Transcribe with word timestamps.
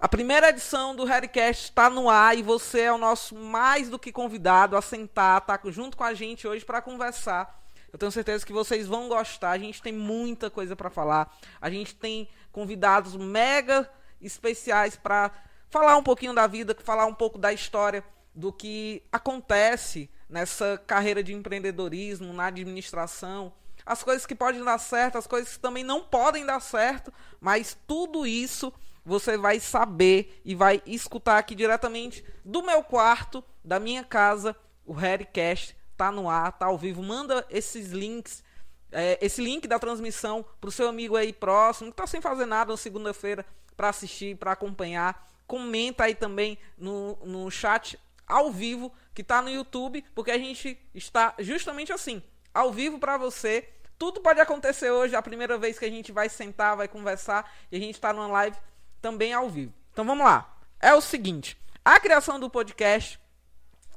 A 0.00 0.08
primeira 0.08 0.48
edição 0.48 0.96
do 0.96 1.04
Harrycast 1.04 1.64
está 1.64 1.90
no 1.90 2.08
ar 2.08 2.34
e 2.34 2.42
você 2.42 2.80
é 2.80 2.92
o 2.92 2.96
nosso 2.96 3.34
mais 3.34 3.90
do 3.90 3.98
que 3.98 4.10
convidado 4.10 4.74
a 4.74 4.80
sentar, 4.80 5.42
tá 5.42 5.60
junto 5.66 5.94
com 5.94 6.02
a 6.02 6.14
gente 6.14 6.48
hoje 6.48 6.64
para 6.64 6.80
conversar. 6.80 7.62
Eu 7.92 7.98
tenho 7.98 8.10
certeza 8.10 8.46
que 8.46 8.52
vocês 8.52 8.86
vão 8.86 9.10
gostar. 9.10 9.50
A 9.50 9.58
gente 9.58 9.82
tem 9.82 9.92
muita 9.92 10.48
coisa 10.48 10.74
para 10.74 10.88
falar. 10.88 11.30
A 11.60 11.68
gente 11.68 11.94
tem 11.94 12.26
convidados 12.50 13.14
mega 13.14 13.90
especiais 14.22 14.96
para 14.96 15.30
falar 15.68 15.98
um 15.98 16.02
pouquinho 16.02 16.32
da 16.32 16.46
vida, 16.46 16.74
falar 16.82 17.04
um 17.04 17.14
pouco 17.14 17.36
da 17.36 17.52
história 17.52 18.02
do 18.34 18.50
que 18.50 19.02
acontece 19.12 20.08
nessa 20.30 20.82
carreira 20.86 21.22
de 21.22 21.34
empreendedorismo, 21.34 22.32
na 22.32 22.46
administração, 22.46 23.52
as 23.84 24.02
coisas 24.02 24.24
que 24.24 24.34
podem 24.34 24.64
dar 24.64 24.78
certo, 24.78 25.18
as 25.18 25.26
coisas 25.26 25.54
que 25.54 25.60
também 25.60 25.84
não 25.84 26.02
podem 26.02 26.46
dar 26.46 26.60
certo, 26.60 27.12
mas 27.38 27.76
tudo 27.86 28.26
isso 28.26 28.72
você 29.10 29.36
vai 29.36 29.58
saber 29.58 30.40
e 30.44 30.54
vai 30.54 30.80
escutar 30.86 31.36
aqui 31.36 31.52
diretamente 31.52 32.24
do 32.44 32.62
meu 32.62 32.80
quarto, 32.84 33.42
da 33.64 33.80
minha 33.80 34.04
casa. 34.04 34.54
O 34.86 34.92
Harrycast 34.92 35.76
tá 35.96 36.12
no 36.12 36.30
ar, 36.30 36.52
tá 36.52 36.66
ao 36.66 36.78
vivo. 36.78 37.02
Manda 37.02 37.44
esses 37.50 37.90
links, 37.90 38.44
é, 38.92 39.18
esse 39.20 39.42
link 39.42 39.66
da 39.66 39.80
transmissão 39.80 40.46
pro 40.60 40.70
seu 40.70 40.88
amigo 40.88 41.16
aí 41.16 41.32
próximo, 41.32 41.90
que 41.90 41.96
tá 41.96 42.06
sem 42.06 42.20
fazer 42.20 42.46
nada 42.46 42.70
na 42.70 42.76
segunda-feira 42.76 43.44
para 43.76 43.88
assistir, 43.88 44.36
para 44.36 44.52
acompanhar. 44.52 45.28
Comenta 45.44 46.04
aí 46.04 46.14
também 46.14 46.56
no, 46.78 47.16
no 47.24 47.50
chat 47.50 47.98
ao 48.28 48.52
vivo 48.52 48.92
que 49.12 49.24
tá 49.24 49.42
no 49.42 49.50
YouTube, 49.50 50.04
porque 50.14 50.30
a 50.30 50.38
gente 50.38 50.78
está 50.94 51.34
justamente 51.40 51.92
assim, 51.92 52.22
ao 52.54 52.72
vivo 52.72 53.00
para 53.00 53.18
você. 53.18 53.68
Tudo 53.98 54.20
pode 54.20 54.40
acontecer 54.40 54.92
hoje, 54.92 55.16
é 55.16 55.18
a 55.18 55.22
primeira 55.22 55.58
vez 55.58 55.80
que 55.80 55.84
a 55.84 55.90
gente 55.90 56.12
vai 56.12 56.28
sentar, 56.28 56.76
vai 56.76 56.86
conversar 56.86 57.52
e 57.72 57.76
a 57.76 57.80
gente 57.80 57.96
está 57.96 58.12
numa 58.12 58.28
live 58.28 58.56
também 59.00 59.32
ao 59.32 59.48
vivo. 59.48 59.72
Então 59.92 60.04
vamos 60.04 60.24
lá. 60.24 60.56
É 60.80 60.94
o 60.94 61.00
seguinte, 61.00 61.58
a 61.84 61.98
criação 62.00 62.38
do 62.38 62.48
podcast 62.50 63.20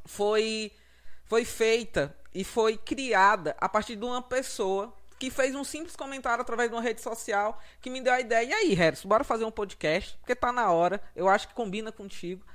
foi 0.06 0.72
foi 1.26 1.46
feita 1.46 2.16
e 2.34 2.44
foi 2.44 2.78
criada 2.78 3.56
a 3.60 3.70
partir 3.70 3.96
de 3.96 4.06
uma 4.06 4.22
pessoa 4.22 4.94
que 5.18 5.30
fez 5.30 5.56
um 5.56 5.64
simples 5.64 5.96
comentário 5.96 6.42
através 6.42 6.70
de 6.70 6.76
uma 6.76 6.82
rede 6.82 7.02
social 7.02 7.62
que 7.80 7.90
me 7.90 8.02
deu 8.02 8.14
a 8.14 8.20
ideia. 8.20 8.46
E 8.46 8.54
aí, 8.54 8.74
Harris, 8.74 9.06
bora 9.06 9.24
fazer 9.24 9.46
um 9.46 9.52
podcast, 9.52 10.18
porque 10.18 10.36
tá 10.36 10.52
na 10.52 10.70
hora, 10.72 11.02
eu 11.16 11.30
acho 11.30 11.48
que 11.48 11.54
combina 11.54 11.92
contigo. 11.92 12.46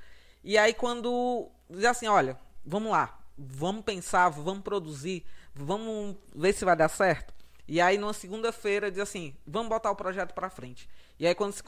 E 0.45 0.59
aí 0.59 0.75
quando 0.75 1.49
diz 1.69 1.85
assim, 1.85 2.07
olha, 2.09 2.39
vamos 2.65 2.93
lá, 2.93 3.19
vamos 3.37 3.85
pensar, 3.85 4.29
vamos 4.29 4.63
produzir, 4.63 5.25
vamos 5.55 6.17
ver 6.35 6.53
se 6.53 6.65
vai 6.65 6.77
dar 6.77 6.89
certo. 6.89 7.33
E 7.67 7.81
aí 7.81 7.99
numa 7.99 8.13
segunda-feira 8.13 8.91
diz 8.91 9.01
assim, 9.01 9.35
vamos 9.47 9.69
botar 9.69 9.91
o 9.91 9.97
projeto 9.97 10.35
para 10.35 10.51
frente. 10.51 10.89
E 11.19 11.27
aí 11.27 11.35
quando 11.35 11.53
se 11.53 11.63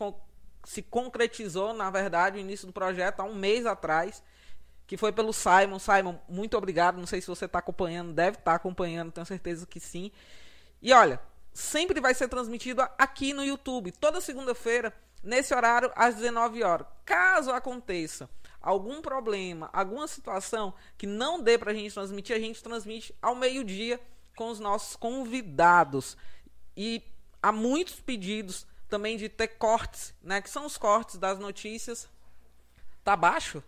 se 0.64 0.82
concretizou, 0.82 1.72
na 1.72 1.90
verdade, 1.90 2.38
o 2.38 2.40
início 2.40 2.66
do 2.66 2.72
projeto 2.72 3.20
há 3.20 3.24
um 3.24 3.34
mês 3.34 3.66
atrás, 3.66 4.22
que 4.86 4.96
foi 4.96 5.12
pelo 5.12 5.32
Simon. 5.32 5.78
Simon, 5.78 6.18
muito 6.28 6.56
obrigado. 6.56 6.98
Não 6.98 7.06
sei 7.06 7.20
se 7.20 7.26
você 7.26 7.44
está 7.44 7.58
acompanhando, 7.58 8.12
deve 8.12 8.36
estar 8.38 8.52
tá 8.52 8.56
acompanhando, 8.56 9.12
tenho 9.12 9.26
certeza 9.26 9.66
que 9.66 9.80
sim. 9.80 10.10
E 10.82 10.92
olha, 10.92 11.20
sempre 11.52 12.00
vai 12.00 12.14
ser 12.14 12.28
transmitido 12.28 12.82
aqui 12.98 13.32
no 13.32 13.44
YouTube, 13.44 13.92
toda 13.92 14.20
segunda-feira, 14.20 14.92
nesse 15.22 15.54
horário, 15.54 15.92
às 15.94 16.14
19 16.16 16.62
horas. 16.62 16.86
Caso 17.04 17.50
aconteça 17.50 18.28
algum 18.60 19.00
problema, 19.00 19.70
alguma 19.72 20.06
situação 20.06 20.74
que 20.98 21.06
não 21.06 21.40
dê 21.40 21.56
para 21.56 21.70
a 21.70 21.74
gente 21.74 21.92
transmitir, 21.92 22.36
a 22.36 22.40
gente 22.40 22.62
transmite 22.62 23.14
ao 23.22 23.34
meio-dia 23.34 24.00
com 24.36 24.50
os 24.50 24.60
nossos 24.60 24.96
convidados. 24.96 26.16
E 26.76 27.02
há 27.42 27.50
muitos 27.52 28.00
pedidos 28.00 28.66
também 28.90 29.16
de 29.16 29.28
ter 29.28 29.48
cortes, 29.48 30.12
né? 30.22 30.42
Que 30.42 30.50
são 30.50 30.66
os 30.66 30.76
cortes 30.76 31.16
das 31.16 31.38
notícias. 31.38 32.08
Tá 33.02 33.16
baixo? 33.16 33.62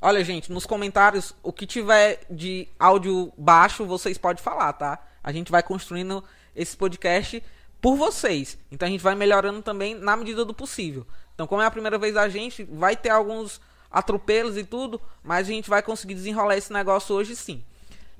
Olha, 0.00 0.24
gente, 0.24 0.52
nos 0.52 0.66
comentários, 0.66 1.32
o 1.42 1.52
que 1.52 1.64
tiver 1.64 2.26
de 2.28 2.68
áudio 2.78 3.32
baixo, 3.38 3.86
vocês 3.86 4.18
podem 4.18 4.42
falar, 4.42 4.72
tá? 4.72 4.98
A 5.22 5.30
gente 5.30 5.52
vai 5.52 5.62
construindo 5.62 6.24
esse 6.56 6.76
podcast 6.76 7.42
por 7.80 7.96
vocês. 7.96 8.58
Então 8.70 8.86
a 8.86 8.90
gente 8.90 9.00
vai 9.00 9.14
melhorando 9.14 9.62
também 9.62 9.94
na 9.94 10.16
medida 10.16 10.44
do 10.44 10.52
possível. 10.52 11.06
Então, 11.34 11.46
como 11.46 11.62
é 11.62 11.66
a 11.66 11.70
primeira 11.70 11.98
vez 11.98 12.14
da 12.14 12.28
gente, 12.28 12.64
vai 12.64 12.96
ter 12.96 13.10
alguns 13.10 13.60
atropelos 13.90 14.56
e 14.56 14.64
tudo, 14.64 15.00
mas 15.22 15.46
a 15.46 15.52
gente 15.52 15.70
vai 15.70 15.82
conseguir 15.82 16.14
desenrolar 16.14 16.56
esse 16.56 16.72
negócio 16.72 17.14
hoje 17.14 17.36
sim. 17.36 17.64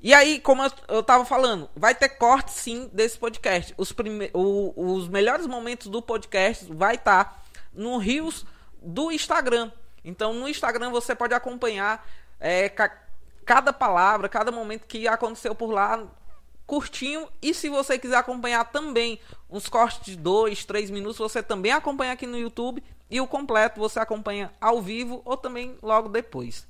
E 0.03 0.13
aí, 0.13 0.37
como 0.37 0.61
eu, 0.61 0.71
eu 0.89 1.01
tava 1.01 1.23
falando, 1.23 1.69
vai 1.73 1.95
ter 1.95 2.09
corte 2.09 2.51
sim 2.51 2.89
desse 2.91 3.17
podcast. 3.17 3.73
Os, 3.77 3.93
prime 3.93 4.29
o, 4.33 4.73
os 4.75 5.07
melhores 5.07 5.47
momentos 5.47 5.87
do 5.87 6.01
podcast 6.01 6.65
vai 6.73 6.95
estar 6.95 7.23
tá 7.23 7.41
no 7.73 7.97
Rios 7.97 8.45
do 8.81 9.13
Instagram. 9.13 9.71
Então, 10.03 10.33
no 10.33 10.49
Instagram 10.49 10.91
você 10.91 11.15
pode 11.15 11.33
acompanhar 11.33 12.05
é, 12.37 12.67
ca 12.67 12.99
cada 13.45 13.71
palavra, 13.73 14.27
cada 14.27 14.51
momento 14.51 14.87
que 14.87 15.07
aconteceu 15.07 15.55
por 15.55 15.71
lá, 15.71 16.05
curtinho. 16.67 17.29
E 17.41 17.53
se 17.53 17.69
você 17.69 17.97
quiser 17.97 18.17
acompanhar 18.17 18.65
também 18.65 19.21
uns 19.49 19.69
cortes 19.69 20.05
de 20.05 20.17
2, 20.17 20.65
3 20.65 20.89
minutos, 20.89 21.17
você 21.17 21.41
também 21.41 21.71
acompanha 21.71 22.11
aqui 22.11 22.27
no 22.27 22.37
YouTube. 22.37 22.83
E 23.09 23.21
o 23.21 23.27
completo 23.27 23.79
você 23.79 23.99
acompanha 23.99 24.51
ao 24.59 24.81
vivo 24.81 25.21
ou 25.23 25.37
também 25.37 25.77
logo 25.81 26.09
depois. 26.09 26.67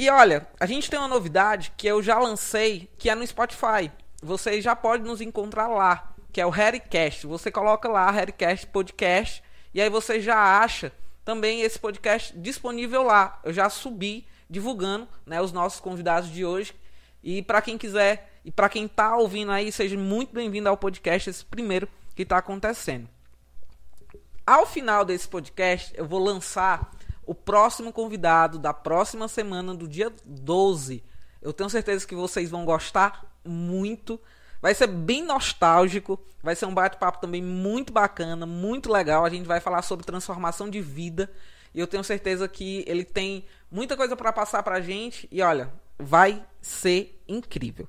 E 0.00 0.08
olha, 0.08 0.46
a 0.58 0.64
gente 0.64 0.88
tem 0.88 0.98
uma 0.98 1.06
novidade 1.06 1.74
que 1.76 1.86
eu 1.86 2.02
já 2.02 2.18
lancei, 2.18 2.88
que 2.96 3.10
é 3.10 3.14
no 3.14 3.26
Spotify. 3.26 3.92
Você 4.22 4.58
já 4.62 4.74
pode 4.74 5.02
nos 5.02 5.20
encontrar 5.20 5.68
lá, 5.68 6.14
que 6.32 6.40
é 6.40 6.46
o 6.46 6.48
Harrycast. 6.48 7.26
Você 7.26 7.50
coloca 7.50 7.86
lá 7.86 8.10
Harrycast 8.10 8.66
Podcast 8.68 9.44
e 9.74 9.78
aí 9.82 9.90
você 9.90 10.18
já 10.18 10.58
acha 10.58 10.90
também 11.22 11.60
esse 11.60 11.78
podcast 11.78 12.32
disponível 12.34 13.02
lá. 13.02 13.38
Eu 13.44 13.52
já 13.52 13.68
subi 13.68 14.26
divulgando, 14.48 15.06
né, 15.26 15.38
os 15.38 15.52
nossos 15.52 15.80
convidados 15.80 16.30
de 16.30 16.46
hoje. 16.46 16.74
E 17.22 17.42
para 17.42 17.60
quem 17.60 17.76
quiser 17.76 18.40
e 18.42 18.50
para 18.50 18.70
quem 18.70 18.88
tá 18.88 19.14
ouvindo 19.14 19.52
aí, 19.52 19.70
seja 19.70 19.98
muito 19.98 20.32
bem-vindo 20.32 20.70
ao 20.70 20.78
podcast 20.78 21.28
esse 21.28 21.44
primeiro 21.44 21.86
que 22.16 22.22
está 22.22 22.38
acontecendo. 22.38 23.06
Ao 24.46 24.64
final 24.64 25.04
desse 25.04 25.28
podcast, 25.28 25.92
eu 25.94 26.06
vou 26.06 26.20
lançar 26.20 26.90
o 27.30 27.34
próximo 27.34 27.92
convidado 27.92 28.58
da 28.58 28.74
próxima 28.74 29.28
semana, 29.28 29.72
do 29.72 29.86
dia 29.86 30.12
12. 30.24 31.00
Eu 31.40 31.52
tenho 31.52 31.70
certeza 31.70 32.04
que 32.04 32.16
vocês 32.16 32.50
vão 32.50 32.64
gostar 32.64 33.24
muito. 33.44 34.20
Vai 34.60 34.74
ser 34.74 34.88
bem 34.88 35.22
nostálgico, 35.22 36.20
vai 36.42 36.56
ser 36.56 36.66
um 36.66 36.74
bate-papo 36.74 37.20
também 37.20 37.40
muito 37.40 37.92
bacana, 37.92 38.44
muito 38.46 38.90
legal. 38.90 39.24
A 39.24 39.30
gente 39.30 39.46
vai 39.46 39.60
falar 39.60 39.82
sobre 39.82 40.04
transformação 40.04 40.68
de 40.68 40.80
vida 40.80 41.30
e 41.72 41.78
eu 41.78 41.86
tenho 41.86 42.02
certeza 42.02 42.48
que 42.48 42.82
ele 42.84 43.04
tem 43.04 43.44
muita 43.70 43.96
coisa 43.96 44.16
para 44.16 44.32
passar 44.32 44.64
pra 44.64 44.80
gente 44.80 45.28
e 45.30 45.40
olha, 45.40 45.72
vai 45.96 46.44
ser 46.60 47.22
incrível. 47.28 47.86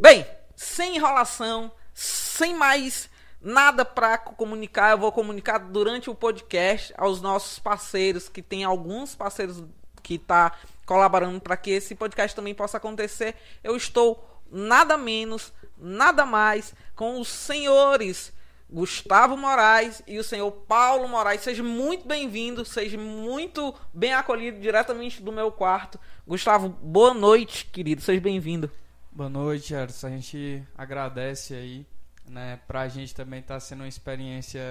Bem, 0.00 0.26
sem 0.56 0.96
enrolação, 0.96 1.70
sem 1.94 2.56
mais 2.56 3.08
Nada 3.40 3.84
para 3.84 4.18
comunicar, 4.18 4.90
eu 4.90 4.98
vou 4.98 5.12
comunicar 5.12 5.58
durante 5.58 6.10
o 6.10 6.14
podcast 6.14 6.92
aos 6.96 7.22
nossos 7.22 7.58
parceiros, 7.58 8.28
que 8.28 8.42
tem 8.42 8.64
alguns 8.64 9.14
parceiros 9.14 9.62
que 10.02 10.14
está 10.14 10.52
colaborando 10.84 11.40
para 11.40 11.56
que 11.56 11.70
esse 11.70 11.94
podcast 11.94 12.34
também 12.34 12.54
possa 12.54 12.78
acontecer. 12.78 13.36
Eu 13.62 13.76
estou 13.76 14.42
nada 14.50 14.96
menos, 14.96 15.52
nada 15.76 16.26
mais 16.26 16.74
com 16.96 17.20
os 17.20 17.28
senhores 17.28 18.32
Gustavo 18.70 19.36
Moraes 19.36 20.02
e 20.06 20.18
o 20.18 20.24
senhor 20.24 20.50
Paulo 20.50 21.08
Moraes. 21.08 21.40
Seja 21.40 21.62
muito 21.62 22.06
bem-vindo, 22.06 22.64
seja 22.64 22.98
muito 22.98 23.74
bem 23.94 24.12
acolhido 24.12 24.60
diretamente 24.60 25.22
do 25.22 25.32
meu 25.32 25.50
quarto. 25.50 25.98
Gustavo, 26.26 26.68
boa 26.68 27.14
noite, 27.14 27.66
querido. 27.66 28.02
Seja 28.02 28.20
bem-vindo. 28.20 28.70
Boa 29.10 29.30
noite. 29.30 29.74
A 29.74 29.86
gente 29.86 30.62
agradece 30.76 31.54
aí 31.54 31.86
né? 32.28 32.60
Para 32.66 32.82
a 32.82 32.88
gente 32.88 33.14
também 33.14 33.40
está 33.40 33.58
sendo 33.58 33.80
uma 33.80 33.88
experiência 33.88 34.62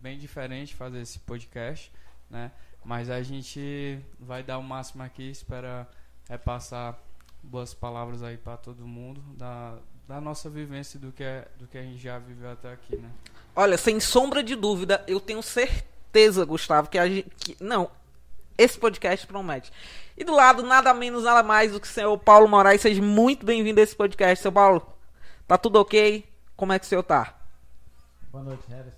bem 0.00 0.18
diferente 0.18 0.74
fazer 0.74 1.00
esse 1.00 1.18
podcast, 1.20 1.90
né? 2.28 2.50
Mas 2.84 3.08
a 3.08 3.22
gente 3.22 3.98
vai 4.18 4.42
dar 4.42 4.58
o 4.58 4.62
máximo 4.62 5.02
aqui, 5.02 5.30
espera 5.30 5.88
repassar 6.28 6.98
boas 7.42 7.74
palavras 7.74 8.22
aí 8.22 8.36
para 8.36 8.56
todo 8.56 8.86
mundo 8.86 9.20
da, 9.36 9.76
da 10.08 10.20
nossa 10.20 10.48
vivência 10.50 10.98
do 10.98 11.12
que 11.12 11.22
é, 11.22 11.48
do 11.58 11.66
que 11.66 11.78
a 11.78 11.82
gente 11.82 11.98
já 11.98 12.18
viveu 12.18 12.50
até 12.50 12.72
aqui, 12.72 12.96
né? 12.96 13.10
Olha, 13.56 13.78
sem 13.78 14.00
sombra 14.00 14.42
de 14.42 14.56
dúvida, 14.56 15.04
eu 15.06 15.20
tenho 15.20 15.42
certeza, 15.42 16.44
Gustavo, 16.44 16.88
que 16.88 16.98
a 16.98 17.08
gente 17.08 17.30
que, 17.38 17.56
não, 17.60 17.90
esse 18.58 18.78
podcast 18.78 19.26
promete. 19.26 19.72
E 20.16 20.24
do 20.24 20.34
lado, 20.34 20.62
nada 20.62 20.92
menos, 20.94 21.24
nada 21.24 21.42
mais 21.42 21.72
do 21.72 21.80
que 21.80 21.86
o 21.86 21.90
senhor 21.90 22.16
Paulo 22.18 22.48
Moraes. 22.48 22.80
Seja 22.80 23.02
muito 23.02 23.44
bem-vindo 23.44 23.80
a 23.80 23.82
esse 23.82 23.96
podcast, 23.96 24.42
seu 24.42 24.52
Paulo. 24.52 24.84
Tá 25.46 25.58
tudo 25.58 25.80
ok? 25.80 26.24
Como 26.56 26.72
é 26.72 26.78
que 26.78 26.84
o 26.84 26.88
senhor 26.88 27.02
tá? 27.02 27.36
Boa 28.30 28.44
noite, 28.44 28.64
Harris. 28.68 28.94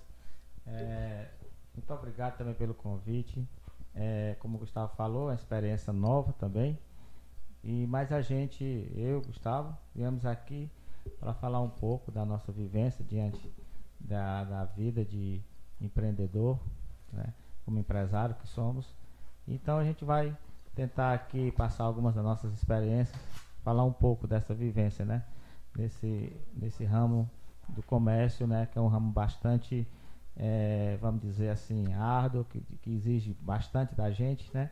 É, 0.67 1.31
muito 1.75 1.91
obrigado 1.95 2.37
também 2.37 2.53
pelo 2.53 2.75
convite. 2.75 3.49
É, 3.95 4.37
como 4.41 4.57
o 4.57 4.61
Gustavo 4.61 4.95
falou, 4.95 5.23
é 5.23 5.33
uma 5.33 5.35
experiência 5.35 5.91
nova 5.91 6.35
também. 6.35 6.79
E 7.65 7.87
mais 7.87 8.13
a 8.13 8.21
gente, 8.21 8.63
eu, 8.95 9.23
Gustavo, 9.23 9.75
viemos 9.95 10.27
aqui 10.27 10.71
para 11.19 11.33
falar 11.33 11.63
um 11.63 11.71
pouco 11.71 12.13
da 12.13 12.27
nossa 12.27 12.53
vivência 12.53 13.03
diante 13.03 13.51
da, 13.99 14.45
da 14.45 14.65
vida 14.67 15.03
de 15.03 15.41
empreendedor, 15.81 16.59
né? 17.11 17.33
como 17.65 17.79
empresário 17.79 18.35
que 18.35 18.47
somos. 18.47 18.95
Então 19.49 19.79
a 19.79 19.85
gente 19.85 20.05
vai 20.05 20.37
tentar 20.75 21.15
aqui 21.15 21.51
passar 21.53 21.85
algumas 21.85 22.15
das 22.15 22.23
nossas 22.23 22.53
experiências, 22.53 23.19
falar 23.65 23.85
um 23.85 23.93
pouco 23.95 24.27
dessa 24.27 24.55
vivência, 24.55 25.07
né? 25.07 25.25
Nesse, 25.75 26.37
nesse 26.55 26.85
ramo 26.85 27.29
do 27.69 27.83
comércio, 27.83 28.47
né? 28.47 28.69
Que 28.71 28.79
é 28.79 28.81
um 28.81 28.89
ramo 28.89 29.11
bastante, 29.11 29.87
é, 30.37 30.97
vamos 31.01 31.21
dizer 31.21 31.51
assim, 31.51 31.93
árduo, 31.95 32.45
que, 32.45 32.61
que 32.83 32.95
exige 32.95 33.37
bastante 33.41 33.95
da 33.95 34.11
gente, 34.11 34.51
né? 34.53 34.71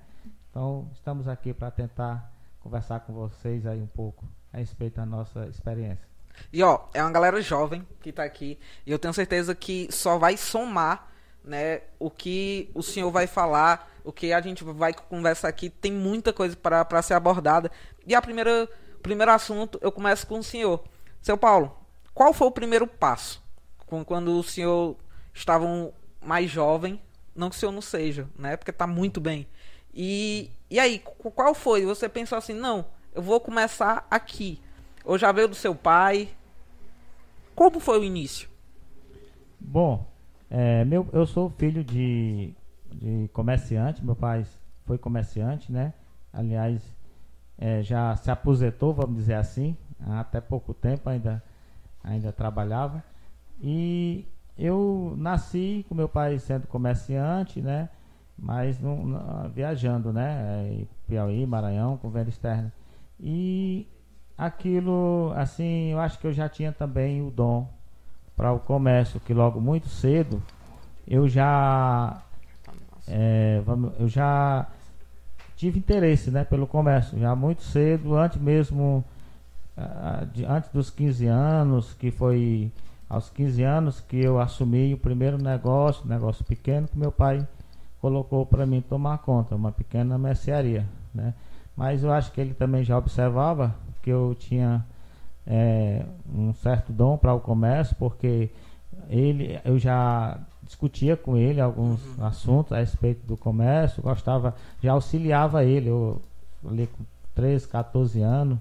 Então 0.50 0.88
estamos 0.92 1.26
aqui 1.26 1.52
para 1.52 1.70
tentar 1.70 2.32
conversar 2.60 3.00
com 3.00 3.12
vocês 3.12 3.66
aí 3.66 3.80
um 3.80 3.86
pouco 3.86 4.24
a 4.52 4.58
respeito 4.58 4.96
da 4.96 5.06
nossa 5.06 5.46
experiência. 5.46 6.06
E 6.52 6.62
ó, 6.62 6.80
é 6.94 7.02
uma 7.02 7.10
galera 7.10 7.40
jovem 7.42 7.86
que 8.00 8.12
tá 8.12 8.24
aqui. 8.24 8.58
E 8.86 8.90
eu 8.90 8.98
tenho 8.98 9.12
certeza 9.12 9.54
que 9.54 9.88
só 9.90 10.18
vai 10.18 10.36
somar, 10.36 11.08
né, 11.44 11.82
o 11.98 12.10
que 12.10 12.70
o 12.74 12.82
senhor 12.82 13.10
vai 13.10 13.26
falar, 13.26 13.90
o 14.02 14.12
que 14.12 14.32
a 14.32 14.40
gente 14.40 14.64
vai 14.64 14.92
conversar 14.92 15.48
aqui. 15.48 15.68
Tem 15.68 15.92
muita 15.92 16.32
coisa 16.32 16.56
para 16.56 17.02
ser 17.02 17.14
abordada. 17.14 17.70
E 18.06 18.14
a 18.14 18.22
primeira, 18.22 18.68
primeiro 19.02 19.30
assunto, 19.32 19.78
eu 19.82 19.92
começo 19.92 20.26
com 20.26 20.38
o 20.38 20.44
senhor. 20.44 20.82
Seu 21.20 21.36
Paulo, 21.36 21.76
qual 22.14 22.32
foi 22.32 22.46
o 22.46 22.52
primeiro 22.52 22.86
passo? 22.86 23.42
Quando 24.06 24.38
o 24.38 24.42
senhor 24.42 24.96
estava 25.32 25.66
mais 26.22 26.50
jovem, 26.50 27.00
não 27.34 27.50
que 27.50 27.56
o 27.56 27.58
senhor 27.58 27.72
não 27.72 27.82
seja, 27.82 28.28
né? 28.38 28.56
Porque 28.56 28.72
tá 28.72 28.86
muito 28.86 29.20
bem. 29.20 29.46
E, 29.92 30.50
e 30.70 30.78
aí, 30.78 30.98
qual 30.98 31.54
foi? 31.54 31.84
Você 31.84 32.08
pensou 32.08 32.38
assim, 32.38 32.54
não, 32.54 32.86
eu 33.14 33.22
vou 33.22 33.40
começar 33.40 34.06
aqui. 34.10 34.60
Ou 35.04 35.18
já 35.18 35.30
veio 35.32 35.48
do 35.48 35.54
seu 35.54 35.74
pai? 35.74 36.28
Como 37.54 37.78
foi 37.78 38.00
o 38.00 38.04
início? 38.04 38.48
Bom, 39.60 40.06
é, 40.50 40.84
meu, 40.84 41.08
eu 41.12 41.26
sou 41.26 41.50
filho 41.50 41.84
de, 41.84 42.52
de 42.92 43.28
comerciante, 43.32 44.04
meu 44.04 44.16
pai 44.16 44.44
foi 44.84 44.98
comerciante, 44.98 45.70
né? 45.70 45.94
Aliás, 46.32 46.82
é, 47.56 47.82
já 47.82 48.16
se 48.16 48.30
aposentou, 48.30 48.92
vamos 48.92 49.16
dizer 49.16 49.34
assim, 49.34 49.76
há 50.00 50.20
até 50.20 50.40
pouco 50.40 50.74
tempo 50.74 51.08
ainda, 51.08 51.42
ainda 52.04 52.30
trabalhava. 52.30 53.02
E 53.60 54.26
eu 54.58 55.14
nasci 55.16 55.84
com 55.88 55.94
meu 55.94 56.08
pai 56.08 56.38
sendo 56.38 56.66
comerciante, 56.66 57.60
né? 57.60 57.88
Mas 58.38 58.78
não, 58.80 59.04
não, 59.04 59.48
viajando, 59.48 60.12
né? 60.12 60.82
É, 60.82 60.84
Piauí, 61.08 61.46
Maranhão, 61.46 61.96
com 61.96 62.10
venda 62.10 62.28
externa. 62.28 62.72
E 63.18 63.86
aquilo, 64.36 65.32
assim, 65.36 65.92
eu 65.92 66.00
acho 66.00 66.18
que 66.18 66.26
eu 66.26 66.32
já 66.32 66.48
tinha 66.48 66.72
também 66.72 67.22
o 67.22 67.30
dom 67.30 67.68
para 68.36 68.52
o 68.52 68.58
comércio, 68.58 69.20
que 69.20 69.32
logo 69.32 69.60
muito 69.60 69.88
cedo 69.88 70.42
eu 71.06 71.28
já 71.28 72.20
é, 73.06 73.62
eu 73.98 74.08
já 74.08 74.66
tive 75.56 75.78
interesse 75.78 76.30
né, 76.30 76.44
pelo 76.44 76.66
comércio, 76.66 77.18
já 77.18 77.34
muito 77.36 77.62
cedo, 77.62 78.16
antes 78.16 78.40
mesmo 78.40 79.04
antes 80.48 80.70
dos 80.70 80.90
15 80.90 81.26
anos, 81.26 81.94
que 81.94 82.10
foi 82.10 82.70
aos 83.08 83.28
15 83.30 83.62
anos 83.62 84.00
que 84.00 84.18
eu 84.18 84.40
assumi 84.40 84.94
o 84.94 84.98
primeiro 84.98 85.38
negócio, 85.38 86.06
negócio 86.06 86.44
pequeno 86.44 86.88
que 86.88 86.98
meu 86.98 87.12
pai 87.12 87.46
colocou 88.00 88.44
para 88.44 88.66
mim 88.66 88.80
tomar 88.80 89.18
conta, 89.18 89.54
uma 89.54 89.72
pequena 89.72 90.18
mercearia, 90.18 90.86
né? 91.14 91.34
Mas 91.76 92.04
eu 92.04 92.12
acho 92.12 92.30
que 92.32 92.40
ele 92.40 92.54
também 92.54 92.84
já 92.84 92.96
observava 92.96 93.74
que 94.02 94.10
eu 94.10 94.36
tinha 94.38 94.84
é, 95.46 96.04
um 96.32 96.52
certo 96.54 96.92
dom 96.92 97.16
para 97.16 97.34
o 97.34 97.40
comércio, 97.40 97.96
porque 97.98 98.50
ele, 99.08 99.58
eu 99.64 99.78
já 99.78 100.38
discutia 100.62 101.16
com 101.16 101.36
ele 101.36 101.60
alguns 101.60 102.00
uhum. 102.16 102.26
assuntos 102.26 102.72
a 102.72 102.78
respeito 102.78 103.26
do 103.26 103.36
comércio, 103.36 104.02
gostava, 104.02 104.54
já 104.82 104.92
auxiliava 104.92 105.64
ele, 105.64 105.88
eu 105.88 106.20
ali 106.66 106.86
com 106.86 107.04
13, 107.34 107.68
14 107.68 108.22
anos, 108.22 108.58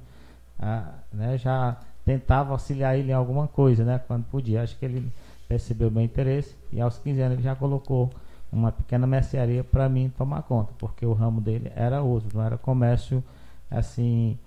ah, 0.63 0.93
né, 1.11 1.37
já 1.37 1.75
tentava 2.05 2.53
auxiliar 2.53 2.97
ele 2.97 3.11
em 3.11 3.13
alguma 3.13 3.49
coisa, 3.49 3.83
né, 3.83 3.99
quando 4.07 4.23
podia. 4.25 4.63
Acho 4.63 4.77
que 4.77 4.85
ele 4.85 5.11
percebeu 5.45 5.91
meu 5.91 6.01
interesse 6.01 6.55
e 6.71 6.79
aos 6.79 6.97
15 6.97 7.21
anos 7.21 7.33
ele 7.33 7.43
já 7.43 7.53
colocou 7.53 8.09
uma 8.49 8.71
pequena 8.71 9.05
mercearia 9.05 9.63
para 9.63 9.89
mim 9.89 10.11
tomar 10.17 10.43
conta, 10.43 10.71
porque 10.77 11.05
o 11.05 11.11
ramo 11.11 11.41
dele 11.41 11.69
era 11.75 12.01
outro, 12.01 12.29
não 12.33 12.45
era 12.45 12.57
comércio 12.57 13.21
assim 13.69 14.37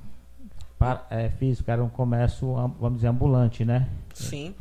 para, 0.78 1.04
é, 1.10 1.28
físico, 1.28 1.70
era 1.70 1.82
um 1.84 1.88
comércio, 1.88 2.54
vamos 2.80 2.96
dizer, 2.96 3.08
ambulante, 3.08 3.64
né? 3.64 3.88
Sim. 4.14 4.54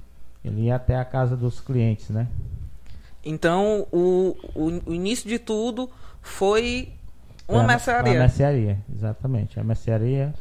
Ele 0.43 0.63
ia 0.63 0.75
até 0.75 0.97
a 0.97 1.05
casa 1.05 1.37
dos 1.37 1.61
clientes, 1.61 2.09
né? 2.09 2.27
Então, 3.23 3.87
o, 3.91 4.35
o, 4.53 4.89
o 4.89 4.93
início 4.93 5.27
de 5.27 5.39
tudo 5.39 5.89
foi 6.21 6.91
uma 7.47 7.63
mercearia. 7.63 8.13
Uma 8.13 8.19
mercearia, 8.19 8.79
exatamente. 8.93 9.59
A 9.59 9.63
mercearia 9.63 10.33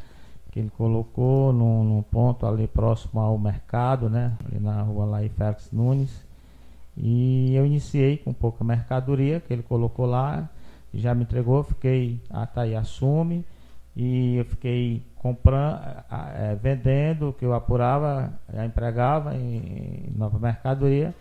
que 0.54 0.60
ele 0.60 0.70
colocou 0.70 1.52
num, 1.52 1.82
num, 1.82 2.00
ponto 2.00 2.46
ali 2.46 2.68
próximo 2.68 3.20
ao 3.20 3.36
mercado, 3.36 4.08
né? 4.08 4.34
Ali 4.46 4.60
na 4.60 4.82
rua 4.82 5.04
lá 5.04 5.18
Félix 5.28 5.68
Nunes. 5.72 6.24
E 6.96 7.52
eu 7.56 7.66
iniciei 7.66 8.18
com 8.18 8.32
pouca 8.32 8.62
mercadoria 8.62 9.40
que 9.40 9.52
ele 9.52 9.64
colocou 9.64 10.06
lá, 10.06 10.48
já 10.94 11.12
me 11.12 11.24
entregou, 11.24 11.64
fiquei, 11.64 12.20
tá 12.54 12.60
aí, 12.60 12.76
assume. 12.76 13.44
E 13.96 14.36
eu 14.36 14.44
fiquei 14.44 15.02
comprando, 15.16 15.80
é, 16.36 16.54
vendendo 16.54 17.30
o 17.30 17.32
que 17.32 17.44
eu 17.44 17.52
apurava, 17.52 18.32
já 18.52 18.64
empregava 18.64 19.34
em, 19.34 20.06
em 20.06 20.14
nova 20.16 20.38
mercadoria 20.38 21.12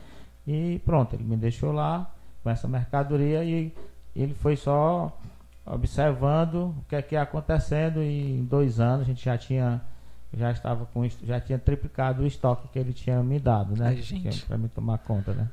e 0.46 0.80
pronto, 0.86 1.16
ele 1.16 1.24
me 1.24 1.38
deixou 1.38 1.72
lá 1.72 2.12
com 2.44 2.52
essa 2.52 2.68
mercadoria 2.68 3.44
e 3.44 3.74
ele 4.16 4.36
foi 4.36 4.56
só 4.56 5.12
observando 5.66 6.76
o 6.78 6.86
que 6.88 6.96
é 6.96 7.02
que 7.02 7.16
ia 7.16 7.22
acontecendo 7.22 8.02
e 8.02 8.40
em 8.40 8.44
dois 8.44 8.80
anos 8.80 9.02
a 9.02 9.04
gente 9.06 9.24
já 9.24 9.38
tinha 9.38 9.82
já 10.36 10.52
estava 10.52 10.86
com 10.88 11.08
já 11.24 11.40
tinha 11.40 11.60
triplicado 11.60 12.24
o 12.24 12.28
estoque 12.28 12.68
que 12.68 12.80
ele 12.80 12.92
tinha 12.92 13.22
me 13.22 13.40
dado, 13.40 13.76
né? 13.78 13.96
Para 14.48 14.58
me 14.58 14.68
tomar 14.68 14.98
conta, 14.98 15.34
né? 15.34 15.48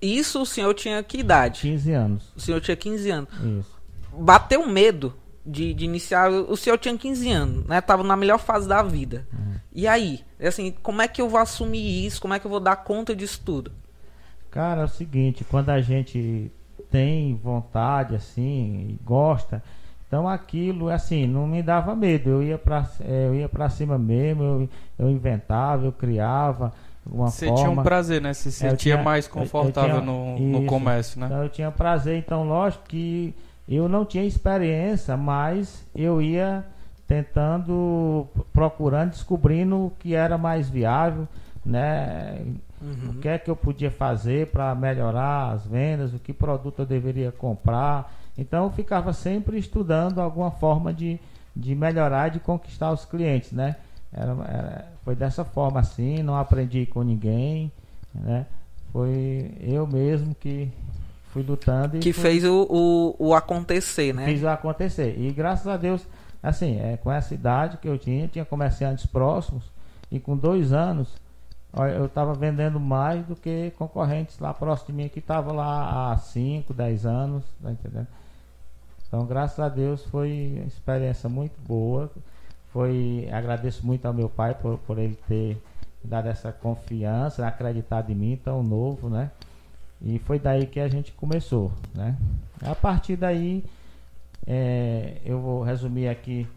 Isso 0.00 0.40
o 0.40 0.46
senhor 0.46 0.74
tinha 0.74 1.02
que 1.02 1.18
idade? 1.18 1.60
15 1.62 1.92
anos. 1.92 2.32
O 2.36 2.40
senhor 2.40 2.60
tinha 2.60 2.76
15 2.76 3.10
anos. 3.10 3.30
Isso. 3.42 3.80
Bateu 4.12 4.66
medo 4.66 5.14
de, 5.44 5.74
de, 5.74 5.84
iniciar. 5.84 6.30
O 6.30 6.56
senhor 6.56 6.78
tinha 6.78 6.96
15 6.96 7.30
anos, 7.30 7.66
né? 7.66 7.80
Tava 7.80 8.02
na 8.02 8.16
melhor 8.16 8.38
fase 8.38 8.68
da 8.68 8.82
vida. 8.82 9.26
Uhum. 9.32 9.54
E 9.72 9.86
aí? 9.86 10.20
Assim, 10.40 10.72
como 10.82 11.02
é 11.02 11.08
que 11.08 11.20
eu 11.20 11.28
vou 11.28 11.40
assumir 11.40 12.06
isso? 12.06 12.20
Como 12.20 12.34
é 12.34 12.38
que 12.38 12.46
eu 12.46 12.50
vou 12.50 12.60
dar 12.60 12.76
conta 12.76 13.14
disso 13.14 13.42
tudo? 13.44 13.72
Cara, 14.50 14.82
é 14.82 14.84
o 14.84 14.88
seguinte, 14.88 15.44
quando 15.44 15.70
a 15.70 15.80
gente 15.80 16.50
tem 16.90 17.34
vontade, 17.36 18.14
assim, 18.14 18.98
gosta, 19.04 19.62
então 20.10 20.28
aquilo, 20.28 20.88
assim, 20.88 21.24
não 21.24 21.46
me 21.46 21.62
dava 21.62 21.94
medo. 21.94 22.30
Eu 22.30 22.42
ia 22.42 22.58
pra, 22.58 22.84
é, 23.00 23.28
eu 23.28 23.34
ia 23.36 23.48
pra 23.48 23.70
cima 23.70 23.96
mesmo, 23.96 24.42
eu, 24.42 24.68
eu 24.98 25.08
inventava, 25.08 25.86
eu 25.86 25.92
criava. 25.92 26.72
Uma 27.06 27.30
Você 27.30 27.46
forma. 27.46 27.60
tinha 27.62 27.70
um 27.70 27.82
prazer, 27.82 28.20
né? 28.20 28.34
Se 28.34 28.50
sentia 28.50 28.76
tinha, 28.76 29.02
mais 29.02 29.28
confortável 29.28 30.00
tinha, 30.00 30.04
no, 30.04 30.36
no 30.36 30.66
comércio, 30.66 31.20
né? 31.20 31.26
Então 31.26 31.42
eu 31.44 31.48
tinha 31.48 31.70
prazer, 31.70 32.18
então 32.18 32.42
lógico 32.42 32.84
que 32.88 33.32
eu 33.68 33.88
não 33.88 34.04
tinha 34.04 34.24
experiência, 34.24 35.16
mas 35.16 35.86
eu 35.94 36.20
ia 36.20 36.64
tentando, 37.06 38.26
procurando, 38.52 39.10
descobrindo 39.10 39.86
o 39.86 39.92
que 39.96 40.14
era 40.14 40.36
mais 40.36 40.68
viável, 40.68 41.28
né? 41.64 42.40
Uhum. 42.80 43.10
O 43.10 43.14
que 43.14 43.28
é 43.28 43.38
que 43.38 43.50
eu 43.50 43.56
podia 43.56 43.90
fazer 43.90 44.46
para 44.46 44.74
melhorar 44.74 45.52
as 45.52 45.66
vendas, 45.66 46.14
o 46.14 46.18
que 46.18 46.32
produto 46.32 46.80
eu 46.80 46.86
deveria 46.86 47.30
comprar. 47.30 48.12
Então 48.38 48.64
eu 48.64 48.70
ficava 48.70 49.12
sempre 49.12 49.58
estudando 49.58 50.18
alguma 50.18 50.50
forma 50.50 50.92
de, 50.92 51.20
de 51.54 51.74
melhorar 51.74 52.28
e 52.28 52.30
de 52.32 52.40
conquistar 52.40 52.90
os 52.90 53.04
clientes, 53.04 53.52
né? 53.52 53.76
Era, 54.12 54.32
era, 54.32 54.92
foi 55.04 55.14
dessa 55.14 55.44
forma 55.44 55.80
assim, 55.80 56.22
não 56.22 56.36
aprendi 56.36 56.86
com 56.86 57.02
ninguém, 57.02 57.70
né? 58.14 58.46
Foi 58.92 59.52
eu 59.60 59.86
mesmo 59.86 60.34
que 60.34 60.68
fui 61.32 61.42
lutando. 61.42 61.98
que 61.98 62.12
fui, 62.12 62.22
fez 62.22 62.44
o, 62.44 62.66
o, 62.68 63.28
o, 63.28 63.34
acontecer, 63.34 64.14
né? 64.14 64.24
Fiz 64.24 64.42
o 64.42 64.48
acontecer. 64.48 65.16
E 65.18 65.30
graças 65.30 65.66
a 65.68 65.76
Deus, 65.76 66.06
assim, 66.42 66.78
é, 66.80 66.96
com 66.96 67.12
essa 67.12 67.34
idade 67.34 67.76
que 67.76 67.88
eu 67.88 67.98
tinha, 67.98 68.26
tinha 68.26 68.44
comerciantes 68.44 69.06
próximos, 69.06 69.64
e 70.10 70.18
com 70.18 70.36
dois 70.36 70.72
anos, 70.72 71.14
eu 71.72 72.06
estava 72.06 72.34
vendendo 72.34 72.80
mais 72.80 73.24
do 73.26 73.36
que 73.36 73.72
concorrentes 73.78 74.38
lá 74.38 74.52
próximo 74.52 74.88
de 74.88 74.92
mim, 74.92 75.08
que 75.08 75.20
estavam 75.20 75.54
lá 75.54 76.12
há 76.12 76.16
5, 76.16 76.74
10 76.74 77.06
anos, 77.06 77.44
tá 77.62 77.70
entendendo? 77.70 78.08
Então, 79.06 79.24
graças 79.24 79.58
a 79.58 79.68
Deus, 79.68 80.04
foi 80.04 80.54
uma 80.56 80.66
experiência 80.66 81.28
muito 81.28 81.60
boa. 81.66 82.10
Foi, 82.72 83.28
agradeço 83.32 83.84
muito 83.84 84.06
ao 84.06 84.12
meu 84.12 84.28
pai 84.28 84.54
por, 84.54 84.78
por 84.78 84.98
ele 84.98 85.18
ter 85.28 85.60
dado 86.02 86.28
essa 86.28 86.52
confiança, 86.52 87.46
acreditado 87.46 88.10
em 88.10 88.14
mim, 88.14 88.40
tão 88.42 88.62
novo, 88.62 89.08
né? 89.08 89.30
E 90.02 90.18
foi 90.20 90.38
daí 90.38 90.66
que 90.66 90.80
a 90.80 90.88
gente 90.88 91.12
começou, 91.12 91.72
né? 91.94 92.16
A 92.62 92.74
partir 92.74 93.16
daí, 93.16 93.64
é, 94.46 95.18
eu 95.24 95.40
vou 95.40 95.62
resumir 95.62 96.08
aqui 96.08 96.48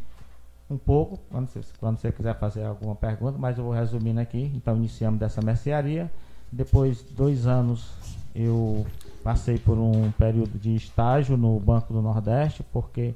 um 0.69 0.77
pouco, 0.77 1.19
quando 1.29 1.47
você, 1.49 1.61
quando 1.79 1.97
você 1.97 2.11
quiser 2.11 2.37
fazer 2.39 2.63
alguma 2.65 2.95
pergunta, 2.95 3.37
mas 3.37 3.57
eu 3.57 3.63
vou 3.63 3.73
resumindo 3.73 4.19
aqui. 4.19 4.51
Então, 4.55 4.75
iniciamos 4.75 5.19
dessa 5.19 5.41
mercearia. 5.41 6.11
Depois, 6.51 7.03
dois 7.11 7.45
anos 7.47 8.17
eu 8.35 8.85
passei 9.23 9.57
por 9.57 9.77
um 9.77 10.11
período 10.11 10.57
de 10.59 10.75
estágio 10.75 11.37
no 11.37 11.59
Banco 11.59 11.93
do 11.93 12.01
Nordeste, 12.01 12.63
porque 12.71 13.13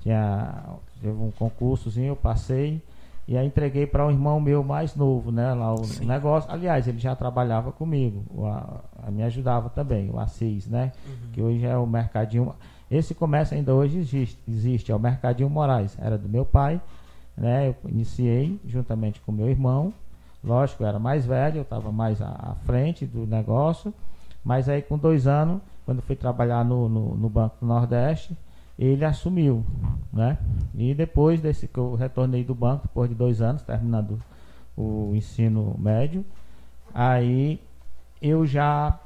tinha 0.00 0.76
teve 1.00 1.12
um 1.16 1.30
concursozinho, 1.30 2.08
eu 2.08 2.16
passei 2.16 2.82
e 3.26 3.36
aí 3.36 3.46
entreguei 3.46 3.86
para 3.86 4.06
um 4.06 4.10
irmão 4.10 4.40
meu 4.40 4.64
mais 4.64 4.94
novo, 4.96 5.30
né, 5.30 5.52
lá 5.52 5.74
o 5.74 5.84
Sim. 5.84 6.06
negócio. 6.06 6.50
Aliás, 6.50 6.88
ele 6.88 6.98
já 6.98 7.14
trabalhava 7.14 7.70
comigo, 7.72 8.24
a, 8.46 8.80
a- 9.06 9.10
me 9.10 9.22
ajudava 9.22 9.68
também, 9.68 10.10
o 10.10 10.18
Assis, 10.18 10.66
né, 10.66 10.92
que 11.32 11.42
hoje 11.42 11.64
é 11.66 11.76
o 11.76 11.86
Mercadinho. 11.86 12.54
Esse 12.90 13.14
comércio 13.14 13.56
ainda 13.56 13.74
hoje 13.74 13.98
existe, 13.98 14.38
existe, 14.48 14.90
é 14.90 14.94
o 14.94 14.98
Mercadinho 14.98 15.50
Moraes, 15.50 15.96
era 16.00 16.16
do 16.16 16.28
meu 16.28 16.44
pai, 16.44 16.80
né, 17.36 17.68
eu 17.68 17.76
iniciei 17.90 18.58
juntamente 18.66 19.20
com 19.20 19.30
meu 19.30 19.48
irmão. 19.48 19.92
Lógico, 20.42 20.82
eu 20.82 20.86
era 20.86 20.98
mais 20.98 21.26
velho, 21.26 21.58
eu 21.58 21.62
estava 21.62 21.92
mais 21.92 22.22
à, 22.22 22.56
frente 22.64 23.04
do 23.04 23.26
negócio, 23.26 23.92
mas 24.44 24.68
aí 24.68 24.80
com 24.80 24.96
dois 24.96 25.26
anos, 25.26 25.60
quando 25.84 26.00
fui 26.00 26.16
trabalhar 26.16 26.64
no, 26.64 26.88
no, 26.88 27.14
no 27.16 27.28
Banco 27.28 27.56
do 27.60 27.66
Nordeste, 27.66 28.36
ele 28.78 29.04
assumiu, 29.04 29.64
né? 30.12 30.38
E 30.74 30.94
depois 30.94 31.40
desse 31.40 31.66
que 31.66 31.78
eu 31.78 31.96
retornei 31.96 32.44
do 32.44 32.54
banco, 32.54 32.86
depois 32.86 33.10
de 33.10 33.16
dois 33.16 33.42
anos, 33.42 33.62
terminando 33.62 34.20
o 34.76 35.12
ensino 35.14 35.74
médio, 35.78 36.24
aí 36.94 37.60
eu 38.22 38.46
já 38.46 38.98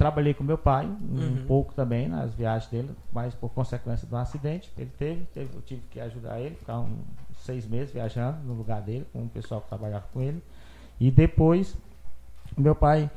trabalhei 0.00 0.32
com 0.32 0.42
meu 0.42 0.56
pai 0.56 0.86
um 0.86 1.18
Uhum. 1.18 1.44
pouco 1.46 1.74
também 1.74 2.08
nas 2.08 2.32
viagens 2.32 2.70
dele, 2.70 2.90
mas 3.12 3.34
por 3.34 3.50
consequência 3.50 4.08
de 4.08 4.14
um 4.14 4.16
acidente 4.16 4.70
que 4.74 4.80
ele 4.80 4.90
teve, 4.98 5.26
teve- 5.26 5.54
eu 5.54 5.60
tive 5.60 5.82
que 5.90 6.00
ajudar 6.00 6.40
ele, 6.40 6.54
ficar 6.54 6.80
uns 6.80 6.90
seis 7.44 7.66
meses 7.68 7.92
viajando 7.92 8.38
no 8.46 8.54
lugar 8.54 8.80
dele, 8.80 9.06
com 9.12 9.22
o 9.24 9.28
pessoal 9.28 9.60
que 9.60 9.68
trabalhava 9.68 10.06
com 10.10 10.22
ele. 10.22 10.42
E 10.98 11.10
depois, 11.10 11.76
meu 12.56 12.74
pai, 12.74 13.10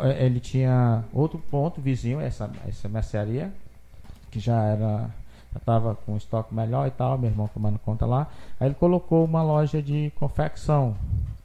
eh, 0.00 0.26
ele 0.26 0.40
tinha 0.40 1.04
outro 1.12 1.38
ponto 1.38 1.80
vizinho, 1.80 2.20
essa, 2.20 2.50
essa 2.66 2.88
mercearia, 2.88 3.52
que 4.28 4.40
já 4.40 4.60
era 4.64 5.08
já 5.52 5.58
estava 5.58 5.94
com 5.94 6.16
estoque 6.16 6.52
melhor 6.52 6.86
e 6.88 6.90
tal, 6.90 7.16
meu 7.16 7.30
irmão 7.30 7.48
tomando 7.48 7.78
conta 7.78 8.04
lá. 8.04 8.26
Aí 8.58 8.66
ele 8.68 8.74
colocou 8.74 9.24
uma 9.24 9.42
loja 9.42 9.80
de 9.80 10.12
confecção 10.18 10.96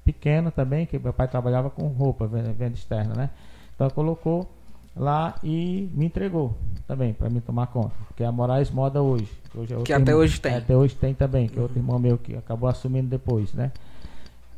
pequena 0.03 0.49
também, 0.51 0.85
que 0.87 0.97
meu 0.99 1.13
pai 1.13 1.27
trabalhava 1.27 1.69
com 1.69 1.87
roupa, 1.87 2.25
venda 2.27 2.73
externa, 2.73 3.13
né? 3.15 3.29
Então 3.75 3.89
colocou 3.91 4.45
lá 4.95 5.35
e 5.43 5.89
me 5.93 6.05
entregou 6.05 6.55
também 6.87 7.13
para 7.13 7.29
mim 7.29 7.39
tomar 7.39 7.67
conta, 7.67 7.91
que 8.15 8.23
é 8.23 8.25
a 8.25 8.31
Moraes 8.31 8.69
Moda 8.69 9.01
hoje. 9.01 9.27
Que, 9.51 9.57
hoje 9.57 9.73
é 9.73 9.77
outro 9.77 9.93
até 9.93 10.01
irmão- 10.11 10.19
hoje 10.21 10.39
tem. 10.41 10.53
é, 10.53 10.57
até 10.57 10.75
hoje 10.75 10.95
tem 10.95 11.13
também, 11.13 11.47
que 11.47 11.57
é 11.57 11.61
outro 11.61 11.77
irmão 11.77 11.97
meu 11.99 12.17
que 12.17 12.35
acabou 12.35 12.69
assumindo 12.69 13.07
depois, 13.07 13.53
né? 13.53 13.71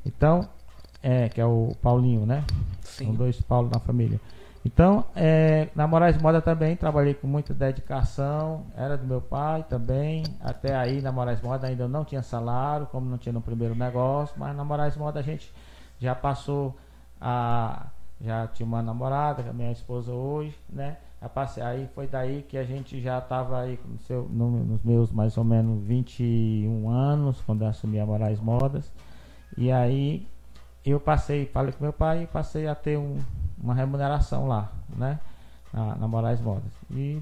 Então, 0.05 0.47
é, 1.01 1.29
que 1.29 1.39
é 1.39 1.45
o 1.45 1.75
Paulinho, 1.81 2.25
né? 2.25 2.43
São 2.81 3.07
Sim. 3.07 3.13
dois 3.13 3.39
Paulo 3.41 3.69
na 3.73 3.79
família. 3.79 4.19
Então, 4.65 5.05
é, 5.15 5.67
na 5.75 5.85
Moraes 5.87 6.17
Moda 6.19 6.41
também 6.41 6.75
trabalhei 6.75 7.13
com 7.13 7.27
muita 7.27 7.53
dedicação, 7.53 8.63
era 8.75 8.97
do 8.97 9.05
meu 9.05 9.21
pai 9.21 9.63
também. 9.69 10.23
Até 10.41 10.75
aí 10.75 11.01
na 11.01 11.11
Moraes 11.11 11.39
Moda 11.41 11.67
ainda 11.67 11.87
não 11.87 12.03
tinha 12.03 12.23
salário, 12.23 12.87
como 12.87 13.07
não 13.07 13.17
tinha 13.19 13.31
no 13.33 13.41
primeiro 13.41 13.75
negócio, 13.75 14.35
mas 14.39 14.55
na 14.57 14.63
Moraes 14.63 14.97
Moda 14.97 15.19
a 15.19 15.23
gente 15.23 15.51
já 15.99 16.15
passou 16.15 16.75
a. 17.21 17.85
Já 18.21 18.47
tinha 18.47 18.65
uma 18.65 18.81
namorada, 18.81 19.43
que 19.43 19.49
é 19.49 19.53
minha 19.53 19.71
esposa 19.71 20.11
hoje, 20.13 20.55
né? 20.69 20.97
Aí 21.63 21.87
foi 21.95 22.07
daí 22.07 22.43
que 22.43 22.57
a 22.57 22.63
gente 22.63 23.01
já 23.01 23.17
estava 23.17 23.61
aí 23.61 23.79
no- 24.29 24.63
nos 24.63 24.83
meus 24.83 25.11
mais 25.11 25.37
ou 25.37 25.43
menos 25.43 25.81
21 25.83 26.87
anos, 26.89 27.41
quando 27.41 27.63
eu 27.63 27.67
assumi 27.67 27.99
a 27.99 28.05
Moraes 28.05 28.39
Modas. 28.39 28.91
E 29.57 29.71
aí 29.71 30.27
eu 30.85 30.99
passei, 30.99 31.47
falei 31.47 31.71
com 31.73 31.83
meu 31.83 31.93
pai 31.93 32.23
e 32.23 32.27
passei 32.27 32.67
a 32.67 32.75
ter 32.75 32.97
um, 32.97 33.17
uma 33.57 33.73
remuneração 33.73 34.47
lá, 34.47 34.71
né? 34.95 35.19
Na, 35.73 35.95
na 35.95 36.07
Moraes 36.07 36.39
Modas. 36.39 36.71
E 36.91 37.19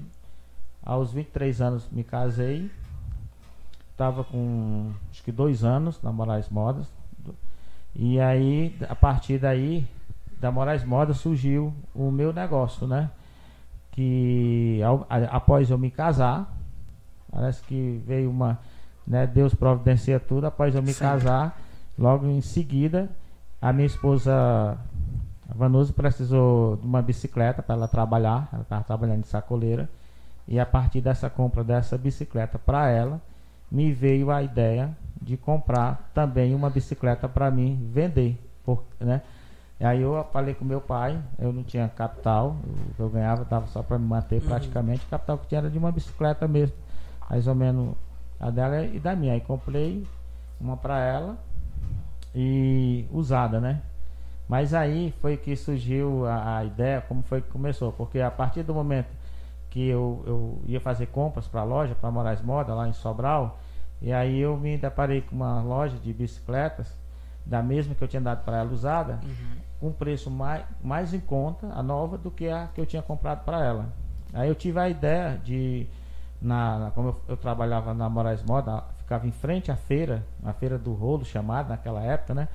aos 0.84 1.12
23 1.12 1.60
anos 1.62 1.88
me 1.90 2.04
casei. 2.04 2.70
Estava 3.90 4.22
com 4.24 4.90
acho 5.10 5.22
que 5.22 5.32
dois 5.32 5.64
anos 5.64 6.00
na 6.02 6.12
Moraes 6.12 6.48
Modas. 6.48 6.86
E 7.94 8.20
aí, 8.20 8.76
a 8.88 8.94
partir 8.94 9.38
daí, 9.38 9.86
da 10.44 10.52
Moraes 10.52 10.84
Modas 10.84 11.16
surgiu 11.16 11.72
o 11.94 12.10
meu 12.10 12.30
negócio, 12.30 12.86
né? 12.86 13.08
Que 13.92 14.78
ao- 14.84 15.06
a- 15.08 15.36
após 15.36 15.70
eu 15.70 15.78
me 15.78 15.90
casar, 15.90 16.54
parece 17.32 17.62
que 17.62 18.02
veio 18.06 18.30
uma. 18.30 18.58
Né, 19.06 19.26
Deus 19.26 19.54
providencia 19.54 20.20
tudo. 20.20 20.46
Após 20.46 20.74
eu 20.74 20.82
me 20.82 20.92
Sim. 20.92 21.00
casar, 21.00 21.58
logo 21.98 22.26
em 22.26 22.42
seguida, 22.42 23.08
a 23.60 23.72
minha 23.72 23.86
esposa, 23.86 24.76
a 25.48 25.54
Vanusa, 25.54 25.94
precisou 25.94 26.76
de 26.76 26.86
uma 26.86 27.00
bicicleta 27.00 27.62
para 27.62 27.74
ela 27.76 27.88
trabalhar. 27.88 28.46
Ela 28.52 28.62
estava 28.62 28.84
trabalhando 28.84 29.22
de 29.22 29.28
sacoleira. 29.28 29.88
E 30.46 30.60
a 30.60 30.66
partir 30.66 31.00
dessa 31.00 31.30
compra 31.30 31.64
dessa 31.64 31.96
bicicleta 31.96 32.58
para 32.58 32.90
ela, 32.90 33.18
me 33.70 33.92
veio 33.92 34.30
a 34.30 34.42
ideia 34.42 34.90
de 35.22 35.38
comprar 35.38 36.10
também 36.12 36.54
uma 36.54 36.68
bicicleta 36.68 37.26
para 37.28 37.50
mim 37.50 37.88
vender. 37.90 38.38
Por, 38.62 38.82
né? 39.00 39.22
E 39.80 39.84
aí 39.84 40.00
eu 40.00 40.22
falei 40.32 40.54
com 40.54 40.64
meu 40.64 40.80
pai, 40.80 41.20
eu 41.38 41.52
não 41.52 41.64
tinha 41.64 41.88
capital, 41.88 42.56
o 42.90 42.94
que 42.94 43.00
eu 43.00 43.08
ganhava 43.08 43.42
estava 43.42 43.66
só 43.66 43.82
para 43.82 43.98
me 43.98 44.06
manter 44.06 44.40
Uhum. 44.40 44.48
praticamente. 44.48 45.04
O 45.04 45.08
capital 45.08 45.38
que 45.38 45.48
tinha 45.48 45.58
era 45.60 45.70
de 45.70 45.76
uma 45.78 45.90
bicicleta 45.90 46.46
mesmo, 46.46 46.76
mais 47.28 47.46
ou 47.48 47.54
menos 47.54 47.94
a 48.38 48.50
dela 48.50 48.82
e 48.84 49.00
da 49.00 49.16
minha. 49.16 49.32
Aí 49.32 49.40
comprei 49.40 50.06
uma 50.60 50.76
para 50.76 51.00
ela 51.00 51.36
e 52.34 53.06
usada, 53.12 53.60
né? 53.60 53.82
Mas 54.48 54.74
aí 54.74 55.12
foi 55.20 55.36
que 55.36 55.56
surgiu 55.56 56.26
a, 56.26 56.58
a 56.58 56.64
ideia, 56.64 57.00
como 57.00 57.22
foi 57.22 57.40
que 57.40 57.48
começou, 57.50 57.92
porque 57.92 58.20
a 58.20 58.30
partir 58.30 58.62
do 58.62 58.74
momento 58.74 59.08
que 59.70 59.88
eu, 59.88 60.22
eu 60.26 60.62
ia 60.66 60.80
fazer 60.80 61.06
compras 61.06 61.48
para 61.48 61.62
a 61.62 61.64
loja, 61.64 61.94
para 61.94 62.10
Moraes 62.10 62.40
Moda, 62.42 62.74
lá 62.74 62.86
em 62.86 62.92
Sobral, 62.92 63.58
e 64.00 64.12
aí 64.12 64.38
eu 64.38 64.56
me 64.56 64.76
deparei 64.76 65.22
com 65.22 65.34
uma 65.34 65.62
loja 65.62 65.96
de 65.98 66.12
bicicletas, 66.12 66.94
da 67.44 67.62
mesma 67.62 67.94
que 67.94 68.02
eu 68.04 68.08
tinha 68.08 68.22
dado 68.22 68.44
para 68.44 68.58
ela 68.58 68.70
usada, 68.70 69.18
Uhum. 69.24 69.56
Com 69.80 69.88
um 69.88 69.92
preço 69.92 70.30
mais, 70.30 70.64
mais 70.82 71.12
em 71.14 71.20
conta, 71.20 71.66
a 71.74 71.82
nova, 71.82 72.16
do 72.16 72.30
que 72.30 72.48
a 72.48 72.68
que 72.74 72.80
eu 72.80 72.86
tinha 72.86 73.02
comprado 73.02 73.44
para 73.44 73.62
ela. 73.64 73.86
Aí 74.32 74.48
eu 74.48 74.54
tive 74.54 74.78
a 74.80 74.88
ideia 74.88 75.38
de, 75.44 75.86
na, 76.40 76.78
na- 76.78 76.90
como 76.90 77.08
eu, 77.08 77.16
eu 77.28 77.36
trabalhava 77.36 77.92
na 77.94 78.08
Moraes 78.08 78.42
Moda, 78.42 78.82
ficava 78.98 79.26
em 79.26 79.32
frente 79.32 79.70
à 79.70 79.76
feira, 79.76 80.24
a 80.44 80.52
feira 80.52 80.78
do 80.78 80.92
rolo 80.92 81.24
chamada 81.24 81.68
naquela 81.70 82.02
época, 82.02 82.34
né? 82.34 82.48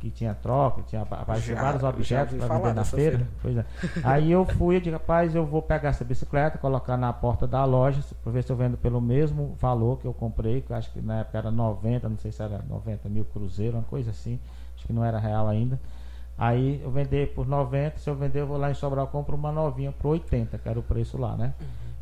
Que 0.00 0.10
tinha 0.10 0.34
troca, 0.34 0.82
tinha 0.82 1.00
apareciam 1.00 1.56
Já- 1.56 1.62
vários 1.62 1.82
objetos 1.82 2.36
para 2.36 2.56
vender 2.58 2.74
na 2.74 2.84
feira. 2.84 3.16
feira. 3.18 3.30
Pois 3.40 3.56
é. 3.56 3.64
Aí 4.02 4.30
eu 4.30 4.44
fui, 4.44 4.76
eu 4.76 4.80
disse, 4.80 4.90
rapaz, 4.90 5.34
eu 5.34 5.46
vou 5.46 5.62
pegar 5.62 5.90
essa 5.90 6.04
bicicleta, 6.04 6.58
colocar 6.58 6.96
na 6.98 7.10
porta 7.10 7.46
da 7.46 7.64
loja, 7.64 8.02
para 8.22 8.32
ver 8.32 8.42
se 8.44 8.52
eu 8.52 8.56
vendo 8.56 8.76
pelo 8.76 9.00
mesmo 9.00 9.54
valor 9.58 9.98
que 9.98 10.04
eu 10.06 10.12
comprei, 10.12 10.60
que 10.60 10.72
eu 10.72 10.76
acho 10.76 10.90
que 10.90 11.00
na 11.00 11.20
época 11.20 11.38
era 11.38 11.50
90, 11.50 12.06
não 12.08 12.18
sei 12.18 12.32
se 12.32 12.42
era 12.42 12.60
90 12.68 13.08
mil 13.08 13.24
cruzeiro, 13.24 13.78
uma 13.78 13.82
coisa 13.84 14.10
assim, 14.10 14.38
acho 14.76 14.86
que 14.86 14.92
não 14.92 15.02
era 15.04 15.18
real 15.18 15.48
ainda. 15.48 15.80
Aí 16.36 16.80
eu 16.82 16.90
vender 16.90 17.32
por 17.32 17.46
90, 17.46 17.98
se 17.98 18.10
eu 18.10 18.14
vender 18.14 18.40
eu 18.40 18.46
vou 18.46 18.56
lá 18.56 18.70
em 18.70 18.74
Sobral, 18.74 19.06
compro 19.06 19.36
uma 19.36 19.52
novinha 19.52 19.92
por 19.92 20.08
80, 20.08 20.58
que 20.58 20.68
era 20.68 20.78
o 20.78 20.82
preço 20.82 21.16
lá, 21.16 21.36
né? 21.36 21.54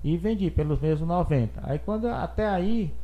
E 0.03 0.17
vendi 0.17 0.51
pelos 0.51 0.81
mesmos 0.81 1.07
90. 1.07 1.61
Aí 1.63 1.79
quando 1.79 2.09
até 2.09 2.49
aí, 2.49 2.95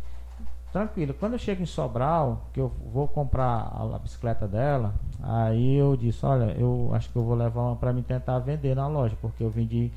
tranquilo, 0.73 1.13
quando 1.15 1.35
eu 1.35 1.39
chego 1.39 1.63
em 1.63 1.67
Sobral, 1.67 2.47
que 2.53 2.61
eu 2.61 2.73
vou 2.93 3.07
comprar 3.07 3.45
a, 3.45 3.97
a 3.97 3.99
bicicleta 3.99 4.49
dela, 4.49 4.95
aí 5.23 5.77
eu 5.77 5.97
disse, 5.97 6.25
olha, 6.25 6.57
eu 6.59 6.91
acho 6.95 7.11
que 7.11 7.17
eu 7.17 7.23
vou 7.23 7.35
levar 7.35 7.61
uma 7.63 7.77
para 7.77 7.93
me 7.93 8.03
tentar 8.03 8.39
vender 8.39 8.75
na 8.75 8.87
loja, 8.89 9.17
porque 9.21 9.45
eu 9.45 9.51
vendi 9.51 9.93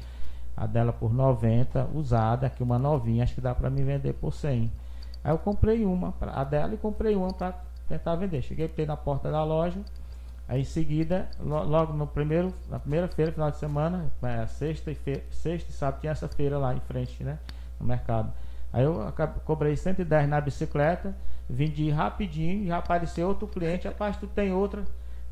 a 0.55 0.67
dela 0.67 0.91
por 0.91 1.13
90, 1.13 1.89
usada, 1.93 2.47
aqui 2.47 2.61
uma 2.61 2.77
novinha, 2.77 3.23
acho 3.23 3.35
que 3.35 3.41
dá 3.41 3.55
para 3.55 3.69
me 3.69 3.83
vender 3.83 4.13
por 4.13 4.33
100. 4.33 4.69
Aí 5.23 5.31
eu 5.31 5.37
comprei 5.37 5.85
uma, 5.85 6.11
pra, 6.11 6.33
a 6.33 6.43
dela, 6.43 6.73
e 6.73 6.77
comprei 6.77 7.15
uma 7.15 7.31
para 7.31 7.55
tentar 7.87 8.15
vender. 8.15 8.41
Cheguei 8.41 8.69
na 8.85 8.97
porta 8.97 9.31
da 9.31 9.43
loja, 9.43 9.79
Aí 10.51 10.59
em 10.59 10.65
seguida, 10.65 11.29
lo- 11.39 11.63
logo 11.63 11.93
no 11.93 12.05
primeiro, 12.05 12.53
na 12.69 12.77
primeira 12.77 13.07
feira, 13.07 13.31
final 13.31 13.49
de 13.49 13.55
semana, 13.55 14.11
é, 14.21 14.45
sexta, 14.47 14.91
e 14.91 14.95
fe- 14.95 15.23
sexta 15.31 15.71
e 15.71 15.73
sábado 15.73 16.01
tinha 16.01 16.11
essa 16.11 16.27
feira 16.27 16.57
lá 16.57 16.73
em 16.75 16.79
frente, 16.81 17.23
né? 17.23 17.39
No 17.79 17.87
mercado. 17.87 18.33
Aí 18.73 18.83
eu 18.83 19.01
acab- 19.07 19.39
cobrei 19.45 19.77
110 19.77 20.27
na 20.27 20.41
bicicleta, 20.41 21.15
vendi 21.49 21.89
rapidinho 21.89 22.63
e 22.65 22.67
já 22.67 22.79
apareceu 22.79 23.29
outro 23.29 23.47
cliente, 23.47 23.87
rapaz, 23.87 24.17
tu 24.17 24.27
tem 24.27 24.51
outra. 24.51 24.83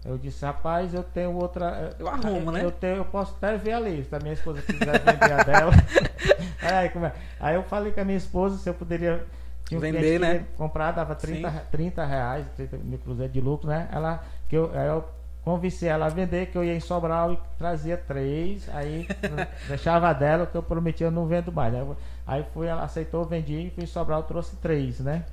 Eu 0.05 0.17
disse, 0.17 0.45
rapaz, 0.45 0.93
eu 0.93 1.03
tenho 1.03 1.33
outra. 1.33 1.65
eh, 1.91 1.95
Eu 1.99 2.07
arrumo, 2.07 2.49
né? 2.53 2.63
Eu, 2.63 2.71
tenho, 2.71 2.95
eu 2.95 3.05
posso 3.05 3.35
até 3.35 3.57
ver 3.57 3.73
ali, 3.73 4.05
se 4.05 4.15
a 4.15 4.19
minha 4.19 4.33
esposa 4.33 4.61
quiser 4.61 4.99
vender 5.03 5.33
a 5.33 5.43
dela. 5.43 5.71
aí, 6.63 6.87
como 6.91 7.07
é? 7.07 7.13
aí 7.41 7.55
eu 7.55 7.63
falei 7.63 7.91
com 7.91 7.99
a 7.99 8.05
minha 8.05 8.17
esposa 8.17 8.57
se 8.57 8.69
eu 8.69 8.73
poderia. 8.73 9.25
um 9.69 9.79
Vender, 9.79 10.17
né? 10.17 10.45
Comprar, 10.55 10.91
dava 10.93 11.13
30, 11.13 11.49
Sim. 11.49 11.55
re- 11.57 11.63
30 11.71 12.05
reais, 12.05 12.47
30 12.55 12.77
mil 12.77 12.97
cruzeiros 12.99 13.33
de 13.33 13.41
lucro, 13.41 13.67
né? 13.67 13.89
Ela, 13.91 14.23
que 14.49 14.55
eu, 14.55 14.71
aí 14.73 14.87
eu 14.87 15.05
convenci 15.43 15.87
ela 15.87 16.07
a 16.07 16.09
vender, 16.09 16.47
que 16.47 16.57
eu 16.57 16.63
ia 16.63 16.75
em 16.75 16.79
Sobral 16.79 17.33
e 17.33 17.39
trazia 17.57 17.95
três, 17.95 18.67
aí 18.73 19.07
deixava 19.69 20.09
a 20.09 20.13
dela, 20.13 20.45
que 20.45 20.55
eu 20.55 20.63
prometi 20.63 21.03
eu 21.03 21.11
não 21.11 21.27
vendo 21.27 21.51
mais. 21.51 21.73
Aí, 21.73 21.87
aí 22.27 22.45
fui, 22.53 22.67
ela 22.67 22.83
aceitou, 22.83 23.23
vendi, 23.25 23.67
e 23.67 23.69
fui 23.69 23.83
em 23.83 23.87
Sobral, 23.87 24.23
trouxe 24.23 24.55
três, 24.57 24.99
né? 24.99 25.23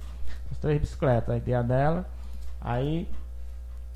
As 0.50 0.58
três 0.58 0.80
bicicletas, 0.80 1.34
aí 1.34 1.40
dei 1.40 1.54
a 1.54 1.62
dela, 1.62 2.06
aí, 2.60 3.08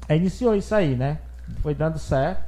aí 0.09 0.19
iniciou 0.19 0.55
isso 0.55 0.75
aí, 0.75 0.97
né? 0.97 1.19
Foi 1.63 1.75
dando 1.75 1.99
certo. 1.99 2.43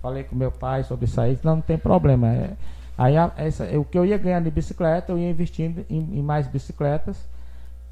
falei 0.00 0.24
com 0.24 0.34
meu 0.36 0.50
pai 0.50 0.84
sobre 0.84 1.04
isso 1.04 1.20
aí, 1.20 1.38
não, 1.42 1.56
não 1.56 1.62
tem 1.62 1.76
problema. 1.76 2.28
É, 2.28 2.50
aí 2.96 3.16
a, 3.16 3.30
essa, 3.36 3.64
o 3.78 3.84
que 3.84 3.98
eu 3.98 4.06
ia 4.06 4.16
ganhando 4.16 4.44
de 4.44 4.50
bicicleta, 4.50 5.12
eu 5.12 5.18
ia 5.18 5.30
investindo 5.30 5.84
em, 5.90 6.18
em 6.18 6.22
mais 6.22 6.46
bicicletas 6.46 7.16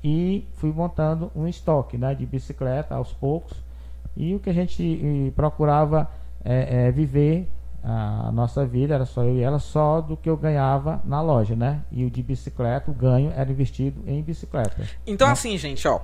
e 0.02 0.46
fui 0.56 0.72
montando 0.72 1.30
um 1.36 1.46
estoque 1.46 1.98
né, 1.98 2.14
de 2.14 2.24
bicicleta 2.24 2.94
aos 2.94 3.12
poucos. 3.12 3.69
E 4.16 4.34
o 4.34 4.40
que 4.40 4.50
a 4.50 4.52
gente 4.52 5.32
procurava 5.34 6.08
é, 6.44 6.86
é, 6.86 6.90
viver 6.90 7.48
a 7.82 8.30
nossa 8.32 8.66
vida, 8.66 8.94
era 8.94 9.06
só 9.06 9.22
eu 9.22 9.36
e 9.36 9.42
ela, 9.42 9.58
só 9.58 10.00
do 10.00 10.16
que 10.16 10.28
eu 10.28 10.36
ganhava 10.36 11.00
na 11.04 11.22
loja, 11.22 11.56
né? 11.56 11.82
E 11.90 12.04
o 12.04 12.10
de 12.10 12.22
bicicleta, 12.22 12.90
o 12.90 12.94
ganho 12.94 13.32
era 13.34 13.50
investido 13.50 14.02
em 14.06 14.22
bicicleta. 14.22 14.86
Então, 15.06 15.26
né? 15.26 15.32
assim, 15.32 15.56
gente, 15.56 15.86
ó. 15.88 16.00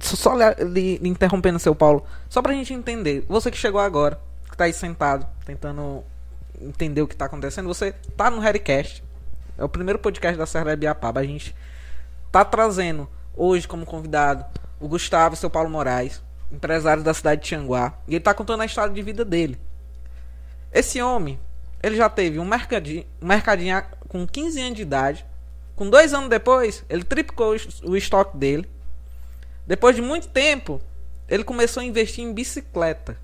Só 0.00 0.34
lhe, 0.34 0.98
lhe 0.98 1.08
interrompendo, 1.08 1.58
seu 1.58 1.74
Paulo, 1.74 2.04
só 2.28 2.42
pra 2.42 2.52
gente 2.52 2.72
entender. 2.72 3.24
Você 3.28 3.50
que 3.50 3.56
chegou 3.56 3.80
agora, 3.80 4.20
que 4.50 4.56
tá 4.56 4.64
aí 4.64 4.72
sentado, 4.72 5.26
tentando 5.44 6.02
entender 6.60 7.02
o 7.02 7.08
que 7.08 7.16
tá 7.16 7.26
acontecendo, 7.26 7.66
você 7.66 7.92
tá 8.16 8.30
no 8.30 8.40
Harrycast. 8.40 9.02
É 9.56 9.64
o 9.64 9.68
primeiro 9.68 9.98
podcast 9.98 10.38
da 10.38 10.46
Serra 10.46 10.76
Biapaba. 10.76 11.20
A 11.20 11.24
gente 11.24 11.54
tá 12.30 12.44
trazendo 12.44 13.08
hoje 13.36 13.66
como 13.66 13.84
convidado 13.84 14.44
o 14.80 14.88
Gustavo 14.88 15.34
seu 15.34 15.50
Paulo 15.50 15.68
Moraes, 15.68 16.22
empresário 16.50 17.02
da 17.02 17.14
cidade 17.14 17.42
de 17.42 17.48
Tianguá. 17.48 17.94
E 18.06 18.14
ele 18.14 18.24
tá 18.24 18.34
contando 18.34 18.62
a 18.62 18.66
história 18.66 18.92
de 18.92 19.02
vida 19.02 19.24
dele. 19.24 19.58
Esse 20.72 21.00
homem, 21.00 21.38
ele 21.82 21.96
já 21.96 22.08
teve 22.08 22.38
um 22.38 22.44
mercadinho, 22.44 23.04
um 23.20 23.26
mercadinho 23.26 23.82
com 24.08 24.26
15 24.26 24.60
anos 24.60 24.76
de 24.76 24.82
idade. 24.82 25.26
Com 25.74 25.88
dois 25.88 26.12
anos 26.12 26.28
depois, 26.28 26.84
ele 26.88 27.04
triplicou 27.04 27.54
o 27.84 27.96
estoque 27.96 28.36
dele. 28.36 28.68
Depois 29.66 29.94
de 29.94 30.02
muito 30.02 30.28
tempo, 30.28 30.80
ele 31.28 31.44
começou 31.44 31.82
a 31.82 31.84
investir 31.84 32.24
em 32.24 32.32
bicicleta. 32.32 33.16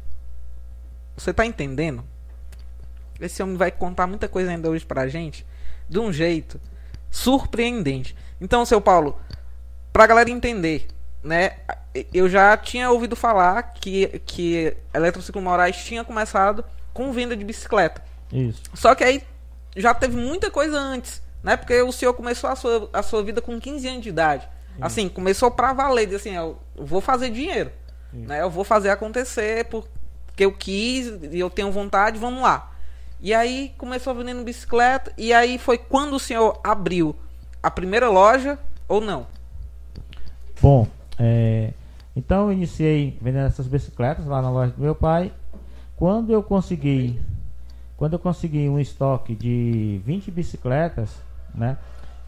Você 1.17 1.33
tá 1.33 1.45
entendendo? 1.45 2.05
Esse 3.21 3.43
homem 3.43 3.57
vai 3.57 3.71
contar 3.71 4.07
muita 4.07 4.29
coisa 4.29 4.51
ainda 4.51 4.69
hoje 4.69 4.85
pra 4.85 5.09
gente. 5.09 5.47
De 5.89 5.99
um 5.99 6.13
jeito 6.13 6.61
surpreendente. 7.11 8.17
Então, 8.41 8.67
seu 8.67 8.81
Paulo, 8.81 9.19
pra 9.93 10.07
galera 10.07 10.31
entender, 10.31 10.89
né? 11.25 11.53
Eu 12.13 12.29
já 12.29 12.57
tinha 12.57 12.91
ouvido 12.91 13.17
falar 13.17 13.63
que, 13.63 14.21
que 14.27 14.77
Eletrociclo 14.93 15.41
Moraes 15.41 15.77
tinha 15.77 16.05
começado 16.05 16.65
com 16.93 17.13
venda 17.13 17.37
de 17.37 17.45
bicicleta. 17.45 18.03
Isso. 18.31 18.63
Só 18.75 18.95
que 18.95 19.03
aí 19.03 19.23
já 19.75 19.95
teve 19.95 20.17
muita 20.17 20.51
coisa 20.51 20.79
antes, 20.79 21.23
né? 21.43 21.57
Porque 21.57 21.81
o 21.81 21.91
senhor 21.91 22.15
começou 22.15 22.51
a 22.51 22.57
sua, 22.57 22.91
a 22.93 23.03
sua 23.03 23.23
vida 23.23 23.41
com 23.41 23.59
15 23.59 23.89
anos 23.89 24.03
de 24.03 24.09
idade. 24.11 24.49
Assim, 24.81 25.09
começou 25.09 25.53
pra 25.53 25.73
valer, 25.73 26.07
disse 26.07 26.29
assim, 26.29 26.37
eu 26.37 26.59
vou 26.75 27.01
fazer 27.01 27.31
dinheiro, 27.31 27.71
né? 28.13 28.43
Eu 28.43 28.51
vou 28.51 28.65
fazer 28.65 28.91
acontecer 28.91 29.65
porque 29.67 30.45
eu 30.45 30.53
quis 30.53 31.13
e 31.31 31.39
eu 31.39 31.49
tenho 31.49 31.71
vontade, 31.71 32.19
vamos 32.19 32.43
lá. 32.43 32.73
E 33.21 33.33
aí 33.33 33.73
começou 33.79 34.15
vendendo 34.15 34.43
bicicleta 34.43 35.13
e 35.17 35.33
aí 35.33 35.59
foi 35.59 35.79
quando 35.79 36.15
o 36.15 36.19
senhor 36.19 36.61
abriu 36.63 37.15
a 37.63 37.71
primeira 37.71 38.11
loja 38.11 38.59
ou 38.89 39.01
não? 39.01 39.27
Bom, 40.61 40.89
é, 41.19 41.73
então 42.17 42.47
eu 42.47 42.53
iniciei 42.53 43.19
vendendo 43.21 43.47
essas 43.47 43.67
bicicletas 43.67 44.27
lá 44.27 44.41
na 44.41 44.51
loja 44.51 44.73
do 44.73 44.81
meu 44.81 44.95
pai. 44.95 45.33
Quando 45.97 46.33
eu 46.33 46.43
consegui, 46.43 47.21
quando 47.97 48.15
eu 48.15 48.19
consegui 48.19 48.69
um 48.69 48.79
estoque 48.79 49.35
de 49.35 50.01
20 50.05 50.31
bicicletas, 50.31 51.11
né? 51.55 51.77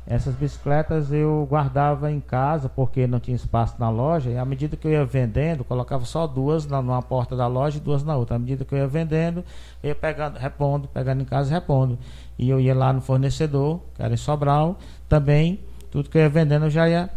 Essas 0.08 0.36
bicicletas 0.36 1.10
eu 1.10 1.44
guardava 1.50 2.12
em 2.12 2.20
casa 2.20 2.68
porque 2.68 3.08
não 3.08 3.18
tinha 3.18 3.34
espaço 3.34 3.74
na 3.76 3.90
loja. 3.90 4.30
E 4.30 4.38
à 4.38 4.44
medida 4.44 4.76
que 4.76 4.86
eu 4.86 4.92
ia 4.92 5.04
vendendo, 5.04 5.64
colocava 5.64 6.04
só 6.04 6.28
duas 6.28 6.64
na, 6.64 6.80
numa 6.80 7.02
porta 7.02 7.34
da 7.34 7.48
loja 7.48 7.78
e 7.78 7.80
duas 7.80 8.04
na 8.04 8.16
outra. 8.16 8.36
À 8.36 8.38
medida 8.38 8.64
que 8.64 8.72
eu 8.72 8.78
ia 8.78 8.86
vendendo, 8.86 9.44
eu 9.82 9.88
ia 9.88 9.94
pegando, 9.96 10.38
repondo, 10.38 10.86
pegando 10.86 11.22
em 11.22 11.24
casa 11.24 11.50
e 11.50 11.54
repondo. 11.54 11.98
E 12.38 12.48
eu 12.48 12.60
ia 12.60 12.72
lá 12.72 12.92
no 12.92 13.00
fornecedor, 13.00 13.80
que 13.96 14.02
era 14.02 14.14
em 14.14 14.16
Sobral, 14.16 14.78
também, 15.08 15.58
tudo 15.90 16.08
que 16.08 16.16
eu 16.16 16.22
ia 16.22 16.28
vendendo 16.28 16.66
eu 16.66 16.70
já 16.70 16.88
ia 16.88 17.10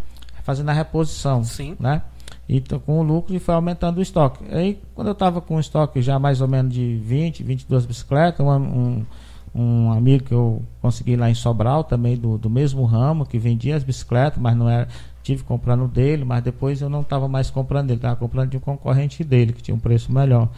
fazendo 0.49 0.69
a 0.69 0.73
reposição. 0.73 1.43
Sim. 1.43 1.75
Né? 1.79 2.01
E 2.47 2.59
tô 2.59 2.79
com 2.79 2.99
o 2.99 3.03
lucro 3.03 3.35
e 3.35 3.39
foi 3.39 3.53
aumentando 3.53 3.99
o 3.99 4.01
estoque. 4.01 4.43
Aí, 4.49 4.81
quando 4.95 5.09
eu 5.09 5.13
estava 5.13 5.39
com 5.39 5.57
o 5.57 5.59
estoque 5.59 6.01
já 6.01 6.17
mais 6.17 6.41
ou 6.41 6.47
menos 6.47 6.73
de 6.73 6.97
20, 6.97 7.43
22 7.43 7.85
bicicletas, 7.85 8.43
um, 8.43 8.51
um, 8.51 9.05
um 9.53 9.91
amigo 9.91 10.23
que 10.23 10.33
eu 10.33 10.63
consegui 10.81 11.15
lá 11.15 11.29
em 11.29 11.35
Sobral, 11.35 11.83
também 11.83 12.17
do, 12.17 12.35
do 12.39 12.49
mesmo 12.49 12.83
ramo, 12.85 13.27
que 13.27 13.38
vendia 13.38 13.75
as 13.75 13.83
bicicletas, 13.83 14.41
mas 14.41 14.57
não 14.57 14.67
era. 14.67 14.88
Tive 15.21 15.43
comprando 15.43 15.88
dele, 15.88 16.25
mas 16.25 16.41
depois 16.41 16.81
eu 16.81 16.89
não 16.89 17.01
estava 17.01 17.27
mais 17.27 17.51
comprando 17.51 17.88
dele, 17.89 17.99
estava 17.99 18.15
comprando 18.15 18.49
de 18.49 18.57
um 18.57 18.62
concorrente 18.62 19.23
dele, 19.23 19.53
que 19.53 19.62
tinha 19.62 19.75
um 19.75 19.79
preço 19.79 20.12
melhor. 20.12 20.49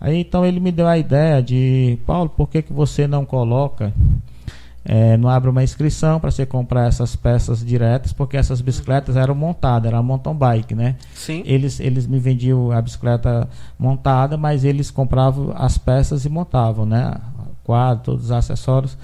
Aí 0.00 0.16
então 0.16 0.46
ele 0.46 0.60
me 0.60 0.72
deu 0.72 0.86
a 0.86 0.96
ideia 0.96 1.42
de, 1.42 1.98
Paulo, 2.06 2.30
por 2.30 2.48
que, 2.48 2.62
que 2.62 2.72
você 2.72 3.06
não 3.06 3.26
coloca, 3.26 3.92
é, 4.88 5.16
não 5.16 5.28
abre 5.28 5.50
uma 5.50 5.64
inscrição 5.64 6.20
para 6.20 6.30
você 6.30 6.46
comprar 6.46 6.86
essas 6.86 7.16
peças 7.16 7.64
diretas, 7.64 8.12
porque 8.12 8.36
essas 8.36 8.60
bicicletas 8.60 9.16
eram 9.16 9.34
montadas, 9.34 9.90
era 9.90 10.00
mountain 10.00 10.34
bike, 10.34 10.76
né? 10.76 10.94
Sim. 11.12 11.42
Eles, 11.44 11.80
eles 11.80 12.06
me 12.06 12.20
vendiam 12.20 12.70
a 12.70 12.80
bicicleta 12.80 13.48
montada, 13.76 14.36
mas 14.36 14.62
eles 14.62 14.88
compravam 14.88 15.52
as 15.56 15.76
peças 15.76 16.24
e 16.24 16.28
montavam, 16.28 16.86
né? 16.86 17.16
Quadro, 17.64 18.04
todos 18.04 18.26
os 18.26 18.30
acessórios. 18.30 18.96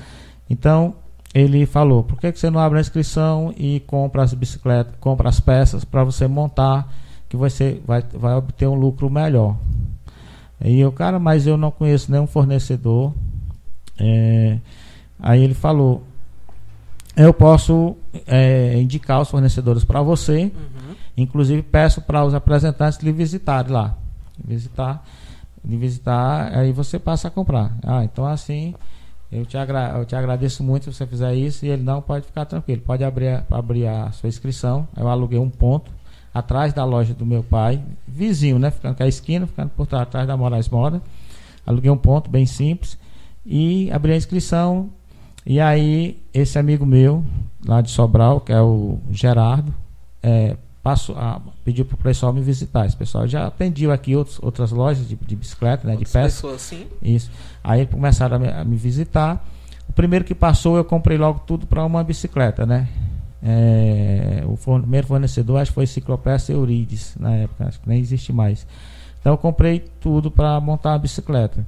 Então 0.49 0.95
ele 1.35 1.66
falou: 1.66 2.05
por 2.05 2.21
que, 2.21 2.31
que 2.31 2.38
você 2.38 2.49
não 2.49 2.61
abre 2.61 2.79
a 2.79 2.81
inscrição 2.81 3.53
e 3.57 3.81
compra 3.81 4.23
as 4.23 4.33
bicicletas, 4.33 4.95
compra 5.01 5.29
as 5.29 5.40
peças 5.40 5.85
para 5.85 6.05
você 6.05 6.29
montar, 6.29 6.95
que 7.29 7.37
você 7.37 7.81
vai, 7.85 8.05
vai 8.14 8.37
obter 8.37 8.68
um 8.68 8.77
lucro 8.77 9.11
melhor? 9.11 9.57
E 10.64 10.79
eu, 10.79 10.92
cara, 10.92 11.18
mas 11.18 11.45
eu 11.45 11.57
não 11.57 11.73
conheço 11.73 12.12
nenhum 12.12 12.29
fornecedor. 12.29 13.12
É, 13.99 14.59
aí 15.23 15.43
ele 15.43 15.55
falou: 15.55 16.03
eu 17.17 17.33
posso 17.33 17.97
é, 18.27 18.79
indicar 18.81 19.21
os 19.21 19.29
fornecedores 19.31 19.85
para 19.85 20.03
você. 20.03 20.45
Uhum. 20.45 20.95
Inclusive 21.17 21.63
peço 21.63 22.01
para 22.01 22.25
os 22.25 22.33
representantes 22.33 22.99
lhe 23.01 23.13
visitarem 23.13 23.71
lá. 23.71 23.97
Visitar, 24.43 25.05
lhe 25.65 25.77
visitar, 25.77 26.57
aí 26.57 26.73
você 26.73 26.99
passa 26.99 27.29
a 27.29 27.31
comprar. 27.31 27.77
Ah, 27.83 28.03
então 28.03 28.25
assim, 28.27 28.75
eu 29.31 29.45
te, 29.45 29.57
eu 29.59 30.05
te 30.07 30.17
agradeço 30.17 30.63
muito 30.65 30.85
se 30.85 30.93
você 30.97 31.07
fizer 31.07 31.35
isso. 31.35 31.67
E 31.67 31.69
ele 31.69 31.83
não 31.83 32.01
pode 32.01 32.25
ficar 32.27 32.47
tranquilo, 32.47 32.81
pode 32.81 33.05
abrir, 33.05 33.29
a- 33.29 33.45
abrir 33.51 33.87
a 33.87 34.11
sua 34.13 34.29
inscrição. 34.29 34.89
Eu 34.97 35.07
aluguei 35.09 35.39
um 35.39 35.51
ponto 35.51 35.91
atrás 36.33 36.73
da 36.73 36.83
loja 36.83 37.13
do 37.13 37.27
meu 37.27 37.43
pai, 37.43 37.83
vizinho, 38.09 38.59
né? 38.59 38.71
Ficando 38.71 38.97
com 38.97 39.03
a 39.03 39.07
esquina, 39.09 39.47
ficando 39.47 39.69
por 39.77 39.87
trás 39.87 40.05
atrás 40.05 40.27
da 40.27 40.35
Moraes 40.35 40.71
Moda. 40.71 41.03
Aluguei 41.67 41.91
um 41.91 41.97
ponto 41.97 42.31
bem 42.31 42.47
simples 42.47 42.99
e 43.45 43.91
abri 43.93 44.13
a 44.13 44.17
inscrição. 44.17 44.89
E 45.45 45.61
aí, 45.61 46.23
esse 46.33 46.59
amigo 46.59 46.87
meu, 46.87 47.25
lá 47.67 47.81
de 47.81 47.91
Sobral, 47.91 48.41
que 48.41 48.53
é 48.53 48.61
o 48.61 48.99
Gerardo, 49.11 49.75
é, 50.23 50.57
passou, 50.83 51.17
a, 51.17 51.41
pediu 51.65 51.85
para 51.85 51.95
o 51.95 51.99
pessoal 51.99 52.33
me 52.33 52.41
visitar. 52.41 52.87
Esse 52.87 52.97
pessoal 52.97 53.27
já 53.27 53.47
atendiu 53.47 53.91
aqui 53.93 54.15
outros, 54.15 54.39
outras 54.43 54.71
lojas 54.71 55.09
de, 55.09 55.17
de 55.17 55.37
bicicleta, 55.37 55.87
né, 55.87 55.95
de 55.97 56.05
peça. 56.05 56.21
pessoas 56.23 56.55
assim. 56.57 56.87
Isso. 57.03 57.31
Aí 57.63 57.87
começaram 57.87 58.37
a 58.37 58.39
me, 58.39 58.49
a 58.49 58.65
me 58.65 58.77
visitar. 58.77 59.45
O 59.89 59.93
primeiro 59.93 60.25
que 60.25 60.35
passou, 60.35 60.77
eu 60.77 60.85
comprei 60.85 61.19
logo 61.19 61.41
tudo 61.41 61.67
para 61.67 61.85
uma 61.85 62.03
bicicleta, 62.05 62.65
né? 62.65 62.89
É, 63.43 64.45
o 64.47 64.55
forne- 64.55 64.83
primeiro 64.83 65.07
fornecedor 65.09 65.61
acho 65.61 65.73
que 65.73 65.75
foi 65.75 65.87
Ciclopeça 65.87 66.53
Eurides, 66.53 67.15
na 67.19 67.35
época, 67.35 67.67
acho 67.67 67.81
que 67.81 67.89
nem 67.89 67.99
existe 67.99 68.33
mais. 68.33 68.65
Então 69.21 69.33
eu 69.33 69.39
comprei 69.39 69.81
tudo 70.01 70.31
para 70.31 70.61
montar 70.61 70.95
a 70.95 70.99
bicicleta. 70.99 71.67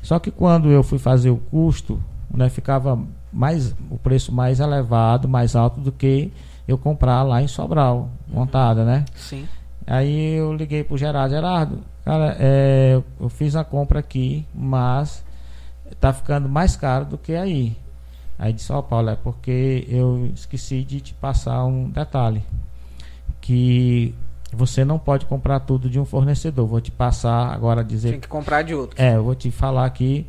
Só 0.00 0.18
que 0.20 0.30
quando 0.30 0.70
eu 0.70 0.82
fui 0.84 0.98
fazer 0.98 1.30
o 1.30 1.36
custo, 1.36 2.00
né, 2.30 2.48
ficava 2.48 2.98
mais 3.32 3.74
o 3.90 3.98
preço 3.98 4.32
mais 4.32 4.60
elevado, 4.60 5.28
mais 5.28 5.54
alto 5.56 5.80
do 5.80 5.92
que 5.92 6.32
eu 6.66 6.76
comprar 6.76 7.22
lá 7.22 7.42
em 7.42 7.48
Sobral, 7.48 8.10
montada, 8.28 8.84
né? 8.84 9.04
Sim. 9.14 9.46
Aí 9.86 10.34
eu 10.34 10.52
liguei 10.52 10.84
pro 10.84 10.98
Gerardo, 10.98 11.34
Gerardo, 11.34 11.78
cara, 12.04 12.36
é, 12.38 13.00
eu 13.18 13.28
fiz 13.28 13.56
a 13.56 13.64
compra 13.64 14.00
aqui, 14.00 14.46
mas 14.54 15.24
tá 15.98 16.12
ficando 16.12 16.48
mais 16.48 16.76
caro 16.76 17.06
do 17.06 17.16
que 17.16 17.34
aí. 17.34 17.74
Aí 18.38 18.52
disse, 18.52 18.72
ó 18.72 18.80
Paulo, 18.82 19.08
é 19.10 19.16
porque 19.16 19.86
eu 19.88 20.30
esqueci 20.34 20.84
de 20.84 21.00
te 21.00 21.14
passar 21.14 21.64
um 21.64 21.88
detalhe. 21.88 22.42
Que 23.40 24.14
você 24.52 24.84
não 24.84 24.98
pode 24.98 25.26
comprar 25.26 25.60
tudo 25.60 25.88
de 25.90 25.98
um 25.98 26.04
fornecedor. 26.04 26.66
Vou 26.66 26.80
te 26.80 26.90
passar 26.90 27.52
agora 27.52 27.82
dizer 27.82 28.10
Tem 28.12 28.20
que 28.20 28.28
comprar 28.28 28.62
de 28.62 28.74
outro. 28.74 29.00
é, 29.00 29.16
eu 29.16 29.24
vou 29.24 29.34
te 29.34 29.50
falar 29.50 29.86
aqui. 29.86 30.26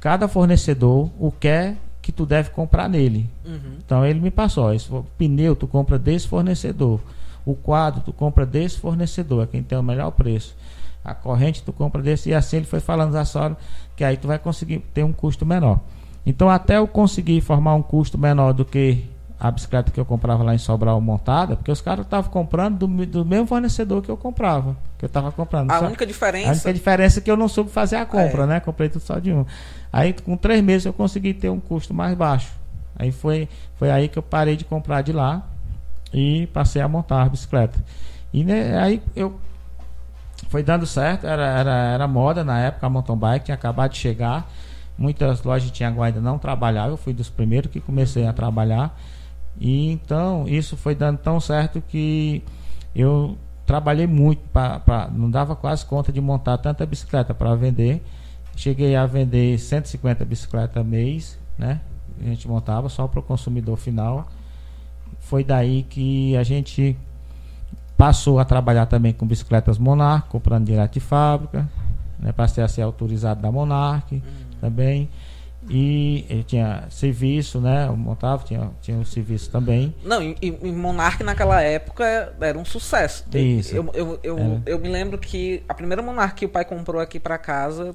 Cada 0.00 0.28
fornecedor, 0.28 1.10
o 1.18 1.30
que 1.32 1.48
é 1.48 1.76
que 2.04 2.12
tu 2.12 2.26
deve 2.26 2.50
comprar 2.50 2.86
nele. 2.86 3.28
Uhum. 3.46 3.78
Então 3.84 4.04
ele 4.04 4.20
me 4.20 4.30
passou, 4.30 4.64
ó, 4.64 4.72
esse 4.74 4.88
pneu 5.16 5.56
tu 5.56 5.66
compra 5.66 5.98
desse 5.98 6.28
fornecedor. 6.28 7.00
O 7.46 7.54
quadro 7.54 8.02
tu 8.02 8.12
compra 8.12 8.44
desse 8.44 8.78
fornecedor, 8.78 9.44
é 9.44 9.46
quem 9.46 9.62
tem 9.62 9.78
o 9.78 9.82
melhor 9.82 10.10
preço. 10.10 10.54
A 11.02 11.14
corrente 11.14 11.62
tu 11.62 11.72
compra 11.72 12.02
desse 12.02 12.28
e 12.28 12.34
assim 12.34 12.58
ele 12.58 12.66
foi 12.66 12.80
falando 12.80 13.16
essa 13.16 13.40
hora 13.40 13.56
que 13.96 14.04
aí 14.04 14.18
tu 14.18 14.26
vai 14.26 14.38
conseguir 14.38 14.80
ter 14.92 15.02
um 15.02 15.12
custo 15.12 15.46
menor. 15.46 15.80
Então 16.26 16.50
até 16.50 16.76
eu 16.76 16.86
conseguir 16.86 17.40
formar 17.40 17.74
um 17.74 17.82
custo 17.82 18.18
menor 18.18 18.52
do 18.52 18.64
que 18.66 19.04
a 19.38 19.50
bicicleta 19.50 19.90
que 19.90 19.98
eu 19.98 20.04
comprava 20.04 20.42
lá 20.44 20.54
em 20.54 20.58
Sobral 20.58 21.00
montada, 21.00 21.56
porque 21.56 21.70
os 21.70 21.80
caras 21.80 22.04
estavam 22.06 22.30
comprando 22.30 22.86
do, 22.86 23.06
do 23.06 23.24
mesmo 23.24 23.46
fornecedor 23.46 24.00
que 24.02 24.08
eu 24.10 24.16
comprava, 24.16 24.76
que 24.98 25.04
eu 25.04 25.08
estava 25.08 25.30
comprando. 25.32 25.70
A 25.70 25.78
Só- 25.80 25.86
única 25.86 26.06
diferença. 26.06 26.48
a 26.48 26.52
única 26.52 26.72
diferença 26.72 27.18
é 27.18 27.22
que 27.22 27.30
eu 27.30 27.36
não 27.36 27.48
soube 27.48 27.70
fazer 27.70 27.96
a 27.96 28.06
compra, 28.06 28.44
É. 28.44 28.46
né? 28.46 28.60
Comprei 28.60 28.88
tudo 28.88 29.02
só 29.02 29.18
de 29.18 29.32
um. 29.32 29.44
Aí 29.92 30.12
com 30.12 30.36
três 30.36 30.62
meses 30.62 30.86
eu 30.86 30.92
consegui 30.92 31.34
ter 31.34 31.50
um 31.50 31.60
custo 31.60 31.92
mais 31.92 32.16
baixo. 32.16 32.52
Aí 32.96 33.10
foi, 33.10 33.48
foi 33.76 33.90
aí 33.90 34.08
que 34.08 34.18
eu 34.18 34.22
parei 34.22 34.56
de 34.56 34.64
comprar 34.64 35.02
de 35.02 35.12
lá 35.12 35.42
e 36.12 36.46
passei 36.48 36.80
a 36.80 36.86
montar 36.88 37.22
a 37.22 37.28
bicicleta. 37.28 37.78
E 38.32 38.44
né, 38.44 38.78
aí 38.78 39.02
eu 39.16 39.38
foi 40.48 40.62
dando 40.62 40.86
certo, 40.86 41.26
era, 41.26 41.44
era, 41.44 41.74
era 41.92 42.06
moda 42.08 42.44
na 42.44 42.60
época, 42.60 42.86
a 42.86 42.90
mountain 42.90 43.16
bike 43.16 43.46
tinha 43.46 43.54
acabado 43.56 43.90
de 43.90 43.98
chegar. 43.98 44.48
Muitas 44.96 45.42
lojas 45.42 45.72
de 45.72 45.82
ainda 45.84 46.20
não 46.20 46.38
trabalhavam, 46.38 46.92
eu 46.92 46.96
fui 46.96 47.12
dos 47.12 47.28
primeiros 47.28 47.70
que 47.70 47.80
comecei 47.80 48.26
a 48.28 48.32
trabalhar. 48.32 48.96
E 49.60 49.90
então 49.90 50.46
isso 50.48 50.76
foi 50.76 50.94
dando 50.94 51.18
tão 51.18 51.38
certo 51.40 51.80
que 51.88 52.42
eu 52.94 53.36
trabalhei 53.66 54.06
muito, 54.06 54.40
pra- 54.52 55.08
não 55.12 55.30
dava 55.30 55.54
quase 55.56 55.84
conta 55.86 56.12
de 56.12 56.20
montar 56.20 56.58
tanta 56.58 56.84
bicicleta 56.84 57.32
para 57.32 57.54
vender. 57.54 58.02
Cheguei 58.56 58.94
a 58.94 59.06
vender 59.06 59.58
150 59.58 60.24
bicicletas 60.24 60.84
mês, 60.84 61.38
né? 61.58 61.80
A 62.20 62.24
gente 62.24 62.46
montava 62.46 62.88
só 62.88 63.06
para 63.08 63.20
o 63.20 63.22
consumidor 63.22 63.76
final. 63.76 64.28
Foi 65.18 65.42
daí 65.42 65.82
que 65.82 66.36
a 66.36 66.42
gente 66.42 66.96
passou 67.96 68.38
a 68.38 68.44
trabalhar 68.44 68.86
também 68.86 69.12
com 69.12 69.26
bicicletas 69.26 69.78
Monarch, 69.78 70.28
comprando 70.28 70.66
direto 70.66 70.94
de 70.94 71.00
fábrica. 71.00 71.68
Né? 72.18 72.30
Passei 72.32 72.62
a 72.62 72.68
ser 72.68 72.82
autorizado 72.82 73.40
da 73.40 73.50
Monarch 73.50 74.22
também. 74.60 75.08
E 75.68 76.26
eu 76.28 76.42
tinha 76.44 76.84
serviço, 76.90 77.60
né? 77.60 77.86
Eu 77.86 77.96
montava, 77.96 78.44
tinha, 78.44 78.70
tinha 78.82 78.96
um 78.96 79.04
serviço 79.04 79.50
também. 79.50 79.94
Não, 80.04 80.22
e, 80.22 80.36
e 80.42 80.50
Monark 80.72 81.22
naquela 81.24 81.62
época 81.62 82.34
era 82.40 82.58
um 82.58 82.64
sucesso. 82.64 83.24
Isso. 83.34 83.74
Eu, 83.74 83.90
eu, 83.94 84.20
eu, 84.22 84.38
Era. 84.38 84.62
eu 84.66 84.78
me 84.78 84.88
lembro 84.88 85.16
que 85.18 85.62
a 85.68 85.74
primeira 85.74 86.02
Monark 86.02 86.36
que 86.36 86.46
o 86.46 86.48
pai 86.48 86.64
comprou 86.64 87.00
aqui 87.00 87.18
pra 87.18 87.38
casa 87.38 87.94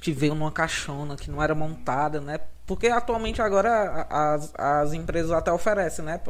que 0.00 0.12
veio 0.12 0.34
numa 0.34 0.52
caixona 0.52 1.16
que 1.16 1.30
não 1.30 1.42
era 1.42 1.54
montada, 1.54 2.20
né? 2.20 2.38
Porque 2.66 2.88
atualmente 2.88 3.40
agora 3.40 4.06
as, 4.10 4.52
as 4.54 4.92
empresas 4.92 5.30
até 5.32 5.50
oferecem, 5.50 6.04
né? 6.04 6.20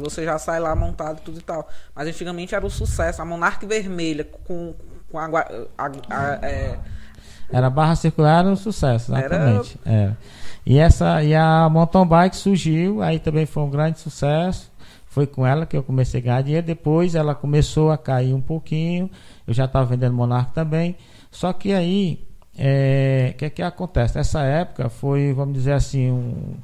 Você 0.00 0.24
já 0.24 0.38
sai 0.38 0.58
lá 0.60 0.74
montado 0.74 1.18
e 1.18 1.22
tudo 1.22 1.38
e 1.38 1.42
tal. 1.42 1.68
Mas 1.94 2.08
antigamente 2.08 2.54
era 2.54 2.64
o 2.64 2.70
sucesso. 2.70 3.20
A 3.20 3.24
Monark 3.24 3.64
vermelha 3.66 4.24
com, 4.24 4.74
com 5.10 5.18
a, 5.18 5.26
a- 5.76 5.90
a- 6.08 6.38
é, 6.46 6.78
Era 7.50 7.70
barra 7.70 7.96
circular, 7.96 8.40
era 8.40 8.48
um 8.48 8.56
sucesso, 8.56 9.12
exatamente. 9.12 9.78
Era. 9.84 10.16
E, 10.66 10.78
essa, 10.78 11.22
e 11.24 11.34
a 11.34 11.68
mountain 11.70 12.06
bike 12.06 12.36
surgiu, 12.36 13.02
aí 13.02 13.18
também 13.18 13.46
foi 13.46 13.62
um 13.62 13.70
grande 13.70 13.98
sucesso. 13.98 14.70
Foi 15.06 15.26
com 15.26 15.46
ela 15.46 15.64
que 15.64 15.76
eu 15.76 15.82
comecei 15.82 16.20
a 16.20 16.22
ganhar 16.22 16.42
dinheiro. 16.42 16.66
Depois 16.66 17.14
ela 17.14 17.34
começou 17.34 17.90
a 17.90 17.96
cair 17.96 18.34
um 18.34 18.40
pouquinho. 18.40 19.10
Eu 19.46 19.54
já 19.54 19.64
estava 19.64 19.86
vendendo 19.86 20.14
Monarch 20.14 20.52
também. 20.52 20.94
Só 21.30 21.52
que 21.54 21.72
aí, 21.72 22.22
é, 22.56 23.32
o 23.34 23.38
que, 23.38 23.50
que 23.50 23.62
acontece? 23.62 24.16
Nessa 24.16 24.42
época 24.42 24.90
foi, 24.90 25.32
vamos 25.32 25.54
dizer 25.54 25.72
assim, 25.72 26.10
um, 26.10 26.54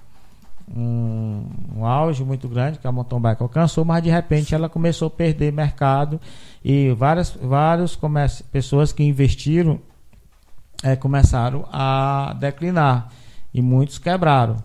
um, 0.76 1.46
um 1.78 1.86
auge 1.86 2.22
muito 2.22 2.46
grande 2.46 2.78
que 2.78 2.86
a 2.86 2.92
mountain 2.92 3.20
bike 3.20 3.42
alcançou, 3.42 3.84
mas 3.84 4.02
de 4.02 4.10
repente 4.10 4.54
ela 4.54 4.68
começou 4.68 5.08
a 5.08 5.10
perder 5.10 5.50
mercado 5.50 6.20
e 6.62 6.90
várias, 6.92 7.30
várias 7.30 7.98
pessoas 8.52 8.92
que 8.92 9.02
investiram 9.02 9.80
é, 10.84 10.94
começaram 10.94 11.64
a 11.72 12.36
declinar 12.38 13.08
e 13.52 13.60
muitos 13.62 13.98
quebraram. 13.98 14.56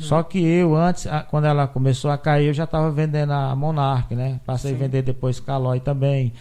Só 0.00 0.22
que 0.22 0.38
eu 0.38 0.74
antes, 0.74 1.06
a- 1.06 1.20
quando 1.22 1.44
ela 1.44 1.66
começou 1.68 2.10
a 2.10 2.18
cair, 2.18 2.46
eu 2.48 2.54
já 2.54 2.64
estava 2.64 2.90
vendendo 2.90 3.32
a 3.32 3.54
Monarch, 3.54 4.14
né? 4.14 4.40
Passei 4.44 4.72
a 4.72 4.74
vender 4.78 5.02
depois 5.02 5.38
Caloi 5.38 5.78
também. 5.80 6.32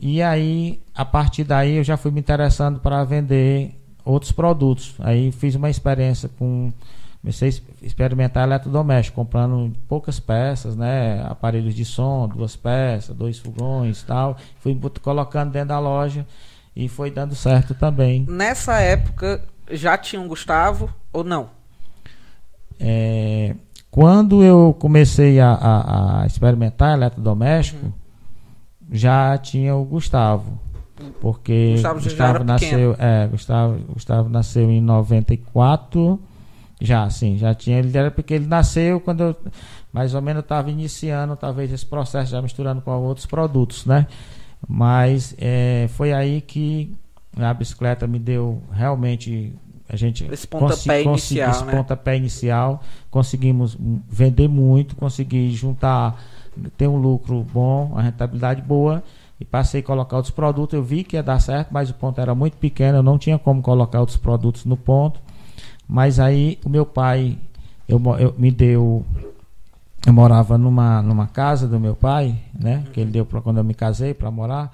E 0.00 0.22
aí, 0.22 0.80
a 0.94 1.04
partir 1.04 1.42
daí, 1.44 1.74
eu 1.74 1.84
já 1.84 1.96
fui 1.96 2.10
me 2.12 2.20
interessando 2.20 2.78
para 2.78 3.02
vender 3.04 3.74
outros 4.04 4.30
produtos. 4.32 4.94
Aí 5.00 5.32
fiz 5.32 5.54
uma 5.56 5.68
experiência 5.68 6.30
com 6.38 6.72
comecei 7.20 7.48
a 7.50 7.84
experimentar 7.84 8.46
eletrodoméstico, 8.46 9.16
comprando 9.16 9.72
poucas 9.88 10.20
peças, 10.20 10.76
né? 10.76 11.26
Aparelhos 11.28 11.74
de 11.74 11.84
som, 11.84 12.28
duas 12.28 12.54
peças, 12.54 13.14
dois 13.14 13.38
fogões, 13.40 14.02
tal. 14.04 14.36
Fui 14.60 14.78
colocando 15.02 15.50
dentro 15.50 15.70
da 15.70 15.80
loja 15.80 16.24
e 16.78 16.88
foi 16.88 17.10
dando 17.10 17.34
certo 17.34 17.74
também. 17.74 18.24
nessa 18.28 18.78
época 18.80 19.42
já 19.70 19.98
tinha 19.98 20.22
um 20.22 20.28
Gustavo 20.28 20.88
ou 21.12 21.22
não? 21.24 21.50
É, 22.80 23.54
quando 23.90 24.42
eu 24.42 24.74
comecei 24.78 25.40
a, 25.40 25.52
a- 25.52 26.22
a 26.22 26.26
experimentar 26.26 26.96
eletrodoméstico, 26.96 27.92
já 28.90 29.36
tinha 29.38 29.74
o 29.74 29.84
Gustavo. 29.84 30.58
Porque 31.20 31.72
Gustavo 31.74 32.00
Gustavo 32.00 32.44
nasceu, 32.44 32.96
é, 32.98 33.26
Gustavo, 33.28 33.78
Gustavo 33.92 34.28
nasceu 34.28 34.70
em 34.70 34.80
94. 34.80 36.20
Já, 36.80 37.08
sim, 37.10 37.36
já 37.36 37.54
tinha. 37.54 37.78
Ele 37.78 37.96
era 37.96 38.10
porque 38.10 38.34
ele 38.34 38.46
nasceu 38.46 39.00
quando 39.00 39.22
eu 39.22 39.36
mais 39.92 40.14
ou 40.14 40.22
menos 40.22 40.42
estava 40.42 40.70
iniciando, 40.70 41.34
talvez 41.36 41.72
esse 41.72 41.84
processo 41.86 42.30
já 42.32 42.40
misturando 42.42 42.80
com 42.82 42.90
outros 42.92 43.26
produtos, 43.26 43.84
né? 43.86 44.06
Mas 44.66 45.34
é, 45.38 45.88
foi 45.90 46.12
aí 46.12 46.40
que 46.40 46.94
a 47.36 47.52
bicicleta 47.54 48.06
me 48.06 48.18
deu 48.18 48.60
realmente 48.72 49.52
a 49.88 49.96
gente 49.96 50.28
Esse 50.30 50.46
pontapé 50.46 51.02
inicial, 51.02 51.50
esse 51.50 51.64
né? 51.64 51.72
pontapé 51.72 52.16
inicial, 52.16 52.82
conseguimos 53.10 53.76
vender 54.08 54.48
muito, 54.48 54.94
consegui 54.96 55.50
juntar, 55.50 56.22
ter 56.76 56.86
um 56.88 56.96
lucro 56.96 57.46
bom, 57.52 57.86
uma 57.92 58.02
rentabilidade 58.02 58.60
boa 58.60 59.02
e 59.40 59.44
passei 59.44 59.80
a 59.80 59.84
colocar 59.84 60.16
outros 60.16 60.34
produtos. 60.34 60.74
Eu 60.74 60.82
vi 60.82 61.04
que 61.04 61.16
ia 61.16 61.22
dar 61.22 61.40
certo, 61.40 61.68
mas 61.70 61.88
o 61.88 61.94
ponto 61.94 62.20
era 62.20 62.34
muito 62.34 62.56
pequeno, 62.58 62.98
eu 62.98 63.02
não 63.02 63.16
tinha 63.16 63.38
como 63.38 63.62
colocar 63.62 64.00
outros 64.00 64.18
produtos 64.18 64.64
no 64.66 64.76
ponto. 64.76 65.20
Mas 65.88 66.20
aí 66.20 66.58
o 66.64 66.68
meu 66.68 66.84
pai 66.84 67.38
eu, 67.88 67.98
eu- 68.18 68.34
me 68.36 68.50
deu 68.50 69.06
eu 70.06 70.12
morava 70.12 70.56
numa, 70.56 71.02
numa 71.02 71.26
casa 71.26 71.66
do 71.66 71.78
meu 71.78 71.94
pai, 71.94 72.38
né? 72.58 72.84
Que 72.92 73.00
ele 73.00 73.10
deu 73.10 73.26
para 73.26 73.40
quando 73.40 73.58
eu 73.58 73.64
me 73.64 73.74
casei 73.74 74.14
para 74.14 74.30
morar. 74.30 74.72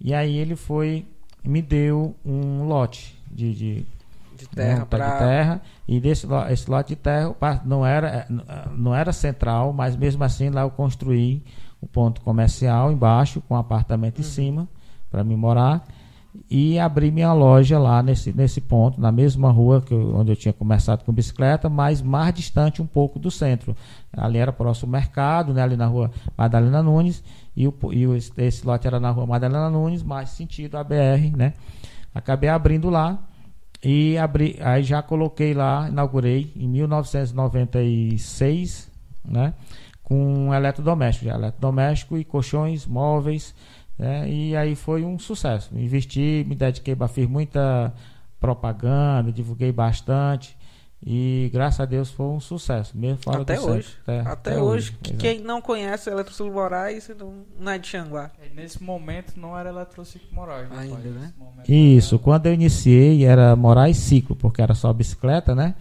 E 0.00 0.12
aí 0.12 0.36
ele 0.36 0.56
foi 0.56 1.06
me 1.46 1.62
deu 1.62 2.14
um 2.24 2.64
lote 2.64 3.16
de, 3.30 3.54
de, 3.54 3.86
De 4.36 4.48
terra 4.48 4.80
não, 4.80 4.86
tá 4.86 4.96
pra. 4.96 5.10
de 5.12 5.18
terra 5.18 5.62
e 5.86 6.00
desse 6.00 6.26
esse 6.50 6.68
lote 6.68 6.88
de 6.90 6.96
terra 6.96 7.34
não 7.64 7.86
era 7.86 8.08
é, 8.08 8.26
ah, 8.48 8.68
não 8.76 8.94
era 8.94 9.12
central 9.12 9.72
mas 9.72 9.94
mesmo 9.94 10.24
assim 10.24 10.50
lá 10.50 10.62
eu 10.62 10.70
construí 10.70 11.44
o 11.80 11.86
ponto 11.86 12.20
comercial 12.20 12.90
embaixo 12.90 13.40
com 13.42 13.54
um 13.54 13.58
apartamento 13.58 14.20
em 14.20 14.24
cima 14.24 14.68
para 15.08 15.22
me 15.22 15.36
morar 15.36 15.86
e 16.50 16.78
abri 16.78 17.10
minha 17.10 17.32
loja 17.32 17.78
lá 17.78 18.02
nesse 18.02 18.32
nesse 18.32 18.60
ponto 18.60 19.00
na 19.00 19.10
mesma 19.12 19.50
rua 19.50 19.80
que 19.80 19.92
eu- 19.94 20.16
onde 20.16 20.32
eu 20.32 20.36
tinha 20.36 20.52
começado 20.52 21.04
com 21.04 21.12
bicicleta 21.12 21.68
mas 21.68 22.02
mais 22.02 22.34
distante 22.34 22.82
um 22.82 22.86
pouco 22.86 23.18
do 23.18 23.30
centro 23.30 23.74
ali 24.16 24.38
era 24.38 24.52
próximo 24.52 24.88
ao 24.88 24.92
mercado 25.00 25.54
né 25.54 25.62
ali 25.62 25.76
na 25.76 25.86
rua 25.86 26.10
Madalena 26.36 26.82
Nunes 26.82 27.22
e 27.56 27.66
o 27.66 27.74
e 27.92 28.06
o- 28.06 28.16
esse 28.16 28.66
lote 28.66 28.86
era 28.86 29.00
na 29.00 29.10
rua 29.10 29.26
Madalena 29.26 29.70
Nunes 29.70 30.02
mais 30.02 30.30
sentido 30.30 30.76
a 30.76 30.84
BR 30.84 31.30
né 31.36 31.54
acabei 32.14 32.48
abrindo 32.48 32.88
lá 32.90 33.18
e 33.84 34.16
abri, 34.18 34.56
aí 34.62 34.82
já 34.82 35.02
coloquei 35.02 35.52
lá, 35.52 35.86
inaugurei 35.88 36.50
em 36.56 36.66
1996, 36.66 38.90
né? 39.24 39.54
Com 40.02 40.52
eletrodoméstico, 40.54 41.26
já, 41.26 41.34
eletrodoméstico 41.34 42.16
e 42.16 42.24
colchões 42.24 42.86
móveis, 42.86 43.54
né? 43.98 44.28
E 44.28 44.56
aí 44.56 44.74
foi 44.74 45.04
um 45.04 45.18
sucesso. 45.18 45.70
Investi, 45.76 46.44
me 46.48 46.54
dediquei, 46.54 46.96
fiz 47.08 47.28
muita 47.28 47.92
propaganda, 48.40 49.32
divulguei 49.32 49.72
bastante 49.72 50.56
e 51.04 51.50
graças 51.52 51.80
a 51.80 51.84
Deus 51.84 52.10
foi 52.10 52.26
um 52.26 52.40
sucesso, 52.40 52.96
mesmo 52.96 53.18
fora 53.22 53.42
Até 53.42 53.54
do 53.54 53.60
centro. 53.60 53.76
hoje. 53.76 53.88
É, 54.06 54.20
Até, 54.20 54.58
hoje. 54.60 54.92
Que 55.02 55.10
exato. 55.10 55.16
quem 55.22 55.40
não 55.40 55.60
conhece 55.60 56.08
Eletrocilo 56.10 56.52
Moraes 56.52 57.08
não, 57.18 57.44
não 57.60 57.72
é 57.72 57.78
de 57.78 57.86
Xanguá. 57.86 58.30
É, 58.42 58.48
Nesse 58.54 58.82
momento 58.82 59.34
não 59.38 59.56
era 59.56 59.68
eletrociclo 59.68 60.28
Moraes. 60.32 60.68
Ainda, 60.72 60.96
né? 61.10 61.32
Isso, 61.68 62.14
era- 62.16 62.24
quando 62.24 62.46
eu 62.46 62.54
iniciei 62.54 63.24
era 63.24 63.54
Moraes 63.54 63.98
Ciclo, 63.98 64.34
porque 64.34 64.62
era 64.62 64.74
só 64.74 64.92
bicicleta, 64.92 65.54
né? 65.54 65.74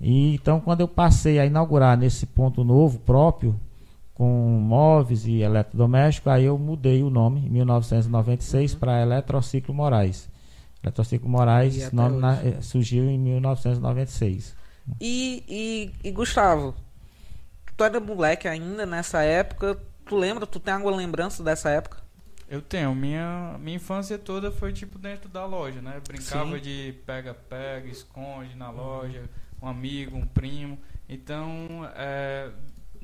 E 0.00 0.34
então 0.34 0.60
quando 0.60 0.80
eu 0.82 0.88
passei 0.88 1.38
a 1.38 1.46
inaugurar 1.46 1.96
nesse 1.96 2.26
ponto 2.26 2.62
novo 2.64 2.98
próprio, 2.98 3.58
com 4.16 4.58
móveis 4.58 5.26
e 5.26 5.42
eletrodoméstico, 5.42 6.30
aí 6.30 6.46
eu 6.46 6.58
mudei 6.58 7.02
o 7.02 7.10
nome 7.10 7.46
em 7.46 7.50
1996 7.50 8.74
para 8.74 9.02
Eletrociclo 9.02 9.74
Moraes. 9.74 10.28
Eletrociclo 10.82 11.28
Moraes, 11.28 11.76
E 11.76 11.80
esse 11.80 11.94
nome 11.94 12.18
na- 12.18 12.40
eh, 12.42 12.60
surgiu 12.62 13.04
em 13.10 13.18
1996. 13.18 14.56
E, 15.00 15.44
e, 15.48 16.08
e 16.08 16.10
Gustavo, 16.12 16.74
tu 17.76 17.84
era 17.84 18.00
moleque 18.00 18.48
ainda 18.48 18.86
nessa 18.86 19.22
época. 19.22 19.78
Tu 20.06 20.16
lembra? 20.16 20.46
Tu 20.46 20.58
tem 20.60 20.72
alguma 20.72 20.96
lembrança 20.96 21.42
dessa 21.42 21.68
época? 21.68 21.98
Eu 22.48 22.62
tenho. 22.62 22.94
Minha, 22.94 23.56
minha 23.60 23.76
infância 23.76 24.16
toda 24.16 24.50
foi 24.50 24.72
tipo 24.72 24.98
dentro 24.98 25.28
da 25.28 25.44
loja, 25.44 25.82
né? 25.82 26.00
Brincava 26.06 26.56
Sim. 26.56 26.62
de 26.62 26.94
pega-pega, 27.04 27.88
esconde 27.88 28.54
na 28.54 28.70
loja, 28.70 29.24
um 29.60 29.66
amigo, 29.66 30.16
um 30.16 30.24
primo. 30.24 30.78
Então, 31.08 31.50
é, 31.96 32.48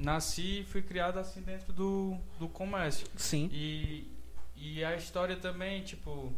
nasci 0.03 0.61
e 0.61 0.65
fui 0.65 0.83
criado 0.83 1.19
assim 1.19 1.41
dentro 1.41 1.73
do, 1.73 2.17
do 2.39 2.49
comércio. 2.49 3.07
Sim. 3.17 3.49
E, 3.53 4.11
e 4.57 4.85
a 4.85 4.95
história 4.97 5.37
também, 5.37 5.83
tipo, 5.83 6.33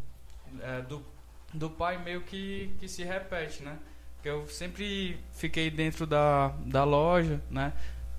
é, 0.60 0.82
do, 0.82 1.04
do 1.52 1.70
pai 1.70 2.02
meio 2.02 2.22
que, 2.22 2.70
que 2.78 2.88
se 2.88 3.02
repete, 3.02 3.62
né? 3.62 3.78
Porque 4.14 4.28
eu 4.28 4.46
sempre 4.48 5.18
fiquei 5.32 5.70
dentro 5.70 6.06
da, 6.06 6.48
da 6.66 6.84
loja, 6.84 7.42
né? 7.50 7.72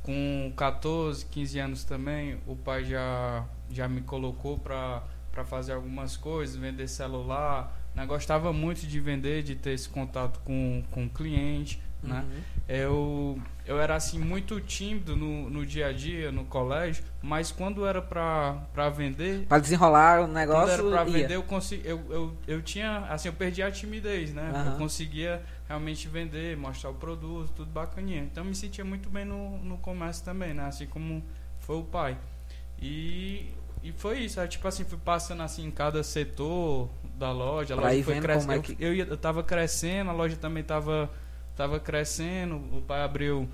Com 0.03 0.53
14, 0.55 1.25
15 1.25 1.60
anos 1.60 1.84
também, 1.84 2.39
o 2.45 2.55
pai 2.55 2.84
já, 2.84 3.43
já 3.71 3.88
me 3.88 4.01
colocou 4.01 4.58
para 4.60 5.01
fazer 5.45 5.73
algumas 5.73 6.15
coisas, 6.15 6.55
vender 6.55 6.88
celular. 6.88 7.75
Né? 7.95 8.05
Gostava 8.05 8.53
muito 8.53 8.86
de 8.86 8.99
vender, 8.99 9.41
de 9.41 9.55
ter 9.55 9.71
esse 9.71 9.89
contato 9.89 10.39
com, 10.41 10.84
com 10.91 11.05
o 11.05 11.10
cliente, 11.10 11.81
né? 12.03 12.25
Uhum. 12.27 12.43
Eu, 12.67 13.39
eu 13.65 13.79
era 13.79 13.95
assim 13.95 14.17
muito 14.19 14.60
tímido 14.60 15.15
no, 15.15 15.49
no 15.49 15.65
dia 15.65 15.88
a 15.88 15.93
dia, 15.93 16.31
no 16.31 16.45
colégio, 16.45 17.03
mas 17.21 17.51
quando 17.51 17.86
era 17.86 18.01
pra 18.01 18.89
vender, 18.89 19.45
Pra 19.47 19.60
desenrolar 19.60 20.21
o 20.21 20.23
quando 20.23 20.34
negócio. 20.34 20.71
era 20.71 20.84
pra 20.84 21.05
ia. 21.05 21.21
vender, 21.21 21.36
eu, 21.36 21.43
consegui, 21.43 21.88
eu, 21.88 22.03
eu, 22.10 22.38
eu 22.47 22.62
tinha, 22.62 22.99
assim, 23.10 23.27
eu 23.27 23.34
perdi 23.34 23.62
a 23.62 23.71
timidez, 23.71 24.34
né? 24.34 24.51
Aham. 24.53 24.71
Eu 24.73 24.77
conseguia 24.77 25.41
realmente 25.67 26.08
vender, 26.08 26.55
mostrar 26.58 26.89
o 26.89 26.95
produto, 26.95 27.51
tudo 27.55 27.71
bacaninha. 27.71 28.21
Então 28.23 28.43
eu 28.43 28.49
me 28.49 28.55
sentia 28.55 28.86
muito 28.86 29.10
bem 29.10 29.25
no, 29.25 29.58
no 29.60 29.77
comércio 29.77 30.23
também, 30.25 30.53
né? 30.53 30.65
Assim 30.65 30.86
como 30.88 31.23
foi 31.60 31.75
o 31.77 31.84
pai. 31.84 32.17
E, 32.81 33.51
e 33.84 33.91
foi 33.91 34.19
isso, 34.19 34.39
aí, 34.39 34.47
tipo 34.47 34.67
assim, 34.67 34.84
fui 34.84 34.97
passando 35.03 35.41
assim 35.43 35.65
em 35.65 35.71
cada 35.71 36.03
setor 36.03 36.89
da 37.15 37.31
loja, 37.31 37.73
a 37.73 37.77
Pra 37.77 37.88
loja 37.89 38.03
foi 38.03 38.15
crescendo. 38.15 38.41
como 38.41 38.51
é 38.51 38.58
eu, 38.58 38.62
que- 38.62 38.75
eu, 38.79 38.93
ia, 38.93 39.05
eu 39.05 39.17
tava 39.17 39.43
crescendo, 39.43 40.10
a 40.10 40.13
loja 40.13 40.36
também 40.36 40.63
tava, 40.63 41.10
tava 41.55 41.79
crescendo, 41.79 42.55
o 42.55 42.81
pai 42.81 43.01
abriu 43.01 43.47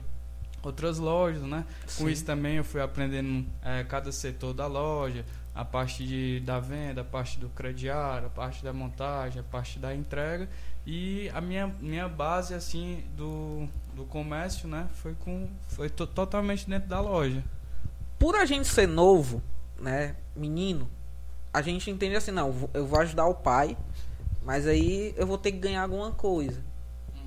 outras 0.64 0.98
lojas, 0.98 1.42
né? 1.44 1.66
Com 1.98 2.06
Sim. 2.06 2.10
isso 2.10 2.26
também 2.26 2.56
eu 2.58 2.64
fui 2.64 2.82
aprendendo 2.82 3.46
eh, 3.64 3.84
cada 3.88 4.12
setor 4.12 4.54
da 4.54 4.68
loja, 4.68 5.26
a 5.54 5.66
parte 5.66 6.06
de, 6.06 6.40
da 6.42 6.60
venda, 6.60 7.02
a 7.02 7.04
parte 7.04 7.40
do 7.40 7.50
crediário, 7.50 8.28
a 8.28 8.30
parte 8.30 8.64
da 8.64 8.72
montagem, 8.72 9.40
a 9.42 9.44
parte 9.44 9.80
da 9.80 9.94
entrega 9.94 10.48
e 10.86 11.30
a 11.34 11.42
minha, 11.42 11.68
minha 11.80 12.08
base 12.08 12.54
assim 12.54 13.04
do, 13.18 13.68
do 13.96 14.06
comércio, 14.06 14.68
né? 14.68 14.88
Foi 14.94 15.14
com 15.16 15.48
foi 15.70 15.90
to- 15.90 16.08
totalmente 16.08 16.70
dentro 16.70 16.88
da 16.90 17.00
loja. 17.02 17.44
Por 18.18 18.36
a 18.36 18.46
gente 18.46 18.68
ser 18.68 18.88
novo, 18.88 19.42
né, 19.80 20.16
menino, 20.36 20.88
a 21.52 21.62
gente 21.62 21.90
entende 21.90 22.16
assim, 22.16 22.32
não, 22.32 22.70
eu 22.74 22.86
vou 22.86 23.00
ajudar 23.00 23.26
o 23.26 23.34
pai, 23.34 23.76
mas 24.44 24.68
aí 24.68 25.14
eu 25.18 25.26
vou 25.26 25.38
ter 25.40 25.52
que 25.52 25.58
ganhar 25.58 25.82
alguma 25.82 26.12
coisa. 26.12 26.64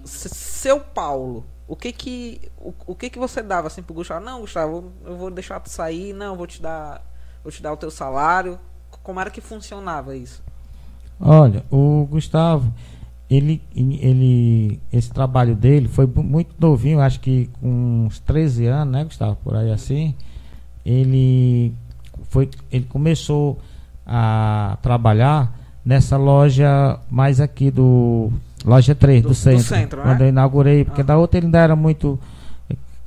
Seu 0.04 0.80
Paulo, 0.80 1.44
o 1.66 1.74
que 1.74 1.92
que 1.92 2.40
o, 2.58 2.72
o 2.86 2.94
que 2.94 3.10
que 3.10 3.18
você 3.18 3.42
dava 3.42 3.68
assim 3.68 3.82
pro 3.82 3.94
Gustavo? 3.94 4.24
Não, 4.24 4.40
Gustavo, 4.40 4.92
eu 5.04 5.16
vou 5.16 5.30
deixar 5.30 5.60
tu 5.60 5.70
sair, 5.70 6.12
não, 6.12 6.36
vou 6.36 6.46
te 6.46 6.60
dar 6.60 7.02
vou 7.42 7.52
te 7.52 7.62
dar 7.62 7.72
o 7.72 7.76
teu 7.76 7.90
salário. 7.90 8.58
Como 9.02 9.20
era 9.20 9.30
que 9.30 9.40
funcionava 9.40 10.16
isso? 10.16 10.42
Olha, 11.20 11.64
o 11.70 12.06
Gustavo, 12.10 12.72
ele, 13.28 13.62
ele, 13.74 14.80
esse 14.92 15.10
trabalho 15.10 15.54
dele 15.54 15.88
foi 15.88 16.06
muito 16.06 16.54
novinho, 16.58 17.00
acho 17.00 17.20
que 17.20 17.50
com 17.60 18.06
uns 18.06 18.18
13 18.20 18.66
anos, 18.66 18.92
né, 18.92 19.04
Gustavo, 19.04 19.36
por 19.42 19.56
aí 19.56 19.70
assim. 19.70 20.14
Ele 20.84 21.74
foi, 22.28 22.50
ele 22.70 22.84
começou 22.84 23.58
a 24.06 24.78
trabalhar 24.82 25.58
nessa 25.84 26.16
loja 26.16 26.98
mais 27.10 27.40
aqui 27.40 27.70
do 27.70 28.30
loja 28.64 28.94
3 28.94 29.22
do, 29.22 29.28
Do- 29.28 29.28
do 29.30 29.34
centro, 29.34 29.62
centro, 29.64 29.98
né? 30.00 30.04
quando 30.06 30.20
eu 30.22 30.28
inaugurei, 30.28 30.84
porque 30.84 31.00
Ah. 31.02 31.04
da 31.04 31.16
outra 31.18 31.38
ele 31.38 31.46
ainda 31.46 31.58
era 31.58 31.76
muito 31.76 32.18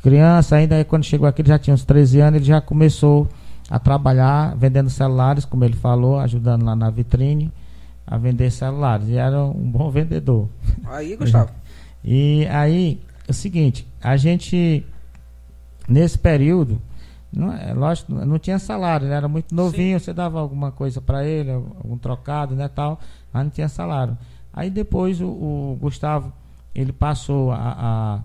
criança, 0.02 0.56
ainda 0.56 0.84
quando 0.86 1.04
chegou 1.04 1.28
aqui 1.28 1.42
ele 1.42 1.50
já 1.50 1.58
tinha 1.60 1.74
uns 1.74 1.84
13 1.84 2.20
anos, 2.22 2.38
ele 2.38 2.46
já 2.46 2.62
começou 2.62 3.28
a 3.70 3.78
trabalhar 3.80 4.56
vendendo 4.56 4.90
celulares, 4.90 5.44
como 5.44 5.66
ele 5.66 5.76
falou, 5.76 6.20
ajudando 6.20 6.64
lá 6.64 6.76
na 6.76 6.90
vitrine 6.90 7.52
a 8.06 8.18
vender 8.18 8.50
celulares. 8.52 9.10
E 9.10 9.18
era 9.18 9.44
um 9.44 9.70
bom 9.70 9.90
vendedor. 9.90 10.48
Aí, 10.86 11.16
Gustavo. 11.16 11.50
E 12.10 12.46
aí, 12.50 13.02
é 13.28 13.32
o 13.32 13.34
seguinte, 13.34 13.86
a 14.02 14.16
gente, 14.16 14.86
nesse 15.90 16.18
período, 16.18 16.80
não, 17.34 17.52
é, 17.52 17.74
lógico, 17.74 18.14
não 18.14 18.40
tinha 18.40 18.58
salário, 18.60 19.08
ele 19.08 19.14
era 19.14 19.28
muito 19.28 19.54
novinho, 19.54 20.00
você 20.00 20.14
dava 20.14 20.40
alguma 20.40 20.72
coisa 20.72 21.02
para 21.02 21.26
ele, 21.26 21.52
algum 21.52 21.98
trocado, 21.98 22.56
né, 22.56 22.70
tal, 22.74 22.98
mas 23.34 23.44
não 23.44 23.50
tinha 23.50 23.68
salário. 23.68 24.18
Aí 24.58 24.72
depois 24.72 25.22
o, 25.22 25.28
o 25.28 25.78
Gustavo, 25.80 26.34
ele 26.74 26.92
passou 26.92 27.52
a, 27.52 28.24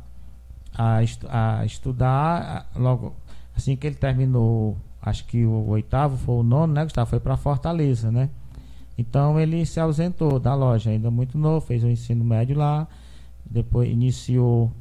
a, 0.74 0.94
a, 0.96 1.02
estu- 1.02 1.26
a 1.28 1.62
estudar, 1.66 2.70
logo 2.74 3.14
assim 3.54 3.76
que 3.76 3.86
ele 3.86 3.96
terminou, 3.96 4.78
acho 5.02 5.26
que 5.26 5.44
o 5.44 5.68
oitavo 5.68 6.16
foi 6.16 6.36
o 6.36 6.42
nono, 6.42 6.72
né, 6.72 6.84
Gustavo? 6.84 7.10
Foi 7.10 7.20
para 7.20 7.36
Fortaleza, 7.36 8.10
né? 8.10 8.30
Então 8.96 9.38
ele 9.38 9.66
se 9.66 9.78
ausentou 9.78 10.38
da 10.40 10.54
loja, 10.54 10.88
ainda 10.90 11.10
muito 11.10 11.36
novo, 11.36 11.66
fez 11.66 11.84
o 11.84 11.88
ensino 11.88 12.24
médio 12.24 12.56
lá, 12.56 12.88
depois 13.44 13.90
iniciou 13.90 14.72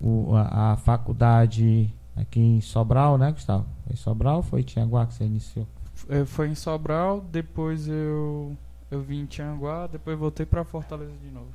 o- 0.00 0.34
a, 0.36 0.72
a 0.72 0.76
faculdade 0.76 1.92
aqui 2.14 2.40
em 2.40 2.60
Sobral, 2.60 3.16
né, 3.16 3.32
Gustavo? 3.32 3.64
Foi 3.86 3.94
em 3.94 3.96
Sobral 3.96 4.36
ou 4.36 4.42
foi 4.42 4.60
em 4.60 4.64
Tianguá 4.64 5.06
que 5.06 5.14
você 5.14 5.24
iniciou? 5.24 5.66
Eh, 6.10 6.26
Foi 6.26 6.48
em 6.50 6.54
Sobral, 6.54 7.24
depois 7.32 7.88
eu 7.88 8.54
eu 8.90 9.00
vim 9.00 9.20
em 9.20 9.26
Tianguá, 9.26 9.86
depois 9.86 10.18
voltei 10.18 10.44
pra 10.46 10.64
Fortaleza 10.64 11.12
de 11.22 11.30
novo. 11.30 11.48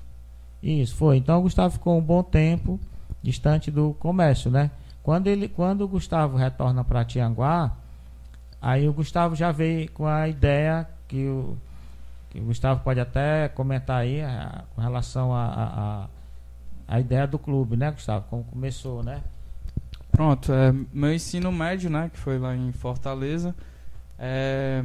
Isso, 0.61 0.95
foi. 0.95 1.17
Então 1.17 1.39
o 1.39 1.41
Gustavo 1.43 1.73
ficou 1.73 1.97
um 1.97 2.01
bom 2.01 2.23
tempo 2.23 2.79
distante 3.21 3.69
do 3.71 3.93
comércio, 3.99 4.49
né? 4.49 4.71
Quando, 5.03 5.27
ele, 5.27 5.47
quando 5.47 5.81
o 5.81 5.87
Gustavo 5.87 6.37
retorna 6.37 6.83
para 6.83 7.05
Tianguá, 7.05 7.71
aí 8.61 8.87
o 8.87 8.93
Gustavo 8.93 9.35
já 9.35 9.51
veio 9.51 9.91
com 9.91 10.07
a 10.07 10.27
ideia 10.27 10.87
que 11.07 11.27
o, 11.27 11.55
que 12.31 12.39
o 12.39 12.43
Gustavo 12.45 12.81
pode 12.83 12.99
até 12.99 13.47
comentar 13.49 13.97
aí 14.01 14.21
a- 14.21 14.63
com 14.75 14.81
relação 14.81 15.31
a, 15.33 15.45
a, 15.45 15.63
a, 16.03 16.07
a 16.95 16.99
ideia 16.99 17.27
do 17.27 17.37
clube, 17.37 17.75
né, 17.77 17.91
Gustavo? 17.91 18.25
Como 18.29 18.43
começou, 18.45 19.03
né? 19.03 19.21
Pronto, 20.11 20.51
é, 20.53 20.71
meu 20.93 21.13
ensino 21.13 21.51
médio, 21.51 21.89
né, 21.89 22.09
que 22.11 22.17
foi 22.17 22.39
lá 22.39 22.55
em 22.55 22.71
Fortaleza, 22.71 23.53
é, 24.17 24.83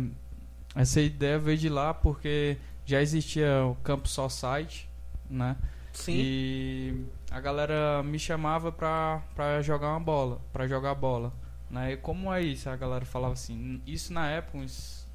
essa 0.75 1.01
ideia 1.01 1.39
veio 1.39 1.59
de 1.59 1.69
lá 1.69 1.93
porque 1.93 2.57
já 2.85 3.01
existia 3.01 3.65
o 3.65 3.75
Campus 3.77 4.13
Society, 4.13 4.89
né, 5.29 5.57
Sim. 5.93 6.13
e 6.17 7.05
a 7.31 7.41
galera 7.41 8.03
me 8.03 8.19
chamava 8.19 8.73
pra, 8.73 9.23
pra 9.35 9.63
jogar 9.63 9.89
uma 9.91 10.01
bola, 10.01 10.41
pra 10.53 10.67
jogar 10.67 10.95
bola, 10.95 11.33
né, 11.71 11.93
e 11.93 11.97
como 11.97 12.33
é 12.33 12.43
isso? 12.43 12.69
A 12.69 12.77
galera 12.77 13.05
falava 13.05 13.35
assim, 13.35 13.81
isso 13.87 14.13
na 14.13 14.29
época, 14.29 14.59
uns, 14.59 15.07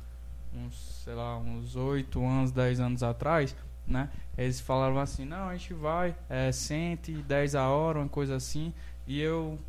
uns 0.54 1.02
sei 1.04 1.14
lá, 1.14 1.38
uns 1.38 1.76
8 1.76 2.26
anos, 2.26 2.52
10 2.52 2.80
anos 2.80 3.04
atrás, 3.04 3.56
né, 3.86 4.10
eles 4.38 4.60
falaram 4.60 5.00
assim, 5.00 5.26
não, 5.26 5.50
a 5.50 5.56
gente 5.56 5.74
vai, 5.74 6.16
é 6.30 6.52
110 6.52 7.56
a 7.56 7.70
hora, 7.70 8.00
uma 8.00 8.10
coisa 8.10 8.36
assim, 8.36 8.74
e 9.08 9.20
eu 9.20 9.60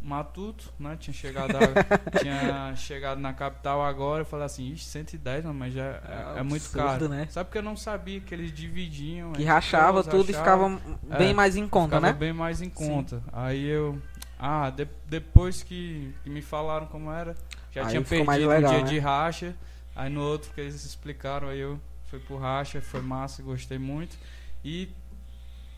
matuto, 0.00 0.72
né? 0.78 0.96
Tinha 0.98 1.14
chegado, 1.14 1.56
a- 1.56 1.60
tinha 2.20 2.74
chegado 2.76 3.20
na 3.20 3.32
capital 3.32 3.82
agora. 3.84 4.22
Eu 4.22 4.26
falei 4.26 4.46
assim, 4.46 4.72
Ixi, 4.72 4.84
110, 4.84 5.44
não, 5.44 5.54
mas 5.54 5.74
já 5.74 5.82
é, 5.84 6.34
É 6.36 6.38
é 6.38 6.42
muito 6.42 6.62
absurdo, 6.62 6.84
caro. 6.86 7.08
né? 7.08 7.26
Sabe 7.30 7.50
que 7.50 7.58
eu 7.58 7.62
não 7.62 7.76
sabia 7.76 8.20
que 8.20 8.34
eles 8.34 8.52
dividiam. 8.52 9.32
Que 9.32 9.44
rachava 9.44 10.02
tudo 10.04 10.30
e 10.30 10.32
rachava, 10.34 10.78
ficava 10.78 10.98
bem 11.18 11.30
É, 11.30 11.34
mais 11.34 11.56
em 11.56 11.66
conta, 11.68 11.96
ficava 11.96 12.12
né? 12.12 12.18
bem 12.18 12.32
mais 12.32 12.62
em 12.62 12.70
conta. 12.70 13.22
Aí 13.32 13.64
eu. 13.64 14.00
Ah, 14.38 14.70
de- 14.70 14.86
depois 15.06 15.62
que, 15.62 16.14
que 16.22 16.28
me 16.30 16.42
falaram 16.42 16.86
como 16.86 17.10
era, 17.10 17.34
já 17.72 17.82
Aí 17.82 17.88
tinha 17.88 18.02
perdido 18.02 18.48
legal, 18.48 18.70
um 18.70 18.74
dia 18.74 18.82
né? 18.84 18.88
de 18.90 18.98
racha. 18.98 19.54
Aí 19.94 20.10
no 20.10 20.20
outro 20.20 20.50
que 20.54 20.60
eles 20.60 20.84
explicaram, 20.84 21.48
aí 21.48 21.58
eu 21.58 21.80
fui 22.10 22.18
pro 22.20 22.36
racha, 22.36 22.82
foi 22.82 23.00
massa, 23.00 23.42
gostei 23.42 23.78
muito. 23.78 24.14
E 24.62 24.90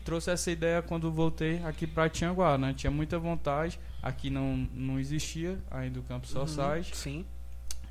trouxe 0.03 0.29
essa 0.29 0.51
ideia 0.51 0.81
quando 0.81 1.09
voltei 1.09 1.63
aqui 1.63 1.87
pra 1.87 2.09
Tianguá, 2.09 2.57
né? 2.57 2.73
Tinha 2.75 2.91
muita 2.91 3.17
vontade. 3.17 3.79
Aqui 4.01 4.29
não, 4.29 4.55
não 4.73 4.99
existia 4.99 5.59
ainda 5.69 5.99
o 5.99 6.03
Campus 6.03 6.33
Uhum, 6.33 6.47
Society. 6.47 6.95
Sim. 6.95 7.25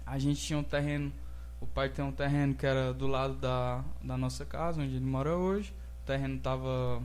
A 0.06 0.18
gente 0.18 0.40
tinha 0.40 0.58
um 0.58 0.62
terreno, 0.62 1.12
o 1.60 1.66
pai 1.66 1.88
tem 1.90 2.04
um 2.04 2.12
terreno 2.12 2.54
que 2.54 2.64
era 2.66 2.94
do 2.94 3.06
lado 3.06 3.34
da, 3.34 3.84
da 4.02 4.16
nossa 4.16 4.44
casa, 4.46 4.80
onde 4.80 4.96
ele 4.96 5.04
mora 5.04 5.36
hoje. 5.36 5.72
O 6.02 6.06
terreno 6.06 6.38
tava, 6.38 7.02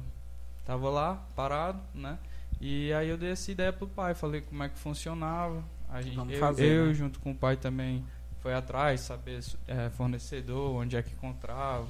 tava 0.65 0.89
lá, 0.89 1.15
parado, 1.35 1.81
né? 1.93 2.17
E 2.61 2.93
aí 2.93 3.09
eu 3.09 3.17
dei 3.17 3.31
essa 3.31 3.51
ideia 3.51 3.73
pro 3.73 3.87
pai, 3.87 4.13
falei 4.13 4.39
como 4.39 4.63
é 4.63 4.69
que 4.69 4.79
funcionava. 4.79 5.61
A 5.89 6.01
gente, 6.01 6.15
Vamos 6.15 6.33
eu, 6.33 6.39
fazer, 6.39 6.71
eu 6.71 6.85
né? 6.87 6.93
junto 6.93 7.19
com 7.19 7.31
o 7.31 7.35
pai 7.35 7.57
também 7.57 8.05
foi 8.39 8.53
atrás, 8.53 9.01
saber 9.01 9.39
eh, 9.67 9.89
fornecedor, 9.91 10.75
onde 10.75 10.95
é 10.95 11.01
que 11.03 11.13
encontrava, 11.13 11.87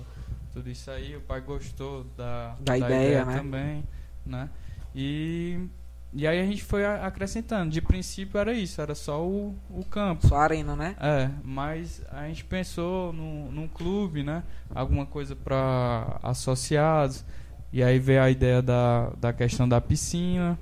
tudo 0.51 0.69
isso 0.69 0.89
aí. 0.89 1.15
O 1.15 1.21
pai 1.21 1.41
gostou 1.41 2.03
da, 2.17 2.55
Da 2.59 2.77
ideia, 2.77 3.23
né? 3.25 3.37
também, 3.37 3.83
né? 4.25 4.49
E, 4.95 5.67
e 6.15 6.27
aí 6.27 6.39
a 6.39 6.45
gente 6.45 6.63
foi 6.63 6.85
a- 6.85 7.05
acrescentando. 7.05 7.71
De 7.71 7.81
princípio 7.81 8.37
era 8.39 8.53
isso, 8.53 8.81
era 8.81 8.93
só 8.95 9.23
o, 9.25 9.55
o 9.69 9.83
campo. 9.83 10.27
Sua 10.27 10.43
arena, 10.43 10.75
né? 10.75 10.95
É, 10.99 11.29
mas 11.43 12.01
a 12.11 12.27
gente 12.27 12.43
pensou 12.45 13.11
num, 13.13 13.51
num 13.51 13.67
clube, 13.67 14.23
né? 14.23 14.43
Alguma 14.73 15.05
coisa 15.05 15.35
para 15.35 16.19
associados. 16.23 17.23
E 17.71 17.81
aí 17.83 17.97
veio 17.99 18.21
a 18.21 18.29
ideia 18.29 18.61
da, 18.61 19.09
da 19.19 19.33
questão 19.33 19.67
da 19.67 19.81
piscina. 19.81 20.57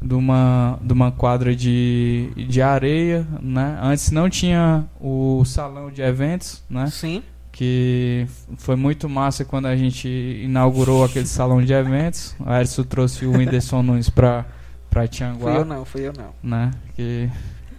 de 0.00 0.14
uma, 0.14 0.78
de 0.82 0.92
uma 0.92 1.10
quadra 1.12 1.54
de, 1.54 2.30
de 2.48 2.62
areia, 2.62 3.26
né? 3.42 3.78
Antes 3.82 4.10
não 4.10 4.30
tinha 4.30 4.86
o 5.00 5.44
salão 5.44 5.90
de 5.90 6.00
eventos, 6.02 6.62
né? 6.70 6.86
Sim. 6.86 7.22
Que 7.52 8.26
foi 8.56 8.76
muito 8.76 9.08
massa 9.08 9.44
quando 9.44 9.66
a 9.66 9.74
gente 9.76 10.08
inaugurou 10.44 11.04
aquele 11.04 11.26
salão 11.26 11.60
de 11.62 11.72
eventos. 11.72 12.34
O 12.38 12.50
Erson 12.52 12.84
trouxe 12.84 13.26
o 13.26 13.32
Whindersson 13.32 13.82
Nunes 13.82 14.08
para 14.08 14.46
para 14.98 15.08
Tianguá. 15.08 15.52
Fui 15.52 15.60
eu 15.60 15.64
não, 15.64 15.84
fui 15.84 16.00
eu 16.08 16.12
não. 16.12 16.34
Né? 16.42 16.70
Que 16.94 17.30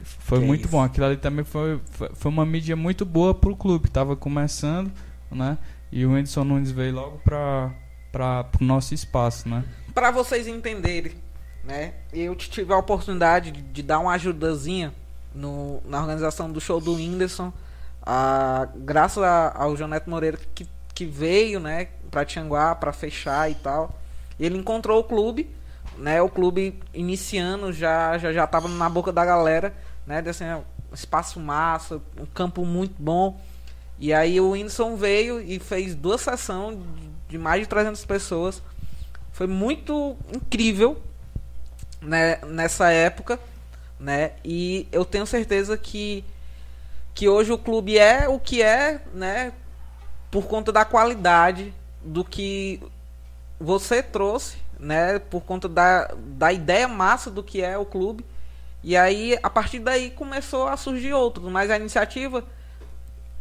foi 0.04 0.40
Que 0.40 0.46
muito 0.46 0.62
isso. 0.62 0.70
bom. 0.72 0.82
Aquilo 0.84 1.06
ali 1.08 1.18
também 1.18 1.44
foi, 1.46 1.80
foi, 2.14 2.32
uma 2.32 2.46
mídia 2.46 2.76
muito 2.76 3.06
boa 3.06 3.34
pro 3.34 3.56
clube. 3.56 3.90
Tava 3.90 4.16
começando, 4.16 4.92
né? 5.32 5.58
E 5.92 6.06
o 6.06 6.10
Whindersson 6.12 6.44
Nunes 6.44 6.72
veio 6.72 6.94
logo 6.94 7.18
para 7.24 7.72
para 8.12 8.44
pro 8.46 8.66
nosso 8.66 8.94
espaço, 8.94 9.48
né? 9.48 9.64
Pra 9.94 10.10
vocês 10.12 10.48
entenderem, 10.48 11.14
né? 11.64 11.94
Eu 12.12 12.36
tive 12.36 12.74
a 12.74 12.78
oportunidade 12.78 13.52
de, 13.52 13.62
de 13.62 13.84
dar 13.84 14.00
uma 14.00 14.14
ajudazinha 14.14 14.92
no, 15.36 15.80
na 15.86 16.00
organização 16.00 16.52
do 16.52 16.60
show 16.60 16.80
do 16.82 16.96
Whindersson. 16.96 17.54
Ah, 18.04 18.68
graças 18.78 19.22
a- 19.22 19.54
ao 19.56 19.76
Joneto 19.78 20.10
Moreira 20.10 20.40
que, 20.56 20.68
que 20.96 21.06
veio, 21.06 21.60
né, 21.60 21.90
pra 22.10 22.26
Tianguá 22.26 22.74
pra 22.74 22.92
fechar 22.92 23.50
e 23.52 23.56
tal. 23.56 23.96
Ele 24.40 24.58
encontrou 24.58 25.00
o 25.00 25.04
clube, 25.04 25.48
né? 26.00 26.22
O 26.22 26.30
clube 26.30 26.80
iniciando 26.94 27.72
já 27.72 28.18
já 28.18 28.32
já 28.34 28.48
tava 28.48 28.68
na 28.68 28.90
boca 28.90 29.12
da 29.12 29.24
galera, 29.26 29.74
né? 30.08 30.22
Desse 30.22 30.44
um 30.44 30.64
espaço 30.94 31.40
massa, 31.40 32.02
um 32.20 32.26
campo 32.26 32.66
muito 32.66 32.96
bom. 32.98 33.40
E 34.00 34.14
aí 34.14 34.40
o 34.40 34.52
Whindersson 34.52 34.96
veio 34.96 35.40
e 35.42 35.60
fez 35.60 35.94
duas 35.94 36.22
sessões 36.22 36.78
de- 36.78 37.10
de 37.30 37.38
mais 37.38 37.62
de 37.62 37.68
300 37.68 38.04
pessoas. 38.06 38.62
Foi 39.32 39.46
muito 39.46 40.18
incrível 40.34 41.02
né, 42.02 42.38
nessa 42.48 42.92
época, 42.92 43.40
né? 44.00 44.32
E 44.44 44.88
eu 44.92 45.04
tenho 45.06 45.26
certeza 45.28 45.78
que 45.78 46.24
que 47.14 47.28
hoje 47.28 47.52
o 47.52 47.58
clube 47.58 47.98
é 47.98 48.30
o 48.30 48.40
que 48.40 48.62
é, 48.62 49.02
né, 49.14 49.52
por 50.32 50.46
conta 50.46 50.72
da 50.72 50.86
qualidade 50.86 51.74
do 52.02 52.24
que 52.24 52.80
você 53.60 54.02
trouxe, 54.02 54.58
né, 54.80 55.20
por 55.20 55.42
conta 55.42 55.68
da, 55.68 56.10
da 56.18 56.54
ideia 56.54 56.88
massa 56.88 57.30
do 57.30 57.44
que 57.44 57.62
é 57.62 57.78
o 57.78 57.86
clube. 57.86 58.26
E 58.82 58.96
aí, 58.96 59.38
a 59.44 59.50
partir 59.50 59.80
daí, 59.80 60.10
começou 60.12 60.68
a 60.68 60.78
surgir 60.78 61.14
outros, 61.14 61.52
mas 61.52 61.70
a 61.70 61.76
iniciativa 61.76 62.46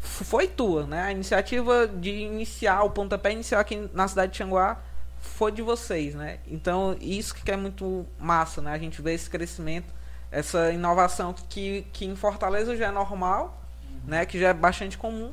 foi 0.00 0.48
tua, 0.48 0.84
né? 0.84 1.02
A 1.02 1.12
iniciativa 1.12 1.86
de 1.86 2.10
iniciar, 2.10 2.82
o 2.82 2.90
pontapé 2.90 3.32
inicial 3.32 3.60
aqui 3.60 3.88
na 3.92 4.08
cidade 4.08 4.32
de 4.32 4.36
Tianguá 4.38 4.80
foi 5.20 5.52
de 5.52 5.62
vocês, 5.62 6.14
né? 6.14 6.38
Então, 6.46 6.96
isso 7.00 7.34
que 7.34 7.50
é 7.50 7.56
muito 7.56 8.04
massa, 8.18 8.60
né? 8.60 8.72
A 8.72 8.78
gente 8.78 9.00
vê 9.00 9.14
esse 9.14 9.30
crescimento, 9.30 9.92
essa 10.30 10.72
inovação 10.72 11.34
que, 11.48 11.86
que 11.92 12.04
em 12.04 12.16
Fortaleza 12.16 12.76
já 12.76 12.88
é 12.88 12.90
normal, 12.90 13.62
né? 14.04 14.26
Que 14.26 14.40
já 14.40 14.48
é 14.48 14.54
bastante 14.54 14.98
comum. 14.98 15.32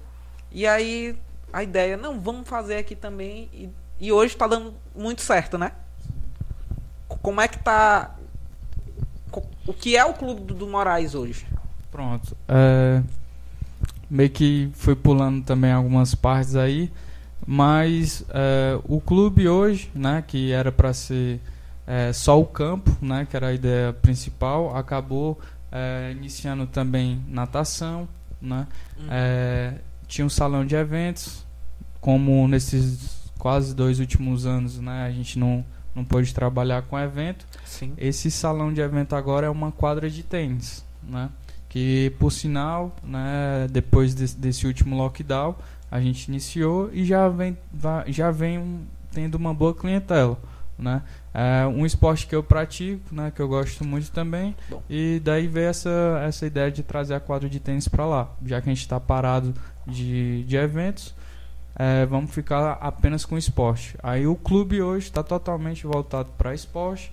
E 0.52 0.68
aí, 0.68 1.18
a 1.52 1.64
ideia, 1.64 1.98
não, 1.98 2.20
vamos 2.20 2.48
fazer 2.48 2.78
aqui 2.78 2.96
também. 2.96 3.50
E, 3.52 3.70
e 4.00 4.12
hoje 4.12 4.38
tá 4.38 4.46
dando 4.46 4.76
muito 4.96 5.22
certo, 5.22 5.58
né? 5.58 5.72
Como 7.08 7.42
é 7.42 7.48
que 7.48 7.60
tá... 7.60 8.16
O 9.68 9.74
que 9.74 9.98
é 9.98 10.06
o 10.06 10.14
Clube 10.14 10.54
do, 10.54 10.68
Moraes 10.68 11.16
hoje? 11.16 11.46
Pronto. 11.92 12.38
É, 12.48 13.02
meio 14.10 14.30
que 14.30 14.70
fui 14.74 14.96
pulando 14.96 15.44
também 15.44 15.72
algumas 15.72 16.14
partes 16.14 16.56
aí, 16.56 16.92
mas 17.46 18.24
é, 18.30 18.80
o 18.84 19.02
clube 19.02 19.48
hoje, 19.48 19.92
né, 19.94 20.24
que 20.26 20.52
era 20.52 20.72
para 20.72 20.94
ser 20.94 21.42
é, 21.88 22.14
só 22.14 22.40
o 22.40 22.46
campo, 22.46 22.96
né, 23.02 23.28
que 23.30 23.36
era 23.36 23.48
a 23.48 23.54
ideia 23.54 23.94
principal, 23.94 24.76
acabou 24.76 25.40
é, 25.72 26.12
iniciando 26.12 26.68
também 26.68 27.24
natação, 27.28 28.08
né, 28.42 28.68
é, 29.10 29.74
tinha 30.08 30.26
um 30.26 30.30
salão 30.30 30.66
de 30.66 30.76
eventos, 30.76 31.46
como 32.00 32.48
nesses 32.48 33.32
quase 33.38 33.76
dois 33.76 34.00
últimos 34.00 34.46
anos, 34.46 34.80
né, 34.80 35.06
a 35.06 35.12
gente 35.12 35.38
não 35.40 35.66
não 35.96 36.04
pôde 36.04 36.34
trabalhar 36.34 36.82
com 36.84 37.00
evento. 37.00 37.46
Sim. 37.64 37.94
Esse 37.98 38.30
salão 38.30 38.74
de 38.74 38.82
evento 38.82 39.16
agora 39.16 39.48
é 39.48 39.50
uma 39.50 39.72
quadra 39.72 40.10
de 40.10 40.22
tênis, 40.22 40.86
né? 41.02 41.30
Que 41.70 42.14
por 42.20 42.32
sinal, 42.32 42.96
né, 43.04 43.68
depois 43.72 44.14
desse, 44.14 44.38
desse 44.38 44.68
último 44.68 44.96
lockdown, 44.98 45.56
a 45.90 46.02
gente 46.02 46.28
iniciou 46.28 46.90
e 46.92 47.06
já 47.06 47.30
vem, 47.30 47.58
já 48.08 48.32
vem 48.32 48.82
tendo 49.12 49.36
uma 49.36 49.54
boa 49.54 49.74
clientela, 49.74 50.38
né? 50.78 51.02
É 51.34 51.66
um 51.68 51.86
esporte 51.86 52.28
que 52.28 52.36
eu 52.36 52.42
pratico, 52.42 53.14
né, 53.14 53.32
que 53.34 53.42
eu 53.42 53.48
gosto 53.48 53.84
muito 53.84 54.10
também, 54.12 54.56
Bom. 54.70 54.82
e 54.90 55.22
daí 55.24 55.48
veio 55.48 55.68
essa 55.68 56.24
essa 56.26 56.46
ideia 56.46 56.72
de 56.72 56.82
trazer 56.82 57.14
a 57.14 57.20
quadra 57.20 57.50
de 57.50 57.60
tênis 57.60 57.88
para 57.88 58.06
lá, 58.06 58.30
já 58.46 58.62
que 58.62 58.70
a 58.70 58.74
gente 58.74 58.82
está 58.82 59.00
parado 59.00 59.54
de, 59.86 60.44
de 60.44 60.56
eventos. 60.56 61.14
É, 61.76 62.06
vamos 62.06 62.32
ficar 62.32 62.74
apenas 62.82 63.26
com 63.26 63.38
esporte. 63.38 63.96
Aí 64.02 64.26
o 64.26 64.36
clube 64.36 64.82
hoje 64.82 65.08
está 65.08 65.22
totalmente 65.22 65.86
voltado 65.86 66.30
para 66.38 66.54
esporte, 66.54 67.12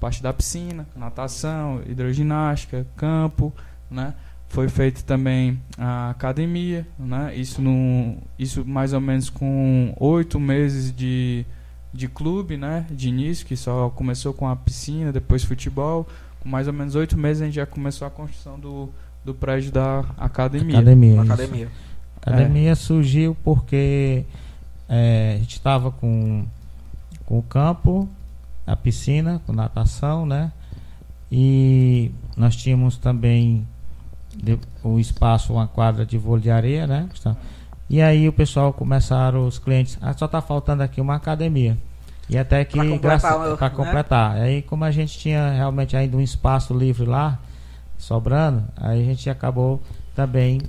parte 0.00 0.22
da 0.22 0.32
piscina, 0.32 0.86
natação, 0.96 1.82
hidroginástica, 1.86 2.86
campo, 2.96 3.52
né? 3.90 4.14
Foi 4.48 4.66
feito 4.66 5.04
também 5.04 5.60
a 5.76 6.08
academia, 6.08 6.86
né? 6.98 7.34
Isso 7.36 7.60
no, 7.60 8.16
isso 8.38 8.64
mais 8.64 8.94
ou 8.94 9.00
menos 9.00 9.28
com 9.28 9.92
oito 10.00 10.40
meses 10.40 10.90
de, 10.90 11.44
de 11.92 12.08
clube, 12.08 12.56
né? 12.56 12.86
De 12.90 13.10
início, 13.10 13.44
que 13.44 13.56
só 13.56 13.90
começou 13.90 14.32
com 14.32 14.48
a 14.48 14.56
piscina, 14.56 15.12
depois 15.12 15.44
futebol. 15.44 16.08
Com 16.40 16.48
mais 16.48 16.66
ou 16.66 16.72
menos 16.72 16.94
oito 16.94 17.14
meses 17.18 17.42
a 17.42 17.44
gente 17.44 17.56
já 17.56 17.66
começou 17.66 18.08
a 18.08 18.10
construção 18.10 18.58
do, 18.58 18.88
do 19.22 19.34
prédio 19.34 19.70
da 19.70 20.02
academia. 20.16 20.78
Academia. 21.20 21.66
Isso. 21.66 21.87
Academia. 22.28 22.44
A 22.46 22.48
academia 22.48 22.76
surgiu 22.76 23.36
porque 23.44 24.24
é, 24.88 25.32
a 25.36 25.38
gente 25.38 25.52
estava 25.54 25.90
com, 25.90 26.44
com 27.26 27.38
o 27.38 27.42
campo, 27.42 28.08
a 28.66 28.74
piscina, 28.76 29.40
com 29.46 29.52
natação, 29.52 30.24
né? 30.26 30.52
E 31.30 32.10
nós 32.36 32.56
tínhamos 32.56 32.96
também 32.96 33.66
o 34.82 34.98
espaço, 34.98 35.52
uma 35.52 35.66
quadra 35.66 36.06
de 36.06 36.16
vôlei 36.16 36.42
de 36.44 36.50
areia, 36.50 36.86
né? 36.86 37.08
Está- 37.12 37.36
E 37.90 38.00
aí 38.02 38.28
o 38.28 38.32
pessoal 38.32 38.72
começaram, 38.72 39.46
os 39.46 39.58
clientes, 39.58 39.98
ah, 40.00 40.12
só 40.12 40.26
está 40.26 40.40
faltando 40.40 40.82
aqui 40.82 41.00
uma 41.00 41.14
academia. 41.16 41.76
E 42.30 42.36
até 42.36 42.62
que 42.64 42.76
Pra 42.78 42.86
completar, 42.88 43.56
para 43.56 43.68
né? 43.70 43.74
completar. 43.74 44.36
Aí 44.36 44.60
como 44.62 44.84
a 44.84 44.90
gente 44.90 45.18
tinha 45.18 45.50
realmente 45.52 45.96
ainda 45.96 46.16
um 46.16 46.20
espaço 46.20 46.74
livre 46.74 47.06
lá, 47.06 47.38
sobrando, 47.96 48.62
aí 48.76 49.00
a 49.00 49.04
gente 49.04 49.28
acabou 49.30 49.82
também 50.14 50.60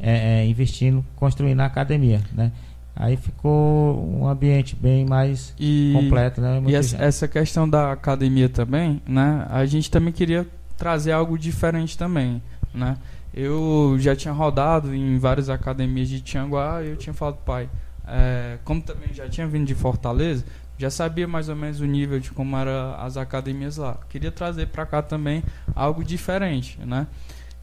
é, 0.00 0.40
é, 0.40 0.46
investindo, 0.46 1.04
construindo 1.16 1.60
a 1.60 1.66
academia, 1.66 2.20
né? 2.32 2.52
Aí 2.94 3.16
ficou 3.16 4.08
um 4.08 4.26
ambiente 4.26 4.74
bem 4.74 5.04
mais 5.04 5.54
E, 5.58 5.92
completo, 5.94 6.40
né? 6.40 6.62
e 6.66 6.74
essa, 6.74 6.96
essa 6.96 7.28
questão 7.28 7.68
da 7.68 7.92
academia 7.92 8.48
também, 8.48 9.02
né? 9.06 9.46
A 9.50 9.66
gente 9.66 9.90
também 9.90 10.12
queria 10.12 10.46
trazer 10.78 11.12
algo 11.12 11.38
diferente 11.38 11.96
também, 11.98 12.42
né? 12.72 12.96
Eu 13.34 13.96
já 13.98 14.16
tinha 14.16 14.32
rodado 14.32 14.94
em 14.94 15.18
várias 15.18 15.50
academias 15.50 16.08
de 16.08 16.22
Tianguá 16.22 16.82
e 16.82 16.88
eu 16.88 16.96
tinha 16.96 17.12
falado, 17.12 17.36
pai, 17.44 17.68
é, 18.06 18.56
como 18.64 18.80
também 18.80 19.12
já 19.12 19.28
tinha 19.28 19.46
vindo 19.46 19.66
de 19.66 19.74
Fortaleza, 19.74 20.42
já 20.78 20.90
sabia 20.90 21.26
mais 21.28 21.48
ou 21.50 21.56
menos 21.56 21.80
o 21.80 21.84
nível 21.84 22.18
de 22.18 22.30
como 22.30 22.56
eram 22.56 22.94
as 22.98 23.16
academias 23.18 23.76
lá. 23.76 23.98
Queria 24.08 24.30
trazer 24.30 24.68
para 24.68 24.86
cá 24.86 25.02
também 25.02 25.42
algo 25.74 26.02
diferente, 26.04 26.78
né? 26.84 27.06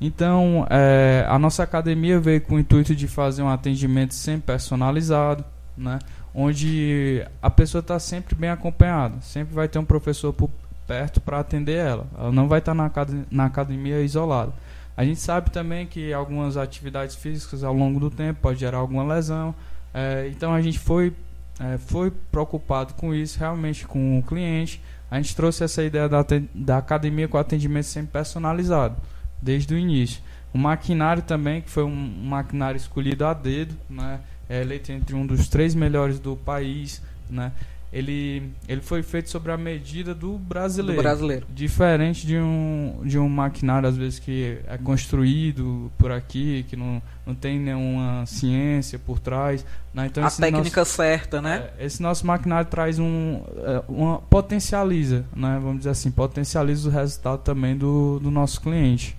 Então, 0.06 0.68
é, 0.70 1.26
a 1.30 1.40
nossa 1.40 1.64
academia 1.64 2.20
veio 2.20 2.42
com 2.42 2.56
o 2.56 2.60
intuito 2.60 2.94
de 2.94 3.08
fazer 3.08 3.42
um 3.42 3.48
atendimento 3.48 4.14
sempre 4.14 4.48
personalizado, 4.48 5.46
né? 5.78 5.98
onde 6.36 7.26
a 7.42 7.50
pessoa 7.50 7.80
está 7.80 7.98
sempre 7.98 8.36
bem 8.36 8.50
acompanhada, 8.50 9.16
sempre 9.22 9.56
vai 9.56 9.70
ter 9.70 9.80
um 9.80 9.86
professor 9.86 10.34
por 10.34 10.50
perto 10.86 11.22
para 11.22 11.40
atender 11.40 11.78
ela. 11.78 12.06
Ela 12.20 12.34
não 12.34 12.50
vai 12.50 12.60
estar 12.60 12.74
na, 12.74 12.88
acad- 12.88 13.26
na 13.32 13.46
academia 13.46 14.02
isolada. 14.02 14.52
A 14.98 15.06
gente 15.06 15.22
sabe 15.22 15.50
também 15.52 15.88
que 15.88 16.12
algumas 16.12 16.58
atividades 16.58 17.16
físicas 17.16 17.64
ao 17.64 17.74
longo 17.74 17.98
do 17.98 18.10
tempo 18.12 18.42
pode 18.42 18.60
gerar 18.60 18.80
alguma 18.80 19.06
lesão. 19.06 19.56
é, 19.94 20.28
então 20.30 20.54
a 20.54 20.62
gente 20.62 20.80
foi, 20.80 21.14
é, 21.62 21.78
foi 21.78 22.12
preocupado 22.30 22.94
com 22.96 23.14
isso, 23.16 23.40
realmente 23.40 23.88
com 23.88 24.20
o 24.20 24.24
cliente. 24.24 24.82
A 25.10 25.16
gente 25.16 25.34
trouxe 25.34 25.64
essa 25.64 25.82
ideia 25.82 26.10
da, 26.10 26.26
da 26.54 26.78
academia 26.78 27.26
com 27.30 27.38
atendimento 27.38 27.86
sempre 27.86 28.12
personalizado, 28.12 28.98
desde 29.44 29.74
o 29.74 29.78
início. 29.78 30.22
O 30.54 30.58
maquinário 30.58 31.22
também, 31.22 31.62
que 31.62 31.70
foi 31.70 31.84
um, 31.84 31.90
um 31.90 32.26
maquinário 32.26 32.78
escolhido 32.78 33.26
a 33.26 33.34
dedo, 33.34 33.76
né? 33.90 34.20
é 34.50 34.62
eleito 34.62 34.92
entre 34.92 35.16
um 35.16 35.26
dos 35.26 35.48
três 35.48 35.74
melhores 35.74 36.20
do 36.20 36.36
país, 36.36 37.02
né? 37.30 37.52
ele, 37.94 38.52
ele 38.68 38.82
foi 38.82 39.04
feito 39.04 39.30
sobre 39.30 39.52
a 39.52 39.58
medida 39.58 40.16
do 40.16 40.36
brasileiro. 40.40 41.00
Do 41.00 41.04
brasileiro. 41.04 41.48
Diferente 41.48 42.26
de 42.26 42.38
um, 42.38 43.02
de 43.06 43.20
um 43.20 43.30
maquinário, 43.30 43.88
às 43.88 43.96
vezes, 43.96 44.18
que 44.18 44.58
é 44.68 44.80
construído 44.80 45.92
por 45.96 46.12
aqui, 46.12 46.66
que 46.68 46.76
não, 46.76 47.00
não 47.24 47.36
tem 47.36 47.60
nenhuma 47.60 48.26
ciência 48.26 48.98
por 48.98 49.20
trás. 49.20 49.64
Né? 49.94 50.08
Então, 50.08 50.26
a 50.26 50.32
técnica 50.32 50.82
nosso, 50.82 50.92
certa, 50.92 51.40
né? 51.40 51.70
É, 51.78 51.86
esse 51.86 52.02
nosso 52.02 52.26
maquinário 52.26 52.68
traz 52.68 52.98
um. 52.98 53.44
É, 53.58 53.84
uma, 53.88 54.18
potencializa, 54.18 55.24
né? 55.36 55.60
vamos 55.62 55.80
dizer 55.80 55.92
assim, 55.92 56.10
potencializa 56.10 56.90
o 56.90 56.92
resultado 56.92 57.44
também 57.44 57.78
do, 57.78 58.20
do 58.20 58.32
nosso 58.32 58.60
cliente. 58.60 59.16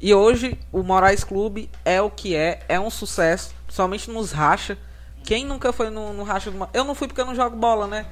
E 0.00 0.14
hoje 0.14 0.58
o 0.72 0.82
Moraes 0.82 1.24
Clube 1.24 1.70
é 1.84 2.00
o 2.00 2.10
que 2.10 2.34
é, 2.34 2.60
é 2.68 2.80
um 2.80 2.90
sucesso, 2.90 3.54
somente 3.68 4.10
nos 4.10 4.32
racha 4.32 4.78
quem 5.24 5.44
nunca 5.44 5.72
foi 5.72 5.90
no, 5.90 6.12
no 6.12 6.22
racha 6.22 6.50
do 6.50 6.68
Eu 6.72 6.84
não 6.84 6.94
fui 6.94 7.06
porque 7.06 7.20
eu 7.20 7.26
não 7.26 7.34
jogo 7.34 7.56
bola, 7.56 7.86
né? 7.86 8.06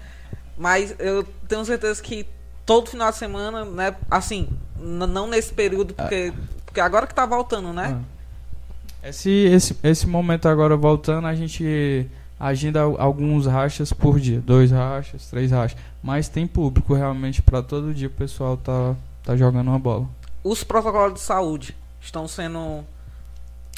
Mas 0.57 0.95
eu 0.99 1.25
tenho 1.47 1.65
certeza 1.65 2.03
que 2.03 2.27
todo 2.67 2.91
final 2.91 3.11
de 3.11 3.17
semana, 3.17 3.65
né? 3.65 3.97
Assim, 4.11 4.49
não 4.79 5.27
nesse 5.27 5.53
período, 5.53 5.95
porque, 5.95 6.33
porque 6.65 6.81
agora 6.81 7.07
que 7.07 7.15
tá 7.15 7.25
voltando, 7.25 7.73
né? 7.73 7.99
Ah. 9.03 9.09
Esse, 9.09 9.31
esse, 9.31 9.77
esse 9.83 10.07
momento 10.07 10.49
agora 10.49 10.77
voltando, 10.77 11.27
a 11.27 11.35
gente 11.35 12.09
agenda 12.39 12.81
alguns 12.83 13.47
rachas 13.47 13.93
por 13.93 14.19
dia. 14.19 14.41
Dois 14.41 14.71
rachas, 14.71 15.27
três 15.27 15.51
rachas. 15.51 15.79
Mas 16.03 16.29
tem 16.29 16.47
público 16.47 16.95
realmente 16.95 17.41
para 17.41 17.63
todo 17.63 17.95
dia 17.95 18.09
o 18.09 18.11
pessoal 18.13 18.57
tá, 18.57 18.95
tá 19.25 19.37
jogando 19.37 19.69
uma 19.69 19.79
bola. 19.79 20.07
Os 20.49 20.65
protocolos 20.65 21.13
de 21.13 21.21
saúde 21.21 21.77
estão 22.01 22.27
sendo 22.27 22.83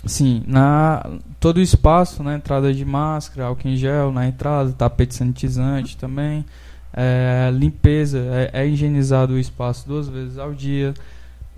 Sim, 0.06 0.44
na 0.46 1.04
todo 1.40 1.56
o 1.56 1.60
espaço, 1.60 2.22
na 2.22 2.36
entrada 2.36 2.72
de 2.72 2.84
máscara, 2.84 3.48
álcool 3.48 3.68
em 3.68 3.76
gel 3.76 4.12
na 4.12 4.28
entrada, 4.28 4.70
tapete 4.72 5.16
sanitizante 5.16 5.96
também, 5.96 6.44
é, 6.92 7.50
limpeza, 7.52 8.18
é, 8.20 8.50
é, 8.52 8.66
higienizado 8.68 9.32
o 9.32 9.38
espaço 9.38 9.88
duas 9.88 10.08
vezes 10.08 10.38
ao 10.38 10.54
dia. 10.54 10.94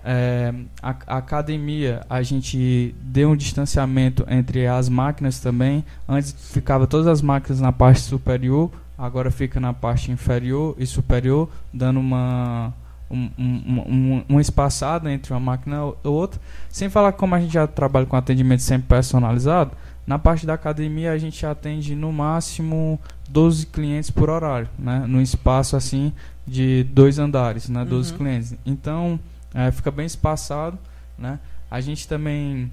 É, 0.03 0.51
a, 0.81 0.95
a, 1.05 1.17
academia, 1.17 2.01
a 2.09 2.23
gente 2.23 2.95
deu 2.99 3.29
um 3.29 3.35
distanciamento 3.35 4.25
entre 4.27 4.65
as 4.65 4.89
máquinas 4.89 5.39
também. 5.39 5.85
Antes 6.09 6.33
ficava 6.51 6.87
todas 6.87 7.05
as 7.05 7.21
máquinas 7.21 7.61
na 7.61 7.71
parte 7.71 8.01
superior, 8.01 8.71
agora 8.97 9.29
fica 9.29 9.59
na 9.59 9.73
parte 9.73 10.11
inferior 10.11 10.75
e 10.79 10.87
superior, 10.87 11.49
dando 11.71 11.99
uma 11.99 12.73
um, 13.13 13.31
um, 13.37 14.23
um, 14.29 14.39
espaçado 14.39 15.07
entre 15.07 15.31
uma 15.31 15.39
máquina 15.39 15.77
e 16.03 16.07
outra. 16.07 16.41
Sem 16.69 16.89
falar 16.89 17.11
que 17.11 17.19
como 17.19 17.35
a 17.35 17.39
gente 17.39 17.53
já 17.53 17.67
trabalha 17.67 18.05
com 18.05 18.15
atendimento 18.15 18.61
sempre 18.61 18.87
personalizado, 18.87 19.71
na 20.05 20.17
parte 20.17 20.45
da 20.45 20.53
academia 20.55 21.11
a 21.11 21.17
gente 21.17 21.45
atende 21.45 21.95
no 21.95 22.11
máximo 22.11 22.99
12 23.29 23.67
clientes 23.67 24.09
por 24.09 24.29
horário, 24.29 24.67
né? 24.77 25.05
No 25.07 25.21
espaço 25.21 25.75
assim 25.75 26.11
de 26.45 26.83
dois 26.85 27.19
andares, 27.19 27.69
né? 27.69 27.85
12 27.85 28.11
uhum. 28.11 28.17
clientes. 28.17 28.55
Então 28.65 29.19
é, 29.53 29.71
fica 29.71 29.91
bem 29.91 30.05
espaçado, 30.05 30.77
né? 31.17 31.39
A 31.69 31.79
gente 31.79 32.07
também 32.07 32.71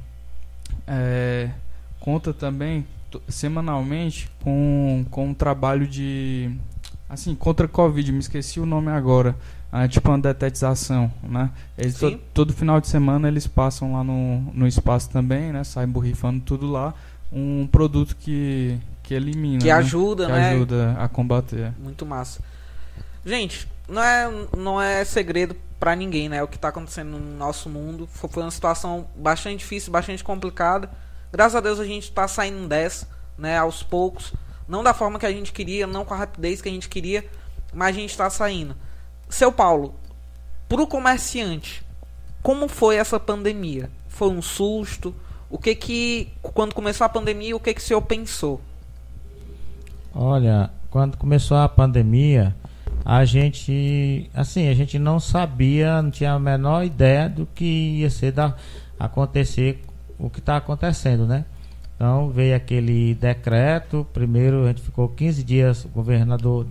é, 0.87 1.51
conta 2.01 2.33
também 2.33 2.87
semanalmente 3.29 4.31
com, 4.43 5.05
com 5.11 5.29
um 5.29 5.35
trabalho 5.35 5.87
de 5.87 6.51
assim 7.09 7.35
contra 7.35 7.67
a 7.67 7.69
Covid, 7.69 8.13
me 8.13 8.21
esqueci 8.21 8.61
o 8.61 8.67
nome 8.67 8.89
agora 8.89 9.37
ah, 9.73 9.87
tipo 9.87 10.09
uma 10.09 10.19
detetização, 10.19 11.13
né? 11.23 11.51
Eles 11.79 11.99
to, 11.99 12.19
todo 12.35 12.53
final 12.53 12.81
de 12.81 12.89
semana 12.89 13.29
eles 13.29 13.47
passam 13.47 13.93
lá 13.93 14.03
no, 14.03 14.41
no 14.53 14.67
espaço 14.67 15.09
também, 15.11 15.53
né? 15.53 15.63
Saem 15.63 15.89
borrifando 15.89 16.41
tudo 16.41 16.71
lá, 16.71 16.93
um 17.33 17.69
produto 17.71 18.17
que, 18.17 18.77
que 19.03 19.15
elimina, 19.15 19.61
que 19.61 19.67
né? 19.67 19.73
ajuda, 19.73 20.27
que 20.27 20.33
né? 20.33 20.51
ajuda 20.51 20.97
a 20.99 21.09
combater. 21.09 21.73
Muito 21.79 22.05
massa. 22.05 22.41
Gente, 23.25 23.69
não 23.89 24.03
é 24.03 24.47
não 24.57 24.83
é 24.83 25.05
segredo 25.05 25.55
para 25.79 25.95
ninguém, 25.95 26.29
né? 26.29 26.43
O 26.43 26.49
que 26.49 26.57
está 26.57 26.69
acontecendo 26.69 27.19
no 27.19 27.37
nosso 27.37 27.69
mundo 27.69 28.09
foi 28.13 28.43
uma 28.43 28.51
situação 28.51 29.07
bastante 29.15 29.59
difícil, 29.59 29.93
bastante 29.93 30.25
complicada. 30.25 30.91
Graças 31.33 31.55
a 31.55 31.61
Deus 31.61 31.79
a 31.79 31.85
gente 31.85 32.05
está 32.05 32.27
saindo 32.27 32.67
dessa, 32.67 33.09
né? 33.39 33.57
Aos 33.57 33.85
poucos, 33.85 34.33
não 34.69 34.83
da 34.83 34.93
forma 34.93 35.17
que 35.17 35.27
a 35.27 35.33
gente 35.33 35.53
queria, 35.53 35.87
não 35.87 36.05
com 36.05 36.13
a 36.13 36.17
rapidez 36.17 36.61
que 36.61 36.69
a 36.69 36.73
gente 36.73 36.89
queria, 36.89 37.25
mas 37.73 37.97
a 37.97 38.01
gente 38.01 38.11
está 38.11 38.29
saindo. 38.29 38.75
Seu 39.31 39.53
Paulo, 39.53 39.95
para 40.69 40.83
o 40.83 40.87
comerciante, 40.87 41.83
como 42.43 42.69
foi 42.69 42.97
essa 42.97 43.19
pandemia? 43.19 43.91
Foi 44.09 44.29
um 44.29 44.43
susto? 44.43 45.15
O 45.49 45.59
que 45.59 45.75
que, 45.75 46.29
quando 46.43 46.75
começou 46.75 47.05
a 47.05 47.09
pandemia, 47.09 47.57
o 47.57 47.61
que 47.61 47.75
que 47.75 47.81
o 47.81 47.85
senhor 47.85 48.03
pensou? 48.03 48.61
Olha, 50.15 50.71
quando 50.91 51.17
começou 51.17 51.57
a 51.57 51.69
pandemia, 51.69 52.55
a 53.05 53.25
gente, 53.25 54.31
assim, 54.35 54.69
a 54.69 54.75
gente 54.75 54.99
não 54.99 55.19
sabia, 55.19 56.03
não 56.03 56.11
tinha 56.11 56.33
a 56.33 56.39
menor 56.39 56.85
ideia 56.85 57.29
do 57.29 57.47
que 57.47 57.65
ia 58.01 58.11
ser 58.11 58.33
da, 58.33 58.55
acontecer, 58.99 59.83
o 60.19 60.29
que 60.29 60.41
está 60.41 60.57
acontecendo, 60.57 61.27
né? 61.27 61.45
Então 61.97 62.31
veio 62.31 62.57
aquele 62.57 63.15
decreto, 63.15 64.07
primeiro 64.13 64.65
a 64.65 64.69
gente 64.69 64.83
ficou 64.83 65.09
15 65.09 65.45
dias, 65.45 65.85
o 65.85 65.89
governador 65.89 66.67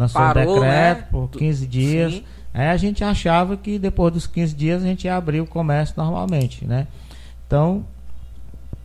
lançou 0.00 0.20
Parou, 0.20 0.42
um 0.42 0.60
decreto 0.60 0.98
né? 0.98 1.06
por 1.10 1.28
15 1.28 1.66
dias. 1.66 2.12
Sim. 2.14 2.24
Aí 2.52 2.68
a 2.68 2.76
gente 2.76 3.04
achava 3.04 3.56
que 3.56 3.78
depois 3.78 4.12
dos 4.12 4.26
15 4.26 4.54
dias 4.54 4.82
a 4.82 4.86
gente 4.86 5.04
ia 5.04 5.14
abrir 5.14 5.40
o 5.40 5.46
comércio 5.46 5.94
normalmente, 5.96 6.66
né? 6.66 6.88
Então, 7.46 7.84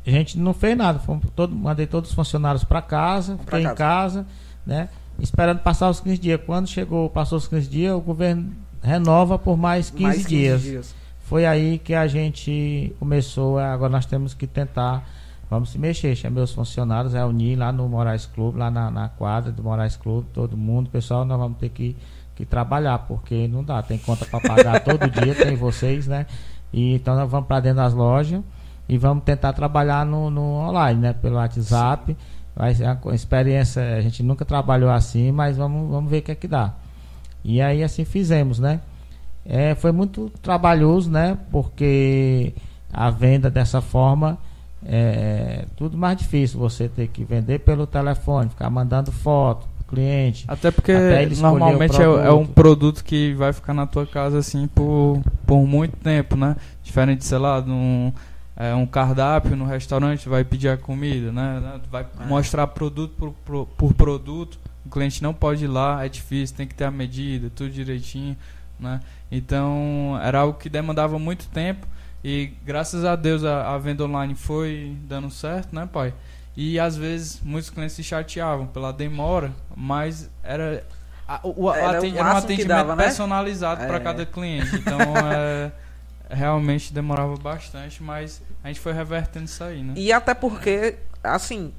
a 0.05 0.09
gente 0.09 0.37
não 0.37 0.53
fez 0.53 0.77
nada. 0.77 1.01
Todo, 1.35 1.55
mandei 1.55 1.87
todos 1.87 2.09
os 2.09 2.15
funcionários 2.15 2.63
para 2.63 2.81
casa, 2.81 3.37
fiquei 3.37 3.63
casa. 3.63 3.73
em 3.73 3.75
casa, 3.75 4.27
né? 4.65 4.89
Esperando 5.17 5.59
passar 5.59 5.89
os 5.89 5.99
15 5.99 6.17
dias. 6.17 6.39
Quando 6.45 6.67
chegou, 6.67 7.09
passou 7.09 7.37
os 7.37 7.47
15 7.47 7.69
dias, 7.69 7.95
o 7.95 8.01
governo 8.01 8.51
renova 8.83 9.39
por 9.39 9.57
mais 9.57 9.89
15, 9.89 10.03
mais 10.03 10.17
15 10.17 10.29
dias. 10.29 10.61
dias. 10.61 10.95
Foi 11.23 11.45
aí 11.45 11.79
que 11.79 11.95
a 11.95 12.05
gente 12.05 12.93
começou. 12.99 13.57
Agora 13.57 13.91
nós 13.91 14.05
temos 14.05 14.33
que 14.33 14.45
tentar 14.45 15.07
Vamos 15.49 15.69
se 15.69 15.77
mexer, 15.77 16.15
chamei 16.15 16.43
os 16.43 16.51
funcionários, 16.51 17.13
reuni 17.13 17.55
lá 17.55 17.71
no 17.71 17.87
Moraes 17.87 18.25
Clube, 18.25 18.57
lá 18.57 18.71
na, 18.71 18.89
na 18.89 19.09
quadra 19.09 19.51
do 19.51 19.61
Moraes 19.61 19.95
Clube, 19.95 20.27
todo 20.33 20.57
mundo, 20.57 20.89
pessoal, 20.89 21.23
nós 21.23 21.37
vamos 21.37 21.59
ter 21.59 21.69
que, 21.69 21.95
que 22.35 22.45
trabalhar, 22.45 22.99
porque 22.99 23.47
não 23.47 23.63
dá, 23.63 23.81
tem 23.83 23.97
conta 23.97 24.25
para 24.25 24.39
pagar 24.39 24.79
todo 24.83 25.07
dia, 25.21 25.35
tem 25.35 25.55
vocês, 25.55 26.07
né? 26.07 26.25
E 26.73 26.95
então 26.95 27.15
nós 27.15 27.29
vamos 27.29 27.47
para 27.47 27.59
dentro 27.59 27.77
das 27.77 27.93
lojas 27.93 28.41
e 28.89 28.97
vamos 28.97 29.23
tentar 29.23 29.53
trabalhar 29.53 30.05
no, 30.05 30.29
no 30.29 30.41
online, 30.41 30.99
né? 30.99 31.13
Pelo 31.13 31.35
WhatsApp. 31.35 32.11
Sim. 32.11 32.17
Vai 32.55 32.73
ser 32.73 32.87
uma 33.03 33.13
experiência, 33.13 33.97
a 33.97 34.01
gente 34.01 34.23
nunca 34.23 34.45
trabalhou 34.45 34.89
assim, 34.89 35.31
mas 35.31 35.57
vamos, 35.57 35.89
vamos 35.91 36.09
ver 36.09 36.19
o 36.19 36.21
que 36.21 36.31
é 36.31 36.35
que 36.35 36.47
dá. 36.47 36.73
E 37.43 37.61
aí 37.61 37.83
assim 37.83 38.03
fizemos, 38.03 38.59
né? 38.59 38.79
É, 39.45 39.75
foi 39.75 39.91
muito 39.91 40.31
trabalhoso, 40.41 41.11
né? 41.11 41.37
Porque 41.51 42.53
a 42.91 43.11
venda 43.11 43.51
dessa 43.51 43.81
forma 43.81 44.39
é 44.87 45.65
tudo 45.75 45.97
mais 45.97 46.17
difícil 46.17 46.59
você 46.59 46.87
ter 46.87 47.07
que 47.07 47.23
vender 47.23 47.59
pelo 47.59 47.87
telefone, 47.87 48.49
ficar 48.49 48.69
mandando 48.69 49.11
foto 49.11 49.67
pro 49.77 49.95
cliente. 49.95 50.45
Até 50.47 50.69
porque 50.69 50.91
até 50.91 51.25
normalmente 51.37 51.99
é, 51.99 52.03
é, 52.03 52.31
um 52.31 52.45
produto 52.45 53.03
que 53.03 53.33
vai 53.33 53.51
ficar 53.51 53.73
na 53.73 53.87
tua 53.87 54.05
casa 54.05 54.37
assim 54.37 54.67
por, 54.67 55.21
por 55.45 55.65
muito 55.65 55.97
tempo, 55.97 56.35
né? 56.35 56.55
Diferente, 56.83 57.25
sei 57.25 57.39
lá, 57.39 57.59
de 57.59 57.71
um, 57.71 58.13
é, 58.55 58.75
um 58.75 58.85
cardápio 58.85 59.55
no 59.55 59.65
restaurante, 59.65 60.29
vai 60.29 60.43
pedir 60.43 60.69
a 60.69 60.77
comida, 60.77 61.31
né? 61.31 61.79
Vai 61.91 62.03
é. 62.03 62.25
mostrar 62.27 62.67
produto 62.67 63.15
por, 63.17 63.33
por, 63.43 63.65
por 63.65 63.93
produto. 63.95 64.59
O 64.85 64.89
cliente 64.89 65.23
não 65.23 65.33
pode 65.33 65.65
ir 65.65 65.67
lá, 65.67 66.05
é 66.05 66.09
difícil, 66.09 66.55
tem 66.55 66.67
que 66.67 66.75
ter 66.75 66.83
a 66.83 66.91
medida, 66.91 67.49
tudo 67.55 67.71
direitinho, 67.71 68.37
né? 68.79 68.99
Então, 69.31 70.19
era 70.21 70.41
algo 70.41 70.59
que 70.59 70.69
demandava 70.69 71.17
muito 71.17 71.47
tempo 71.47 71.87
e 72.27 72.47
graças 72.65 73.05
a 73.05 73.15
Deus 73.15 73.43
a, 73.43 73.75
a, 73.75 73.77
venda 73.77 74.03
online 74.03 74.33
foi 74.33 74.97
dando 75.01 75.29
certo, 75.29 75.75
né, 75.75 75.87
pai? 75.93 76.11
E 76.57 76.79
às 76.79 76.97
vezes 76.97 77.39
muitos 77.43 77.69
clientes 77.69 77.95
se 77.95 78.03
chateavam 78.03 78.65
pela 78.65 78.91
demora, 78.91 79.53
mas 79.75 80.27
era, 80.41 80.83
a, 81.27 81.39
o, 81.43 81.71
era, 81.71 82.03
era 82.03 82.33
um 82.33 82.35
atendimento 82.35 82.67
dava, 82.67 82.95
né? 82.95 83.03
personalizado 83.03 83.83
é. 83.83 83.85
para 83.85 83.99
cada 83.99 84.25
cliente. 84.25 84.75
Então 84.75 84.97
é, 85.31 85.71
realmente 86.27 86.91
demorava 86.91 87.35
bastante, 87.37 88.01
mas 88.01 88.41
a 88.63 88.69
gente 88.69 88.79
foi 88.79 88.91
revertendo 88.91 89.45
isso 89.45 89.63
aí, 89.63 89.83
né? 89.83 89.93
E 89.95 90.11
até 90.11 90.33
porque, 90.33 90.97
assim, 91.23 91.71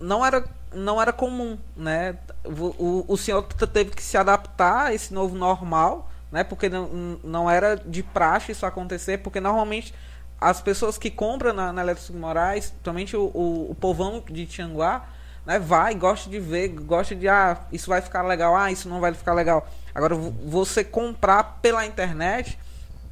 não 0.00 0.26
era, 0.26 0.44
não 0.72 1.00
era 1.00 1.12
comum, 1.12 1.56
né? 1.76 2.16
O, 2.42 2.84
o, 2.84 3.04
o 3.06 3.16
senhor 3.16 3.44
teve 3.44 3.92
que 3.92 4.02
se 4.02 4.16
adaptar 4.16 4.86
a 4.86 4.92
esse 4.92 5.14
novo 5.14 5.36
normal 5.36 6.10
né? 6.34 6.42
Porque 6.42 6.68
não, 6.68 6.88
não 7.22 7.48
era 7.48 7.76
de 7.76 8.02
praxe 8.02 8.50
isso 8.50 8.66
acontecer, 8.66 9.18
porque 9.18 9.38
normalmente 9.38 9.94
as 10.40 10.60
pessoas 10.60 10.98
que 10.98 11.08
compram 11.08 11.52
na, 11.52 11.72
na 11.72 11.82
Elétrico 11.82 12.12
Moraes, 12.18 12.70
principalmente 12.70 13.16
o, 13.16 13.26
o, 13.32 13.70
o, 13.70 13.74
povão 13.76 14.20
de 14.28 14.44
Tianguá, 14.44 15.06
né, 15.46 15.60
vai, 15.60 15.94
gosta 15.94 16.28
de 16.28 16.40
ver, 16.40 16.70
gosta 16.70 17.14
de, 17.14 17.28
ah, 17.28 17.60
isso 17.70 17.88
vai 17.88 18.00
ficar 18.00 18.22
legal, 18.22 18.56
ah, 18.56 18.72
isso 18.72 18.88
não 18.88 19.00
vai 19.00 19.14
ficar 19.14 19.32
legal. 19.32 19.68
Agora, 19.94 20.16
você 20.16 20.82
comprar 20.82 21.60
pela 21.62 21.86
internet, 21.86 22.58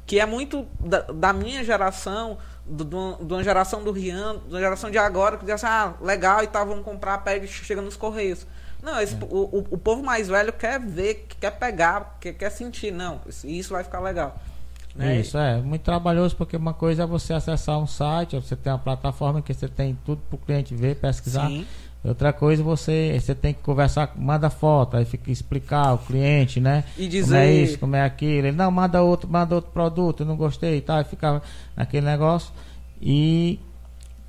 que 0.05 0.19
é 0.19 0.25
muito 0.25 0.67
da, 0.77 0.99
da 1.03 1.31
minha 1.31 1.63
geração, 1.63 2.37
de 2.67 3.33
uma 3.33 3.41
geração 3.41 3.85
do 3.85 3.93
Rian, 3.93 4.35
da 4.51 4.59
geração 4.59 4.91
de 4.91 4.97
agora, 4.97 5.37
que 5.37 5.45
diz 5.45 5.53
assim, 5.53 5.65
ah, 5.65 5.93
legal 6.01 6.43
e 6.43 6.47
tal, 6.47 6.65
vamos 6.67 6.83
comprar, 6.83 7.19
pede, 7.19 7.47
chega 7.47 7.81
nos 7.81 7.95
Correios. 7.95 8.45
Não, 8.83 8.99
esse, 8.99 9.15
o, 9.15 9.37
o, 9.37 9.65
o 9.71 9.77
povo 9.77 10.03
mais 10.03 10.27
velho 10.27 10.51
quer 10.51 10.77
ver, 10.77 11.25
quer 11.39 11.51
pegar, 11.51 12.17
quer, 12.19 12.33
quer 12.33 12.49
sentir. 12.49 12.91
Não, 12.91 13.21
isso, 13.25 13.47
isso 13.47 13.73
vai 13.73 13.83
ficar 13.83 14.01
legal. 14.01 14.37
Né? 14.93 15.21
Isso, 15.21 15.37
é. 15.37 15.57
Muito 15.61 15.81
trabalhoso 15.83 16.35
porque 16.35 16.57
uma 16.57 16.73
coisa 16.73 17.03
é 17.03 17.05
você 17.05 17.33
acessar 17.33 17.79
um 17.79 17.87
site, 17.87 18.35
você 18.35 18.57
tem 18.57 18.73
uma 18.73 18.79
plataforma 18.79 19.41
que 19.41 19.53
você 19.53 19.69
tem 19.69 19.97
tudo 20.05 20.21
para 20.29 20.35
o 20.35 20.39
cliente 20.39 20.75
ver, 20.75 20.97
pesquisar. 20.97 21.47
Sim. 21.47 21.65
Outra 22.03 22.33
coisa, 22.33 22.61
você, 22.61 23.17
você 23.17 23.33
tem 23.33 23.53
que 23.53 23.61
conversar, 23.61 24.11
manda 24.17 24.49
foto, 24.49 24.97
aí 24.97 25.05
fica 25.05 25.31
explicar 25.31 25.93
o 25.93 25.97
cliente, 25.99 26.59
né? 26.59 26.83
E 26.97 27.03
Como 27.03 27.05
é 27.05 27.09
dizer. 27.09 27.63
isso, 27.63 27.79
como 27.79 27.95
é 27.95 28.01
aquilo. 28.03 28.47
Ele, 28.47 28.51
não, 28.51 28.69
manda 28.69 29.01
outro, 29.01 29.29
manda 29.29 29.55
outro 29.55 29.71
produto, 29.71 30.19
eu 30.23 30.25
não 30.25 30.35
gostei 30.35 30.79
e 30.79 30.81
tal. 30.81 30.99
E 30.99 31.05
ficava 31.05 31.41
naquele 31.77 32.05
negócio. 32.05 32.51
E 33.01 33.57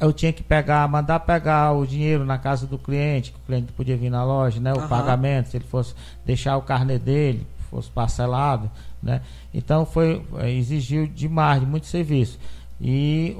eu 0.00 0.12
tinha 0.12 0.32
que 0.32 0.42
pegar, 0.42 0.86
mandar 0.88 1.20
pegar 1.20 1.72
o 1.72 1.86
dinheiro 1.86 2.24
na 2.24 2.36
casa 2.38 2.66
do 2.66 2.78
cliente, 2.78 3.32
que 3.32 3.38
o 3.38 3.42
cliente 3.46 3.72
podia 3.72 3.96
vir 3.96 4.10
na 4.10 4.24
loja, 4.24 4.60
né? 4.60 4.72
O 4.72 4.78
Aham. 4.78 4.88
pagamento, 4.88 5.48
se 5.50 5.56
ele 5.56 5.64
fosse 5.64 5.94
deixar 6.26 6.56
o 6.56 6.62
carnê 6.62 6.98
dele, 6.98 7.46
fosse 7.70 7.88
parcelado, 7.90 8.70
né? 9.02 9.20
Então 9.52 9.86
foi, 9.86 10.22
eh, 10.38 10.50
exigiu 10.50 11.06
demais, 11.06 11.60
de 11.60 11.66
muito 11.66 11.86
serviço. 11.86 12.38
E 12.80 13.36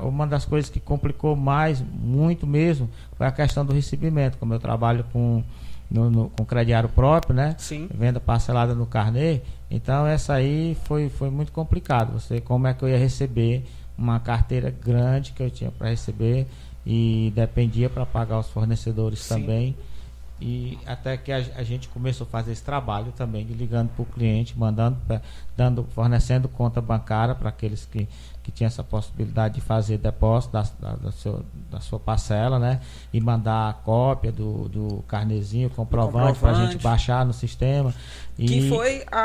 uma 0.00 0.26
das 0.26 0.44
coisas 0.44 0.68
que 0.68 0.80
complicou 0.80 1.36
mais, 1.36 1.80
muito 1.80 2.46
mesmo, 2.46 2.90
foi 3.16 3.26
a 3.26 3.32
questão 3.32 3.64
do 3.64 3.72
recebimento. 3.72 4.36
Como 4.38 4.52
eu 4.52 4.58
trabalho 4.58 5.04
com, 5.12 5.42
no, 5.90 6.10
no- 6.10 6.28
com 6.30 6.44
crediário 6.44 6.88
próprio, 6.88 7.34
né? 7.34 7.54
Sim. 7.58 7.88
venda 7.94 8.18
parcelada 8.20 8.74
no 8.74 8.84
carnê. 8.84 9.40
Então 9.70 10.06
essa 10.06 10.34
aí 10.34 10.76
foi, 10.84 11.08
foi 11.08 11.30
muito 11.30 11.52
complicado. 11.52 12.12
Você 12.12 12.40
como 12.40 12.66
é 12.66 12.74
que 12.74 12.82
eu 12.84 12.88
ia 12.88 12.98
receber 12.98 13.64
uma 13.96 14.18
carteira 14.20 14.70
grande 14.70 15.32
que 15.32 15.42
eu 15.42 15.50
tinha 15.50 15.70
para 15.70 15.88
receber 15.88 16.46
e 16.84 17.32
dependia 17.34 17.88
para 17.88 18.04
pagar 18.04 18.38
os 18.38 18.48
fornecedores 18.48 19.20
Sim. 19.20 19.34
também. 19.34 19.76
E 20.40 20.76
até 20.86 21.16
que 21.16 21.30
a, 21.30 21.36
a 21.36 21.62
gente 21.62 21.88
começou 21.88 22.26
a 22.26 22.30
fazer 22.30 22.50
esse 22.50 22.64
trabalho 22.64 23.12
também 23.12 23.46
de 23.46 23.52
ligando 23.52 23.90
para 23.90 24.02
o 24.02 24.06
cliente, 24.06 24.58
mandando, 24.58 24.98
dando, 25.56 25.84
fornecendo 25.94 26.48
conta 26.48 26.80
bancária 26.80 27.32
para 27.32 27.48
aqueles 27.48 27.86
que, 27.86 28.08
que 28.42 28.50
tinham 28.50 28.66
essa 28.66 28.82
possibilidade 28.82 29.54
de 29.54 29.60
fazer 29.60 29.98
depósito 29.98 30.52
da, 30.52 30.62
da, 30.80 30.96
da 30.96 31.12
seu- 31.12 31.44
da 31.70 31.78
sua 31.80 32.00
parcela, 32.00 32.58
né? 32.58 32.80
E 33.12 33.20
mandar 33.20 33.70
a 33.70 33.72
cópia 33.72 34.32
do, 34.32 34.68
do 34.68 35.04
carnezinho, 35.06 35.70
comprovante 35.70 36.38
para 36.40 36.50
a 36.50 36.54
gente 36.72 36.82
baixar 36.82 37.24
no 37.24 37.32
sistema. 37.32 37.94
E 38.38 38.46
Que 38.46 38.68
foi 38.68 39.04
a, 39.10 39.20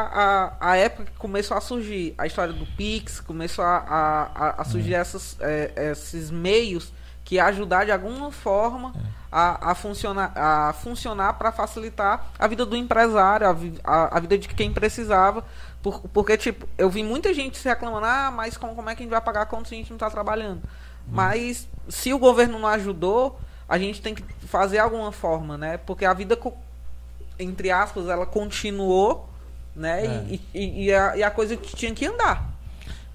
a, 0.61 0.71
a 0.71 0.77
época 0.77 1.05
que 1.05 1.17
começou 1.17 1.57
a 1.57 1.61
surgir 1.61 2.13
a 2.17 2.27
história 2.27 2.53
do 2.53 2.65
Pix, 2.77 3.19
começou 3.19 3.65
a, 3.65 3.77
a, 4.35 4.61
a- 4.61 4.63
surgir 4.65 4.93
essas, 4.93 5.35
é, 5.39 5.89
esses 5.91 6.29
meios 6.29 6.91
que 7.23 7.39
ajudar 7.39 7.85
de 7.85 7.91
alguma 7.91 8.31
forma 8.31 8.93
a, 9.29 9.71
a 9.71 9.75
funcionar 9.75 10.31
a 10.33 10.71
funcionar 10.71 11.33
para 11.33 11.51
facilitar 11.51 12.27
a 12.39 12.47
vida 12.47 12.65
do 12.65 12.73
empresário, 12.77 13.45
a, 13.45 13.51
vi- 13.51 13.77
a, 13.83 14.15
a 14.15 14.19
vida 14.21 14.37
de 14.37 14.47
quem 14.47 14.71
precisava. 14.71 15.43
Por- 15.91 16.01
porque, 16.09 16.37
tipo, 16.37 16.67
eu 16.77 16.89
vi 16.89 17.01
muita 17.01 17.33
gente 17.33 17.57
se 17.57 17.67
reclamando, 17.67 18.05
ah, 18.05 18.29
mas 18.31 18.57
como, 18.57 18.75
como 18.75 18.89
é 18.89 18.95
que 18.95 19.01
a 19.01 19.05
gente 19.05 19.11
vai 19.11 19.21
pagar 19.21 19.45
quando 19.45 19.65
a 19.65 19.69
gente 19.69 19.89
não 19.89 19.95
está 19.95 20.09
trabalhando? 20.09 20.61
Mas 21.09 21.67
se 21.87 22.13
o 22.13 22.19
governo 22.19 22.59
não 22.59 22.67
ajudou, 22.67 23.39
a 23.69 23.77
gente 23.77 24.01
tem 24.01 24.13
que 24.13 24.23
fazer 24.45 24.79
alguma 24.79 25.11
forma, 25.11 25.57
né? 25.57 25.77
Porque 25.77 26.03
a 26.03 26.13
vida 26.13 26.37
entre 27.39 27.71
aspas, 27.71 28.07
ela 28.07 28.25
continuou, 28.25 29.29
né? 29.75 30.05
É. 30.05 30.25
E, 30.29 30.41
e, 30.53 30.85
e 30.85 30.93
a, 30.93 31.17
e 31.17 31.23
a 31.23 31.31
coisa 31.31 31.55
tinha 31.55 31.93
que 31.93 32.05
andar. 32.05 32.56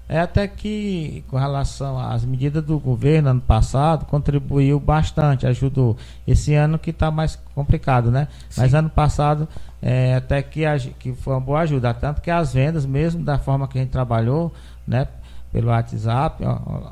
É 0.07 0.19
até 0.19 0.47
que, 0.47 1.23
com 1.29 1.37
relação 1.37 1.97
às 1.97 2.25
medidas 2.25 2.63
do 2.63 2.77
governo 2.77 3.29
ano 3.29 3.41
passado, 3.41 4.05
contribuiu 4.05 4.79
bastante, 4.79 5.47
ajudou. 5.47 5.97
Esse 6.27 6.53
ano 6.53 6.77
que 6.77 6.89
está 6.89 7.09
mais 7.09 7.39
complicado, 7.55 8.11
né? 8.11 8.27
Mas 8.57 8.71
Sim. 8.71 8.77
ano 8.77 8.89
passado, 8.89 9.47
é, 9.81 10.15
até 10.15 10.41
que, 10.41 10.65
a 10.65 10.77
que 10.77 11.13
foi 11.13 11.33
uma 11.33 11.39
boa 11.39 11.61
ajuda. 11.61 11.93
Tanto 11.93 12.21
que 12.21 12.29
as 12.29 12.53
vendas, 12.53 12.85
mesmo 12.85 13.23
da 13.23 13.39
forma 13.39 13.67
que 13.67 13.77
a 13.77 13.81
gente 13.81 13.91
trabalhou, 13.91 14.53
né? 14.85 15.07
Pelo 15.51 15.69
WhatsApp, 15.69 16.43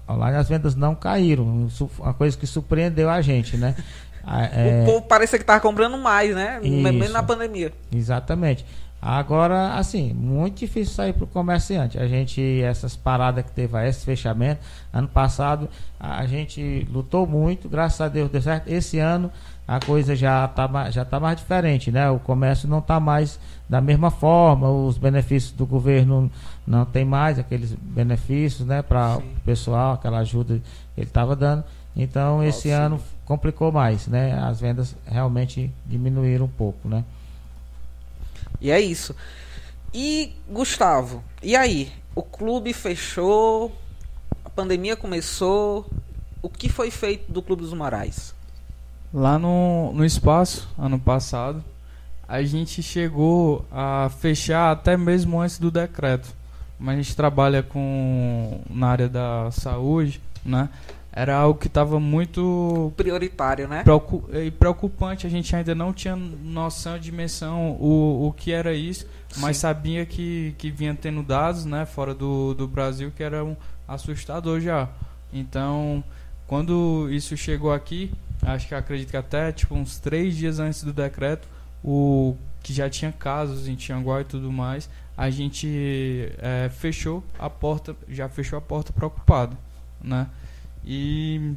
online, 0.10 0.38
as 0.38 0.48
vendas 0.48 0.76
não 0.76 0.96
caíram. 0.96 1.68
Uma 2.00 2.14
coisa 2.14 2.38
que 2.38 2.48
surpreendeu 2.48 3.10
a 3.10 3.22
gente, 3.22 3.58
né? 3.58 3.76
Ah, 4.24 4.44
é, 4.44 4.84
O 4.84 4.86
povo 4.86 5.02
parecia 5.08 5.40
que 5.40 5.44
tava 5.44 5.60
comprando 5.60 5.98
mais, 5.98 6.36
né? 6.36 6.60
Mesmo 6.62 7.04
Isso. 7.04 7.12
na 7.12 7.24
pandemia. 7.24 7.74
Exatamente. 7.92 8.64
Agora, 9.02 9.74
assim, 9.74 10.14
muito 10.14 10.60
difícil 10.60 10.94
sair 10.94 11.14
para 11.14 11.24
o 11.24 11.28
comerciante. 11.28 11.98
A 11.98 12.08
gente, 12.08 12.62
essas 12.62 12.96
paradas 12.96 13.44
que 13.44 13.52
teve, 13.52 13.76
esse 13.88 14.06
fechamento, 14.06 14.62
ano 14.94 15.08
passado 15.08 15.68
a 16.00 16.26
gente 16.28 16.88
lutou 16.92 17.26
muito, 17.26 17.68
graças 17.68 18.00
a 18.00 18.08
Deus 18.08 18.30
deu 18.30 18.42
certo. 18.42 18.68
Esse 18.68 19.00
ano 19.00 19.32
a 19.68 19.80
coisa 19.80 20.16
já 20.16 20.46
está 20.46 20.92
já 20.92 21.04
tá 21.04 21.20
mais 21.20 21.38
diferente, 21.38 21.92
né? 21.92 22.12
O 22.12 22.20
comércio 22.20 22.70
não 22.70 22.80
está 22.80 23.00
mais 23.00 23.40
da 23.68 23.82
mesma 23.82 24.12
forma, 24.12 24.70
os 24.70 24.98
benefícios 24.98 25.52
do 25.54 25.66
governo 25.66 26.30
não 26.68 26.86
tem 26.86 27.06
mais 27.06 27.40
aqueles 27.40 27.74
benefícios, 27.74 28.68
né, 28.68 28.82
para 28.82 29.18
o 29.18 29.22
pessoal, 29.46 29.94
aquela 29.94 30.20
ajuda 30.20 30.62
que 30.94 31.02
ele 31.02 31.08
estava 31.08 31.36
dando. 31.36 31.64
Então, 31.96 32.44
esse 32.44 32.70
ano 32.70 33.00
complicou 33.26 33.72
mais, 33.72 34.08
né? 34.08 34.38
As 34.44 34.60
vendas 34.60 34.96
realmente 35.06 35.72
diminuíram 35.86 36.46
um 36.46 36.50
pouco, 36.50 36.88
né? 36.88 37.04
E 38.60 38.72
é 38.72 38.80
isso. 38.80 39.16
E, 39.94 40.34
Gustavo, 40.50 41.24
e 41.42 41.56
aí? 41.56 41.92
O 42.16 42.24
clube 42.24 42.74
fechou, 42.74 43.72
a 44.44 44.50
pandemia 44.50 44.96
começou. 44.96 45.86
O 46.42 46.50
que 46.50 46.70
foi 46.70 46.90
feito 46.90 47.32
do 47.32 47.42
Clube 47.42 47.62
dos 47.62 47.74
Morais? 47.74 48.34
Lá 49.14 49.38
no, 49.38 49.94
no 49.94 50.04
espaço, 50.04 50.68
ano 50.78 51.00
passado, 51.00 51.64
a 52.28 52.42
gente 52.44 52.82
chegou 52.82 53.66
a 53.72 54.10
fechar 54.20 54.72
até 54.72 54.96
mesmo 54.96 55.40
antes 55.42 55.60
do 55.60 55.70
decreto. 55.70 56.34
Mas 56.80 56.96
a 56.96 57.02
gente 57.02 57.16
trabalha 57.16 57.62
com 57.62 58.62
na 58.70 58.88
área 58.88 59.10
da 59.10 59.52
saúde, 59.52 60.22
né? 60.44 60.70
Era 61.14 61.36
algo 61.36 61.60
que 61.60 61.68
estava 61.68 62.00
muito 62.00 62.94
Prioritário, 62.96 63.68
né? 63.68 63.84
preocu- 63.84 64.24
e 64.34 64.50
preocupante. 64.50 65.28
A 65.28 65.30
gente 65.30 65.54
ainda 65.54 65.76
não 65.76 65.92
tinha 65.92 66.16
noção, 66.16 66.98
dimensão, 66.98 67.72
o, 67.72 68.28
o 68.28 68.34
que 68.34 68.52
era 68.54 68.74
isso, 68.74 69.06
mas 69.38 69.58
Sim. 69.58 69.62
sabia 69.62 70.06
que, 70.06 70.56
que 70.58 70.72
vinha 70.72 70.96
tendo 70.96 71.22
dados, 71.22 71.66
né, 71.66 71.86
fora 71.86 72.14
do, 72.14 72.54
do 72.54 72.66
Brasil 72.68 73.12
que 73.16 73.22
eram 73.24 73.58
assustador 73.86 74.62
já. 74.62 74.88
Então, 75.34 76.02
quando 76.48 77.10
isso 77.12 77.36
chegou 77.36 77.74
aqui, 77.74 78.12
acho 78.42 78.68
que 78.70 78.76
acredito 78.76 79.10
que 79.12 79.18
até 79.18 79.52
tipo 79.52 79.76
uns 79.76 80.00
três 80.00 80.36
dias 80.36 80.60
antes 80.60 80.82
do 80.84 80.94
decreto, 80.94 81.46
o 81.84 82.36
que 82.64 82.74
já 82.74 82.90
tinha 82.90 83.12
casos 83.12 83.68
em 83.68 83.76
Tianguá 83.76 84.22
e 84.22 84.26
tudo 84.26 84.50
mais, 84.52 84.90
a 85.18 85.30
gente 85.30 85.68
eh, 86.38 86.70
fechou 86.74 87.24
a 87.38 87.50
porta, 87.50 87.96
já 88.08 88.30
fechou 88.30 88.58
a 88.58 88.62
porta 88.62 88.94
preocupado, 88.94 89.58
né? 90.02 90.28
E 90.86 91.54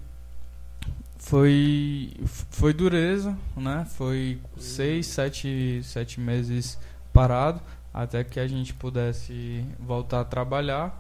foi 1.19 2.13
foi 2.51 2.73
dureza, 2.73 3.37
né? 3.57 3.87
Foi 3.97 4.39
seis, 4.59 5.07
sete, 5.07 5.81
sete 5.83 6.21
meses 6.21 6.79
parado 7.13 7.61
até 7.93 8.25
que 8.25 8.39
a 8.41 8.47
gente 8.47 8.75
pudesse 8.75 9.65
voltar 9.79 10.21
a 10.21 10.25
trabalhar 10.25 10.99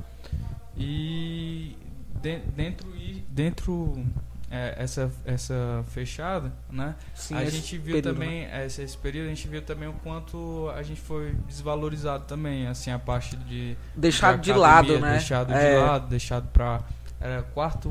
e 0.76 1.76
de- 2.22 2.38
dentro 2.56 2.86
dentro 3.28 4.04
é, 4.50 4.74
essa 4.78 5.10
essa 5.26 5.84
fechada, 5.88 6.52
né? 6.70 6.94
Sim, 7.14 7.34
a 7.34 7.44
gente 7.44 7.76
viu 7.76 7.96
período, 7.96 8.14
também 8.14 8.46
né? 8.46 8.64
esse, 8.66 8.82
esse 8.82 8.96
período 8.96 9.26
a 9.26 9.28
gente 9.30 9.48
viu 9.48 9.60
também 9.62 9.88
o 9.88 9.92
quanto 9.94 10.70
a 10.76 10.82
gente 10.82 11.00
foi 11.00 11.34
desvalorizado 11.48 12.24
também, 12.24 12.66
assim 12.68 12.90
a 12.92 12.98
parte 12.98 13.36
de 13.36 13.76
Deixado 13.96 14.40
de 14.40 14.52
academia, 14.52 14.56
lado, 14.94 15.00
né? 15.00 15.12
Deixado 15.12 15.52
É, 15.52 15.70
de 15.80 15.80
lado, 15.86 16.08
deixado 16.08 16.46
para 16.52 16.80
era 17.20 17.42
quarto, 17.42 17.88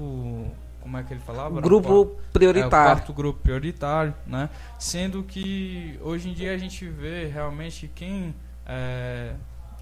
como 0.82 0.98
é 0.98 1.04
que 1.04 1.14
ele 1.14 1.22
falava? 1.22 1.62
Grupo 1.62 1.88
É, 1.90 1.92
o 1.92 2.06
prioritário. 2.32 2.70
quarto 2.96 3.14
grupo 3.14 3.40
prioritário, 3.42 4.14
né? 4.28 4.50
Sendo 4.80 5.24
que 5.24 6.00
hoje 6.02 6.30
em 6.30 6.34
dia 6.34 6.54
a 6.54 6.58
gente 6.58 6.88
vê 6.88 7.26
realmente 7.28 7.90
quem 7.94 8.34
é, 8.66 9.34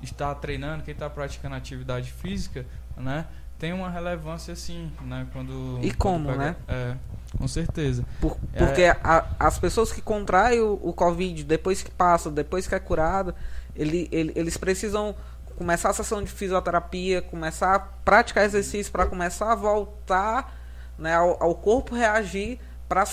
está 0.01 0.33
treinando, 0.35 0.83
quem 0.83 0.93
está 0.93 1.09
praticando 1.09 1.55
atividade 1.55 2.11
física, 2.11 2.65
né? 2.97 3.25
Tem 3.59 3.73
uma 3.73 3.89
relevância 3.91 4.55
sim, 4.55 4.91
né? 5.01 5.27
Quando 5.31 5.77
E 5.83 5.93
quando 5.93 5.97
como, 5.97 6.29
pega- 6.29 6.37
né? 6.39 6.55
É, 6.67 6.95
com 7.37 7.47
certeza. 7.47 8.03
Por- 8.19 8.35
É. 8.53 8.57
porque 8.65 8.83
a- 8.85 9.25
as 9.39 9.59
pessoas 9.59 9.91
que 9.91 10.01
contraem 10.01 10.59
o, 10.61 10.79
o 10.81 10.91
Covid, 10.93 11.43
depois 11.43 11.83
que 11.83 11.91
passa, 11.91 12.31
depois 12.31 12.65
que 12.67 12.73
é 12.73 12.79
curado, 12.79 13.35
ele, 13.75 14.09
ele- 14.11 14.33
eles 14.35 14.57
precisam 14.57 15.15
começar 15.61 15.91
a 15.91 15.93
sessão 15.93 16.23
de 16.23 16.31
fisioterapia, 16.31 17.21
começar 17.21 17.75
a 17.75 17.79
praticar 17.79 18.43
exercício 18.45 18.91
para 18.91 19.05
começar 19.05 19.51
a 19.51 19.55
voltar 19.55 20.59
né, 20.97 21.13
ao, 21.13 21.41
ao 21.41 21.53
corpo 21.53 21.93
reagir 21.93 22.57
para 22.89 23.03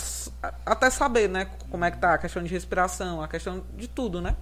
até 0.64 0.88
saber 0.88 1.28
né, 1.28 1.46
como 1.70 1.84
é 1.84 1.90
que 1.90 1.98
tá 1.98 2.14
a 2.14 2.18
questão 2.18 2.42
de 2.42 2.48
respiração, 2.48 3.20
a 3.22 3.28
questão 3.28 3.62
de 3.76 3.86
tudo, 3.86 4.22
né? 4.22 4.34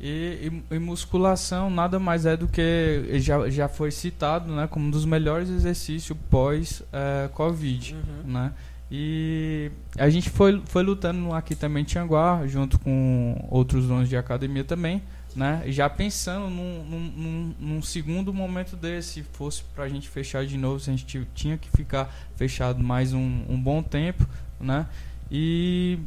E, 0.00 0.50
e- 0.70 0.74
e 0.74 0.78
musculação 0.80 1.70
nada 1.70 2.00
mais 2.00 2.26
é 2.26 2.36
do 2.36 2.48
que 2.48 3.04
já, 3.20 3.48
já 3.48 3.68
foi 3.68 3.92
citado, 3.92 4.52
né, 4.52 4.66
como 4.66 4.86
um 4.86 4.90
dos 4.90 5.04
melhores 5.04 5.48
exercícios 5.48 6.18
pós 6.28 6.82
eh, 6.92 7.28
Covid, 7.32 7.94
Uhum. 7.94 8.32
né? 8.32 8.52
E 8.90 9.70
a 9.98 10.08
gente 10.08 10.30
foi, 10.30 10.62
foi 10.66 10.82
lutando 10.82 11.32
aqui 11.34 11.54
também 11.54 11.82
em 11.82 11.84
Tianguá, 11.86 12.44
junto 12.46 12.78
com 12.78 13.36
outros 13.50 13.86
donos 13.86 14.08
de 14.08 14.16
academia 14.16 14.64
também, 14.64 15.02
né? 15.34 15.62
Já 15.66 15.88
pensando 15.88 16.48
num, 16.48 16.84
num, 16.84 17.54
num 17.58 17.82
segundo 17.82 18.32
momento 18.32 18.76
desse, 18.76 19.08
se 19.08 19.22
fosse 19.22 19.62
para 19.74 19.84
a 19.84 19.88
gente 19.88 20.08
fechar 20.08 20.44
de 20.46 20.56
novo, 20.56 20.80
se 20.80 20.90
a 20.90 20.96
gente 20.96 21.26
tinha 21.34 21.56
que 21.56 21.68
ficar 21.70 22.12
fechado 22.36 22.82
mais 22.82 23.12
um, 23.12 23.44
um 23.48 23.60
bom 23.60 23.82
tempo, 23.82 24.26
né? 24.60 24.86
E 25.30 25.98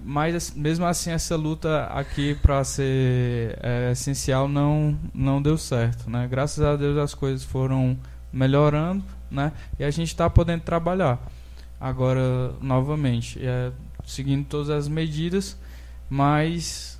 mas 0.00 0.54
mesmo 0.54 0.86
assim 0.86 1.10
essa 1.10 1.34
luta 1.34 1.84
aqui 1.86 2.34
para 2.36 2.62
ser 2.62 3.58
é, 3.60 3.90
essencial 3.92 4.48
não 4.48 4.96
não 5.12 5.42
deu 5.42 5.58
certo, 5.58 6.08
né? 6.08 6.26
Graças 6.28 6.64
a 6.64 6.76
Deus 6.76 6.96
as 6.96 7.14
coisas 7.14 7.44
foram 7.44 7.98
melhorando, 8.32 9.04
né? 9.30 9.52
E 9.78 9.84
a 9.84 9.90
gente 9.90 10.08
está 10.08 10.30
podendo 10.30 10.62
trabalhar 10.62 11.20
agora 11.80 12.52
novamente, 12.60 13.38
é, 13.42 13.72
seguindo 14.06 14.44
todas 14.46 14.70
as 14.70 14.88
medidas, 14.88 15.58
mas 16.08 16.97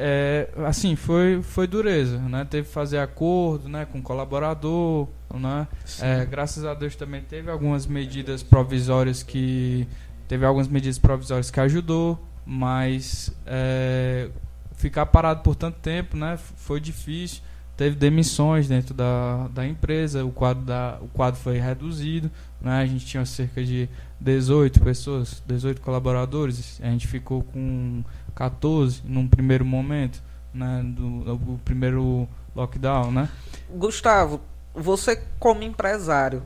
é, 0.00 0.48
assim 0.64 0.94
foi 0.94 1.42
foi 1.42 1.66
dureza, 1.66 2.18
né? 2.20 2.46
Teve 2.48 2.68
que 2.68 2.72
fazer 2.72 2.98
acordo, 2.98 3.68
né, 3.68 3.84
com 3.84 4.00
colaborador, 4.00 5.08
né? 5.34 5.66
É, 6.00 6.24
graças 6.24 6.64
a 6.64 6.72
Deus 6.72 6.94
também 6.94 7.20
teve 7.20 7.50
algumas 7.50 7.84
medidas 7.84 8.40
provisórias 8.40 9.24
que 9.24 9.88
teve 10.28 10.46
algumas 10.46 10.68
medidas 10.68 10.98
provisórias 10.98 11.50
que 11.50 11.58
ajudou, 11.58 12.16
mas 12.46 13.32
é, 13.44 14.28
ficar 14.76 15.06
parado 15.06 15.42
por 15.42 15.56
tanto 15.56 15.80
tempo, 15.80 16.16
né? 16.16 16.38
Foi 16.56 16.78
difícil. 16.78 17.42
Teve 17.76 17.96
demissões 17.96 18.68
dentro 18.68 18.94
da, 18.94 19.48
da 19.48 19.66
empresa, 19.66 20.24
o 20.24 20.30
quadro, 20.30 20.64
da, 20.64 20.98
o 21.00 21.08
quadro 21.08 21.40
foi 21.40 21.58
reduzido, 21.58 22.30
né? 22.60 22.80
A 22.82 22.86
gente 22.86 23.04
tinha 23.04 23.24
cerca 23.24 23.64
de 23.64 23.88
18 24.20 24.80
pessoas, 24.80 25.42
18 25.46 25.80
colaboradores, 25.80 26.80
a 26.82 26.86
gente 26.86 27.06
ficou 27.06 27.42
com 27.42 28.02
14 28.38 29.02
num 29.04 29.26
primeiro 29.26 29.64
momento, 29.64 30.22
né, 30.54 30.80
do, 30.84 31.36
do 31.36 31.58
primeiro 31.64 32.28
lockdown, 32.54 33.10
né? 33.10 33.28
Gustavo, 33.68 34.40
você 34.72 35.20
como 35.40 35.64
empresário, 35.64 36.44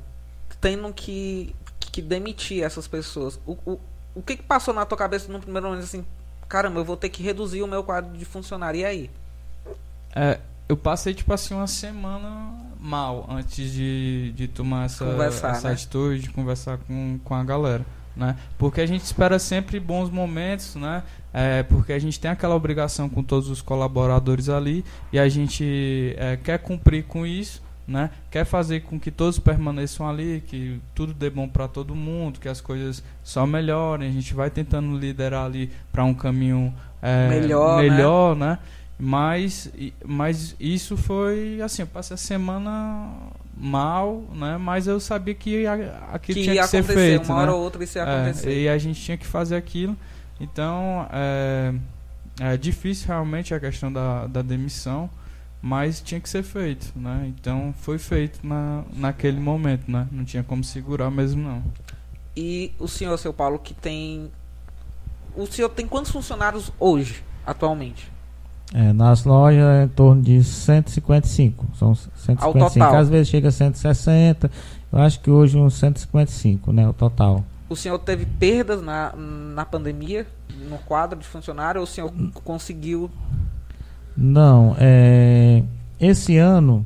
tendo 0.58 0.90
que, 0.94 1.54
que 1.78 2.00
demitir 2.00 2.64
essas 2.64 2.88
pessoas, 2.88 3.38
o, 3.46 3.58
o, 3.66 3.80
o 4.14 4.22
que, 4.22 4.38
que 4.38 4.42
passou 4.42 4.72
na 4.72 4.86
tua 4.86 4.96
cabeça 4.96 5.30
no 5.30 5.38
primeiro 5.38 5.68
momento 5.68 5.84
assim, 5.84 6.02
caramba, 6.48 6.80
eu 6.80 6.84
vou 6.84 6.96
ter 6.96 7.10
que 7.10 7.22
reduzir 7.22 7.62
o 7.62 7.68
meu 7.68 7.84
quadro 7.84 8.16
de 8.16 8.24
funcionário, 8.24 8.80
e 8.80 8.84
aí? 8.86 9.10
É, 10.16 10.40
eu 10.70 10.76
passei, 10.78 11.12
tipo 11.12 11.32
assim, 11.34 11.52
uma 11.52 11.66
semana 11.66 12.54
mal 12.80 13.26
antes 13.28 13.70
de, 13.70 14.32
de 14.32 14.48
tomar 14.48 14.86
essa, 14.86 15.04
essa 15.04 15.68
né? 15.68 15.74
atitude, 15.74 16.22
de 16.22 16.30
conversar 16.30 16.78
com, 16.78 17.20
com 17.22 17.34
a 17.34 17.44
galera. 17.44 17.84
Né? 18.14 18.36
Porque 18.58 18.80
a 18.80 18.86
gente 18.86 19.02
espera 19.02 19.38
sempre 19.38 19.80
bons 19.80 20.10
momentos, 20.10 20.74
né? 20.74 21.02
É, 21.34 21.62
porque 21.62 21.92
a 21.92 21.98
gente 21.98 22.20
tem 22.20 22.30
aquela 22.30 22.54
obrigação 22.54 23.08
com 23.08 23.22
todos 23.22 23.48
os 23.48 23.62
colaboradores 23.62 24.48
ali 24.48 24.84
e 25.10 25.18
a 25.18 25.28
gente 25.28 26.14
é, 26.18 26.36
quer 26.36 26.58
cumprir 26.58 27.04
com 27.04 27.26
isso, 27.26 27.62
né? 27.88 28.10
Quer 28.30 28.44
fazer 28.44 28.80
com 28.80 29.00
que 29.00 29.10
todos 29.10 29.38
permaneçam 29.38 30.08
ali, 30.08 30.42
que 30.46 30.78
tudo 30.94 31.14
dê 31.14 31.30
bom 31.30 31.48
para 31.48 31.66
todo 31.66 31.94
mundo, 31.94 32.38
que 32.38 32.48
as 32.48 32.60
coisas 32.60 33.02
só 33.24 33.46
melhorem. 33.46 34.08
A 34.08 34.12
gente 34.12 34.34
vai 34.34 34.50
tentando 34.50 34.96
liderar 34.96 35.46
ali 35.46 35.70
para 35.90 36.04
um 36.04 36.12
caminho 36.12 36.72
é, 37.00 37.28
melhor, 37.28 37.82
melhor, 37.82 38.36
né? 38.36 38.46
né? 38.46 38.58
Mas, 38.98 39.72
mas 40.04 40.54
isso 40.60 40.96
foi 40.96 41.60
assim, 41.60 41.82
eu 41.82 41.88
passei 41.88 42.14
a 42.14 42.18
semana 42.18 43.10
mal, 43.56 44.22
né? 44.32 44.56
Mas 44.58 44.86
eu 44.86 45.00
sabia 45.00 45.34
que 45.34 45.66
aquilo 45.66 46.36
que 46.36 46.42
tinha 46.44 46.62
que 46.62 46.68
ser 46.68 46.84
feito. 46.84 47.24
Uma 47.24 47.36
né? 47.36 47.42
hora 47.42 47.54
ou 47.54 47.62
outra 47.62 47.82
isso 47.82 47.98
ia 47.98 48.04
acontecer. 48.04 48.50
É, 48.50 48.58
e 48.60 48.68
a 48.68 48.78
gente 48.78 49.00
tinha 49.00 49.16
que 49.16 49.26
fazer 49.26 49.56
aquilo. 49.56 49.96
Então 50.42 51.06
é, 51.12 51.72
é 52.40 52.56
difícil 52.56 53.06
realmente 53.06 53.54
a 53.54 53.60
questão 53.60 53.92
da, 53.92 54.26
da 54.26 54.42
demissão, 54.42 55.08
mas 55.62 56.00
tinha 56.00 56.20
que 56.20 56.28
ser 56.28 56.42
feito, 56.42 56.92
né? 56.96 57.26
Então 57.28 57.72
foi 57.78 57.96
feito 57.96 58.44
na, 58.44 58.82
naquele 58.92 59.38
momento, 59.38 59.88
né? 59.88 60.08
Não 60.10 60.24
tinha 60.24 60.42
como 60.42 60.64
segurar 60.64 61.10
mesmo 61.12 61.40
não. 61.40 61.62
E 62.36 62.72
o 62.80 62.88
senhor, 62.88 63.16
seu 63.18 63.32
Paulo, 63.32 63.58
que 63.58 63.72
tem. 63.72 64.30
O 65.36 65.46
senhor 65.46 65.68
tem 65.68 65.86
quantos 65.86 66.10
funcionários 66.10 66.72
hoje, 66.80 67.22
atualmente? 67.46 68.10
É, 68.74 68.92
nas 68.92 69.24
lojas 69.24 69.62
é 69.62 69.84
em 69.84 69.88
torno 69.88 70.22
de 70.22 70.42
155. 70.42 71.66
São 71.78 71.94
155. 71.94 72.84
Às 72.84 73.08
vezes 73.08 73.28
chega 73.28 73.48
a 73.48 73.52
160. 73.52 74.50
Eu 74.90 74.98
acho 74.98 75.20
que 75.20 75.30
hoje 75.30 75.56
uns 75.56 75.74
155, 75.74 76.72
né? 76.72 76.88
O 76.88 76.92
total. 76.92 77.44
O 77.72 77.76
senhor 77.76 77.98
teve 77.98 78.26
perdas 78.26 78.82
na, 78.82 79.14
na 79.16 79.64
pandemia, 79.64 80.26
no 80.68 80.78
quadro 80.78 81.18
de 81.18 81.26
funcionário, 81.26 81.80
ou 81.80 81.84
o 81.84 81.86
senhor 81.86 82.12
conseguiu? 82.44 83.10
Não, 84.16 84.76
é, 84.78 85.62
esse 85.98 86.36
ano 86.36 86.84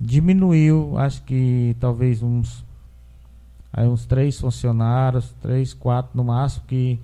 diminuiu, 0.00 0.98
acho 0.98 1.22
que 1.22 1.74
talvez 1.80 2.22
uns, 2.22 2.64
aí 3.72 3.86
uns 3.86 4.04
três 4.04 4.38
funcionários, 4.38 5.34
três, 5.40 5.72
quatro 5.72 6.10
no 6.14 6.24
máximo, 6.24 6.64
que 6.66 7.00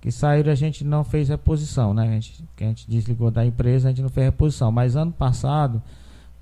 que 0.00 0.10
saíram 0.10 0.50
a 0.50 0.54
gente 0.54 0.82
não 0.82 1.04
fez 1.04 1.28
reposição, 1.28 1.92
né? 1.92 2.08
A 2.08 2.12
gente, 2.12 2.44
que 2.56 2.64
a 2.64 2.68
gente 2.68 2.90
desligou 2.90 3.30
da 3.30 3.44
empresa, 3.44 3.88
a 3.88 3.90
gente 3.90 4.02
não 4.02 4.08
fez 4.08 4.26
reposição. 4.26 4.72
Mas 4.72 4.96
ano 4.96 5.12
passado 5.12 5.82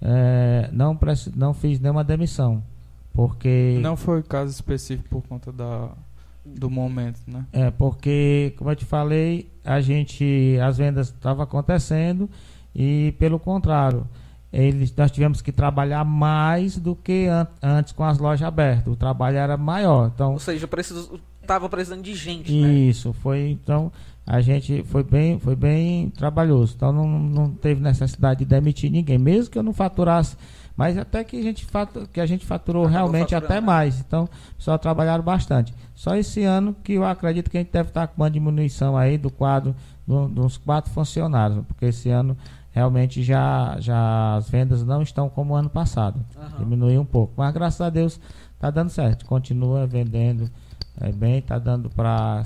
é, 0.01 0.71
não, 0.73 0.97
não 1.35 1.53
fiz 1.53 1.81
nenhuma 1.81 2.05
demissão. 2.05 2.63
Porque. 3.19 3.81
Não 3.81 3.97
foi 3.97 4.23
caso 4.23 4.53
específico 4.53 5.09
por 5.09 5.23
conta 5.27 5.51
da, 5.51 5.89
do 6.47 6.71
momento, 6.71 7.19
né? 7.27 7.45
É, 7.53 7.69
porque, 7.69 8.55
como 8.57 8.71
eu 8.71 8.77
te 8.77 8.85
falei, 8.85 9.51
a 9.65 9.81
gente. 9.81 10.57
As 10.63 10.79
vendas 10.79 11.09
estavam 11.09 11.43
acontecendo 11.43 12.31
e 12.73 13.13
pelo 13.19 13.41
contrário. 13.41 14.07
Eles, 14.53 14.95
nós 14.97 15.11
tivemos 15.11 15.43
que 15.43 15.51
trabalhar 15.51 16.05
mais 16.05 16.79
do 16.79 16.95
que 16.95 17.27
an 17.27 17.49
antes 17.61 17.93
com 17.93 18.05
as 18.05 18.19
lojas 18.19 18.47
abertas. 18.47 18.93
O 18.93 18.95
trabalho 18.95 19.37
era 19.37 19.57
maior. 19.57 20.13
Então, 20.15 20.35
Ou 20.35 20.39
seja, 20.39 20.69
preciso, 20.69 21.19
tava 21.45 21.69
precisando 21.69 22.03
de 22.03 22.15
gente, 22.15 22.53
né? 22.53 22.73
Isso, 22.73 23.13
foi 23.13 23.51
então 23.51 23.91
a 24.25 24.41
gente 24.41 24.85
foi 24.85 25.03
bem, 25.03 25.41
foi 25.41 25.57
bem 25.57 26.09
trabalhoso. 26.11 26.75
Então 26.77 26.93
não, 26.93 27.09
não 27.09 27.51
teve 27.51 27.83
necessidade 27.83 28.41
de 28.41 28.45
demitir 28.45 28.93
ninguém, 28.93 29.19
mesmo 29.19 29.51
que 29.51 29.59
eu 29.59 29.63
não 29.65 29.73
faturasse, 29.73 30.37
mas 30.79 30.97
até 30.97 31.25
que 31.25 31.37
a 31.37 31.43
gente 31.43 31.67
faturou, 31.67 32.07
que 32.07 32.21
a 32.21 32.27
gente 32.27 32.47
faturou 32.47 32.85
Acabou 32.85 32.99
realmente 32.99 33.35
até 33.35 33.55
né? 33.55 33.61
mais. 33.61 33.99
Então, 33.99 34.29
só 34.57 34.79
trabalharam 34.79 35.25
bastante. 35.25 35.75
Só 35.93 36.15
esse 36.15 36.45
ano 36.45 36.73
que 36.85 36.93
eu 36.93 37.05
acredito 37.05 37.51
que 37.51 37.57
a 37.57 37.61
gente 37.61 37.73
deve 37.73 37.89
estar 37.89 38.07
com 38.07 38.23
uma 38.23 38.31
diminuição 38.31 38.97
aí 38.97 39.19
do 39.19 39.29
quadro 39.29 39.75
do, 40.07 40.29
dos 40.29 40.57
quatro 40.57 40.93
funcionários, 40.93 41.67
porque 41.67 41.87
esse 41.87 42.11
ano 42.11 42.37
realmente 42.71 43.25
já, 43.25 43.77
já 43.81 44.37
as 44.37 44.49
vendas 44.49 44.85
não 44.85 45.03
estão 45.03 45.29
como 45.29 45.57
ano 45.57 45.69
passado. 45.69 46.25
Uhum. 46.37 46.59
Diminuiu 46.61 47.01
um 47.01 47.05
pouco. 47.05 47.35
Mas 47.37 47.53
graças 47.53 47.81
a 47.81 47.91
Deus 47.91 48.21
está 48.55 48.71
dando 48.71 48.91
certo. 48.91 49.27
Continua 49.27 49.85
vendendo 49.85 50.49
é 51.01 51.11
bem, 51.11 51.43
tá 51.43 51.59
dando 51.59 51.91
para 51.91 52.45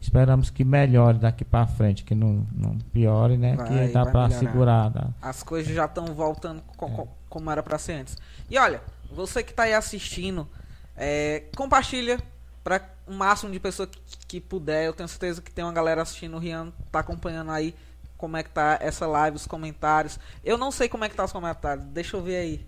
esperamos 0.00 0.50
que 0.50 0.64
melhore 0.64 1.18
daqui 1.18 1.44
para 1.44 1.66
frente, 1.66 2.04
que 2.04 2.14
não, 2.14 2.46
não 2.54 2.78
piore, 2.92 3.36
né? 3.36 3.56
Vai, 3.56 3.86
que 3.86 3.92
dá 3.92 4.06
para 4.06 4.30
segurar. 4.30 4.88
Dá. 4.88 5.08
As 5.20 5.42
coisas 5.42 5.74
já 5.74 5.84
estão 5.86 6.06
voltando 6.06 6.62
co 6.76 6.86
é. 6.86 7.21
Como 7.32 7.50
era 7.50 7.62
para 7.62 7.78
ser 7.78 7.94
antes. 7.94 8.18
E 8.50 8.58
olha, 8.58 8.82
você 9.10 9.42
que 9.42 9.52
está 9.52 9.62
aí 9.62 9.72
assistindo, 9.72 10.46
é, 10.94 11.44
compartilha 11.56 12.20
para 12.62 12.86
o 13.06 13.14
máximo 13.14 13.50
de 13.50 13.58
pessoas 13.58 13.88
que, 13.88 14.26
que, 14.28 14.40
puder. 14.40 14.84
Eu 14.84 14.92
tenho 14.92 15.08
certeza 15.08 15.40
que 15.40 15.50
tem 15.50 15.64
uma 15.64 15.72
galera 15.72 16.02
assistindo. 16.02 16.36
O 16.36 16.38
Rian 16.38 16.70
tá 16.90 16.98
acompanhando 16.98 17.50
aí 17.50 17.74
como 18.18 18.36
é 18.36 18.42
que 18.42 18.50
tá 18.50 18.76
essa 18.82 19.06
live, 19.06 19.34
os 19.34 19.46
comentários. 19.46 20.20
Eu 20.44 20.58
não 20.58 20.70
sei 20.70 20.90
como 20.90 21.04
é 21.04 21.08
que 21.08 21.16
tá 21.16 21.24
os 21.24 21.32
comentários. 21.32 21.86
Deixa 21.86 22.18
eu 22.18 22.22
ver 22.22 22.36
aí. 22.36 22.66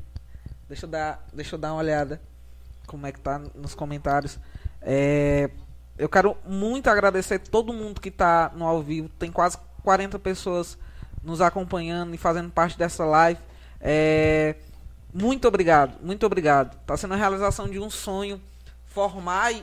Deixa 0.67 0.87
eu 0.87 0.91
dar, 0.91 1.23
deixa 1.31 1.57
eu 1.57 1.59
dar 1.59 1.73
uma 1.73 1.81
olhada 1.81 2.19
como 2.87 3.07
é 3.07 3.13
que 3.13 3.21
tá 3.21 3.39
nos 3.55 3.75
comentários. 3.75 4.39
É, 4.81 5.51
eu 5.99 6.09
quero 6.09 6.39
muito 6.47 6.89
agradecer 6.89 7.39
todo 7.39 7.71
mundo 7.71 8.01
que 8.01 8.09
está 8.09 8.51
no 8.57 8.67
ao 8.67 8.83
vivo. 8.83 9.11
Tem 9.11 9.31
quase 9.31 9.59
40 9.83 10.19
pessoas 10.19 10.79
nos 11.23 11.43
acompanhando 11.43 12.15
e 12.15 12.19
fazendo 12.19 12.51
parte 12.51 12.79
dessa 12.79 13.05
live. 13.05 13.41
É, 13.87 14.57
muito 15.13 15.47
obrigado, 15.47 16.03
muito 16.03 16.25
obrigado. 16.25 16.75
Está 16.81 16.97
sendo 16.97 17.15
a 17.15 17.17
realização 17.17 17.69
de 17.69 17.79
um 17.79 17.91
sonho 17.91 18.41
formar 18.87 19.53
e, 19.53 19.63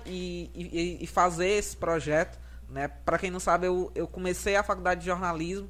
e, 0.55 0.97
e 1.01 1.07
fazer 1.07 1.47
esse 1.47 1.76
projeto. 1.76 2.39
Né? 2.69 2.88
Para 2.88 3.17
quem 3.17 3.32
não 3.32 3.39
sabe, 3.39 3.65
eu, 3.65 3.91
eu 3.95 4.07
comecei 4.07 4.55
a 4.55 4.63
faculdade 4.63 5.01
de 5.01 5.07
jornalismo 5.07 5.67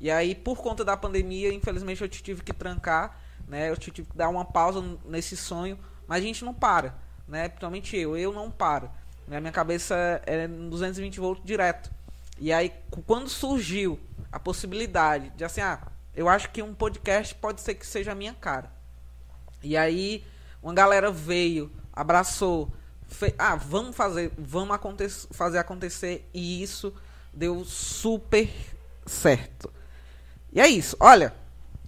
e 0.00 0.10
aí, 0.10 0.34
por 0.34 0.58
conta 0.58 0.84
da 0.84 0.96
pandemia, 0.96 1.52
infelizmente 1.52 2.02
eu 2.02 2.08
tive 2.08 2.42
que 2.42 2.52
trancar, 2.52 3.18
né? 3.48 3.68
Eu 3.68 3.76
tive 3.76 4.02
que 4.02 4.16
dar 4.16 4.28
uma 4.28 4.44
pausa 4.44 4.80
nesse 5.04 5.36
sonho, 5.36 5.76
mas 6.06 6.22
a 6.22 6.26
gente 6.26 6.44
não 6.44 6.54
para 6.54 6.94
né? 7.28 7.48
Principalmente 7.48 7.96
eu, 7.96 8.16
eu 8.16 8.32
não 8.32 8.50
paro. 8.50 8.90
Né? 9.26 9.38
Minha 9.38 9.52
cabeça 9.52 9.94
é 10.24 10.48
220 10.48 11.20
volts 11.20 11.44
direto. 11.44 11.90
E 12.38 12.52
aí, 12.52 12.72
quando 13.06 13.28
surgiu 13.28 14.00
a 14.32 14.40
possibilidade 14.40 15.30
de 15.30 15.44
assim, 15.44 15.60
ah, 15.60 15.80
eu 16.18 16.28
acho 16.28 16.50
que 16.50 16.60
um 16.60 16.74
podcast 16.74 17.32
pode 17.36 17.60
ser 17.60 17.74
que 17.74 17.86
seja 17.86 18.10
a 18.10 18.14
minha 18.14 18.34
cara. 18.34 18.72
E 19.62 19.76
aí, 19.76 20.24
uma 20.60 20.74
galera 20.74 21.12
veio, 21.12 21.70
abraçou, 21.92 22.72
Fe 23.06 23.32
ah, 23.38 23.54
vamos 23.54 23.94
fazer, 23.94 24.32
vamos 24.36 24.74
aconte 24.74 25.08
fazer 25.30 25.58
acontecer 25.58 26.28
e 26.34 26.60
isso 26.60 26.92
deu 27.32 27.64
super 27.64 28.50
certo. 29.06 29.72
E 30.52 30.60
é 30.60 30.66
isso. 30.66 30.96
Olha, 30.98 31.32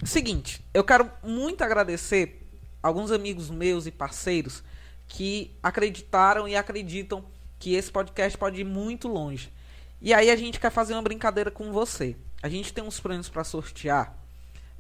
seguinte, 0.05 0.64
eu 0.72 0.85
quero 0.85 1.11
muito 1.24 1.64
agradecer 1.64 2.49
alguns 2.81 3.11
amigos 3.11 3.51
meus 3.51 3.85
e 3.85 3.91
parceiros 3.91 4.62
que 5.09 5.59
acreditaram 5.61 6.47
e 6.47 6.55
acreditam 6.55 7.24
que 7.59 7.74
esse 7.74 7.91
podcast 7.91 8.39
pode 8.39 8.61
ir 8.61 8.64
muito 8.64 9.09
longe. 9.09 9.53
E 10.01 10.14
aí 10.14 10.31
a 10.31 10.37
gente 10.37 10.61
quer 10.61 10.70
fazer 10.70 10.93
uma 10.93 11.03
brincadeira 11.03 11.51
com 11.51 11.72
você. 11.72 12.16
A 12.41 12.49
gente 12.49 12.72
tem 12.72 12.85
uns 12.85 13.01
prêmios 13.01 13.28
para 13.28 13.43
sortear 13.43 14.20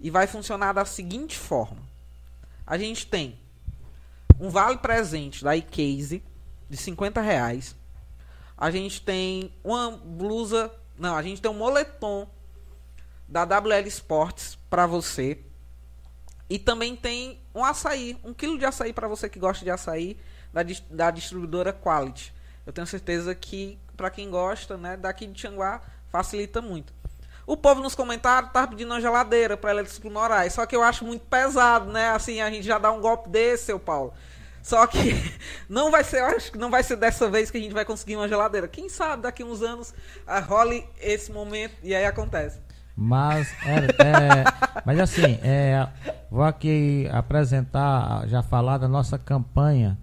e 0.00 0.10
vai 0.10 0.26
funcionar 0.26 0.72
da 0.72 0.84
seguinte 0.84 1.36
forma. 1.36 1.82
A 2.66 2.78
gente 2.78 3.06
tem 3.06 3.38
um 4.38 4.48
vale 4.48 4.78
presente 4.78 5.44
da 5.44 5.56
iCase 5.56 6.22
de 6.68 6.76
50 6.76 7.20
reais. 7.20 7.76
A 8.56 8.70
gente 8.70 9.02
tem 9.02 9.52
uma 9.62 9.90
blusa. 9.90 10.72
Não, 10.98 11.16
a 11.16 11.22
gente 11.22 11.40
tem 11.40 11.50
um 11.50 11.54
moletom 11.54 12.28
da 13.28 13.44
WL 13.44 13.86
Sports 13.86 14.58
para 14.68 14.86
você. 14.86 15.38
E 16.48 16.58
também 16.58 16.96
tem 16.96 17.40
um 17.54 17.64
açaí, 17.64 18.18
um 18.24 18.34
quilo 18.34 18.58
de 18.58 18.64
açaí 18.64 18.92
para 18.92 19.06
você 19.06 19.28
que 19.28 19.38
gosta 19.38 19.64
de 19.64 19.70
açaí 19.70 20.18
da, 20.52 20.62
da 20.90 21.10
distribuidora 21.10 21.72
Quality. 21.72 22.34
Eu 22.66 22.72
tenho 22.72 22.86
certeza 22.86 23.34
que 23.34 23.78
para 23.96 24.10
quem 24.10 24.30
gosta, 24.30 24.76
né, 24.76 24.96
daqui 24.96 25.26
de 25.26 25.34
Tianguá 25.34 25.80
facilita 26.08 26.60
muito. 26.60 26.92
O 27.50 27.56
povo 27.56 27.82
nos 27.82 27.96
comentários 27.96 28.52
tá 28.52 28.64
pedindo 28.64 28.92
uma 28.92 29.00
geladeira 29.00 29.56
para 29.56 29.72
Eletriciclo 29.72 30.08
Moraes, 30.08 30.52
só 30.52 30.64
que 30.64 30.76
eu 30.76 30.84
acho 30.84 31.04
muito 31.04 31.26
pesado, 31.26 31.90
né? 31.90 32.10
Assim, 32.10 32.40
a 32.40 32.48
gente 32.48 32.64
já 32.64 32.78
dá 32.78 32.92
um 32.92 33.00
golpe 33.00 33.28
desse, 33.28 33.64
seu 33.64 33.78
Paulo. 33.80 34.14
Só 34.62 34.86
que 34.86 35.16
não 35.68 35.90
vai 35.90 36.04
ser, 36.04 36.22
acho 36.22 36.52
que 36.52 36.58
não 36.58 36.70
vai 36.70 36.84
ser 36.84 36.94
dessa 36.94 37.28
vez 37.28 37.50
que 37.50 37.58
a 37.58 37.60
gente 37.60 37.74
vai 37.74 37.84
conseguir 37.84 38.14
uma 38.14 38.28
geladeira. 38.28 38.68
Quem 38.68 38.88
sabe 38.88 39.24
daqui 39.24 39.42
uns 39.42 39.62
anos 39.62 39.90
uh, 39.90 40.48
role 40.48 40.88
esse 41.00 41.32
momento 41.32 41.74
e 41.82 41.92
aí 41.92 42.06
acontece. 42.06 42.60
Mas, 42.96 43.48
é, 43.66 43.78
é, 44.00 44.44
mas 44.86 45.00
assim, 45.00 45.40
é, 45.42 45.88
vou 46.30 46.44
aqui 46.44 47.08
apresentar, 47.10 48.28
já 48.28 48.44
falar 48.44 48.78
da 48.78 48.86
nossa 48.86 49.18
campanha. 49.18 49.98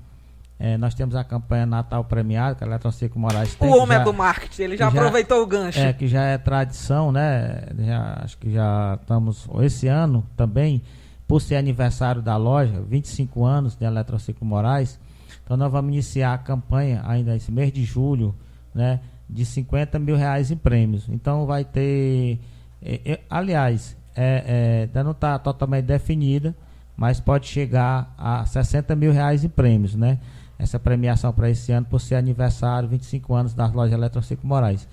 É, 0.60 0.76
nós 0.76 0.96
temos 0.96 1.16
a 1.16 1.24
campanha 1.24 1.68
Natal 1.68 2.04
Premiado, 2.04 2.56
que 2.56 2.64
a 2.64 2.68
Eletrociclo 2.68 3.20
Moraes 3.20 3.54
tem. 3.54 3.70
O 3.70 3.78
homem 3.78 3.96
já, 3.96 4.02
é 4.02 4.04
do 4.04 4.14
marketing, 4.14 4.62
ele 4.64 4.78
já 4.78 4.88
aproveitou 4.88 5.38
já, 5.38 5.44
o 5.44 5.48
gancho. 5.48 5.80
É, 5.80 5.94
que 5.94 6.08
já 6.08 6.24
é 6.24 6.38
tradição, 6.38 7.12
né? 7.12 7.62
Já, 7.78 8.22
acho 8.24 8.38
que 8.40 8.52
já 8.52 8.98
estamos, 9.00 9.48
esse 9.62 9.88
ano 9.88 10.26
também, 10.36 10.82
por 11.28 11.42
ser 11.42 11.58
aniversário 11.58 12.24
da 12.24 12.36
loja, 12.38 12.82
25 12.90 13.46
anos 13.46 13.76
de 13.76 13.86
Eletrociclo 13.86 14.48
Moraes. 14.48 15.00
Então 15.44 15.56
nós 15.56 15.72
vamos 15.72 15.94
iniciar 15.94 16.34
a 16.34 16.38
campanha 16.40 17.04
ainda 17.06 17.36
esse 17.36 17.52
mês 17.52 17.72
de 17.72 17.84
julho, 17.84 18.34
né? 18.74 19.00
De 19.30 19.46
50 19.46 20.00
mil 20.00 20.16
reais 20.16 20.50
em 20.50 20.58
prêmios. 20.58 21.08
Então 21.08 21.46
vai 21.46 21.64
ter. 21.66 22.40
É, 22.82 23.02
é, 23.06 23.20
aliás, 23.30 23.96
é, 24.16 24.44
é 24.48 24.82
ainda 24.88 25.04
não 25.04 25.12
está 25.12 25.38
totalmente 25.38 25.86
definida, 25.86 26.56
mas 26.96 27.20
pode 27.20 27.46
chegar 27.46 28.12
a 28.18 28.44
60 28.44 28.96
mil 28.96 29.12
reais 29.12 29.44
em 29.44 29.50
prêmios, 29.50 29.94
né? 29.94 30.18
Essa 30.60 30.80
premiação 30.80 31.32
para 31.32 31.50
esse 31.50 31.72
ano 31.72 31.86
por 31.86 32.02
ser 32.02 32.16
aniversário, 32.16 32.90
25 32.90 33.34
anos 33.34 33.54
das 33.54 33.72
lojas 33.72 33.94
Eletrociclo 33.94 34.48
Moraes. 34.48 34.88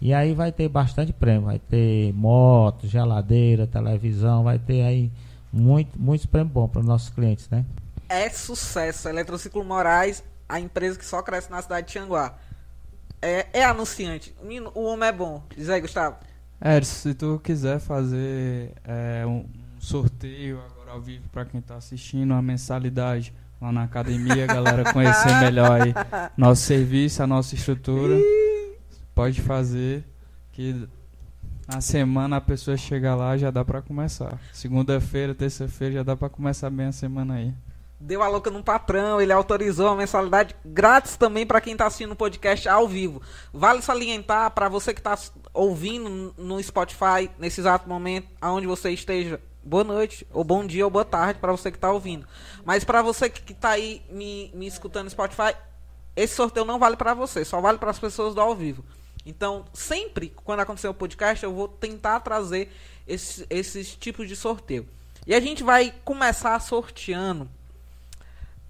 E 0.00 0.12
aí 0.12 0.34
vai 0.34 0.52
ter 0.52 0.68
bastante 0.68 1.12
prêmio, 1.12 1.46
vai 1.46 1.58
ter 1.58 2.12
moto, 2.12 2.86
geladeira, 2.86 3.66
televisão, 3.66 4.44
vai 4.44 4.58
ter 4.58 4.82
aí 4.82 5.10
muito, 5.50 5.98
muitos 5.98 6.26
prêmios 6.26 6.52
bons 6.52 6.68
para 6.68 6.80
os 6.80 6.86
nossos 6.86 7.08
clientes, 7.08 7.48
né? 7.48 7.64
É 8.08 8.28
sucesso. 8.28 9.08
Eletrociclo 9.08 9.64
Moraes, 9.64 10.22
a 10.48 10.60
empresa 10.60 10.98
que 10.98 11.04
só 11.04 11.22
cresce 11.22 11.50
na 11.50 11.62
cidade 11.62 11.86
de 11.86 11.92
Tianguá. 11.94 12.34
É, 13.22 13.46
é 13.52 13.64
anunciante. 13.64 14.34
O 14.74 14.82
homem 14.82 15.08
é 15.08 15.12
bom. 15.12 15.42
Diz 15.56 15.70
aí, 15.70 15.80
Gustavo. 15.80 16.16
É, 16.60 16.80
se 16.82 17.14
tu 17.14 17.40
quiser 17.42 17.78
fazer 17.78 18.72
é, 18.84 19.26
um 19.26 19.46
sorteio 19.78 20.60
agora 20.60 20.92
ao 20.92 21.00
vivo 21.00 21.28
para 21.30 21.44
quem 21.44 21.60
está 21.60 21.76
assistindo, 21.76 22.30
uma 22.30 22.42
mensalidade 22.42 23.32
lá 23.60 23.72
na 23.72 23.84
academia, 23.84 24.46
galera 24.46 24.92
conhecer 24.92 25.34
melhor 25.40 25.80
aí 25.80 25.94
nosso 26.36 26.62
serviço, 26.62 27.22
a 27.22 27.26
nossa 27.26 27.54
estrutura, 27.54 28.16
pode 29.14 29.40
fazer 29.40 30.04
que 30.52 30.88
na 31.66 31.80
semana 31.80 32.36
a 32.36 32.40
pessoa 32.40 32.76
chega 32.76 33.14
lá 33.14 33.36
já 33.36 33.50
dá 33.50 33.64
para 33.64 33.82
começar. 33.82 34.38
Segunda-feira, 34.52 35.34
terça-feira 35.34 35.94
já 35.94 36.02
dá 36.02 36.16
para 36.16 36.28
começar 36.28 36.70
bem 36.70 36.86
a 36.86 36.92
semana 36.92 37.34
aí. 37.34 37.52
Deu 37.98 38.22
a 38.22 38.28
louca 38.28 38.50
no 38.50 38.62
patrão, 38.62 39.20
ele 39.20 39.32
autorizou 39.32 39.88
a 39.88 39.96
mensalidade 39.96 40.54
grátis 40.64 41.16
também 41.16 41.46
para 41.46 41.62
quem 41.62 41.72
está 41.72 41.86
assistindo 41.86 42.12
o 42.12 42.16
podcast 42.16 42.68
ao 42.68 42.86
vivo. 42.86 43.22
Vale 43.52 43.80
salientar 43.80 44.50
para 44.50 44.68
você 44.68 44.92
que 44.92 45.00
está 45.00 45.18
ouvindo 45.52 46.34
no 46.36 46.62
Spotify 46.62 47.30
nesse 47.38 47.60
exato 47.60 47.88
momento, 47.88 48.28
aonde 48.38 48.66
você 48.66 48.90
esteja, 48.90 49.40
boa 49.66 49.82
noite, 49.82 50.26
ou 50.32 50.44
bom 50.44 50.64
dia, 50.64 50.84
ou 50.84 50.90
boa 50.90 51.04
tarde 51.04 51.40
para 51.40 51.50
você 51.50 51.70
que 51.70 51.76
está 51.76 51.90
ouvindo. 51.90 52.26
Mas 52.64 52.84
para 52.84 53.02
você 53.02 53.28
que 53.28 53.52
está 53.52 53.70
aí 53.70 54.00
me, 54.08 54.50
me 54.54 54.66
escutando 54.66 55.04
no 55.04 55.10
Spotify, 55.10 55.54
esse 56.14 56.34
sorteio 56.34 56.64
não 56.64 56.78
vale 56.78 56.96
para 56.96 57.12
você, 57.14 57.44
só 57.44 57.60
vale 57.60 57.76
para 57.76 57.90
as 57.90 57.98
pessoas 57.98 58.34
do 58.34 58.40
ao 58.40 58.54
vivo. 58.54 58.84
Então, 59.24 59.64
sempre 59.74 60.32
quando 60.44 60.60
acontecer 60.60 60.88
o 60.88 60.94
podcast, 60.94 61.44
eu 61.44 61.52
vou 61.52 61.66
tentar 61.66 62.20
trazer 62.20 62.72
esses, 63.06 63.44
esses 63.50 63.96
tipos 63.96 64.28
de 64.28 64.36
sorteio. 64.36 64.88
E 65.26 65.34
a 65.34 65.40
gente 65.40 65.64
vai 65.64 65.92
começar 66.04 66.58
sorteando 66.60 67.50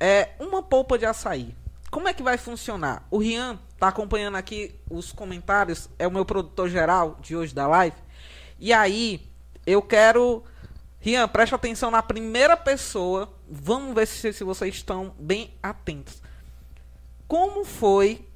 é, 0.00 0.30
uma 0.40 0.62
polpa 0.62 0.98
de 0.98 1.04
açaí. 1.04 1.54
Como 1.90 2.08
é 2.08 2.14
que 2.14 2.22
vai 2.22 2.38
funcionar? 2.38 3.06
O 3.10 3.18
Rian 3.18 3.58
tá 3.78 3.88
acompanhando 3.88 4.36
aqui 4.36 4.74
os 4.90 5.12
comentários, 5.12 5.90
é 5.98 6.06
o 6.06 6.10
meu 6.10 6.24
produtor 6.24 6.70
geral 6.70 7.18
de 7.20 7.36
hoje 7.36 7.54
da 7.54 7.66
live. 7.66 7.96
E 8.58 8.72
aí, 8.72 9.20
eu 9.66 9.82
quero. 9.82 10.44
Rian, 11.06 11.28
preste 11.28 11.54
atenção 11.54 11.88
na 11.88 12.02
primeira 12.02 12.56
pessoa. 12.56 13.32
Vamos 13.48 13.94
ver 13.94 14.08
se, 14.08 14.32
se 14.32 14.42
vocês 14.42 14.74
estão 14.74 15.14
bem 15.16 15.54
atentos. 15.62 16.20
Como 17.28 17.64
foi 17.64 18.26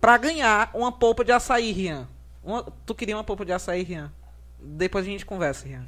para 0.00 0.16
ganhar 0.16 0.70
uma 0.72 0.92
polpa 0.92 1.24
de 1.24 1.32
açaí, 1.32 1.72
Rian. 1.72 2.08
Uma, 2.40 2.62
tu 2.86 2.94
queria 2.94 3.16
uma 3.16 3.24
polpa 3.24 3.44
de 3.44 3.52
açaí, 3.52 3.82
Rian? 3.82 4.12
Depois 4.60 5.04
a 5.04 5.08
gente 5.08 5.26
conversa, 5.26 5.66
Rian. 5.66 5.84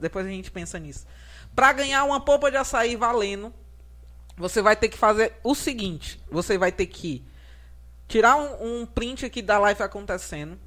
Depois 0.00 0.24
a 0.24 0.30
gente 0.30 0.50
pensa 0.50 0.78
nisso. 0.78 1.06
Para 1.54 1.70
ganhar 1.74 2.04
uma 2.04 2.22
polpa 2.22 2.50
de 2.50 2.56
açaí 2.56 2.96
valendo, 2.96 3.52
você 4.34 4.62
vai 4.62 4.74
ter 4.74 4.88
que 4.88 4.96
fazer 4.96 5.34
o 5.44 5.54
seguinte: 5.54 6.18
você 6.30 6.56
vai 6.56 6.72
ter 6.72 6.86
que 6.86 7.22
tirar 8.08 8.36
um, 8.36 8.80
um 8.80 8.86
print 8.86 9.26
aqui 9.26 9.42
da 9.42 9.58
live 9.58 9.82
acontecendo. 9.82 10.58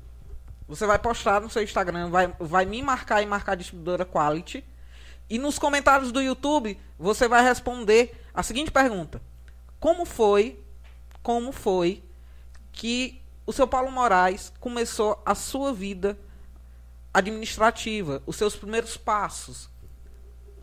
Você 0.68 0.86
vai 0.86 1.00
postar 1.00 1.42
no 1.42 1.50
seu 1.50 1.64
Instagram, 1.64 2.12
vai, 2.12 2.32
vai 2.40 2.66
me 2.68 2.80
marcar 2.84 3.24
e 3.24 3.26
marcar 3.26 3.54
a 3.54 3.56
distribuidora 3.56 4.06
Quality. 4.06 4.75
E 5.30 5.40
nos 5.40 5.58
comentários 5.58 6.12
do 6.12 6.22
YouTube, 6.22 6.80
você 6.98 7.28
vai 7.28 7.44
responder 7.44 8.22
a 8.34 8.44
seguinte 8.44 8.72
pergunta: 8.72 9.22
Como 9.80 10.06
foi? 10.06 10.64
Como 11.24 11.52
foi 11.52 12.04
que 12.72 13.22
o 13.46 13.54
seu 13.54 13.68
Paulo 13.68 13.92
Moraes 13.92 14.52
começou 14.60 15.22
a 15.26 15.36
sua 15.36 15.74
vida 15.74 16.18
administrativa, 17.14 18.22
os 18.26 18.36
seus 18.36 18.56
primeiros 18.56 18.98
passos. 18.98 19.70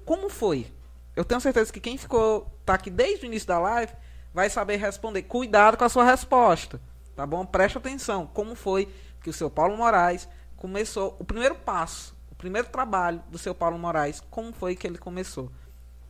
Como 0.04 0.28
foi? 0.28 0.70
Eu 1.16 1.24
tenho 1.24 1.40
certeza 1.40 1.72
que 1.72 1.80
quem 1.80 1.96
ficou 1.96 2.46
tá 2.64 2.74
aqui 2.74 2.90
desde 2.90 3.24
o 3.24 3.28
início 3.28 3.48
da 3.48 3.58
live 3.58 3.92
vai 4.34 4.50
saber 4.50 4.76
responder. 4.76 5.22
Cuidado 5.22 5.76
com 5.76 5.84
a 5.84 5.88
sua 5.88 6.04
resposta, 6.04 6.80
tá 7.16 7.26
bom? 7.26 7.46
Preste 7.46 7.78
atenção. 7.78 8.26
Como 8.26 8.54
foi 8.54 8.92
que 9.22 9.30
o 9.30 9.32
seu 9.32 9.48
Paulo 9.48 9.76
Moraes 9.76 10.28
começou 10.56 11.16
o 11.18 11.24
primeiro 11.24 11.54
passo, 11.54 12.14
primeiro 12.42 12.66
trabalho 12.66 13.22
do 13.30 13.38
seu 13.38 13.54
Paulo 13.54 13.78
Moraes? 13.78 14.20
Como 14.28 14.52
foi 14.52 14.74
que 14.74 14.84
ele 14.84 14.98
começou? 14.98 15.48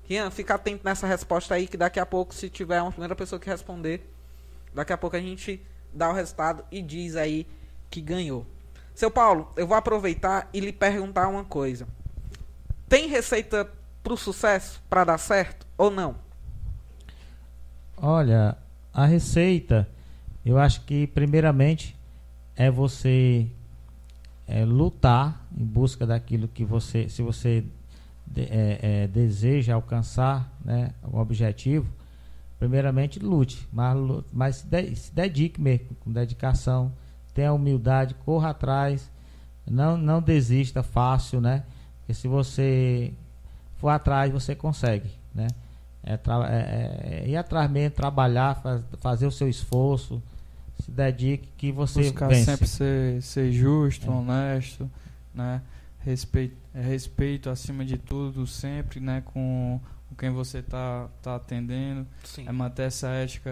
Rian, 0.05 0.30
fica 0.30 0.55
atento 0.55 0.83
nessa 0.83 1.07
resposta 1.07 1.55
aí 1.55 1.68
que 1.68 1.76
daqui 1.76 2.01
a 2.01 2.07
pouco, 2.07 2.35
se 2.35 2.49
tiver 2.49 2.80
uma 2.80 2.91
primeira 2.91 3.14
pessoa 3.14 3.39
que 3.39 3.51
responder, 3.51 4.11
daqui 4.72 4.95
a 4.95 4.97
pouco 4.97 5.14
a 5.14 5.20
gente 5.20 5.62
dá 5.93 6.09
o 6.09 6.14
resultado 6.14 6.64
e 6.72 6.80
diz 6.80 7.16
aí 7.16 7.47
que 7.91 8.01
ganhou. 8.01 8.47
Seu 8.95 9.11
Paulo, 9.11 9.53
eu 9.57 9.66
vou 9.66 9.76
aproveitar 9.76 10.49
e 10.55 10.61
lhe 10.61 10.72
perguntar 10.72 11.28
uma 11.28 11.45
coisa. 11.45 11.87
Tem 12.89 13.09
receita 13.09 13.68
para 14.03 14.14
o 14.14 14.16
sucesso, 14.16 14.83
para 14.89 15.05
dar 15.05 15.18
certo 15.18 15.66
ou 15.76 15.91
não? 15.91 16.16
Olha, 17.95 18.57
a 18.93 19.05
receita, 19.05 19.87
eu 20.47 20.59
acho 20.59 20.80
que 20.87 21.07
primeiramente 21.07 21.95
é 22.57 22.70
você 22.70 23.47
é, 24.53 24.66
lutar 24.66 25.46
em 25.57 25.64
busca 25.64 26.07
daquilo 26.07 26.46
que 26.46 26.62
você, 26.62 27.09
se 27.09 27.22
você 27.22 27.64
de, 28.26 28.42
é, 28.42 28.78
é, 28.82 29.07
deseja 29.07 29.74
alcançar, 29.74 30.53
né, 30.62 30.90
um 31.11 31.18
objetivo, 31.18 31.90
primeiramente 32.59 33.18
lute, 33.18 33.66
mas, 33.72 33.96
mas 34.30 34.57
se, 34.57 34.66
de, 34.66 34.94
se 34.94 35.14
dedique 35.14 35.59
mesmo, 35.59 35.96
com 36.00 36.12
dedicação, 36.12 36.92
tenha 37.32 37.50
humildade, 37.50 38.14
corra 38.26 38.50
atrás, 38.50 39.11
não, 39.66 39.96
não 39.96 40.20
desista 40.20 40.82
fácil, 40.82 41.40
né? 41.40 41.64
Porque 42.00 42.12
se 42.12 42.28
você 42.28 43.14
for 43.76 43.88
atrás, 43.88 44.30
você 44.30 44.55
consegue, 44.55 45.11
né? 45.34 45.46
é, 46.05 46.12
é, 46.12 47.22
é, 47.24 47.28
ir 47.28 47.36
atrás 47.36 47.70
mesmo, 47.70 47.94
trabalhar, 47.96 48.57
faz, 48.57 48.82
fazer 49.00 49.26
o 49.26 49.30
seu 49.30 49.48
esforço, 49.48 50.22
se 50.83 50.91
dedique 50.91 51.49
que 51.57 51.70
você 51.70 52.03
Buscar 52.03 52.28
vence. 52.28 52.45
sempre 52.45 52.66
ser, 52.66 53.22
ser 53.22 53.53
justo, 53.53 54.11
é. 54.11 54.11
honesto, 54.12 54.91
né? 55.33 55.62
Respeito, 56.01 56.57
respeito 56.74 57.49
acima 57.49 57.85
de 57.85 57.97
tudo, 57.97 58.47
sempre, 58.47 58.99
né? 58.99 59.22
Com, 59.24 59.80
com 60.09 60.14
quem 60.16 60.30
você 60.30 60.59
está 60.59 61.09
tá 61.22 61.37
atendendo. 61.37 62.07
Sim. 62.24 62.49
É 62.49 62.53
manter 62.53 62.85
essa 62.85 63.09
ética 63.09 63.51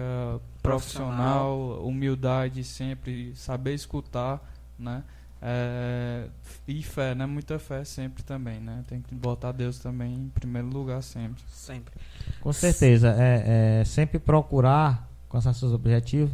profissional, 0.61 1.57
profissional, 1.57 1.87
humildade 1.87 2.63
sempre, 2.65 3.33
saber 3.35 3.73
escutar, 3.73 4.41
né? 4.77 5.03
É, 5.41 6.27
e 6.67 6.83
fé, 6.83 7.15
né? 7.15 7.25
Muita 7.25 7.57
fé 7.57 7.85
sempre 7.85 8.23
também, 8.23 8.59
né? 8.59 8.83
Tem 8.87 9.01
que 9.01 9.15
botar 9.15 9.53
Deus 9.53 9.79
também 9.79 10.13
em 10.13 10.29
primeiro 10.29 10.67
lugar 10.67 11.01
sempre. 11.01 11.41
Sempre. 11.47 11.93
Com 12.41 12.51
certeza. 12.51 13.15
É, 13.17 13.79
é 13.79 13.85
sempre 13.85 14.19
procurar 14.19 15.09
alcançar 15.29 15.53
seus 15.53 15.71
objetivos 15.71 16.31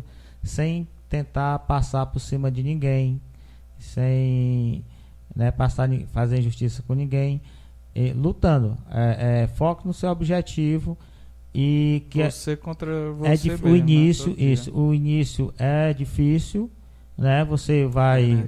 sem 0.48 0.88
tentar 1.10 1.60
passar 1.60 2.06
por 2.08 2.20
cima 2.20 2.50
de 2.50 2.64
ninguém, 2.64 3.22
sem 3.78 4.84
né, 5.36 5.52
passar, 5.52 5.90
fazer 6.12 6.40
injustiça 6.40 6.84
com 6.86 6.94
ninguém, 6.94 7.42
e, 7.96 8.12
lutando. 8.14 8.78
É, 8.90 9.44
é, 9.44 9.48
foco 9.48 9.88
no 9.88 9.94
seu 9.94 10.10
objetivo 10.10 10.98
e 11.54 12.06
que 12.10 12.22
é 12.22 12.30
você 12.30 12.56
contra 12.56 12.92
é 12.92 13.36
você 13.36 13.50
é 13.50 13.52
mesmo, 13.52 13.70
o 13.70 13.76
início, 13.76 14.30
né? 14.30 14.36
isso, 14.38 14.78
o 14.78 14.94
início 14.94 15.54
é 15.58 15.94
difícil, 15.94 16.70
né? 17.18 17.44
Você 17.46 17.86
vai 17.86 18.48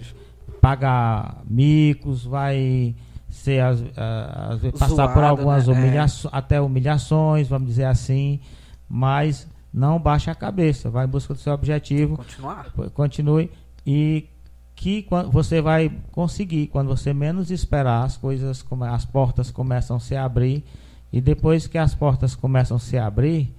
pagar 0.62 1.42
micos, 1.50 2.26
vai 2.26 2.96
ser 3.30 3.62
as, 3.62 3.82
as, 3.96 4.66
as 4.66 4.72
passar 4.80 5.14
por 5.14 5.24
algumas 5.24 5.68
né? 5.68 5.74
humilhações, 5.74 6.34
até 6.34 6.60
humilhações, 6.60 7.48
vamos 7.48 7.68
dizer 7.68 7.86
assim, 7.86 8.40
mas 8.88 9.48
não 9.74 10.00
baixe 10.00 10.30
a 10.30 10.36
cabeça, 10.36 10.90
vai 10.90 11.06
em 11.06 11.10
busca 11.10 11.34
do 11.34 11.40
seu 11.40 11.54
objetivo. 11.54 12.18
Continuar. 12.18 12.72
Continue 12.94 13.52
e 13.86 14.28
que 14.76 15.06
você 15.32 15.62
vai 15.62 15.92
conseguir 16.12 16.68
quando 16.68 16.88
você 16.88 17.14
menos 17.14 17.52
esperar 17.52 18.04
as 18.06 18.16
coisas, 18.16 18.66
as 18.92 19.06
portas 19.06 19.52
começam 19.52 19.98
a 19.98 20.00
se 20.00 20.16
abrir 20.16 20.64
e 21.12 21.20
depois 21.20 21.68
que 21.68 21.78
as 21.78 21.94
portas 21.94 22.36
começam 22.36 22.78
a 22.78 22.80
se 22.80 22.98
abrir, 22.98 23.54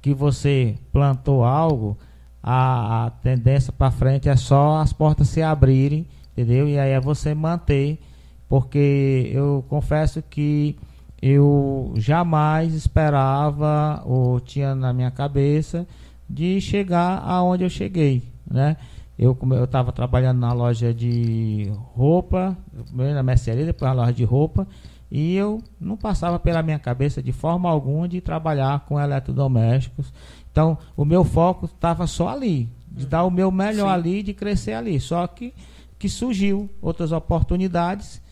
que 0.00 0.14
você 0.14 0.76
plantou 0.92 1.44
algo, 1.44 1.98
a, 2.42 3.06
a 3.06 3.10
tendência 3.10 3.72
para 3.72 3.90
frente 3.90 4.28
é 4.28 4.36
só 4.36 4.78
as 4.78 4.92
portas 4.92 5.28
se 5.28 5.42
abrirem, 5.42 6.06
entendeu? 6.32 6.68
E 6.68 6.78
aí 6.78 6.92
é 6.92 7.00
você 7.00 7.34
manter, 7.34 8.00
porque 8.48 9.30
eu 9.32 9.64
confesso 9.68 10.22
que 10.22 10.76
eu 11.20 11.92
jamais 11.96 12.74
esperava 12.74 14.02
ou 14.04 14.40
tinha 14.40 14.74
na 14.74 14.92
minha 14.92 15.10
cabeça 15.10 15.86
de 16.28 16.60
chegar 16.60 17.22
aonde 17.24 17.64
eu 17.64 17.70
cheguei, 17.70 18.22
né? 18.48 18.76
Eu 19.18 19.36
eu 19.50 19.64
estava 19.64 19.90
trabalhando 19.90 20.38
na 20.38 20.52
loja 20.52 20.94
de 20.94 21.72
roupa, 21.94 22.56
na 22.92 23.22
mercearia, 23.22 23.66
depois 23.66 23.90
na 23.90 24.02
loja 24.02 24.12
de 24.12 24.22
roupa, 24.22 24.66
e 25.10 25.34
eu 25.34 25.60
não 25.80 25.96
passava 25.96 26.38
pela 26.38 26.62
minha 26.62 26.78
cabeça 26.78 27.20
de 27.20 27.32
forma 27.32 27.68
alguma 27.68 28.08
de 28.08 28.20
trabalhar 28.20 28.80
com 28.86 29.00
eletrodomésticos. 29.00 30.12
Então, 30.52 30.78
o 30.96 31.04
meu 31.04 31.24
foco 31.24 31.66
estava 31.66 32.06
só 32.06 32.28
ali, 32.28 32.68
de 32.92 33.06
dar 33.06 33.24
o 33.24 33.30
meu 33.30 33.50
melhor 33.50 33.88
Sim. 33.88 33.94
ali, 33.94 34.22
de 34.22 34.34
crescer 34.34 34.74
ali. 34.74 35.00
Só 35.00 35.26
que 35.26 35.52
que 35.98 36.08
surgiu 36.08 36.70
outras 36.80 37.10
oportunidades 37.10 38.22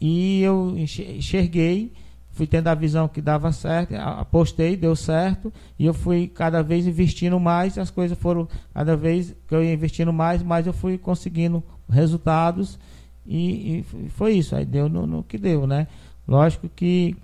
e 0.00 0.42
eu 0.42 0.76
enxerguei 0.76 1.92
fui 2.32 2.46
tendo 2.46 2.68
a 2.68 2.74
visão 2.74 3.06
que 3.06 3.20
dava 3.20 3.52
certo, 3.52 3.94
apostei, 3.94 4.76
deu 4.76 4.96
certo, 4.96 5.52
e 5.78 5.84
eu 5.84 5.92
fui 5.92 6.26
cada 6.26 6.62
vez 6.62 6.86
investindo 6.86 7.38
mais, 7.38 7.76
as 7.76 7.90
coisas 7.90 8.18
foram 8.18 8.48
cada 8.72 8.96
vez 8.96 9.34
que 9.46 9.54
eu 9.54 9.62
ia 9.62 9.72
investindo 9.72 10.12
mais, 10.12 10.42
mais 10.42 10.66
eu 10.66 10.72
fui 10.72 10.96
conseguindo 10.96 11.62
resultados, 11.88 12.78
e, 13.26 13.84
e 14.04 14.08
foi 14.10 14.32
isso, 14.32 14.56
aí 14.56 14.64
deu 14.64 14.88
no, 14.88 15.06
no, 15.06 15.22
que 15.22 15.38
deu, 15.38 15.66
né? 15.66 15.86
Lógico 16.26 16.68
que, 16.74 17.14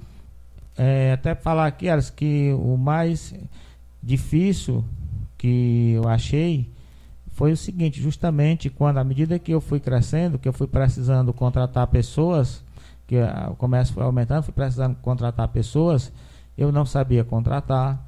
é, 0.77 1.13
até 1.13 1.35
falar 1.35 1.67
aqui, 1.67 1.89
Aras, 1.89 2.11
que 2.11 2.53
o 2.53 2.77
mais 2.77 3.35
difícil 4.03 4.85
que 5.39 5.93
eu 5.95 6.07
achei 6.07 6.69
foi 7.31 7.53
o 7.53 7.57
seguinte, 7.57 8.03
justamente 8.03 8.69
quando, 8.69 8.99
à 8.99 9.05
medida 9.05 9.39
que 9.39 9.53
eu 9.53 9.61
fui 9.61 9.81
crescendo, 9.81 10.39
que 10.39 10.49
eu 10.49 10.53
fui 10.53 10.67
precisando 10.67 11.33
contratar 11.33 11.87
pessoas, 11.87 12.63
que 13.09 13.17
o 13.51 13.57
comércio 13.57 13.95
foi 13.95 14.05
aumentando, 14.05 14.43
fui 14.45 14.53
precisando 14.53 14.95
contratar 14.97 15.49
pessoas, 15.49 16.13
eu 16.57 16.71
não 16.71 16.85
sabia 16.85 17.25
contratar. 17.25 18.07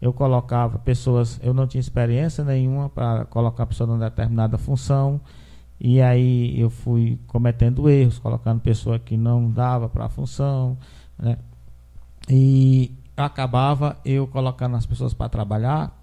Eu 0.00 0.12
colocava 0.12 0.78
pessoas, 0.78 1.40
eu 1.42 1.52
não 1.52 1.66
tinha 1.66 1.80
experiência 1.80 2.44
nenhuma 2.44 2.88
para 2.88 3.24
colocar 3.24 3.66
pessoa 3.66 3.88
numa 3.88 3.98
determinada 4.08 4.56
função. 4.56 5.20
E 5.80 6.00
aí 6.00 6.60
eu 6.60 6.70
fui 6.70 7.18
cometendo 7.26 7.88
erros, 7.88 8.18
colocando 8.18 8.60
pessoa 8.60 8.98
que 8.98 9.16
não 9.16 9.50
dava 9.50 9.88
para 9.88 10.04
a 10.04 10.08
função, 10.08 10.76
né? 11.18 11.36
E 12.28 12.94
acabava 13.16 13.96
eu 14.04 14.26
colocando 14.28 14.76
as 14.76 14.86
pessoas 14.86 15.14
para 15.14 15.28
trabalhar 15.28 15.97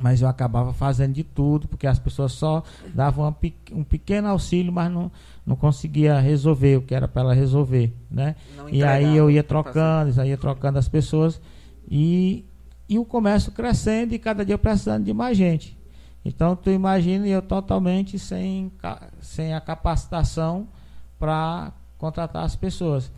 mas 0.00 0.22
eu 0.22 0.28
acabava 0.28 0.72
fazendo 0.72 1.12
de 1.12 1.22
tudo, 1.22 1.68
porque 1.68 1.86
as 1.86 1.98
pessoas 1.98 2.32
só 2.32 2.62
davam 2.94 3.34
um 3.72 3.84
pequeno 3.84 4.28
auxílio, 4.28 4.72
mas 4.72 4.90
não, 4.90 5.10
não 5.44 5.54
conseguia 5.54 6.18
resolver 6.18 6.76
o 6.76 6.82
que 6.82 6.94
era 6.94 7.06
para 7.06 7.22
ela 7.22 7.34
resolver, 7.34 7.92
né? 8.10 8.34
E 8.70 8.82
aí 8.82 9.16
eu 9.16 9.30
ia 9.30 9.42
trocando, 9.42 10.24
ia 10.24 10.38
trocando 10.38 10.78
as 10.78 10.88
pessoas 10.88 11.40
e, 11.90 12.44
e 12.88 12.98
o 12.98 13.04
comércio 13.04 13.52
crescendo 13.52 14.14
e 14.14 14.18
cada 14.18 14.44
dia 14.44 14.56
precisando 14.56 15.04
de 15.04 15.12
mais 15.12 15.36
gente. 15.36 15.76
Então 16.24 16.56
tu 16.56 16.70
imagina 16.70 17.26
eu 17.26 17.42
totalmente 17.42 18.18
sem, 18.18 18.72
sem 19.20 19.52
a 19.52 19.60
capacitação 19.60 20.68
para 21.18 21.72
contratar 21.98 22.44
as 22.44 22.56
pessoas. 22.56 23.12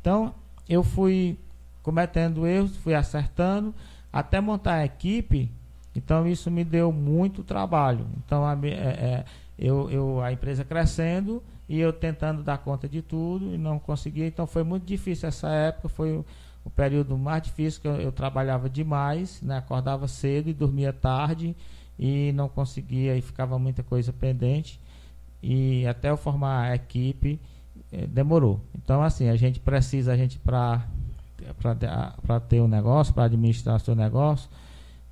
Então 0.00 0.34
eu 0.68 0.84
fui 0.84 1.38
cometendo 1.82 2.46
erros, 2.46 2.76
fui 2.76 2.94
acertando, 2.94 3.74
até 4.12 4.40
montar 4.40 4.74
a 4.74 4.84
equipe 4.84 5.50
então 5.94 6.26
isso 6.26 6.50
me 6.50 6.64
deu 6.64 6.92
muito 6.92 7.42
trabalho. 7.42 8.06
Então 8.24 8.44
a, 8.44 8.56
é, 8.64 8.68
é, 8.68 9.24
eu, 9.58 9.90
eu, 9.90 10.20
a 10.20 10.32
empresa 10.32 10.64
crescendo 10.64 11.42
e 11.68 11.78
eu 11.78 11.92
tentando 11.92 12.42
dar 12.42 12.58
conta 12.58 12.88
de 12.88 13.02
tudo 13.02 13.54
e 13.54 13.58
não 13.58 13.78
conseguia. 13.78 14.26
Então 14.26 14.46
foi 14.46 14.62
muito 14.62 14.84
difícil 14.84 15.28
essa 15.28 15.48
época, 15.48 15.88
foi 15.88 16.12
o, 16.12 16.24
o 16.64 16.70
período 16.70 17.16
mais 17.18 17.42
difícil 17.42 17.80
que 17.80 17.88
eu, 17.88 17.96
eu, 17.96 18.12
trabalhava 18.12 18.68
demais, 18.68 19.40
né? 19.42 19.58
acordava 19.58 20.06
cedo 20.06 20.48
e 20.48 20.54
dormia 20.54 20.92
tarde 20.92 21.56
e 21.98 22.32
não 22.32 22.48
conseguia 22.48 23.16
e 23.16 23.20
ficava 23.20 23.58
muita 23.58 23.82
coisa 23.82 24.12
pendente. 24.12 24.80
E 25.42 25.86
até 25.86 26.10
eu 26.10 26.16
formar 26.16 26.70
a 26.70 26.74
equipe 26.74 27.40
eh, 27.92 28.06
demorou. 28.06 28.60
Então 28.74 29.02
assim, 29.02 29.28
a 29.28 29.36
gente 29.36 29.58
precisa, 29.58 30.12
a 30.12 30.16
gente 30.16 30.38
para 30.38 30.86
para 32.26 32.38
ter 32.40 32.60
um 32.60 32.68
negócio, 32.68 33.14
para 33.14 33.24
administrar 33.24 33.80
seu 33.80 33.94
negócio, 33.94 34.50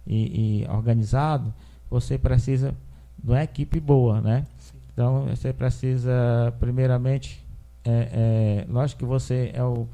e, 0.09 0.62
e 0.62 0.68
organizado, 0.68 1.52
você 1.90 2.16
precisa 2.16 2.74
de 3.22 3.30
uma 3.30 3.42
equipe 3.42 3.78
boa, 3.78 4.20
né? 4.20 4.46
Sim. 4.59 4.78
Então 4.92 5.26
você 5.26 5.52
precisa, 5.52 6.52
primeiramente, 6.59 7.44
é, 7.84 8.64
é, 8.66 8.72
lógico 8.72 9.00
que 9.00 9.04
você 9.04 9.50
é 9.54 9.62
o 9.62 9.86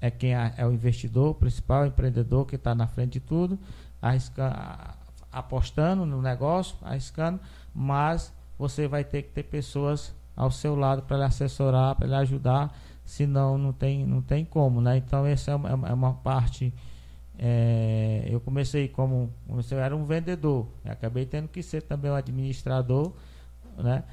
é 0.00 0.10
quem 0.10 0.34
é, 0.34 0.52
é 0.56 0.66
o 0.66 0.72
investidor 0.72 1.34
principal, 1.34 1.84
o 1.84 1.86
empreendedor 1.86 2.44
que 2.44 2.56
está 2.56 2.74
na 2.74 2.88
frente 2.88 3.12
de 3.12 3.20
tudo, 3.20 3.56
arriscando, 4.00 4.56
apostando 5.30 6.04
no 6.04 6.20
negócio, 6.20 6.76
arriscando, 6.82 7.38
mas 7.72 8.32
você 8.58 8.88
vai 8.88 9.04
ter 9.04 9.22
que 9.22 9.30
ter 9.30 9.44
pessoas 9.44 10.12
ao 10.34 10.50
seu 10.50 10.74
lado 10.74 11.02
para 11.02 11.18
lhe 11.18 11.22
assessorar, 11.22 11.94
para 11.94 12.08
lhe 12.08 12.14
ajudar, 12.16 12.76
senão 13.04 13.56
não 13.56 13.72
tem, 13.72 14.04
não 14.04 14.20
tem 14.20 14.44
como, 14.44 14.80
né? 14.80 14.96
Então 14.96 15.24
essa 15.24 15.52
é 15.52 15.54
uma, 15.54 15.88
é 15.88 15.92
uma 15.92 16.14
parte 16.14 16.74
é, 17.44 18.28
eu 18.30 18.40
comecei 18.40 18.86
como 18.86 19.28
eu 19.68 19.78
era 19.80 19.96
um 19.96 20.04
vendedor, 20.04 20.68
acabei 20.84 21.26
tendo 21.26 21.48
que 21.48 21.60
ser 21.60 21.82
também 21.82 22.08
um 22.08 22.14
administrador, 22.14 23.12
né? 23.76 24.04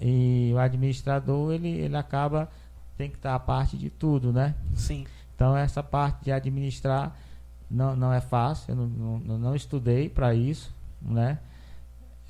E 0.00 0.52
o 0.54 0.58
administrador 0.58 1.52
ele, 1.52 1.68
ele 1.68 1.94
acaba 1.94 2.48
tem 2.96 3.10
que 3.10 3.16
estar 3.16 3.34
a 3.34 3.38
parte 3.38 3.76
de 3.76 3.90
tudo, 3.90 4.32
né? 4.32 4.54
Sim. 4.74 5.06
Então 5.34 5.54
essa 5.54 5.82
parte 5.82 6.24
de 6.24 6.32
administrar 6.32 7.14
não, 7.70 7.94
não 7.94 8.10
é 8.10 8.22
fácil, 8.22 8.72
eu 8.72 8.76
não, 8.76 9.18
não, 9.18 9.38
não 9.38 9.54
estudei 9.54 10.08
para 10.08 10.34
isso, 10.34 10.74
né? 11.02 11.38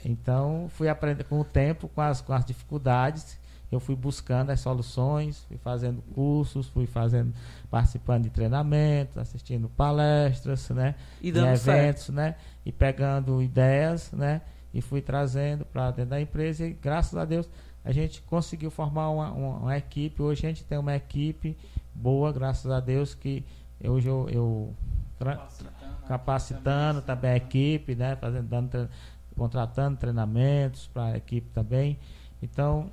Então 0.05 0.67
fui 0.71 0.89
aprender 0.89 1.23
com 1.23 1.39
o 1.39 1.45
tempo, 1.45 1.87
com 1.87 2.01
as, 2.01 2.21
com 2.21 2.33
as 2.33 2.45
dificuldades 2.45 3.39
eu 3.71 3.81
fui 3.81 3.97
buscando 3.97 4.51
as 4.51 4.61
soluções, 4.61 5.45
fui 5.49 5.59
fazendo 5.59 6.01
cursos, 6.15 6.69
fui 6.69 6.87
fazendo, 6.87 7.35
participando 7.71 8.25
de 8.25 8.31
treinamentos, 8.31 9.19
assistindo 9.19 9.69
palestras, 9.69 10.71
né? 10.71 10.95
E 11.21 11.33
dando 11.33 11.49
eventos, 11.49 12.05
certo. 12.05 12.13
né? 12.13 12.37
E 12.65 12.71
pegando 12.71 13.43
ideias, 13.43 14.13
né? 14.13 14.41
E 14.73 14.81
fui 14.81 15.01
trazendo 15.01 15.65
para 15.65 15.91
dentro 15.91 16.11
da 16.11 16.21
empresa 16.21 16.67
e 16.67 16.73
graças 16.73 17.17
a 17.17 17.25
Deus 17.25 17.49
a 17.85 17.93
gente 17.93 18.21
conseguiu 18.23 18.71
formar 18.71 19.11
uma, 19.11 19.31
uma, 19.31 19.57
uma, 19.59 19.77
equipe. 19.77 20.21
Hoje 20.21 20.45
a 20.45 20.49
gente 20.49 20.65
tem 20.65 20.77
uma 20.77 20.97
equipe 20.97 21.57
boa, 21.95 22.33
graças 22.33 22.71
a 22.71 22.81
Deus, 22.81 23.15
que 23.15 23.45
hoje 23.83 24.09
eu, 24.09 24.29
eu 24.29 24.75
capacitando, 25.19 26.07
capacitando 26.09 27.03
também 27.03 27.31
a 27.31 27.37
equipe, 27.37 27.95
né? 27.95 28.17
Fazendo, 28.17 28.49
dando, 28.49 28.91
contratando 29.37 29.97
treinamentos 29.99 30.89
para 30.89 31.15
a 31.15 31.17
equipe 31.17 31.49
também. 31.51 31.99
Então, 32.43 32.91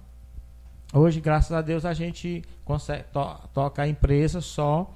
hoje, 0.93 1.19
graças 1.19 1.51
a 1.51 1.61
Deus, 1.61 1.85
a 1.85 1.93
gente 1.93 2.43
consegue 2.63 3.03
to, 3.11 3.49
toca 3.53 3.81
a 3.81 3.87
empresa 3.87 4.39
só 4.39 4.89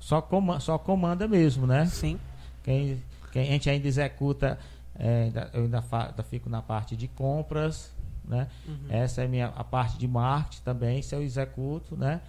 só, 0.00 0.20
comanda, 0.22 0.60
só 0.60 0.78
comanda 0.78 1.28
mesmo, 1.28 1.66
né? 1.66 1.86
Sim. 1.86 2.18
Quem, 2.62 3.02
quem 3.32 3.42
a 3.42 3.46
gente 3.46 3.68
ainda 3.68 3.86
executa, 3.86 4.58
é, 4.98 5.30
eu 5.52 5.64
ainda, 5.64 5.82
fa, 5.82 6.06
ainda, 6.08 6.22
fico 6.22 6.48
na 6.48 6.62
parte 6.62 6.96
de 6.96 7.08
compras, 7.08 7.92
né? 8.24 8.48
Uhum. 8.66 8.86
Essa 8.88 9.22
é 9.22 9.24
a 9.26 9.28
minha 9.28 9.46
a 9.48 9.62
parte 9.62 9.98
de 9.98 10.08
marketing 10.08 10.62
também, 10.62 11.02
se 11.02 11.14
eu 11.14 11.22
executo, 11.22 11.96
né? 11.96 12.20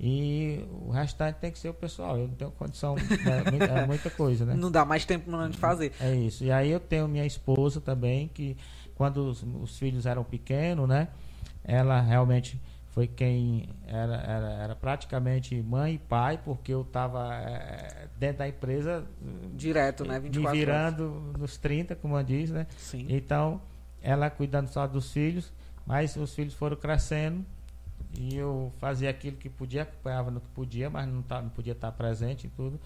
E 0.00 0.64
o 0.84 0.90
restante 0.90 1.36
tem 1.36 1.52
que 1.52 1.58
ser 1.58 1.68
o 1.68 1.74
pessoal. 1.74 2.18
Eu 2.18 2.26
não 2.26 2.34
tenho 2.34 2.50
condição, 2.50 2.96
né? 2.96 3.44
é 3.82 3.86
muita 3.86 4.10
coisa, 4.10 4.44
né? 4.44 4.54
Não 4.54 4.70
dá 4.70 4.84
mais 4.84 5.04
tempo 5.04 5.30
não 5.30 5.48
de 5.48 5.56
fazer. 5.56 5.92
É 6.00 6.12
isso. 6.12 6.42
E 6.42 6.50
aí 6.50 6.70
eu 6.70 6.80
tenho 6.80 7.06
minha 7.06 7.24
esposa 7.24 7.80
também, 7.80 8.26
que 8.26 8.56
quando 8.96 9.18
os, 9.18 9.44
os 9.62 9.78
filhos 9.78 10.04
eram 10.04 10.24
pequenos, 10.24 10.88
né? 10.88 11.08
Ela 11.64 12.00
realmente 12.00 12.60
foi 12.94 13.08
quem 13.08 13.68
era, 13.88 14.16
era, 14.16 14.52
era 14.52 14.76
praticamente 14.76 15.60
mãe 15.62 15.94
e 15.94 15.98
pai, 15.98 16.38
porque 16.44 16.72
eu 16.72 16.82
estava 16.82 17.34
é, 17.34 18.06
dentro 18.16 18.38
da 18.38 18.48
empresa. 18.48 19.04
Direto, 19.52 20.04
né? 20.04 20.20
24 20.20 20.52
me 20.52 20.58
virando 20.64 21.12
horas. 21.12 21.40
nos 21.40 21.56
30, 21.56 21.96
como 21.96 22.22
diz, 22.22 22.50
né? 22.50 22.68
Sim. 22.76 23.06
Então, 23.08 23.60
ela 24.00 24.30
cuidando 24.30 24.68
só 24.68 24.86
dos 24.86 25.12
filhos, 25.12 25.52
mas 25.84 26.14
os 26.14 26.34
filhos 26.34 26.54
foram 26.54 26.76
crescendo 26.76 27.44
e 28.16 28.36
eu 28.36 28.72
fazia 28.78 29.10
aquilo 29.10 29.36
que 29.36 29.48
podia, 29.48 29.82
acompanhava 29.82 30.30
no 30.30 30.40
que 30.40 30.48
podia, 30.48 30.88
mas 30.88 31.08
não, 31.08 31.22
tá, 31.22 31.42
não 31.42 31.48
podia 31.48 31.72
estar 31.72 31.90
presente 31.92 32.46
em 32.46 32.50
tudo. 32.50 32.78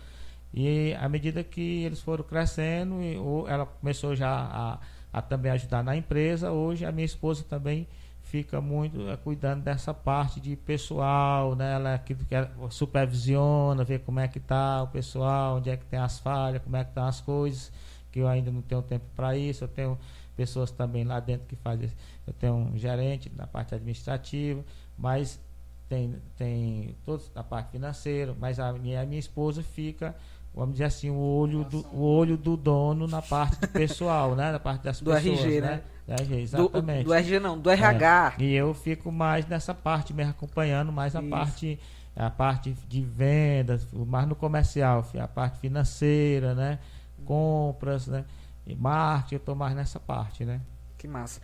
E 0.54 0.94
à 0.94 1.06
medida 1.06 1.44
que 1.44 1.84
eles 1.84 2.00
foram 2.00 2.24
crescendo, 2.24 3.02
e, 3.02 3.18
ou 3.18 3.46
ela 3.46 3.66
começou 3.66 4.16
já 4.16 4.30
a, 4.30 4.78
a 5.12 5.20
também 5.20 5.52
ajudar 5.52 5.84
na 5.84 5.94
empresa, 5.94 6.50
hoje 6.50 6.86
a 6.86 6.92
minha 6.92 7.04
esposa 7.04 7.44
também 7.44 7.86
fica 8.28 8.60
muito 8.60 9.08
é, 9.08 9.16
cuidando 9.16 9.62
dessa 9.62 9.94
parte 9.94 10.38
de 10.38 10.54
pessoal, 10.54 11.56
né? 11.56 11.74
Ela 11.74 11.94
é 11.94 11.98
que, 11.98 12.14
que 12.14 12.36
supervisiona, 12.68 13.84
vê 13.84 13.98
como 13.98 14.20
é 14.20 14.28
que 14.28 14.38
tá 14.38 14.82
o 14.82 14.88
pessoal, 14.88 15.56
onde 15.56 15.70
é 15.70 15.76
que 15.76 15.86
tem 15.86 15.98
as 15.98 16.18
falhas, 16.18 16.62
como 16.62 16.76
é 16.76 16.84
que 16.84 16.90
estão 16.90 17.06
as 17.06 17.22
coisas, 17.22 17.72
que 18.12 18.20
eu 18.20 18.28
ainda 18.28 18.50
não 18.50 18.60
tenho 18.60 18.82
tempo 18.82 19.06
para 19.16 19.36
isso. 19.36 19.64
Eu 19.64 19.68
tenho 19.68 19.98
pessoas 20.36 20.70
também 20.70 21.04
lá 21.04 21.20
dentro 21.20 21.46
que 21.46 21.56
fazem. 21.56 21.90
Eu 22.26 22.34
tenho 22.34 22.54
um 22.54 22.76
gerente 22.76 23.32
na 23.34 23.46
parte 23.46 23.74
administrativa, 23.74 24.62
mas 24.96 25.40
tem, 25.88 26.14
tem 26.36 26.94
todos 27.06 27.32
na 27.34 27.42
parte 27.42 27.70
financeira, 27.70 28.36
mas 28.38 28.60
a 28.60 28.72
minha, 28.74 29.00
a 29.00 29.06
minha 29.06 29.18
esposa 29.18 29.62
fica 29.62 30.14
vamos 30.58 30.74
dizer 30.74 30.84
assim, 30.84 31.08
o 31.08 31.18
olho 31.18 31.64
do, 31.64 31.86
o 31.92 32.02
olho 32.02 32.36
do 32.36 32.56
dono 32.56 33.06
na 33.06 33.22
parte 33.22 33.60
do 33.60 33.68
pessoal, 33.68 34.34
né? 34.34 34.50
Na 34.50 34.58
parte 34.58 34.82
das 34.82 35.00
do 35.00 35.12
pessoas, 35.12 35.38
RG, 35.38 35.60
né? 35.60 35.70
né? 35.70 35.82
Do 36.06 36.22
RG, 36.22 36.40
exatamente. 36.40 37.04
Do, 37.04 37.10
do 37.10 37.14
RG 37.14 37.38
não, 37.38 37.58
do 37.58 37.70
RH. 37.70 38.34
É, 38.38 38.42
e 38.42 38.54
eu 38.54 38.74
fico 38.74 39.12
mais 39.12 39.46
nessa 39.46 39.72
parte, 39.72 40.12
me 40.12 40.24
acompanhando 40.24 40.90
mais 40.90 41.14
a 41.14 41.20
Isso. 41.20 41.30
parte 41.30 41.78
a 42.16 42.28
parte 42.28 42.72
de 42.88 43.00
vendas, 43.00 43.86
mais 43.92 44.26
no 44.26 44.34
comercial, 44.34 45.06
a 45.20 45.28
parte 45.28 45.60
financeira, 45.60 46.52
né? 46.52 46.80
Compras, 47.24 48.08
né? 48.08 48.24
E 48.66 48.74
marketing, 48.74 49.34
eu 49.36 49.38
estou 49.38 49.54
mais 49.54 49.76
nessa 49.76 50.00
parte, 50.00 50.44
né? 50.44 50.60
Que 50.96 51.06
massa. 51.06 51.40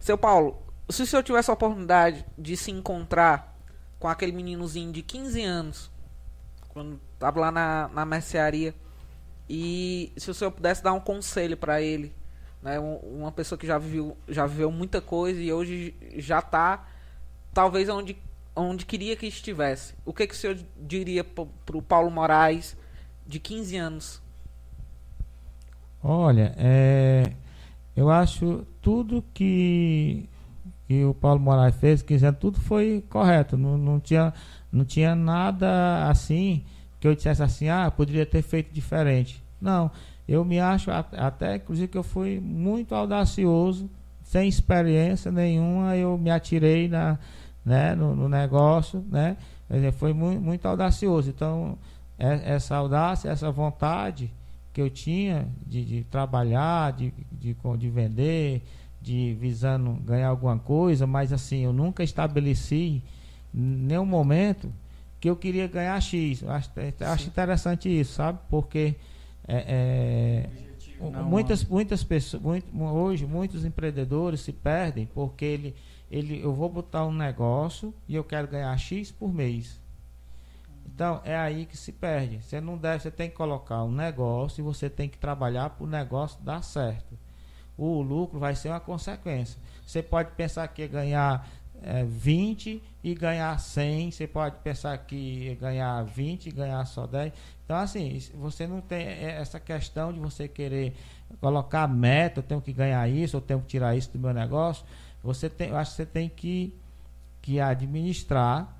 Seu 0.00 0.16
Paulo, 0.16 0.62
se 0.88 1.02
o 1.02 1.06
senhor 1.06 1.22
tivesse 1.22 1.50
a 1.50 1.54
oportunidade 1.54 2.24
de 2.38 2.56
se 2.56 2.70
encontrar 2.70 3.54
com 3.98 4.08
aquele 4.08 4.32
meninozinho 4.32 4.90
de 4.90 5.02
15 5.02 5.42
anos 5.44 5.90
quando 6.70 6.98
tava 7.18 7.40
lá 7.40 7.50
na, 7.50 7.90
na 7.92 8.04
mercearia. 8.04 8.74
E 9.48 10.12
se 10.16 10.30
o 10.30 10.34
senhor 10.34 10.50
pudesse 10.50 10.82
dar 10.82 10.92
um 10.92 11.00
conselho 11.00 11.56
para 11.56 11.80
ele, 11.80 12.12
né, 12.62 12.78
uma 12.78 13.32
pessoa 13.32 13.58
que 13.58 13.66
já 13.66 13.78
viveu, 13.78 14.16
já 14.28 14.46
viveu 14.46 14.70
muita 14.70 15.00
coisa 15.00 15.40
e 15.40 15.52
hoje 15.52 15.94
já 16.16 16.40
está 16.40 16.86
talvez 17.52 17.88
onde, 17.88 18.16
onde 18.54 18.84
queria 18.84 19.16
que 19.16 19.26
estivesse. 19.26 19.94
O 20.04 20.12
que, 20.12 20.26
que 20.26 20.34
o 20.34 20.36
senhor 20.36 20.58
diria 20.76 21.24
para 21.24 21.76
o 21.76 21.82
Paulo 21.82 22.10
Moraes 22.10 22.76
de 23.26 23.38
15 23.38 23.76
anos? 23.76 24.22
Olha, 26.02 26.54
é, 26.56 27.32
eu 27.96 28.10
acho 28.10 28.66
tudo 28.80 29.24
que, 29.34 30.28
que 30.86 31.04
o 31.04 31.14
Paulo 31.14 31.40
Moraes 31.40 31.74
fez, 31.76 32.02
15 32.02 32.26
anos, 32.26 32.40
tudo 32.40 32.60
foi 32.60 33.02
correto. 33.08 33.56
Não, 33.56 33.78
não 33.78 33.98
tinha 33.98 34.32
não 34.70 34.84
tinha 34.84 35.14
nada 35.14 36.08
assim 36.10 36.66
que 37.00 37.06
eu 37.06 37.14
dissesse 37.14 37.42
assim, 37.42 37.68
ah, 37.68 37.90
poderia 37.90 38.26
ter 38.26 38.42
feito 38.42 38.72
diferente. 38.72 39.42
Não, 39.60 39.90
eu 40.26 40.44
me 40.44 40.60
acho 40.60 40.90
até, 40.90 41.56
inclusive, 41.56 41.88
que 41.88 41.98
eu 41.98 42.02
fui 42.02 42.40
muito 42.40 42.94
audacioso, 42.94 43.88
sem 44.22 44.48
experiência 44.48 45.32
nenhuma, 45.32 45.96
eu 45.96 46.18
me 46.18 46.30
atirei 46.30 46.88
na, 46.88 47.18
né, 47.64 47.94
no, 47.94 48.14
no 48.14 48.28
negócio, 48.28 49.04
né? 49.10 49.36
Foi 49.98 50.12
muito, 50.12 50.40
muito 50.40 50.66
audacioso. 50.66 51.30
Então, 51.30 51.78
é, 52.18 52.54
essa 52.54 52.76
audácia, 52.76 53.30
essa 53.30 53.50
vontade 53.50 54.30
que 54.72 54.80
eu 54.80 54.90
tinha 54.90 55.48
de, 55.66 55.84
de 55.84 56.04
trabalhar, 56.04 56.92
de, 56.92 57.12
de, 57.32 57.56
de 57.78 57.90
vender, 57.90 58.62
de 59.00 59.36
visando 59.40 59.92
ganhar 60.04 60.28
alguma 60.28 60.58
coisa, 60.58 61.06
mas 61.06 61.32
assim, 61.32 61.64
eu 61.64 61.72
nunca 61.72 62.02
estabeleci 62.02 63.02
nenhum 63.52 64.06
momento 64.06 64.70
que 65.20 65.28
eu 65.28 65.36
queria 65.36 65.66
ganhar 65.66 66.00
X. 66.00 66.42
Eu 66.42 66.50
acho, 66.50 66.70
acho 67.00 67.26
interessante 67.28 67.88
isso, 67.88 68.14
sabe? 68.14 68.38
Porque 68.48 68.96
é, 69.46 70.46
é, 71.00 71.08
muitas, 71.22 71.64
muitas 71.64 72.04
pessoas, 72.04 72.42
muito, 72.42 72.82
hoje, 72.82 73.26
muitos 73.26 73.64
empreendedores 73.64 74.40
se 74.40 74.52
perdem 74.52 75.06
porque 75.06 75.44
ele, 75.44 75.76
ele, 76.10 76.40
eu 76.42 76.52
vou 76.52 76.68
botar 76.68 77.04
um 77.06 77.12
negócio 77.12 77.94
e 78.06 78.14
eu 78.14 78.24
quero 78.24 78.48
ganhar 78.48 78.76
X 78.76 79.10
por 79.10 79.32
mês. 79.32 79.80
Então 80.86 81.20
é 81.24 81.36
aí 81.36 81.64
que 81.64 81.76
se 81.76 81.92
perde. 81.92 82.42
Você 82.42 82.60
não 82.60 82.76
deve, 82.76 83.00
você 83.02 83.10
tem 83.10 83.30
que 83.30 83.36
colocar 83.36 83.84
um 83.84 83.92
negócio 83.92 84.60
e 84.60 84.64
você 84.64 84.90
tem 84.90 85.08
que 85.08 85.18
trabalhar 85.18 85.70
para 85.70 85.84
o 85.84 85.86
negócio 85.86 86.40
dar 86.42 86.62
certo. 86.62 87.16
O 87.76 88.02
lucro 88.02 88.40
vai 88.40 88.56
ser 88.56 88.70
uma 88.70 88.80
consequência. 88.80 89.60
Você 89.86 90.02
pode 90.02 90.32
pensar 90.32 90.66
que 90.68 90.82
é 90.82 90.88
ganhar 90.88 91.48
é, 91.82 92.04
20 92.04 92.82
e 93.02 93.14
ganhar 93.14 93.58
100. 93.58 94.10
Você 94.10 94.26
pode 94.26 94.56
pensar 94.56 94.96
que 94.98 95.56
ganhar 95.60 96.02
20 96.04 96.46
e 96.46 96.50
ganhar 96.50 96.84
só 96.84 97.06
10. 97.06 97.32
Então, 97.64 97.76
assim, 97.76 98.18
você 98.34 98.66
não 98.66 98.80
tem 98.80 99.06
essa 99.06 99.60
questão 99.60 100.12
de 100.12 100.18
você 100.18 100.48
querer 100.48 100.94
colocar 101.40 101.86
meta, 101.86 102.40
eu 102.40 102.42
tenho 102.42 102.60
que 102.60 102.72
ganhar 102.72 103.06
isso, 103.08 103.36
eu 103.36 103.40
tenho 103.40 103.60
que 103.60 103.66
tirar 103.66 103.96
isso 103.96 104.10
do 104.12 104.18
meu 104.18 104.32
negócio. 104.32 104.84
Você 105.22 105.48
tem, 105.48 105.68
eu 105.68 105.76
acho 105.76 105.90
que 105.90 105.96
você 105.98 106.06
tem 106.06 106.28
que, 106.28 106.74
que 107.42 107.60
administrar, 107.60 108.74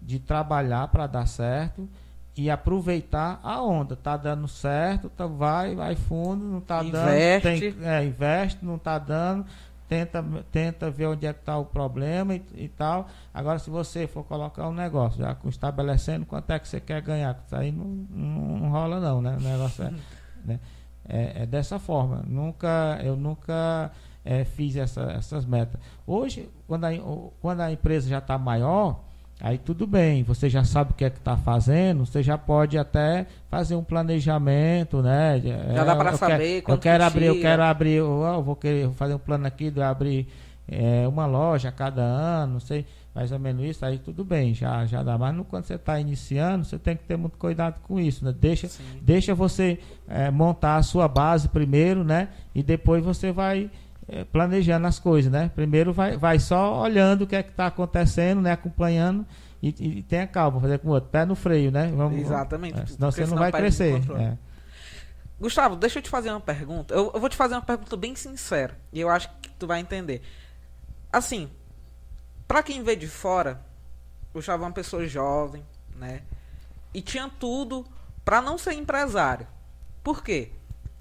de 0.00 0.18
trabalhar 0.20 0.86
para 0.88 1.08
dar 1.08 1.26
certo 1.26 1.88
e 2.36 2.48
aproveitar 2.48 3.40
a 3.42 3.60
onda. 3.60 3.96
Tá 3.96 4.16
dando 4.16 4.46
certo, 4.46 5.08
tá, 5.08 5.26
vai, 5.26 5.74
vai 5.74 5.96
fundo, 5.96 6.44
não 6.44 6.60
tá 6.60 6.84
investe. 6.84 7.70
dando. 7.70 7.80
Tem, 7.80 7.88
é, 7.88 8.04
investe, 8.04 8.64
não 8.64 8.78
tá 8.78 8.96
dando 8.96 9.44
tenta, 9.88 10.22
tenta 10.52 10.90
ver 10.90 11.06
onde 11.06 11.26
é 11.26 11.32
que 11.32 11.40
está 11.40 11.56
o 11.56 11.64
problema 11.64 12.34
e, 12.34 12.42
e, 12.54 12.68
tal. 12.68 13.08
Agora, 13.32 13.58
se 13.58 13.70
você 13.70 14.06
for 14.06 14.22
colocar 14.22 14.68
um 14.68 14.74
negócio, 14.74 15.20
já 15.20 15.36
estabelecendo 15.46 16.26
quanto 16.26 16.50
é 16.50 16.58
que 16.58 16.68
você 16.68 16.80
quer 16.80 17.00
ganhar, 17.00 17.42
isso 17.44 17.56
aí 17.56 17.72
não, 17.72 17.84
não, 17.84 18.58
não 18.58 18.70
rola 18.70 19.00
não, 19.00 19.22
né? 19.22 19.36
O 19.36 19.40
negócio 19.40 19.84
é, 19.84 19.92
né? 20.44 20.60
é, 21.08 21.42
é 21.42 21.46
dessa 21.46 21.78
forma. 21.78 22.22
Nunca, 22.26 23.00
eu 23.02 23.16
nunca 23.16 23.90
é, 24.24 24.44
fiz 24.44 24.76
essa, 24.76 25.02
essas 25.12 25.46
metas. 25.46 25.80
Hoje, 26.06 26.50
quando 26.66 26.84
a, 26.84 26.90
quando 27.40 27.60
a 27.60 27.72
empresa 27.72 28.08
já 28.08 28.18
está 28.18 28.36
maior, 28.36 29.07
Aí 29.40 29.56
tudo 29.56 29.86
bem, 29.86 30.24
você 30.24 30.50
já 30.50 30.64
sabe 30.64 30.90
o 30.90 30.94
que 30.94 31.04
é 31.04 31.10
que 31.10 31.18
está 31.18 31.36
fazendo, 31.36 32.04
você 32.04 32.24
já 32.24 32.36
pode 32.36 32.76
até 32.76 33.24
fazer 33.48 33.76
um 33.76 33.84
planejamento, 33.84 35.00
né? 35.00 35.40
Já 35.40 35.54
é, 35.54 35.84
dá 35.84 35.94
para 35.94 36.16
saber 36.16 36.62
quando 36.62 36.78
eu 36.78 36.82
quero 36.82 37.04
abrir, 37.04 37.24
eu 37.26 37.40
quero 37.40 37.62
abrir, 37.62 37.94
eu 37.94 38.42
vou 38.42 38.56
querer 38.56 38.90
fazer 38.94 39.14
um 39.14 39.18
plano 39.18 39.46
aqui 39.46 39.70
de 39.70 39.80
abrir 39.80 40.26
é, 40.66 41.06
uma 41.06 41.24
loja 41.24 41.68
a 41.68 41.72
cada 41.72 42.02
ano, 42.02 42.54
não 42.54 42.60
sei, 42.60 42.84
mais 43.14 43.30
ou 43.30 43.38
menos 43.38 43.64
isso, 43.64 43.86
aí 43.86 43.98
tudo 43.98 44.24
bem, 44.24 44.52
já, 44.54 44.84
já 44.86 45.04
dá. 45.04 45.16
Mas 45.16 45.36
quando 45.48 45.64
você 45.64 45.74
está 45.74 46.00
iniciando, 46.00 46.64
você 46.64 46.76
tem 46.76 46.96
que 46.96 47.04
ter 47.04 47.16
muito 47.16 47.38
cuidado 47.38 47.80
com 47.82 48.00
isso, 48.00 48.24
né? 48.24 48.34
Deixa, 48.38 48.68
deixa 49.00 49.36
você 49.36 49.78
é, 50.08 50.32
montar 50.32 50.76
a 50.76 50.82
sua 50.82 51.06
base 51.06 51.48
primeiro, 51.48 52.02
né? 52.02 52.28
E 52.54 52.62
depois 52.62 53.04
você 53.04 53.30
vai 53.30 53.70
é, 54.08 54.24
planejando 54.24 54.86
as 54.86 54.98
coisas, 54.98 55.30
né? 55.30 55.50
Primeiro 55.54 55.92
vai, 55.92 56.16
vai 56.16 56.38
só 56.38 56.80
olhando 56.80 57.22
o 57.22 57.26
que 57.26 57.36
é 57.36 57.42
que 57.42 57.50
está 57.50 57.66
acontecendo, 57.66 58.40
né? 58.40 58.52
Acompanhando 58.52 59.26
e, 59.62 59.68
e 59.68 60.02
tenha 60.02 60.26
calma, 60.26 60.60
fazer 60.60 60.78
com 60.78 60.88
o 60.88 60.92
outro, 60.92 61.10
pé 61.10 61.24
no 61.24 61.34
freio, 61.34 61.70
né? 61.70 61.92
Vamos, 61.94 62.18
Exatamente. 62.18 62.80
É, 62.80 62.86
senão 62.86 63.10
você 63.10 63.26
não 63.26 63.36
vai 63.36 63.52
crescer. 63.52 64.00
É. 64.18 64.36
Gustavo, 65.38 65.76
deixa 65.76 65.98
eu 65.98 66.02
te 66.02 66.08
fazer 66.08 66.30
uma 66.30 66.40
pergunta. 66.40 66.94
Eu, 66.94 67.12
eu, 67.14 67.20
vou 67.20 67.28
te 67.28 67.36
fazer 67.36 67.54
uma 67.54 67.62
pergunta 67.62 67.96
bem 67.96 68.16
sincera 68.16 68.76
e 68.92 69.00
eu 69.00 69.08
acho 69.08 69.28
que 69.42 69.50
tu 69.50 69.66
vai 69.66 69.80
entender. 69.80 70.22
Assim, 71.12 71.48
para 72.46 72.62
quem 72.62 72.82
vê 72.82 72.96
de 72.96 73.06
fora, 73.06 73.60
Gustavo 74.32 74.64
é 74.64 74.66
uma 74.66 74.72
pessoa 74.72 75.06
jovem, 75.06 75.64
né? 75.96 76.22
E 76.94 77.02
tinha 77.02 77.30
tudo 77.38 77.84
para 78.24 78.40
não 78.40 78.56
ser 78.56 78.72
empresário. 78.72 79.46
Por 80.02 80.22
quê? 80.22 80.50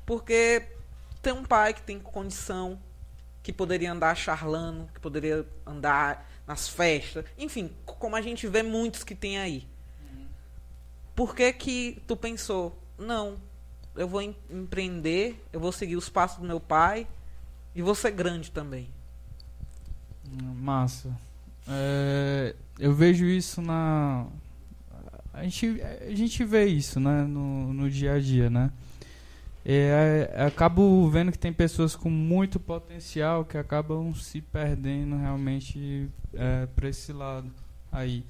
Porque 0.06 0.64
tem 1.22 1.34
um 1.34 1.44
pai 1.44 1.74
que 1.74 1.82
tem 1.82 2.00
condição, 2.00 2.80
que 3.48 3.54
poderia 3.54 3.94
andar 3.94 4.14
charlando, 4.14 4.90
que 4.94 5.00
poderia 5.00 5.48
andar 5.66 6.30
nas 6.46 6.68
festas, 6.68 7.24
enfim, 7.38 7.72
como 7.86 8.14
a 8.14 8.22
gente 8.22 8.46
vê 8.46 8.62
muitos 8.62 9.06
que 9.06 9.16
tem 9.16 9.38
aí. 9.38 9.66
Por 11.16 11.34
que 11.34 11.54
que 11.54 12.04
tu 12.06 12.18
pensou, 12.18 12.78
não, 13.00 13.38
eu 13.96 14.06
vou 14.06 14.22
em 14.22 14.36
empreender, 14.50 15.42
eu 15.54 15.62
vou 15.62 15.72
seguir 15.72 15.96
os 15.96 16.10
passos 16.10 16.40
do 16.40 16.46
meu 16.46 16.60
pai 16.60 17.08
e 17.74 17.82
vou 17.82 17.96
ser 17.96 18.12
grande 18.12 18.52
também? 18.52 18.90
Massa. 20.58 21.18
É, 21.70 22.54
eu 22.78 22.94
vejo 22.94 23.24
isso 23.24 23.62
na. 23.62 24.28
A 25.32 25.44
gente, 25.44 25.82
a 25.82 26.14
gente 26.14 26.44
vê 26.44 26.66
isso 26.66 27.00
né, 27.00 27.24
no, 27.24 27.72
no 27.72 27.90
dia 27.90 28.16
a 28.16 28.20
dia, 28.20 28.50
né? 28.50 28.74
É, 29.70 30.32
é, 30.34 30.46
acabo 30.46 31.10
vendo 31.10 31.30
que 31.30 31.38
tem 31.38 31.52
pessoas 31.52 31.94
com 31.94 32.10
muito 32.10 32.58
potencial 32.58 33.44
que 33.44 33.58
acabam 33.58 34.14
se 34.14 34.40
perdendo 34.40 35.18
realmente 35.18 36.10
é, 36.34 36.66
para 36.68 36.88
esse 36.88 37.12
lado 37.12 37.52
aí. 37.92 38.24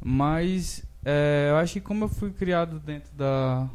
Mas 0.00 0.84
é, 1.04 1.48
eu 1.50 1.56
acho 1.56 1.72
que 1.72 1.80
como 1.80 2.04
eu 2.04 2.08
fui 2.08 2.30
criado 2.30 2.78
dentro 2.78 3.12
da, 3.12 3.68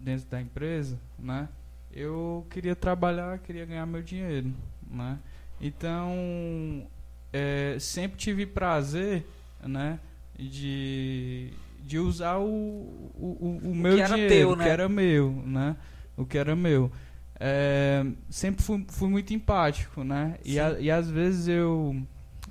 dentro 0.00 0.26
da 0.28 0.38
empresa, 0.38 0.98
né? 1.18 1.48
Eu 1.90 2.46
queria 2.50 2.76
trabalhar, 2.76 3.38
queria 3.38 3.64
ganhar 3.64 3.86
meu 3.86 4.02
dinheiro, 4.02 4.52
né? 4.90 5.18
Então, 5.58 6.86
é, 7.32 7.78
sempre 7.80 8.18
tive 8.18 8.44
prazer, 8.44 9.26
né? 9.62 9.98
De, 10.38 11.54
de 11.80 11.98
usar 11.98 12.36
o, 12.36 12.44
o, 12.44 13.60
o, 13.64 13.70
o 13.70 13.74
meu 13.74 13.96
dinheiro, 13.96 14.28
teu, 14.28 14.56
né? 14.56 14.64
que 14.64 14.70
era 14.70 14.88
meu, 14.90 15.30
né? 15.46 15.74
O 16.16 16.24
que 16.24 16.38
era 16.38 16.54
meu. 16.54 16.90
É, 17.38 18.04
sempre 18.30 18.62
fui, 18.62 18.84
fui 18.88 19.08
muito 19.08 19.34
empático, 19.34 20.04
né? 20.04 20.38
E, 20.44 20.60
a, 20.60 20.78
e 20.78 20.90
às 20.90 21.10
vezes 21.10 21.48
eu... 21.48 22.00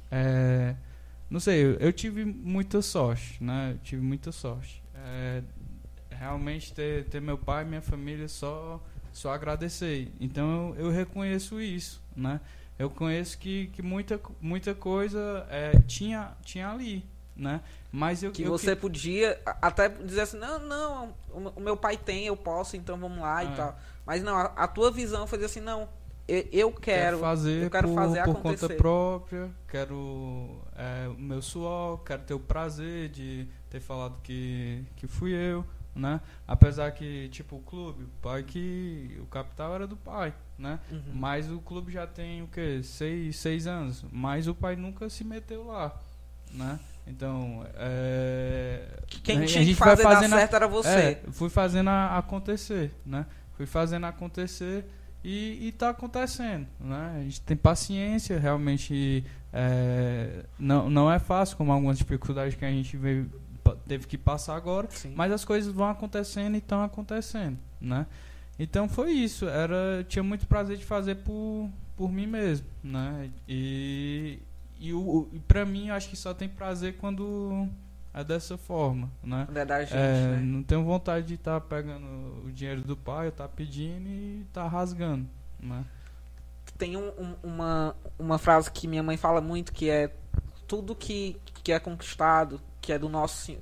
É, 0.09 0.75
não 1.29 1.39
sei, 1.39 1.63
eu, 1.63 1.73
eu, 1.75 1.93
tive 1.93 2.25
muita 2.25 2.81
sorte, 2.81 3.41
né? 3.41 3.71
Eu 3.73 3.77
tive 3.77 4.01
muita 4.01 4.31
sorte. 4.31 4.83
É, 4.93 5.41
realmente 6.09 6.73
ter, 6.73 7.05
ter 7.05 7.21
meu 7.21 7.37
pai 7.37 7.63
e 7.63 7.67
minha 7.67 7.81
família 7.81 8.27
só, 8.27 8.83
só 9.13 9.33
agradecer. 9.33 10.11
Então 10.19 10.75
eu, 10.77 10.87
eu 10.87 10.91
reconheço 10.91 11.61
isso, 11.61 12.01
né? 12.15 12.41
Eu 12.77 12.89
conheço 12.89 13.37
que, 13.37 13.67
que 13.67 13.81
muita, 13.81 14.19
muita 14.41 14.75
coisa 14.75 15.47
é, 15.49 15.71
tinha, 15.87 16.31
tinha 16.43 16.69
ali, 16.69 17.05
né? 17.35 17.61
Mas 17.91 18.23
eu 18.23 18.31
que 18.31 18.43
eu, 18.43 18.51
você 18.51 18.75
que... 18.75 18.81
podia 18.81 19.39
até 19.61 19.89
dizer 19.89 20.21
assim, 20.21 20.37
não, 20.37 20.59
não, 20.59 21.15
o, 21.29 21.59
meu 21.59 21.75
pai 21.75 21.97
tem, 21.97 22.25
eu 22.25 22.35
posso, 22.35 22.75
então 22.77 22.97
vamos 22.97 23.19
lá 23.19 23.43
e 23.43 23.47
é. 23.47 23.55
tal. 23.55 23.79
Mas 24.05 24.23
não, 24.23 24.35
a, 24.35 24.45
a, 24.45 24.67
tua 24.67 24.91
visão 24.91 25.27
foi 25.27 25.43
assim, 25.43 25.59
não, 25.59 25.87
eu, 26.27 26.47
eu 26.51 26.71
quero, 26.71 27.01
quero 27.01 27.19
fazer, 27.19 27.63
eu 27.63 27.69
quero 27.69 27.87
por, 27.89 27.95
fazer 27.95 28.23
por 28.23 28.35
conta 28.41 28.69
própria, 28.69 29.51
quero 29.67 30.61
é, 30.75 31.07
o 31.07 31.19
meu 31.19 31.41
suor, 31.41 31.99
quero 32.03 32.23
ter 32.23 32.33
o 32.33 32.39
prazer 32.39 33.09
de 33.09 33.47
ter 33.69 33.79
falado 33.79 34.17
que, 34.21 34.85
que 34.95 35.07
fui 35.07 35.33
eu, 35.33 35.65
né? 35.95 36.21
Apesar 36.47 36.91
que, 36.91 37.27
tipo, 37.29 37.57
o 37.57 37.61
clube, 37.61 38.03
o 38.03 38.09
pai 38.21 38.43
que. 38.43 39.17
O 39.21 39.25
capital 39.25 39.75
era 39.75 39.87
do 39.87 39.97
pai, 39.97 40.33
né? 40.57 40.79
Uhum. 40.89 41.01
Mas 41.13 41.51
o 41.51 41.59
clube 41.59 41.91
já 41.91 42.07
tem 42.07 42.41
o 42.41 42.47
quê? 42.47 42.81
Seis, 42.83 43.35
seis 43.37 43.67
anos. 43.67 44.05
Mas 44.11 44.47
o 44.47 44.55
pai 44.55 44.75
nunca 44.75 45.09
se 45.09 45.23
meteu 45.23 45.67
lá, 45.67 45.99
né? 46.51 46.79
Então, 47.07 47.65
é, 47.75 48.85
Quem 49.23 49.45
tinha 49.45 49.65
que 49.65 49.75
fazer 49.75 50.03
dar 50.03 50.27
certo 50.27 50.55
era 50.55 50.67
você. 50.67 50.89
É, 50.89 51.21
fui 51.31 51.49
fazendo 51.49 51.89
a, 51.89 52.17
acontecer, 52.17 52.93
né? 53.05 53.25
Fui 53.53 53.65
fazendo 53.65 54.05
acontecer 54.05 54.85
e, 55.23 55.67
está 55.67 55.89
acontecendo, 55.89 56.67
né? 56.79 57.17
A 57.19 57.23
gente 57.23 57.41
tem 57.41 57.57
paciência, 57.57 58.39
realmente 58.39 59.23
é, 59.53 60.45
não, 60.57 60.89
não 60.89 61.11
é 61.11 61.19
fácil, 61.19 61.57
como 61.57 61.71
algumas 61.71 61.97
dificuldades 61.97 62.55
que 62.55 62.65
a 62.65 62.71
gente 62.71 62.95
veio 62.97 63.29
teve 63.87 64.07
que 64.07 64.17
passar 64.17 64.55
agora, 64.55 64.87
Sim. 64.89 65.13
mas 65.15 65.31
as 65.31 65.45
coisas 65.45 65.71
vão 65.71 65.87
acontecendo 65.87 66.55
e 66.55 66.57
estão 66.57 66.83
acontecendo, 66.83 67.57
né? 67.79 68.07
Então 68.57 68.89
foi 68.89 69.11
isso, 69.11 69.47
era 69.47 70.03
tinha 70.07 70.23
muito 70.23 70.47
prazer 70.47 70.77
de 70.77 70.85
fazer 70.85 71.15
por, 71.15 71.69
por 71.95 72.11
mim 72.11 72.25
mesmo, 72.25 72.67
né? 72.83 73.29
E 73.47 74.39
e, 74.81 74.93
o, 74.93 75.29
e 75.31 75.39
para 75.39 75.63
mim 75.63 75.89
eu 75.89 75.93
acho 75.93 76.09
que 76.09 76.15
só 76.15 76.33
tem 76.33 76.49
prazer 76.49 76.97
quando 76.97 77.69
é 78.11 78.23
dessa 78.23 78.57
forma, 78.57 79.11
né? 79.23 79.45
Quando 79.45 79.57
é 79.57 79.65
da 79.65 79.79
gente, 79.81 79.93
é, 79.95 80.27
né? 80.31 80.39
Não 80.41 80.63
tenho 80.63 80.83
vontade 80.83 81.27
de 81.27 81.35
estar 81.35 81.61
tá 81.61 81.65
pegando 81.65 82.07
o 82.45 82.51
dinheiro 82.51 82.81
do 82.81 82.97
pai, 82.97 83.27
estar 83.27 83.47
tá 83.47 83.53
pedindo 83.55 84.09
e 84.09 84.41
estar 84.41 84.63
tá 84.63 84.67
rasgando, 84.67 85.29
né? 85.59 85.85
Tem 86.79 86.97
um, 86.97 87.09
um, 87.09 87.35
uma, 87.43 87.95
uma 88.17 88.37
frase 88.39 88.71
que 88.71 88.87
minha 88.87 89.03
mãe 89.03 89.17
fala 89.17 89.39
muito 89.39 89.71
que 89.71 89.87
é 89.87 90.11
tudo 90.67 90.95
que, 90.95 91.39
que 91.63 91.71
é 91.71 91.79
conquistado 91.79 92.59
que 92.81 92.91
é 92.91 92.97
do 92.97 93.07
nosso 93.07 93.55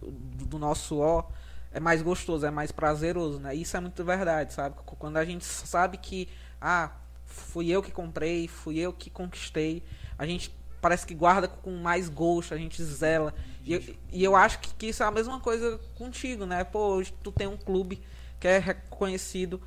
do 0.47 0.57
nosso 0.57 0.99
ó 0.99 1.25
é 1.71 1.79
mais 1.81 2.01
gostoso, 2.01 2.45
é 2.45 2.49
mais 2.49 2.71
prazeroso, 2.71 3.39
né? 3.39 3.53
Isso 3.53 3.75
é 3.75 3.79
muito 3.81 4.03
verdade, 4.05 4.53
sabe? 4.53 4.75
Quando 4.85 5.17
a 5.17 5.25
gente 5.25 5.43
sabe 5.43 5.97
que 5.97 6.29
ah, 6.61 6.91
fui 7.25 7.69
eu 7.69 7.83
que 7.83 7.91
comprei, 7.91 8.47
fui 8.47 8.79
eu 8.79 8.93
que 8.93 9.09
conquistei, 9.09 9.83
a 10.17 10.25
gente 10.25 10.57
parece 10.81 11.05
que 11.05 11.13
guarda 11.13 11.47
com 11.47 11.71
mais 11.71 12.09
gosto, 12.09 12.53
a 12.53 12.57
gente 12.57 12.83
zela. 12.83 13.33
E, 13.65 13.97
e 14.11 14.23
eu 14.23 14.35
acho 14.35 14.59
que, 14.59 14.73
que, 14.73 14.87
isso 14.87 15.03
é 15.03 15.05
a 15.05 15.11
mesma 15.11 15.39
coisa 15.39 15.79
contigo, 15.95 16.45
né? 16.45 16.63
Pô, 16.63 16.95
hoje 16.95 17.13
tu 17.23 17.31
tem 17.31 17.47
um 17.47 17.57
clube 17.57 18.01
que 18.39 18.47
é 18.47 18.57
reconhecido 18.57 19.61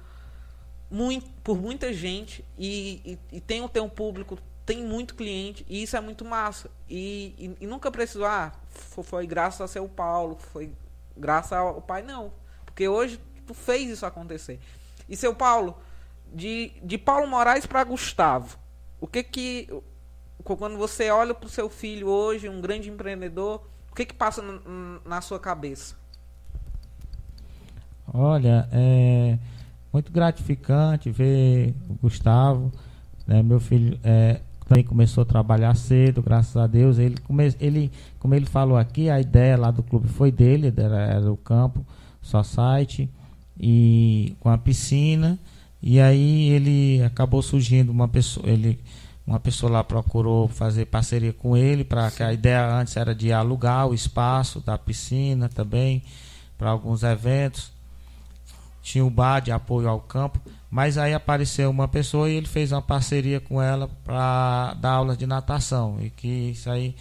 muito, 0.90 1.28
por 1.42 1.58
muita 1.58 1.92
gente 1.92 2.44
e, 2.58 3.18
e, 3.32 3.36
e 3.36 3.40
tem 3.40 3.62
o 3.62 3.68
teu 3.68 3.88
público 3.88 4.38
tem 4.64 4.84
muito 4.84 5.14
cliente 5.14 5.66
e 5.68 5.82
isso 5.82 5.96
é 5.96 6.00
muito 6.00 6.24
massa. 6.24 6.70
E, 6.88 7.34
e, 7.60 7.64
e 7.64 7.66
nunca 7.66 7.90
precisou, 7.90 8.26
ah, 8.26 8.52
foi 8.68 9.26
graças 9.26 9.60
a 9.60 9.66
seu 9.66 9.88
Paulo, 9.88 10.36
foi 10.36 10.72
graças 11.16 11.52
ao 11.52 11.80
pai, 11.82 12.02
não. 12.02 12.32
Porque 12.64 12.88
hoje 12.88 13.20
tu 13.46 13.54
fez 13.54 13.90
isso 13.90 14.06
acontecer. 14.06 14.60
E 15.08 15.16
seu 15.16 15.34
Paulo, 15.34 15.76
de, 16.32 16.72
de 16.82 16.96
Paulo 16.96 17.26
Moraes 17.26 17.66
para 17.66 17.84
Gustavo, 17.84 18.58
o 19.00 19.06
que 19.06 19.22
que. 19.22 19.68
Quando 20.45 20.76
você 20.76 21.11
olha 21.11 21.34
para 21.34 21.47
o 21.47 21.51
seu 21.51 21.68
filho 21.68 22.09
hoje, 22.09 22.49
um 22.49 22.61
grande 22.61 22.90
empreendedor, 22.90 23.62
o 23.90 23.95
que 23.95 24.05
que 24.05 24.14
passa 24.14 24.43
na, 25.05 25.20
sua 25.20 25.38
cabeça? 25.38 25.95
Olha, 28.12 28.68
é 28.72 29.38
muito 29.93 30.11
gratificante 30.11 31.11
ver 31.11 31.74
o 31.88 31.95
Gustavo, 31.95 32.72
né, 33.26 33.43
meu 33.43 33.61
filho, 33.61 33.99
é, 34.03 34.40
também 34.66 34.82
começou 34.82 35.22
a 35.22 35.26
trabalhar 35.26 35.74
cedo, 35.76 36.22
graças 36.22 36.57
a 36.57 36.66
Deus. 36.66 36.99
Ele, 36.99 37.16
come, 37.18 37.55
ele, 37.61 37.93
como 38.18 38.34
ele 38.34 38.47
falou 38.47 38.78
aqui, 38.78 39.11
a 39.11 39.20
ideia 39.20 39.57
lá 39.57 39.70
do 39.70 39.82
clube 39.82 40.09
foi 40.09 40.32
dele, 40.32 40.72
era, 40.74 41.01
era 41.03 41.32
o 41.32 41.36
campo, 41.36 41.84
só 42.22 42.43
site, 42.43 43.09
e 43.61 44.34
com 44.40 44.49
a 44.49 44.57
piscina. 44.57 45.38
E 45.82 46.01
aí 46.01 46.49
ele 46.51 47.03
acabou 47.03 47.43
surgindo 47.43 47.90
uma 47.90 48.09
pessoa, 48.09 48.49
ele, 48.49 48.78
uma 49.26 49.38
pessoa 49.38 49.70
lá 49.70 49.84
procurou 49.84 50.48
fazer 50.48 50.86
parceria 50.86 51.32
com 51.32 51.56
ele, 51.56 51.84
para 51.84 52.10
que 52.10 52.22
a 52.22 52.32
ideia 52.32 52.66
antes 52.66 52.96
era 52.96 53.14
de 53.14 53.32
alugar 53.32 53.86
o 53.86 53.94
espaço 53.94 54.60
da 54.60 54.76
piscina 54.76 55.48
também, 55.48 56.02
para 56.58 56.70
alguns 56.70 57.02
eventos. 57.02 57.70
Tinha 58.82 59.04
o 59.04 59.10
bar 59.10 59.40
de 59.40 59.53
apoio 59.53 59.88
ao 59.88 60.00
campo. 60.00 60.40
Mas 60.68 60.96
aí 60.96 61.12
apareceu 61.12 61.70
uma 61.70 61.86
pessoa 61.86 62.30
e 62.30 62.34
ele 62.34 62.46
fez 62.46 62.72
uma 62.72 62.80
parceria 62.80 63.38
com 63.38 63.61
ela 63.61 63.88
para 64.04 64.74
dar 64.74 64.92
aula 64.92 65.14
de 65.14 65.26
natação. 65.26 65.99
E 66.00 66.08
que 66.08 66.26
isso 66.26 66.70
aí 66.70 66.96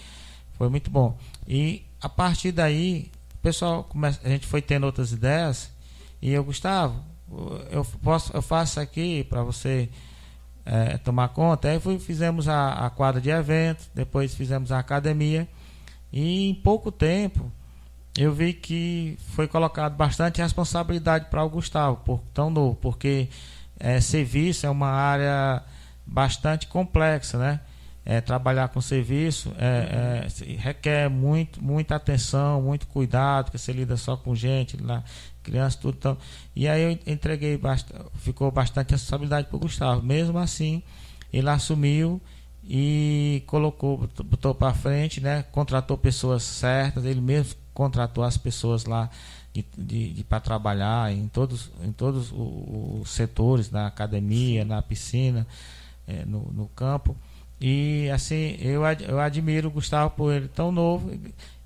foi 0.57 0.69
muito 0.69 0.91
bom. 0.91 1.18
E 1.48 1.84
a 2.02 2.10
partir 2.10 2.52
daí, 2.52 3.10
o 3.35 3.38
pessoal 3.38 3.84
começa, 3.85 4.19
a 4.23 4.30
gente 4.30 4.45
foi 4.45 4.61
tendo 4.61 4.85
outras 4.85 5.11
ideias. 5.11 5.72
E 6.22 6.31
eu, 6.31 6.43
Gustavo, 6.43 7.02
eu, 7.72 7.85
posso, 8.03 8.31
eu 8.35 8.41
faço 8.41 8.80
aqui 8.80 9.23
para 9.23 9.41
você 9.41 9.89
é, 10.66 10.98
tomar 10.98 11.30
conta. 11.30 11.70
Aí 11.70 11.80
fui, 11.80 12.00
fizemos 12.00 12.48
a, 12.48 12.86
a 12.86 12.90
quadra 12.90 13.20
de 13.20 13.30
eventos, 13.30 13.90
depois 13.94 14.34
fizemos 14.36 14.72
a 14.72 14.80
academia. 14.80 15.48
E 16.12 16.50
em 16.50 16.56
pouco 16.56 16.92
tempo 16.92 17.52
eu 18.18 18.34
vi 18.34 18.54
que 18.54 19.18
foi 19.30 19.48
colocado 19.48 19.96
bastante 19.96 20.42
responsabilidade 20.42 21.26
para 21.30 21.44
o 21.44 21.50
Gustavo, 21.50 21.98
por 21.98 22.20
tão 22.34 22.50
novo, 22.50 22.76
porque 22.76 23.30
é, 23.80 24.02
serviço 24.02 24.66
é 24.66 24.70
uma 24.70 24.90
área 24.90 25.64
bastante 26.06 26.68
complexa, 26.68 27.38
né? 27.38 27.60
É, 28.04 28.20
trabalhar 28.20 28.68
com 28.70 28.82
serviço 28.82 29.54
é, 29.60 30.26
é, 30.28 30.56
requer 30.56 31.08
muito, 31.08 31.64
muita 31.64 31.96
atenção, 31.96 32.60
muito 32.60 32.88
cuidado, 32.88 33.46
porque 33.46 33.60
você 33.60 33.72
lida 33.72 33.96
só 33.96 34.18
com 34.18 34.34
gente, 34.34 34.76
lá, 34.82 35.04
criança, 35.41 35.77
tudo. 35.81 35.95
Então, 35.97 36.18
e 36.55 36.68
aí 36.68 36.81
eu 36.81 36.99
entreguei, 37.05 37.57
bastante, 37.57 38.03
ficou 38.15 38.51
bastante 38.51 38.91
responsabilidade 38.91 39.47
para 39.47 39.55
o 39.55 39.59
Gustavo. 39.59 40.01
Mesmo 40.01 40.38
assim, 40.38 40.81
ele 41.31 41.49
assumiu 41.49 42.22
e 42.63 43.43
colocou, 43.47 44.09
botou 44.23 44.53
para 44.53 44.73
frente, 44.73 45.19
né? 45.19 45.43
Contratou 45.51 45.97
pessoas 45.97 46.43
certas, 46.43 47.05
ele 47.05 47.22
mesmo 47.22 47.55
contratou 47.73 48.23
as 48.23 48.38
pessoas 48.38 48.85
lá 48.85 49.09
de, 49.53 49.65
de, 49.77 50.13
de 50.13 50.23
para 50.23 50.39
trabalhar 50.39 51.11
em 51.11 51.27
todos, 51.27 51.72
em 51.84 51.91
todos 51.91 52.31
os, 52.31 53.09
setores, 53.09 53.69
na 53.72 53.88
academia, 53.88 54.63
na 54.63 54.81
piscina, 54.81 55.45
é, 56.07 56.23
no, 56.26 56.51
no 56.51 56.68
campo. 56.68 57.15
E 57.59 58.09
assim, 58.13 58.57
eu, 58.59 58.81
eu 59.07 59.19
admiro 59.19 59.68
o 59.68 59.72
Gustavo 59.72 60.11
por 60.11 60.34
ele 60.34 60.47
tão 60.47 60.72
novo 60.72 61.11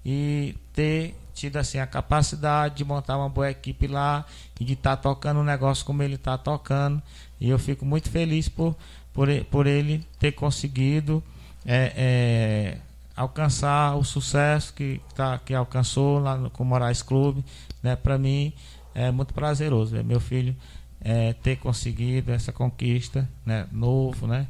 e 0.06 0.56
ter 0.74 1.16
tido 1.36 1.58
assim 1.58 1.78
a 1.78 1.86
capacidade 1.86 2.76
de 2.76 2.86
montar 2.86 3.18
uma 3.18 3.30
boa 3.30 3.52
equipe 3.52 3.86
lá 3.86 4.26
e 4.60 4.64
de 4.64 4.74
estar 4.74 4.96
tá 4.96 5.02
tocando 5.04 5.42
um 5.42 5.44
negócio 5.44 5.86
como 5.86 6.02
ele 6.02 6.16
está 6.16 6.38
tocando. 6.38 7.02
E 7.40 7.50
eu 7.50 7.60
fico 7.60 7.86
muito 7.86 8.10
feliz 8.10 8.48
por, 8.48 8.76
por, 9.14 9.28
por 9.52 9.68
ele 9.68 10.04
ter 10.18 10.32
conseguido 10.32 11.22
é, 11.66 11.94
é, 11.96 12.78
alcançar 13.16 13.96
o 13.98 14.04
sucesso 14.04 14.74
que, 14.74 15.02
tá, 15.14 15.38
que 15.38 15.54
alcançou 15.54 16.20
lá 16.20 16.38
no, 16.38 16.50
com 16.50 16.64
o 16.64 16.66
Moraes 16.66 17.02
Clube. 17.02 17.44
Né? 17.84 17.96
Para 17.98 18.18
mim 18.18 18.54
é 18.96 19.12
muito 19.12 19.34
prazeroso 19.34 19.92
ver 19.92 20.06
meu 20.06 20.22
filho 20.22 20.56
é, 21.02 21.34
ter 21.34 21.58
conseguido 21.58 22.32
essa 22.32 22.54
conquista 22.54 23.30
né? 23.46 23.68
novo, 23.72 24.26
né? 24.26 24.48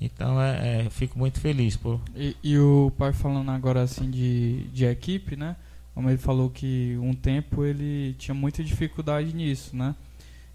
Então 0.00 0.40
é, 0.40 0.86
é, 0.86 0.90
fico 0.90 1.18
muito 1.18 1.38
feliz 1.38 1.76
por. 1.76 2.00
E, 2.16 2.34
e, 2.42 2.56
o 2.58 2.90
pai 2.96 3.12
falando 3.12 3.50
agora 3.50 3.82
assim 3.82 4.10
de, 4.10 4.62
de 4.72 4.86
equipe, 4.86 5.36
né? 5.36 5.56
Como 6.00 6.08
ele 6.08 6.16
falou 6.16 6.48
que 6.48 6.96
um 7.02 7.12
tempo 7.12 7.62
ele 7.62 8.14
tinha 8.14 8.34
muita 8.34 8.64
dificuldade 8.64 9.34
nisso, 9.34 9.76
né? 9.76 9.94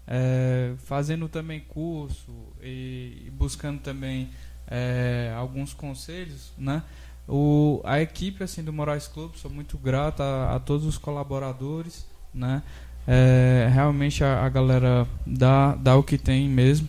É, 0.04 0.72
fazendo 0.78 1.28
também 1.28 1.60
curso 1.60 2.32
e, 2.60 3.22
e 3.24 3.30
buscando 3.30 3.78
também 3.78 4.28
é, 4.66 5.32
alguns 5.36 5.72
conselhos, 5.72 6.52
né? 6.58 6.82
O, 7.28 7.80
a 7.84 8.00
equipe 8.00 8.42
assim 8.42 8.64
do 8.64 8.72
Moraes 8.72 9.06
Clube, 9.06 9.38
sou 9.38 9.48
muito 9.48 9.78
grato 9.78 10.20
a, 10.20 10.56
a 10.56 10.58
todos 10.58 10.84
os 10.84 10.98
colaboradores, 10.98 12.04
né? 12.34 12.60
É, 13.06 13.68
realmente 13.72 14.24
a, 14.24 14.44
a, 14.44 14.48
galera 14.48 15.06
dá, 15.24 15.76
dá 15.76 15.94
o 15.94 16.02
que 16.02 16.18
tem 16.18 16.48
mesmo. 16.48 16.88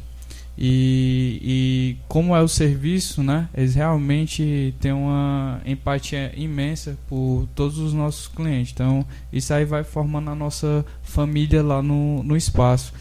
E, 0.57 1.39
e 1.43 1.97
como 2.07 2.35
é 2.35 2.41
o 2.41 2.47
serviço, 2.47 3.21
né? 3.21 3.47
Eles 3.53 3.75
realmente 3.75 4.73
têm 4.79 4.91
uma 4.91 5.61
empatia 5.63 6.33
imensa 6.35 6.97
por 7.07 7.47
todos 7.53 7.77
os 7.77 7.93
nossos 7.93 8.27
clientes. 8.27 8.73
Então, 8.73 9.05
isso 9.31 9.53
aí 9.53 9.65
vai 9.65 9.83
formando 9.83 10.31
a 10.31 10.35
nossa 10.35 10.83
família 11.03 11.61
lá 11.61 11.83
no, 11.83 12.23
no 12.23 12.35
espaço. 12.35 12.91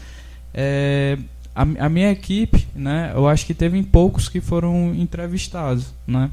É, 0.53 1.17
a, 1.55 1.63
a 1.85 1.89
minha 1.89 2.11
equipe, 2.11 2.67
né? 2.75 3.11
Eu 3.15 3.27
acho 3.27 3.43
que 3.43 3.55
teve 3.55 3.81
poucos 3.81 4.29
que 4.29 4.39
foram 4.39 4.93
entrevistados, 4.93 5.95
né? 6.05 6.29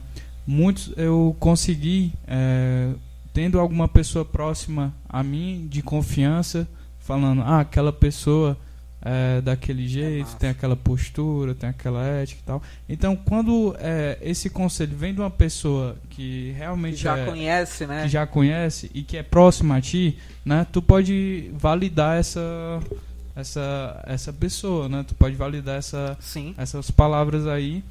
Muitos 0.46 0.92
eu 0.94 1.34
consegui, 1.40 2.12
é, 2.28 2.90
tendo 3.32 3.58
alguma 3.58 3.88
pessoa 3.88 4.26
próxima 4.26 4.94
a 5.08 5.22
mim, 5.22 5.66
de 5.70 5.80
confiança, 5.80 6.68
falando, 6.98 7.40
ah, 7.40 7.60
aquela 7.60 7.92
pessoa 7.92 8.58
é 9.04 9.40
daquele 9.40 9.86
jeito, 9.86 10.30
é 10.34 10.38
tem 10.38 10.50
aquela 10.50 10.74
postura, 10.74 11.54
tem 11.54 11.68
aquela 11.68 12.04
ética 12.04 12.40
e 12.40 12.44
tal. 12.44 12.62
Então, 12.88 13.14
quando 13.14 13.76
é, 13.78 14.18
esse 14.22 14.48
conselho 14.48 14.96
vem 14.96 15.12
de 15.12 15.20
uma 15.20 15.30
pessoa 15.30 15.96
que 16.10 16.52
realmente 16.56 16.96
que 16.96 17.02
já 17.02 17.18
é, 17.18 17.26
conhece, 17.26 17.86
né? 17.86 18.02
Que 18.04 18.08
já 18.08 18.26
conhece 18.26 18.90
e 18.94 19.02
que 19.02 19.16
é 19.16 19.22
próxima 19.22 19.76
a 19.76 19.80
ti, 19.80 20.18
né? 20.44 20.66
Tu 20.72 20.80
pode 20.80 21.50
validar 21.52 22.18
essa 22.18 22.40
essa 23.36 24.02
essa 24.06 24.32
pessoa, 24.32 24.88
né? 24.88 25.04
Tu 25.06 25.14
pode 25.14 25.36
validar 25.36 25.78
essa 25.78 26.16
Sim. 26.20 26.54
essas 26.56 26.90
palavras 26.90 27.46
aí 27.46 27.84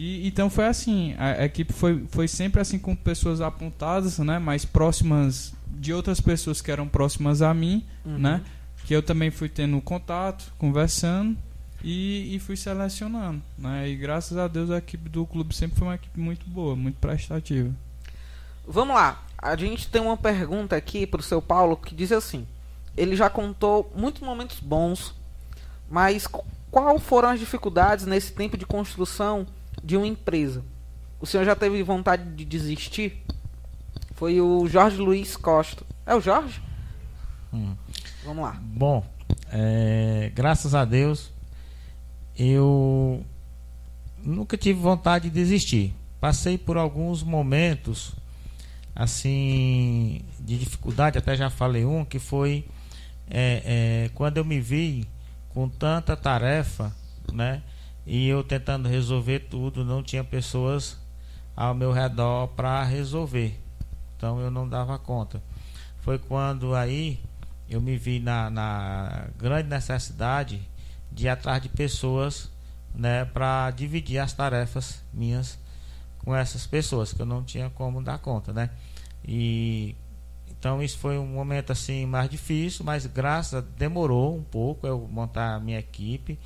e, 0.00 0.28
então 0.28 0.48
foi 0.48 0.66
assim, 0.66 1.16
a, 1.18 1.44
equipe 1.44 1.72
foi, 1.72 2.04
foi 2.08 2.28
sempre 2.28 2.60
assim 2.60 2.78
com 2.78 2.94
pessoas 2.94 3.40
apontadas, 3.40 4.20
né, 4.20 4.38
mais 4.38 4.64
próximas 4.64 5.52
de 5.66 5.92
outras 5.92 6.20
pessoas 6.20 6.60
que 6.60 6.70
eram 6.70 6.86
próximas 6.86 7.42
a 7.42 7.52
mim, 7.52 7.84
uhum. 8.06 8.16
né, 8.16 8.40
que 8.88 8.94
eu 8.94 9.02
também 9.02 9.30
fui 9.30 9.50
tendo 9.50 9.78
contato, 9.82 10.50
conversando 10.56 11.36
e, 11.84 12.34
e 12.34 12.38
fui 12.38 12.56
selecionando, 12.56 13.42
né, 13.58 13.86
e 13.86 13.94
graças 13.94 14.38
a 14.38 14.48
Deus 14.48 14.70
a 14.70 14.78
equipe 14.78 15.10
do 15.10 15.26
clube 15.26 15.54
sempre 15.54 15.78
foi 15.78 15.88
uma 15.88 15.94
equipe 15.96 16.18
muito 16.18 16.48
boa, 16.48 16.74
muito 16.74 16.98
prestativa. 16.98 17.70
Vamos 18.66 18.94
lá, 18.94 19.22
a 19.36 19.54
gente 19.56 19.90
tem 19.90 20.00
uma 20.00 20.16
pergunta 20.16 20.74
aqui 20.74 21.06
para 21.06 21.20
o 21.20 21.22
seu 21.22 21.42
Paulo 21.42 21.76
que 21.76 21.94
diz 21.94 22.10
assim, 22.12 22.46
ele 22.96 23.14
já 23.14 23.28
contou 23.28 23.92
muitos 23.94 24.22
momentos 24.22 24.58
bons, 24.58 25.14
mas 25.90 26.26
qual 26.70 26.98
foram 26.98 27.28
as 27.28 27.38
dificuldades 27.38 28.06
nesse 28.06 28.32
tempo 28.32 28.56
de 28.56 28.64
construção 28.64 29.46
de 29.84 29.98
uma 29.98 30.06
empresa. 30.06 30.64
O 31.20 31.26
senhor 31.26 31.44
já 31.44 31.54
teve 31.54 31.82
vontade 31.82 32.24
de 32.34 32.42
desistir? 32.42 33.22
Foi 34.14 34.40
o 34.40 34.66
Jorge 34.66 34.96
Luiz 34.96 35.36
Costa. 35.36 35.84
É 36.06 36.14
o 36.14 36.22
Jorge? 36.22 36.62
Hum. 37.52 37.74
Vamos 38.24 38.44
lá. 38.44 38.60
Bom, 38.62 39.04
é, 39.50 40.30
graças 40.34 40.74
a 40.74 40.84
Deus, 40.84 41.32
eu 42.38 43.24
nunca 44.22 44.56
tive 44.56 44.80
vontade 44.80 45.28
de 45.28 45.34
desistir. 45.34 45.94
Passei 46.20 46.58
por 46.58 46.76
alguns 46.76 47.22
momentos 47.22 48.14
assim 48.94 50.22
de 50.40 50.58
dificuldade, 50.58 51.18
até 51.18 51.36
já 51.36 51.48
falei 51.48 51.84
um, 51.84 52.04
que 52.04 52.18
foi 52.18 52.64
é, 53.30 53.62
é, 53.64 54.10
quando 54.14 54.38
eu 54.38 54.44
me 54.44 54.60
vi 54.60 55.06
com 55.50 55.68
tanta 55.68 56.16
tarefa, 56.16 56.92
né? 57.32 57.62
e 58.10 58.26
eu 58.26 58.42
tentando 58.42 58.88
resolver 58.88 59.40
tudo, 59.50 59.84
não 59.84 60.02
tinha 60.02 60.24
pessoas 60.24 60.96
ao 61.54 61.74
meu 61.74 61.92
redor 61.92 62.48
para 62.48 62.82
resolver. 62.82 63.60
Então 64.16 64.40
eu 64.40 64.50
não 64.50 64.66
dava 64.66 64.98
conta. 64.98 65.42
Foi 66.00 66.18
quando 66.18 66.74
aí 66.74 67.20
eu 67.68 67.80
me 67.80 67.96
vi 67.96 68.18
na, 68.18 68.50
na 68.50 69.28
grande 69.36 69.68
necessidade 69.68 70.60
de 71.12 71.26
ir 71.26 71.28
atrás 71.28 71.62
de 71.62 71.68
pessoas 71.68 72.50
né, 72.94 73.24
para 73.26 73.70
dividir 73.70 74.18
as 74.18 74.32
tarefas 74.32 75.02
minhas 75.12 75.58
com 76.18 76.34
essas 76.34 76.66
pessoas, 76.66 77.12
que 77.12 77.20
eu 77.20 77.26
não 77.26 77.42
tinha 77.42 77.70
como 77.70 78.02
dar 78.02 78.18
conta. 78.18 78.52
Né? 78.52 78.70
E 79.24 79.94
então 80.50 80.82
isso 80.82 80.98
foi 80.98 81.16
um 81.18 81.26
momento 81.26 81.70
assim 81.70 82.04
mais 82.04 82.28
difícil, 82.28 82.84
mas 82.84 83.06
graças 83.06 83.54
a 83.54 83.60
demorou 83.60 84.36
um 84.36 84.42
pouco 84.42 84.86
eu 84.86 85.06
montar 85.10 85.54
a 85.54 85.60
minha 85.60 85.78
equipe, 85.78 86.38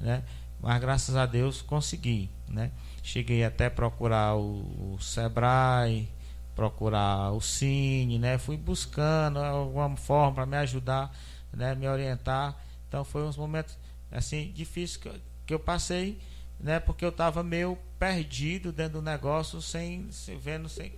né? 0.00 0.22
mas 0.60 0.80
graças 0.80 1.16
a 1.16 1.24
Deus 1.24 1.62
consegui, 1.62 2.30
né? 2.48 2.70
Cheguei 3.02 3.44
até 3.44 3.68
procurar 3.68 4.34
o, 4.34 4.94
o 4.94 4.98
Sebrae, 4.98 6.08
procurar 6.54 7.32
o 7.32 7.40
Cine, 7.40 8.18
né? 8.18 8.38
Fui 8.38 8.56
buscando 8.56 9.38
alguma 9.38 9.96
forma 9.96 10.34
para 10.34 10.46
me 10.46 10.56
ajudar, 10.58 11.14
né? 11.52 11.74
Me 11.74 11.88
orientar. 11.88 12.56
Então 12.88 13.04
foi 13.04 13.22
uns 13.22 13.36
momentos 13.36 13.76
assim 14.10 14.52
difíceis 14.52 14.96
que, 14.96 15.08
eu, 15.08 15.14
que 15.46 15.54
eu 15.54 15.58
passei, 15.58 16.18
né? 16.60 16.78
Porque 16.80 17.04
eu 17.04 17.08
estava 17.08 17.42
meio 17.42 17.78
perdido 17.98 18.72
dentro 18.72 19.00
do 19.00 19.02
negócio, 19.02 19.60
sem, 19.60 20.10
sem 20.10 20.38
vendo, 20.38 20.68
sem 20.68 20.92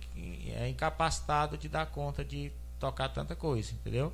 é, 0.55 0.67
incapacitado 0.69 1.57
de 1.57 1.67
dar 1.67 1.87
conta 1.87 2.23
de 2.23 2.51
tocar 2.79 3.09
tanta 3.09 3.35
coisa, 3.35 3.73
entendeu? 3.73 4.13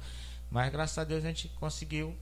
Mas 0.50 0.72
graças 0.72 0.98
a 0.98 1.04
Deus 1.04 1.24
a 1.24 1.28
gente 1.28 1.50
conseguiu 1.60 2.16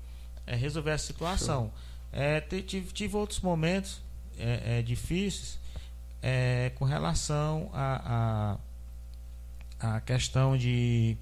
é, 0.48 0.56
resolver 0.56 0.92
a 0.92 0.98
situação. 0.98 1.72
É, 2.12 2.42
tive, 2.42 2.92
tive 2.92 3.16
outros 3.16 3.40
momentos 3.40 4.02
é, 4.38 4.80
é, 4.80 4.82
difíceis 4.82 5.60
é, 6.22 6.72
com 6.76 6.86
relação 6.86 7.70
a, 7.74 8.02
a, 8.06 8.58
a, 9.82 10.00
questão 10.02 10.58
de 10.58 11.18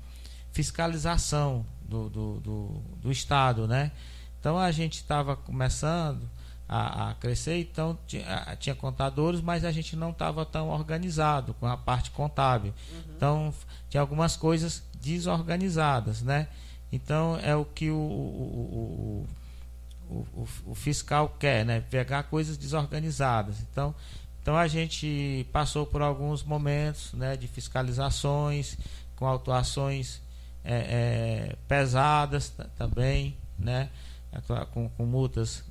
fiscalização 0.51 1.65
do, 1.81 2.09
do, 2.09 2.39
do, 2.39 2.67
do 3.01 3.11
Estado, 3.11 3.67
né? 3.67 3.91
Então 4.39 4.57
a 4.57 4.71
gente 4.71 4.95
estava 4.95 5.35
começando 5.35 6.29
a, 6.67 7.09
a, 7.09 7.13
crescer, 7.15 7.59
então 7.59 7.97
tinha, 8.05 8.57
tinha, 8.59 8.75
contadores, 8.75 9.41
mas 9.41 9.65
a 9.65 9.71
gente 9.71 9.95
não 9.95 10.11
estava 10.11 10.45
tão 10.45 10.69
organizado 10.69 11.53
com 11.55 11.65
a 11.65 11.75
parte 11.75 12.11
contábil. 12.11 12.73
Uhum. 12.91 13.13
Então 13.15 13.53
tinha 13.89 14.01
algumas 14.01 14.37
coisas 14.37 14.83
desorganizadas, 15.01 16.21
né? 16.21 16.47
Então 16.91 17.39
é 17.41 17.55
o 17.55 17.65
que 17.65 17.89
o, 17.89 17.95
o, 17.95 19.27
o, 20.09 20.15
o, 20.15 20.47
o, 20.67 20.75
fiscal 20.75 21.35
quer, 21.39 21.65
né? 21.65 21.81
Pegar 21.89 22.23
coisas 22.23 22.57
desorganizadas. 22.57 23.61
Então, 23.61 23.93
então 24.49 24.57
a 24.57 24.67
gente 24.67 25.47
passou 25.53 25.85
por 25.85 26.01
alguns 26.01 26.41
momentos 26.41 27.13
né, 27.13 27.37
de 27.37 27.47
fiscalizações, 27.47 28.75
com 29.15 29.27
autuações 29.27 30.23
é, 30.63 30.73
é, 30.73 31.55
pesadas 31.67 32.51
também, 32.75 33.37
né? 33.59 33.91
Com, 34.73 34.89
com 34.89 35.05
multas 35.05 35.63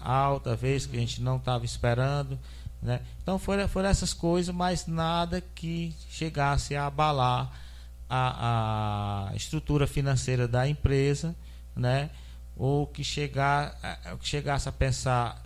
altas, 0.00 0.58
vezes 0.58 0.86
que 0.86 0.96
a 0.96 1.00
gente 1.00 1.20
não 1.20 1.36
estava 1.36 1.66
esperando. 1.66 2.38
Né? 2.80 3.02
Então 3.22 3.38
foram, 3.38 3.68
foram 3.68 3.90
essas 3.90 4.14
coisas, 4.14 4.54
mas 4.54 4.86
nada 4.86 5.42
que 5.54 5.94
chegasse 6.08 6.74
a 6.74 6.86
abalar 6.86 7.52
a, 8.08 9.28
a 9.30 9.36
estrutura 9.36 9.86
financeira 9.86 10.48
da 10.48 10.66
empresa, 10.66 11.36
né? 11.76 12.08
ou 12.56 12.86
que, 12.86 13.04
chegar, 13.04 13.78
que 14.18 14.26
chegasse 14.26 14.70
a 14.70 14.72
pensar 14.72 15.38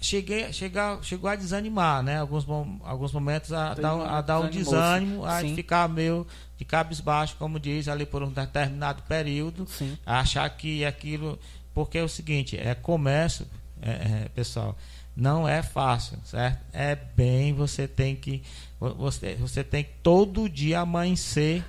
cheguei, 0.00 0.52
chegar, 0.52 1.02
chegou 1.04 1.28
a 1.28 1.36
desanimar, 1.36 2.02
né? 2.02 2.18
Alguns, 2.18 2.46
alguns 2.82 3.12
momentos 3.12 3.52
a, 3.52 3.74
dar, 3.74 3.92
a 3.92 4.20
dar 4.22 4.40
um 4.40 4.48
desânimo, 4.48 5.24
a 5.24 5.40
Sim. 5.40 5.54
ficar 5.54 5.88
meio 5.88 6.26
de 6.56 6.64
cabisbaixo, 6.64 7.36
como 7.38 7.60
diz, 7.60 7.86
ali 7.86 8.06
por 8.06 8.22
um 8.22 8.30
determinado 8.30 9.02
período, 9.02 9.66
Sim. 9.68 9.96
achar 10.06 10.48
que 10.50 10.84
aquilo. 10.84 11.38
Porque 11.74 11.98
é 11.98 12.02
o 12.02 12.08
seguinte, 12.08 12.56
é 12.58 12.74
comércio, 12.74 13.46
é, 13.80 13.90
é, 13.90 14.28
pessoal, 14.34 14.76
não 15.14 15.46
é 15.46 15.62
fácil, 15.62 16.18
certo? 16.24 16.58
É 16.72 16.96
bem, 16.96 17.52
você 17.52 17.86
tem 17.86 18.16
que. 18.16 18.42
Você, 18.80 19.34
você 19.34 19.62
tem 19.62 19.84
que 19.84 19.90
todo 20.02 20.48
dia 20.48 20.80
amanhecer 20.80 21.62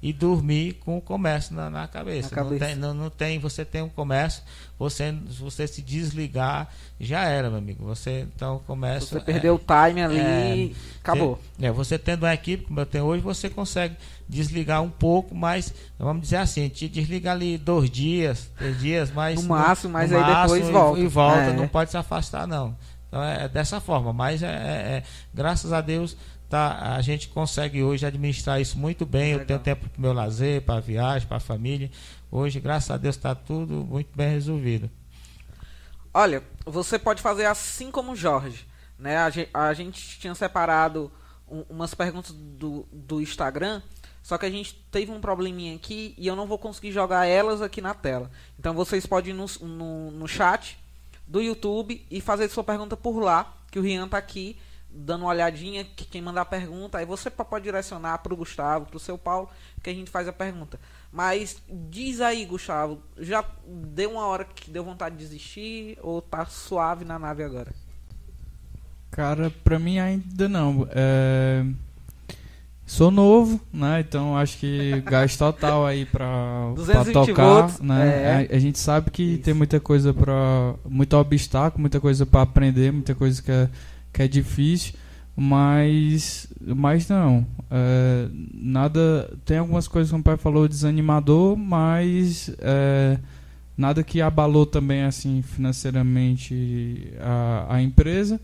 e 0.00 0.12
dormir 0.12 0.74
com 0.74 0.96
o 0.96 1.00
comércio 1.00 1.54
na, 1.54 1.68
na 1.68 1.88
cabeça. 1.88 2.28
Na 2.30 2.42
cabeça. 2.42 2.64
Não, 2.64 2.72
tem, 2.72 2.76
não, 2.76 2.94
não, 2.94 3.10
tem, 3.10 3.38
você 3.38 3.64
tem 3.64 3.82
um 3.82 3.88
comércio, 3.88 4.42
você, 4.78 5.12
você 5.40 5.66
se 5.66 5.82
desligar, 5.82 6.68
já 7.00 7.24
era, 7.24 7.48
meu 7.48 7.58
amigo. 7.58 7.84
Você, 7.84 8.28
então, 8.34 8.60
comércio. 8.66 9.08
Você 9.08 9.16
é, 9.16 9.20
perdeu 9.20 9.56
o 9.56 9.58
time 9.58 10.02
ali 10.02 10.18
é, 10.18 10.70
acabou. 11.00 11.40
Você, 11.56 11.66
é, 11.66 11.72
você 11.72 11.98
tendo 11.98 12.22
uma 12.22 12.32
equipe, 12.32 12.64
como 12.64 12.78
eu 12.78 12.86
tenho 12.86 13.04
hoje, 13.04 13.22
você 13.22 13.50
consegue 13.50 13.96
desligar 14.28 14.80
um 14.80 14.90
pouco, 14.90 15.34
mas 15.34 15.74
vamos 15.98 16.22
dizer 16.22 16.36
assim, 16.36 16.68
te 16.68 16.88
desliga 16.88 17.32
ali 17.32 17.58
dois 17.58 17.90
dias, 17.90 18.50
três 18.56 18.78
dias, 18.78 19.10
mas. 19.10 19.42
No 19.42 19.48
máximo, 19.48 19.92
mas 19.94 20.12
aí 20.12 20.42
depois 20.42 20.68
volta. 20.68 21.00
E, 21.00 21.04
e 21.04 21.06
volta, 21.08 21.40
é. 21.40 21.52
não 21.52 21.66
pode 21.66 21.90
se 21.90 21.96
afastar, 21.96 22.46
não. 22.46 22.76
Então 23.08 23.24
é 23.24 23.48
dessa 23.48 23.80
forma, 23.80 24.12
mas 24.12 24.42
é, 24.42 24.46
é, 24.46 24.50
é 24.50 25.02
graças 25.34 25.72
a 25.72 25.80
Deus 25.80 26.16
tá, 26.48 26.94
a 26.96 27.00
gente 27.02 27.28
consegue 27.28 27.82
hoje 27.82 28.06
administrar 28.06 28.60
isso 28.60 28.78
muito 28.78 29.04
bem. 29.04 29.32
Legal. 29.32 29.40
Eu 29.40 29.46
tenho 29.46 29.58
tempo 29.60 29.88
para 29.88 29.98
o 29.98 30.00
meu 30.00 30.12
lazer, 30.12 30.62
para 30.62 30.80
viagem, 30.80 31.28
para 31.28 31.36
a 31.36 31.40
família. 31.40 31.90
Hoje, 32.30 32.60
graças 32.60 32.90
a 32.90 32.96
Deus, 32.96 33.16
está 33.16 33.34
tudo 33.34 33.74
muito 33.84 34.10
bem 34.14 34.30
resolvido. 34.30 34.90
Olha, 36.12 36.42
você 36.64 36.98
pode 36.98 37.22
fazer 37.22 37.46
assim 37.46 37.90
como 37.90 38.12
o 38.12 38.16
Jorge. 38.16 38.66
Né? 38.98 39.16
A, 39.18 39.30
gente, 39.30 39.50
a 39.54 39.72
gente 39.74 40.18
tinha 40.18 40.34
separado 40.34 41.12
um, 41.48 41.64
umas 41.68 41.94
perguntas 41.94 42.32
do, 42.32 42.86
do 42.92 43.20
Instagram, 43.20 43.80
só 44.22 44.36
que 44.36 44.46
a 44.46 44.50
gente 44.50 44.74
teve 44.90 45.12
um 45.12 45.20
probleminha 45.20 45.76
aqui 45.76 46.14
e 46.18 46.26
eu 46.26 46.34
não 46.34 46.46
vou 46.46 46.58
conseguir 46.58 46.92
jogar 46.92 47.26
elas 47.26 47.62
aqui 47.62 47.80
na 47.80 47.94
tela. 47.94 48.30
Então 48.58 48.74
vocês 48.74 49.06
podem 49.06 49.32
ir 49.32 49.36
no, 49.36 49.46
no, 49.66 50.10
no 50.10 50.28
chat 50.28 50.78
do 51.26 51.40
YouTube 51.40 52.04
e 52.10 52.20
fazer 52.20 52.48
sua 52.48 52.64
pergunta 52.64 52.96
por 52.96 53.20
lá, 53.20 53.54
que 53.70 53.78
o 53.78 53.82
Rian 53.82 54.06
está 54.06 54.18
aqui 54.18 54.58
dando 54.98 55.22
uma 55.22 55.30
olhadinha, 55.30 55.84
que 55.84 56.04
quem 56.04 56.20
mandar 56.20 56.42
a 56.42 56.44
pergunta, 56.44 56.98
aí 56.98 57.06
você 57.06 57.30
pode 57.30 57.64
direcionar 57.64 58.18
para 58.18 58.34
o 58.34 58.36
Gustavo, 58.36 58.86
para 58.86 58.96
o 58.96 59.00
seu 59.00 59.16
Paulo, 59.16 59.48
que 59.82 59.90
a 59.90 59.94
gente 59.94 60.10
faz 60.10 60.26
a 60.26 60.32
pergunta. 60.32 60.78
Mas 61.12 61.62
diz 61.68 62.20
aí, 62.20 62.44
Gustavo, 62.44 63.00
já 63.16 63.44
deu 63.66 64.12
uma 64.12 64.26
hora 64.26 64.44
que 64.44 64.70
deu 64.70 64.84
vontade 64.84 65.16
de 65.16 65.24
desistir 65.24 65.98
ou 66.02 66.20
tá 66.20 66.44
suave 66.46 67.04
na 67.04 67.18
nave 67.18 67.44
agora? 67.44 67.72
Cara, 69.10 69.50
pra 69.62 69.78
mim 69.78 69.98
ainda 69.98 70.48
não. 70.48 70.86
É... 70.90 71.64
Sou 72.84 73.10
novo, 73.10 73.60
né? 73.72 74.00
Então 74.00 74.36
acho 74.36 74.58
que 74.58 75.00
gás 75.04 75.36
total 75.36 75.86
aí 75.86 76.06
pra 76.06 76.72
tocar. 77.12 77.44
Volts, 77.44 77.80
né? 77.80 78.46
É. 78.48 78.52
A, 78.52 78.56
a, 78.56 78.58
gente 78.58 78.78
sabe 78.78 79.10
que 79.10 79.34
Isso. 79.34 79.42
tem 79.42 79.52
muita 79.52 79.78
coisa 79.78 80.14
para 80.14 80.74
Muito 80.88 81.14
obstáculo, 81.14 81.82
muita 81.82 82.00
coisa 82.00 82.24
para 82.24 82.42
aprender, 82.42 82.90
muita 82.90 83.14
coisa 83.14 83.42
que 83.42 83.50
é 83.50 83.68
que 84.12 84.22
é 84.22 84.28
difícil, 84.28 84.94
mas, 85.36 86.48
mas 86.60 87.08
não. 87.08 87.46
É, 87.70 88.28
nada. 88.52 89.32
Tem 89.44 89.58
algumas 89.58 89.86
coisas, 89.86 90.10
como 90.10 90.20
o 90.20 90.24
pai 90.24 90.36
falou, 90.36 90.66
desanimador, 90.66 91.56
mas 91.56 92.50
é, 92.58 93.18
nada 93.76 94.02
que 94.02 94.20
abalou 94.20 94.66
também 94.66 95.04
assim 95.04 95.40
financeiramente 95.42 97.12
a, 97.20 97.76
a 97.76 97.82
empresa, 97.82 98.40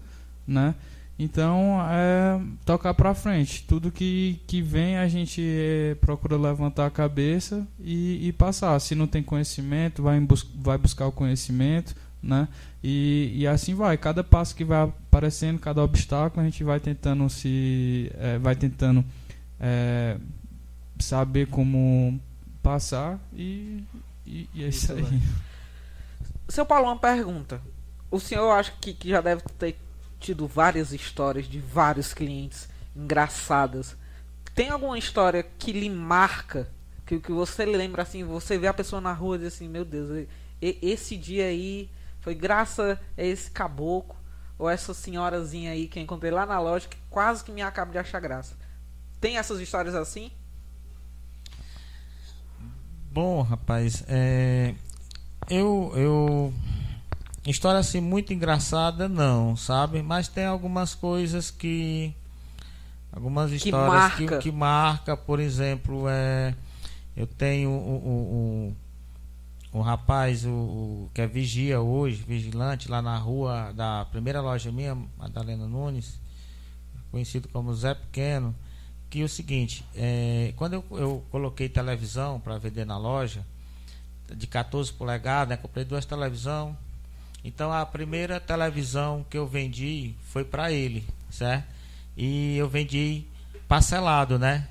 né? 0.46 0.74
Então 1.18 1.78
é 1.90 2.40
tocar 2.64 2.92
para 2.94 3.14
frente. 3.14 3.64
Tudo 3.66 3.90
que, 3.90 4.40
que 4.46 4.60
vem 4.60 4.96
a 4.96 5.06
gente 5.08 5.40
é, 5.42 5.96
procura 6.00 6.36
levantar 6.36 6.86
a 6.86 6.90
cabeça 6.90 7.66
e, 7.80 8.28
e, 8.28 8.32
passar. 8.32 8.78
Se 8.80 8.94
não 8.94 9.06
tem 9.06 9.22
conhecimento, 9.22 10.02
vai, 10.02 10.18
bus 10.20 10.46
vai 10.56 10.76
buscar 10.76 11.06
o 11.06 11.12
conhecimento, 11.12 11.94
né? 12.24 12.48
E, 12.82 13.32
e 13.34 13.46
assim 13.46 13.74
vai. 13.74 13.96
Cada 13.96 14.24
passo 14.24 14.54
que 14.54 14.64
vai 14.64 14.82
aparecendo, 14.82 15.58
cada 15.58 15.82
obstáculo, 15.82 16.42
a 16.42 16.44
gente 16.44 16.64
vai 16.64 16.80
tentando 16.80 17.28
se. 17.28 18.10
É, 18.18 18.38
vai 18.38 18.56
tentando 18.56 19.04
é, 19.60 20.16
saber 20.98 21.46
como 21.48 22.18
passar 22.62 23.20
e, 23.34 23.84
e, 24.26 24.48
e 24.54 24.64
é 24.64 24.68
isso, 24.68 24.84
isso 24.84 24.92
aí. 24.92 25.02
Vai. 25.02 25.20
Seu 26.48 26.66
Paulo, 26.66 26.86
uma 26.86 26.98
pergunta. 26.98 27.60
O 28.10 28.18
senhor 28.18 28.50
acha 28.50 28.72
que, 28.80 28.94
que 28.94 29.08
já 29.08 29.20
deve 29.20 29.42
ter 29.58 29.76
tido 30.20 30.46
várias 30.46 30.92
histórias 30.92 31.46
de 31.46 31.58
vários 31.58 32.14
clientes 32.14 32.68
engraçadas. 32.96 33.96
Tem 34.54 34.70
alguma 34.70 34.98
história 34.98 35.44
que 35.58 35.72
lhe 35.72 35.90
marca? 35.90 36.68
Que, 37.04 37.18
que 37.18 37.32
você 37.32 37.66
lembra 37.66 38.02
assim, 38.02 38.24
você 38.24 38.56
vê 38.56 38.66
a 38.66 38.74
pessoa 38.74 39.00
na 39.00 39.12
rua 39.12 39.36
e 39.36 39.40
diz 39.40 39.54
assim, 39.54 39.68
meu 39.68 39.84
Deus, 39.84 40.26
esse 40.60 41.16
dia 41.16 41.46
aí 41.46 41.90
foi 42.24 42.34
graças 42.34 42.98
a 43.18 43.22
esse 43.22 43.50
caboclo 43.50 44.16
ou 44.58 44.68
essa 44.68 44.94
senhorazinha 44.94 45.72
aí 45.72 45.86
que 45.86 45.98
eu 45.98 46.02
encontrei 46.02 46.30
lá 46.30 46.46
na 46.46 46.58
loja 46.58 46.88
que 46.88 46.96
quase 47.10 47.44
que 47.44 47.52
me 47.52 47.60
acaba 47.60 47.92
de 47.92 47.98
achar 47.98 48.18
graça. 48.18 48.56
Tem 49.20 49.36
essas 49.36 49.60
histórias 49.60 49.94
assim? 49.94 50.32
Bom, 53.12 53.42
rapaz, 53.42 54.04
é... 54.08 54.74
eu, 55.50 55.92
eu. 55.94 56.54
História 57.46 57.78
assim 57.78 58.00
muito 58.00 58.32
engraçada, 58.32 59.06
não, 59.06 59.54
sabe? 59.54 60.02
Mas 60.02 60.26
tem 60.26 60.46
algumas 60.46 60.94
coisas 60.94 61.50
que. 61.50 62.14
Algumas 63.12 63.52
histórias 63.52 64.14
que 64.14 64.22
marca, 64.22 64.38
que, 64.38 64.42
que 64.44 64.52
marca 64.52 65.14
por 65.14 65.40
exemplo, 65.40 66.06
é. 66.08 66.54
Eu 67.14 67.26
tenho 67.26 67.68
o, 67.68 67.74
o, 67.74 68.68
o 68.70 68.76
rapaz, 69.80 70.44
o, 70.44 70.50
o, 70.50 71.10
que 71.12 71.20
é 71.20 71.26
vigia 71.26 71.80
hoje, 71.80 72.22
vigilante, 72.22 72.90
lá 72.90 73.02
na 73.02 73.16
rua 73.18 73.72
da 73.72 74.04
primeira 74.04 74.40
loja 74.40 74.70
minha, 74.70 74.96
Madalena 75.18 75.66
Nunes, 75.66 76.20
conhecido 77.10 77.48
como 77.48 77.74
Zé 77.74 77.94
Pequeno, 77.94 78.54
que 79.10 79.20
é 79.20 79.24
o 79.24 79.28
seguinte, 79.28 79.84
é, 79.94 80.52
quando 80.56 80.74
eu, 80.74 80.84
eu 80.92 81.24
coloquei 81.30 81.68
televisão 81.68 82.38
para 82.38 82.58
vender 82.58 82.84
na 82.84 82.96
loja, 82.96 83.44
de 84.34 84.46
14 84.46 84.92
polegadas, 84.92 85.48
né, 85.48 85.56
comprei 85.56 85.84
duas 85.84 86.04
televisões, 86.04 86.74
então 87.44 87.72
a 87.72 87.84
primeira 87.84 88.40
televisão 88.40 89.24
que 89.28 89.36
eu 89.36 89.46
vendi 89.46 90.14
foi 90.30 90.44
para 90.44 90.72
ele, 90.72 91.06
certo? 91.30 91.66
E 92.16 92.56
eu 92.56 92.68
vendi 92.68 93.24
parcelado, 93.68 94.38
né? 94.38 94.66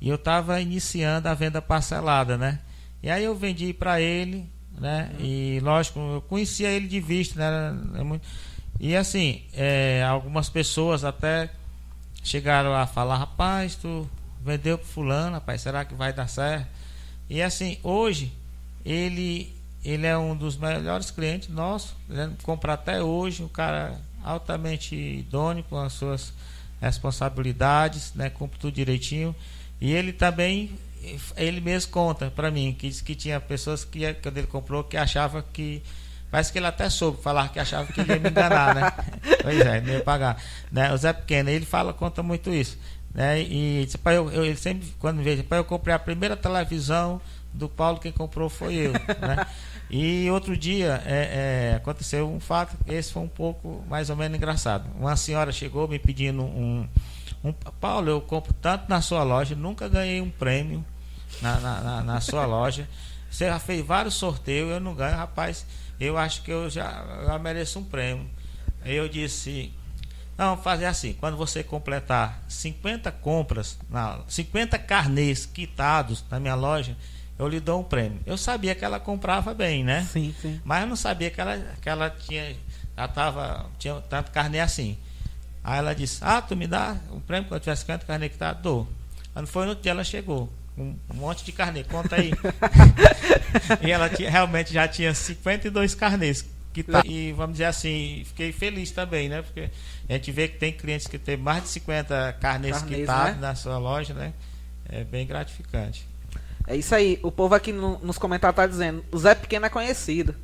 E 0.00 0.08
eu 0.08 0.16
estava 0.16 0.60
iniciando 0.60 1.28
a 1.28 1.34
venda 1.34 1.62
parcelada, 1.62 2.36
né? 2.36 2.60
E 3.02 3.10
aí 3.10 3.24
eu 3.24 3.34
vendi 3.34 3.72
para 3.72 4.00
ele, 4.00 4.46
né? 4.78 5.10
Uhum. 5.18 5.24
E 5.24 5.60
lógico, 5.60 5.98
eu 5.98 6.22
conhecia 6.22 6.68
ele 6.68 6.86
de 6.86 7.00
vista, 7.00 7.38
né? 7.38 7.78
É. 8.14 8.20
E 8.78 8.96
assim, 8.96 9.42
é, 9.52 10.02
algumas 10.08 10.48
pessoas 10.48 11.04
até 11.04 11.50
chegaram 12.22 12.74
a 12.74 12.86
falar, 12.86 13.16
rapaz, 13.16 13.74
tu 13.74 14.08
vendeu 14.42 14.78
pro 14.78 14.86
fulano, 14.86 15.34
rapaz, 15.34 15.60
será 15.60 15.84
que 15.84 15.94
vai 15.94 16.12
dar 16.12 16.28
certo? 16.28 16.66
E 17.28 17.42
assim, 17.42 17.78
hoje 17.82 18.32
ele 18.84 19.52
ele 19.82 20.06
é 20.06 20.16
um 20.16 20.36
dos 20.36 20.58
melhores 20.58 21.10
clientes 21.10 21.48
nossos, 21.48 21.94
né? 22.06 22.30
compra 22.42 22.74
até 22.74 23.02
hoje, 23.02 23.42
um 23.42 23.48
cara 23.48 23.98
altamente 24.22 24.94
idôneo 24.94 25.64
com 25.64 25.78
as 25.78 25.94
suas 25.94 26.34
responsabilidades, 26.80 28.12
né? 28.14 28.28
Cumpre 28.30 28.58
tudo 28.58 28.74
direitinho. 28.74 29.34
E 29.80 29.92
ele 29.92 30.12
também 30.12 30.70
ele 31.36 31.60
mesmo 31.60 31.90
conta 31.90 32.30
para 32.30 32.50
mim 32.50 32.72
que 32.72 32.88
disse 32.88 33.02
que 33.02 33.14
tinha 33.14 33.40
pessoas 33.40 33.84
que 33.84 34.12
quando 34.14 34.38
ele 34.38 34.46
comprou 34.46 34.84
que 34.84 34.96
achava 34.96 35.42
que 35.52 35.82
parece 36.30 36.52
que 36.52 36.58
ele 36.58 36.66
até 36.66 36.88
soube 36.88 37.22
falar 37.22 37.48
que 37.48 37.58
achava 37.58 37.90
que 37.92 38.00
ele 38.00 38.12
ia 38.12 38.18
me 38.18 38.30
enganar, 38.30 38.74
né? 38.74 38.92
pois 39.42 39.60
é, 39.60 39.80
não 39.80 39.94
ia 39.94 40.00
pagar, 40.00 40.42
né? 40.70 40.92
O 40.92 40.96
Zé 40.96 41.12
Pequeno, 41.12 41.50
ele 41.50 41.64
fala 41.64 41.92
conta 41.92 42.22
muito 42.22 42.50
isso, 42.50 42.78
né? 43.14 43.40
E 43.40 43.84
disse, 43.84 43.98
pai, 43.98 44.16
eu, 44.16 44.30
eu, 44.30 44.44
ele 44.44 44.56
sempre 44.56 44.88
quando 44.98 45.18
me 45.18 45.24
vejo, 45.24 45.42
pai, 45.44 45.58
eu 45.58 45.64
comprei 45.64 45.94
a 45.94 45.98
primeira 45.98 46.36
televisão 46.36 47.20
do 47.52 47.68
Paulo 47.68 47.98
quem 47.98 48.12
comprou 48.12 48.48
foi 48.48 48.74
eu, 48.74 48.92
né? 48.92 49.46
E 49.92 50.30
outro 50.30 50.56
dia 50.56 51.02
é, 51.04 51.72
é, 51.72 51.76
aconteceu 51.76 52.30
um 52.30 52.38
fato, 52.38 52.76
esse 52.86 53.12
foi 53.12 53.22
um 53.22 53.28
pouco 53.28 53.84
mais 53.88 54.08
ou 54.08 54.14
menos 54.14 54.38
engraçado. 54.38 54.88
Uma 54.96 55.16
senhora 55.16 55.50
chegou 55.50 55.88
me 55.88 55.98
pedindo 55.98 56.44
um 56.44 56.86
um, 57.42 57.52
Paulo, 57.52 58.10
eu 58.10 58.20
compro 58.20 58.52
tanto 58.52 58.88
na 58.88 59.00
sua 59.00 59.22
loja, 59.22 59.54
nunca 59.54 59.88
ganhei 59.88 60.20
um 60.20 60.30
prêmio 60.30 60.84
na, 61.40 61.58
na, 61.60 61.80
na, 61.80 62.02
na 62.02 62.20
sua 62.20 62.44
loja. 62.46 62.88
Você 63.30 63.46
já 63.46 63.58
fez 63.58 63.84
vários 63.84 64.14
sorteios, 64.14 64.70
eu 64.70 64.80
não 64.80 64.94
ganho, 64.94 65.16
rapaz. 65.16 65.64
Eu 65.98 66.18
acho 66.18 66.42
que 66.42 66.50
eu 66.50 66.68
já, 66.68 67.04
já 67.26 67.38
mereço 67.38 67.78
um 67.78 67.84
prêmio. 67.84 68.28
Eu 68.84 69.08
disse, 69.08 69.72
não, 70.36 70.56
fazer 70.56 70.86
assim, 70.86 71.12
quando 71.14 71.36
você 71.36 71.62
completar 71.62 72.42
50 72.48 73.12
compras, 73.12 73.78
na, 73.88 74.20
50 74.26 74.78
carnês 74.78 75.46
quitados 75.46 76.24
na 76.30 76.40
minha 76.40 76.54
loja, 76.54 76.96
eu 77.38 77.46
lhe 77.46 77.60
dou 77.60 77.80
um 77.80 77.84
prêmio. 77.84 78.20
Eu 78.26 78.36
sabia 78.36 78.74
que 78.74 78.84
ela 78.84 78.98
comprava 78.98 79.54
bem, 79.54 79.84
né? 79.84 80.06
Sim, 80.10 80.34
sim. 80.40 80.60
Mas 80.64 80.82
eu 80.82 80.88
não 80.88 80.96
sabia 80.96 81.30
que 81.30 81.40
ela, 81.40 81.58
que 81.80 81.88
ela 81.88 82.10
tinha 82.10 82.56
já 83.00 83.08
tava, 83.08 83.66
tinha 83.78 83.94
tanto 84.10 84.30
carnê 84.30 84.60
assim. 84.60 84.98
Aí 85.62 85.78
ela 85.78 85.94
disse, 85.94 86.18
ah, 86.22 86.40
tu 86.40 86.56
me 86.56 86.66
dá 86.66 86.96
o 87.10 87.20
prêmio 87.20 87.48
quando 87.48 87.66
eu 87.66 87.76
50 87.76 88.06
carnê 88.06 88.28
que 88.28 88.38
tá? 88.38 88.52
Dou. 88.52 88.88
Quando 89.32 89.46
foi 89.46 89.66
no 89.66 89.74
dia 89.74 89.92
ela 89.92 90.04
chegou. 90.04 90.50
Um 90.78 90.96
monte 91.14 91.44
de 91.44 91.52
carnê, 91.52 91.84
conta 91.84 92.16
aí. 92.16 92.30
e 93.82 93.90
ela 93.90 94.08
tinha, 94.08 94.30
realmente 94.30 94.72
já 94.72 94.88
tinha 94.88 95.12
52 95.12 95.94
carnês. 95.94 96.44
Que 96.72 96.82
tá, 96.84 97.02
e 97.04 97.32
vamos 97.32 97.54
dizer 97.54 97.64
assim, 97.64 98.22
fiquei 98.26 98.52
feliz 98.52 98.92
também, 98.92 99.28
né? 99.28 99.42
Porque 99.42 99.68
a 100.08 100.12
gente 100.12 100.30
vê 100.30 100.46
que 100.48 100.56
tem 100.56 100.72
clientes 100.72 101.06
que 101.06 101.18
tem 101.18 101.36
mais 101.36 101.64
de 101.64 101.68
50 101.70 102.36
carnês, 102.40 102.78
carnês 102.78 103.00
quitados 103.00 103.34
né? 103.34 103.40
na 103.40 103.54
sua 103.54 103.76
loja, 103.76 104.14
né? 104.14 104.32
É 104.88 105.04
bem 105.04 105.26
gratificante. 105.26 106.06
É 106.66 106.76
isso 106.76 106.94
aí. 106.94 107.18
O 107.22 107.32
povo 107.32 107.54
aqui 107.54 107.72
no, 107.72 107.98
nos 107.98 108.16
comentários 108.16 108.56
tá 108.56 108.66
dizendo: 108.66 109.04
o 109.10 109.18
Zé 109.18 109.34
Pequeno 109.34 109.66
é 109.66 109.68
conhecido. 109.68 110.34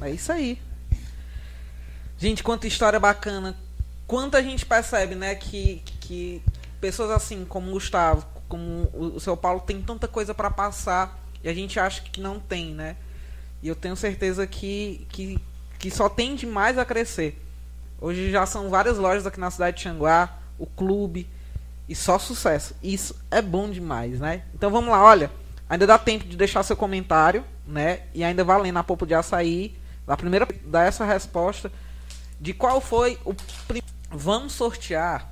É 0.00 0.10
isso 0.10 0.32
aí. 0.32 0.60
Gente, 2.18 2.42
quanta 2.42 2.66
história 2.66 2.98
bacana. 2.98 3.56
Quanta 4.08 4.42
gente 4.42 4.64
percebe, 4.64 5.14
né, 5.14 5.34
que, 5.34 5.82
que 6.00 6.42
pessoas 6.80 7.10
assim 7.10 7.44
como 7.44 7.68
o 7.68 7.72
Gustavo, 7.74 8.26
como 8.48 8.88
o 8.94 9.20
seu 9.20 9.36
Paulo, 9.36 9.60
tem 9.60 9.82
tanta 9.82 10.08
coisa 10.08 10.32
para 10.32 10.50
passar 10.50 11.20
e 11.44 11.48
a 11.48 11.52
gente 11.52 11.78
acha 11.78 12.00
que 12.00 12.18
não 12.18 12.40
tem, 12.40 12.72
né? 12.74 12.96
E 13.62 13.68
eu 13.68 13.76
tenho 13.76 13.94
certeza 13.94 14.46
que, 14.46 15.06
que, 15.10 15.38
que 15.78 15.90
só 15.90 16.08
tem 16.08 16.34
demais 16.34 16.78
a 16.78 16.86
crescer. 16.86 17.38
Hoje 18.00 18.30
já 18.30 18.46
são 18.46 18.70
várias 18.70 18.96
lojas 18.96 19.26
aqui 19.26 19.38
na 19.38 19.50
cidade 19.50 19.76
de 19.76 19.82
Xanguá, 19.82 20.38
o 20.58 20.64
clube, 20.64 21.28
e 21.86 21.94
só 21.94 22.18
sucesso. 22.18 22.74
Isso 22.82 23.14
é 23.30 23.42
bom 23.42 23.68
demais, 23.68 24.20
né? 24.20 24.44
Então 24.54 24.70
vamos 24.70 24.90
lá, 24.90 25.04
olha. 25.04 25.30
Ainda 25.68 25.86
dá 25.86 25.98
tempo 25.98 26.24
de 26.24 26.34
deixar 26.34 26.62
seu 26.62 26.76
comentário, 26.76 27.44
né? 27.66 28.04
E 28.14 28.24
ainda 28.24 28.42
valendo 28.42 28.78
a 28.78 28.84
polpa 28.84 29.04
de 29.04 29.14
açaí. 29.14 29.76
A 30.06 30.16
primeira 30.16 30.48
dar 30.64 30.86
essa 30.86 31.04
resposta 31.04 31.70
de 32.40 32.54
qual 32.54 32.80
foi 32.80 33.18
o 33.22 33.34
vamos 34.10 34.52
sortear 34.52 35.30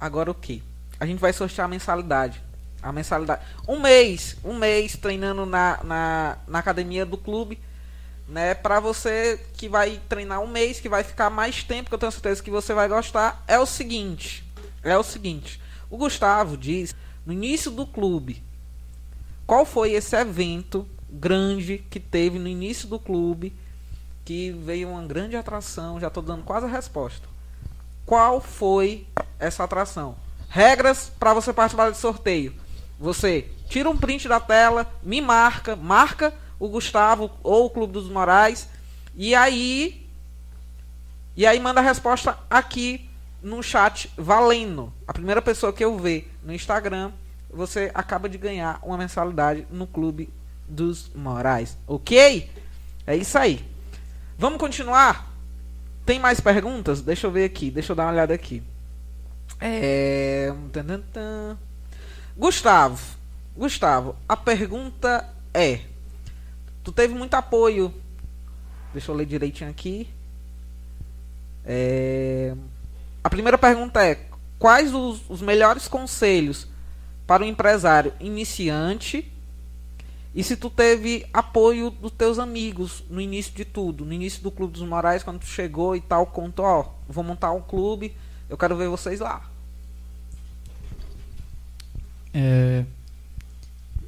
agora 0.00 0.30
o 0.30 0.34
que? 0.34 0.62
A 0.98 1.06
gente 1.06 1.18
vai 1.18 1.32
sortear 1.32 1.66
a 1.66 1.68
mensalidade. 1.68 2.42
A 2.82 2.92
mensalidade. 2.92 3.42
Um 3.66 3.80
mês, 3.80 4.36
um 4.44 4.54
mês 4.54 4.96
treinando 4.96 5.44
na, 5.44 5.80
na, 5.82 6.38
na 6.46 6.58
academia 6.58 7.04
do 7.04 7.16
clube, 7.16 7.58
né? 8.28 8.54
Para 8.54 8.80
você 8.80 9.40
que 9.56 9.68
vai 9.68 10.00
treinar 10.08 10.40
um 10.40 10.46
mês, 10.46 10.80
que 10.80 10.88
vai 10.88 11.02
ficar 11.02 11.30
mais 11.30 11.62
tempo, 11.62 11.88
que 11.88 11.94
eu 11.94 11.98
tenho 11.98 12.12
certeza 12.12 12.42
que 12.42 12.50
você 12.50 12.74
vai 12.74 12.88
gostar, 12.88 13.42
é 13.46 13.58
o 13.58 13.66
seguinte, 13.66 14.44
é 14.82 14.96
o 14.96 15.02
seguinte. 15.02 15.60
O 15.90 15.96
Gustavo 15.96 16.56
diz 16.56 16.94
no 17.24 17.32
início 17.32 17.70
do 17.70 17.86
clube 17.86 18.42
qual 19.46 19.64
foi 19.64 19.92
esse 19.92 20.16
evento 20.16 20.88
grande 21.08 21.78
que 21.88 22.00
teve 22.00 22.38
no 22.38 22.48
início 22.48 22.88
do 22.88 22.98
clube 22.98 23.54
que 24.24 24.50
veio 24.50 24.88
uma 24.88 25.04
grande 25.06 25.36
atração? 25.36 26.00
Já 26.00 26.08
estou 26.08 26.22
dando 26.22 26.42
quase 26.42 26.66
a 26.66 26.68
resposta. 26.68 27.28
Qual 28.06 28.40
foi 28.40 29.04
essa 29.38 29.64
atração? 29.64 30.16
Regras 30.48 31.10
para 31.18 31.34
você 31.34 31.52
participar 31.52 31.88
desse 31.88 32.00
sorteio. 32.00 32.54
Você 32.98 33.50
tira 33.68 33.90
um 33.90 33.96
print 33.96 34.28
da 34.28 34.38
tela, 34.38 34.90
me 35.02 35.20
marca, 35.20 35.74
marca 35.74 36.32
o 36.58 36.68
Gustavo 36.68 37.30
ou 37.42 37.66
o 37.66 37.70
Clube 37.70 37.92
dos 37.92 38.08
Morais 38.08 38.68
e 39.14 39.34
aí 39.34 40.06
e 41.36 41.44
aí 41.44 41.60
manda 41.60 41.80
a 41.80 41.82
resposta 41.82 42.38
aqui 42.48 43.10
no 43.42 43.62
chat 43.62 44.10
valendo. 44.16 44.92
A 45.06 45.12
primeira 45.12 45.42
pessoa 45.42 45.72
que 45.72 45.84
eu 45.84 45.98
ver 45.98 46.32
no 46.42 46.54
Instagram 46.54 47.12
você 47.50 47.90
acaba 47.92 48.28
de 48.28 48.38
ganhar 48.38 48.78
uma 48.82 48.96
mensalidade 48.96 49.66
no 49.70 49.86
Clube 49.86 50.28
dos 50.68 51.10
Morais. 51.14 51.76
Ok? 51.86 52.50
É 53.06 53.16
isso 53.16 53.36
aí. 53.36 53.64
Vamos 54.38 54.58
continuar? 54.58 55.25
Tem 56.06 56.20
mais 56.20 56.40
perguntas? 56.40 57.02
Deixa 57.02 57.26
eu 57.26 57.32
ver 57.32 57.44
aqui. 57.44 57.70
Deixa 57.70 57.92
eu 57.92 57.96
dar 57.96 58.04
uma 58.04 58.12
olhada 58.12 58.32
aqui. 58.32 58.62
É... 59.60 60.52
Gustavo. 62.36 63.16
Gustavo, 63.56 64.14
a 64.28 64.36
pergunta 64.36 65.28
é: 65.52 65.80
Tu 66.84 66.92
teve 66.92 67.14
muito 67.14 67.34
apoio. 67.34 67.92
Deixa 68.92 69.10
eu 69.10 69.16
ler 69.16 69.26
direitinho 69.26 69.68
aqui. 69.68 70.08
É... 71.64 72.54
A 73.24 73.28
primeira 73.28 73.58
pergunta 73.58 74.04
é: 74.04 74.26
Quais 74.58 74.94
os, 74.94 75.22
os 75.28 75.40
melhores 75.40 75.88
conselhos 75.88 76.68
para 77.26 77.42
o 77.42 77.46
empresário 77.46 78.12
iniciante 78.20 79.32
e 80.36 80.44
se 80.44 80.54
tu 80.54 80.68
teve 80.68 81.24
apoio 81.32 81.88
dos 81.88 82.12
teus 82.12 82.38
amigos 82.38 83.02
no 83.08 83.22
início 83.22 83.54
de 83.54 83.64
tudo, 83.64 84.04
no 84.04 84.12
início 84.12 84.42
do 84.42 84.50
Clube 84.50 84.74
dos 84.74 84.86
Morais, 84.86 85.22
quando 85.22 85.40
tu 85.40 85.46
chegou 85.46 85.96
e 85.96 86.00
tal, 86.02 86.26
contou, 86.26 86.66
ó, 86.66 86.84
vou 87.08 87.24
montar 87.24 87.52
um 87.52 87.62
clube, 87.62 88.12
eu 88.46 88.58
quero 88.58 88.76
ver 88.76 88.86
vocês 88.86 89.20
lá. 89.20 89.50
É, 92.34 92.84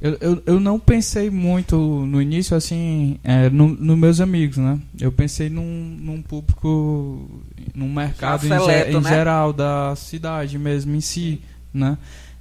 eu, 0.02 0.18
eu, 0.20 0.42
eu 0.44 0.60
não 0.60 0.78
pensei 0.78 1.30
muito 1.30 1.76
no 1.78 2.20
início, 2.20 2.54
assim, 2.54 3.18
é, 3.24 3.48
nos 3.48 3.80
no 3.80 3.96
meus 3.96 4.20
amigos, 4.20 4.58
né? 4.58 4.78
Eu 5.00 5.10
pensei 5.10 5.48
num, 5.48 5.96
num 5.98 6.20
público, 6.20 7.26
num 7.74 7.90
mercado 7.90 8.46
seleto, 8.46 8.90
em, 8.90 8.96
em 8.96 9.00
né? 9.00 9.08
geral 9.08 9.50
da 9.50 9.96
cidade 9.96 10.58
mesmo, 10.58 10.94
em 10.94 11.00
si, 11.00 11.40
né? 11.72 11.96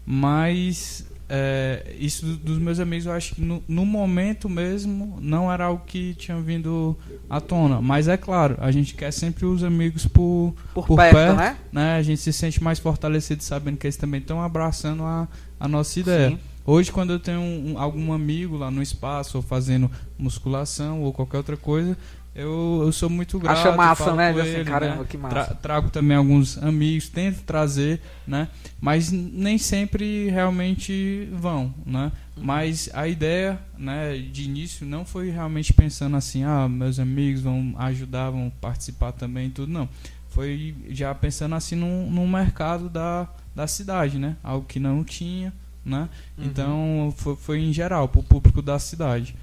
Mas 0.06 1.08
é, 1.30 1.96
isso 2.00 2.26
dos 2.38 2.58
meus 2.58 2.80
amigos, 2.80 3.06
eu 3.06 3.12
acho 3.12 3.36
que 3.36 3.42
no, 3.42 3.62
no, 3.68 3.86
momento 3.86 4.48
mesmo 4.48 5.18
não 5.22 5.52
era 5.52 5.66
algo 5.66 5.84
que 5.86 6.14
tinha 6.14 6.40
vindo 6.40 6.98
à 7.30 7.42
tona. 7.42 7.82
Mas 7.82 8.08
é 8.08 8.16
claro, 8.16 8.56
a 8.60 8.72
gente 8.72 8.96
quer 8.96 9.12
sempre 9.12 9.46
os 9.46 9.64
amigos 9.64 10.06
por, 10.06 10.56
por, 10.74 10.88
por 10.88 10.96
perto, 10.96 11.16
perto 11.16 11.36
né? 11.36 11.58
né? 11.72 11.98
A 11.98 12.02
gente 12.02 12.22
se 12.22 12.32
sente 12.32 12.64
mais 12.64 12.80
fortalecido 12.80 13.44
sabendo 13.44 13.78
que 13.78 13.86
eles 13.86 13.98
também 13.98 14.22
estão 14.22 14.42
abraçando 14.42 15.04
a, 15.04 15.28
a 15.60 15.68
nossa 15.68 16.00
ideia. 16.00 16.30
Sim. 16.30 16.40
Hoje, 16.66 16.92
quando 16.92 17.14
eu 17.14 17.20
tenho 17.20 17.40
um, 17.40 17.78
algum 17.78 18.12
amigo 18.12 18.58
lá 18.58 18.70
no 18.70 18.82
espaço, 18.82 19.38
ou 19.38 19.44
fazendo 19.44 19.90
musculação 20.18 21.02
ou 21.02 21.14
qualquer 21.14 21.38
outra 21.38 21.56
coisa, 21.56 21.98
eu, 22.38 22.84
eu 22.86 22.92
sou 22.92 23.10
muito 23.10 23.40
grato. 23.40 23.58
Acha 23.58 23.76
massa, 23.76 24.14
né? 24.14 24.30
Assim, 24.30 24.42
ele, 24.42 24.70
caramba, 24.70 25.02
né? 25.02 25.08
que 25.10 25.18
massa. 25.18 25.36
Tra 25.36 25.56
trago 25.56 25.90
também 25.90 26.16
alguns 26.16 26.56
amigos, 26.62 27.10
tento 27.10 27.42
trazer, 27.42 28.00
né? 28.28 28.48
Mas 28.80 29.12
nem 29.12 29.58
sempre 29.58 30.30
realmente 30.30 31.28
vão, 31.34 31.74
né? 31.84 32.12
Uhum. 32.36 32.44
Mas 32.44 32.92
a 32.94 33.08
ideia, 33.08 33.60
né, 33.76 34.16
de 34.20 34.44
início 34.44 34.86
não 34.86 35.04
foi 35.04 35.32
realmente 35.32 35.74
pensando 35.74 36.16
assim, 36.16 36.44
ah, 36.44 36.70
meus 36.70 37.00
amigos 37.00 37.42
vão 37.42 37.74
ajudar, 37.80 38.30
vão 38.30 38.52
participar 38.62 39.14
também 39.14 39.50
tudo, 39.50 39.72
não. 39.72 39.90
Foi 40.30 40.76
já 40.90 41.16
pensando 41.16 41.56
assim 41.56 41.76
num, 41.76 42.12
num 42.12 42.28
mercado 42.28 42.88
da, 42.88 43.28
da 43.56 43.66
cidade, 43.66 44.20
né? 44.20 44.36
Algo 44.44 44.68
que 44.68 44.80
não 44.80 45.04
tinha, 45.04 45.52
né? 45.84 46.08
Uhum. 46.38 46.46
Então 46.46 47.14
foi, 47.18 47.36
foi 47.36 47.60
em 47.62 47.74
geral, 47.74 48.08
para 48.08 48.20
o 48.20 48.24
público 48.24 48.62
da 48.62 48.78
cidade. 48.78 49.36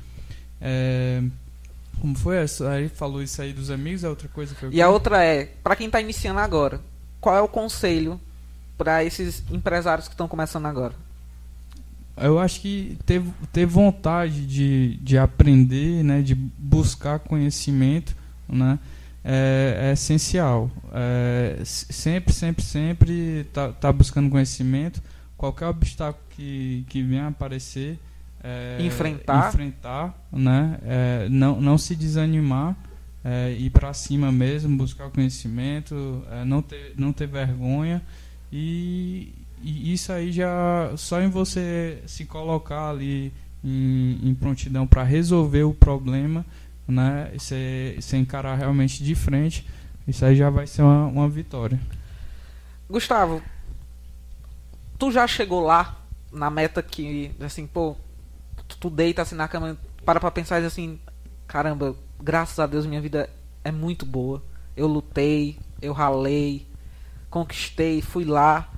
É, 0.61 1.21
como 2.01 2.16
foi 2.16 2.37
essa? 2.37 2.71
Aí 2.71 2.89
falou 2.89 3.23
isso 3.23 3.41
aí 3.41 3.53
dos 3.53 3.71
amigos, 3.71 4.05
é 4.05 4.09
outra 4.09 4.29
coisa 4.29 4.55
que 4.55 4.65
eu 4.65 4.73
E 4.73 4.81
a 4.81 4.89
outra 4.89 5.23
é, 5.25 5.47
para 5.62 5.77
quem 5.77 5.87
está 5.87 6.01
iniciando 6.01 6.41
agora, 6.41 6.81
qual 7.21 7.37
é 7.37 7.41
o 7.41 7.49
conselho 7.49 8.21
para 8.77 9.05
esses 9.05 9.43
empresários 9.51 10.09
que 10.09 10.15
estão 10.15 10.29
começando 10.29 10.66
agora? 10.66 10.95
Eu 12.16 12.39
acho 12.39 12.61
que 12.61 12.97
ter, 13.05 13.23
ter 13.53 13.66
vontade 13.66 14.47
de, 14.47 14.97
de 14.99 15.19
aprender, 15.19 16.05
né, 16.05 16.23
de 16.23 16.35
buscar 16.35 17.19
conhecimento, 17.19 18.15
né, 18.49 18.79
é, 19.25 19.89
é 19.89 19.93
essencial. 19.93 20.71
É, 20.93 21.61
sempre, 21.65 22.33
sempre, 22.33 22.65
sempre 22.65 23.45
tá, 23.53 23.73
tá 23.73 23.93
buscando 23.93 24.31
conhecimento. 24.31 25.03
Qualquer 25.37 25.66
obstáculo 25.66 26.25
que, 26.31 26.85
que 26.89 27.03
venha 27.03 27.29
aparecer, 27.29 27.99
é, 28.45 28.77
enfrentar, 28.81 29.49
enfrentar 29.49 30.29
né? 30.31 30.79
É, 30.85 31.29
não, 31.31 31.59
não 31.59 31.79
se 31.79 31.97
desanimar, 31.97 32.77
é, 33.25 33.53
ir 33.53 33.71
para 33.71 33.95
cima 33.95 34.31
mesmo, 34.31 34.77
buscar 34.77 35.07
o 35.07 35.11
conhecimento, 35.11 36.23
é, 36.31 36.45
não, 36.45 36.61
ter, 36.61 36.93
não 36.99 37.11
ter 37.11 37.27
vergonha 37.27 38.03
e, 38.53 39.33
e, 39.62 39.95
isso 39.95 40.12
aí 40.12 40.31
já 40.31 40.93
só 40.97 41.23
em 41.23 41.31
você 41.31 42.03
se 42.07 42.27
colocar 42.27 42.91
ali 42.91 43.33
em, 43.65 44.21
em 44.23 44.35
prontidão 44.35 44.87
para 44.87 45.03
resolver 45.03 45.62
o 45.62 45.73
problema, 45.73 46.45
né? 46.87 47.33
Você, 47.39 47.97
você 47.99 48.19
encarar 48.19 48.57
realmente 48.57 49.03
de 49.03 49.15
frente, 49.15 49.66
isso 50.07 50.23
aí 50.23 50.37
já 50.37 50.51
vai 50.51 50.66
ser 50.66 50.83
uma, 50.83 51.07
uma 51.07 51.29
vitória. 51.31 51.81
Gustavo, 52.91 53.43
tu 54.99 55.11
já 55.11 55.27
chegou 55.27 55.62
lá 55.62 55.99
na 56.31 56.51
meta 56.51 56.83
que 56.83 57.31
assim, 57.41 57.66
pô, 57.66 57.97
tu 58.69 58.91
deita 58.91 59.23
assim 59.23 59.35
na 59.35 59.49
cama, 59.49 59.77
para 60.05 60.20
pra 60.20 60.31
pensar 60.31 60.62
assim, 60.62 60.99
caramba, 61.47 61.95
graças 62.23 62.59
a 62.59 62.66
Deus 62.66 62.86
minha 62.86 63.01
vida 63.01 63.28
é 63.62 63.73
muito 63.73 64.05
boa. 64.05 64.43
Eu 64.77 64.86
lutei, 64.86 65.59
eu 65.81 65.93
ralei, 65.93 66.66
conquistei, 67.31 68.03
fui 68.03 68.24
lá. 68.24 68.69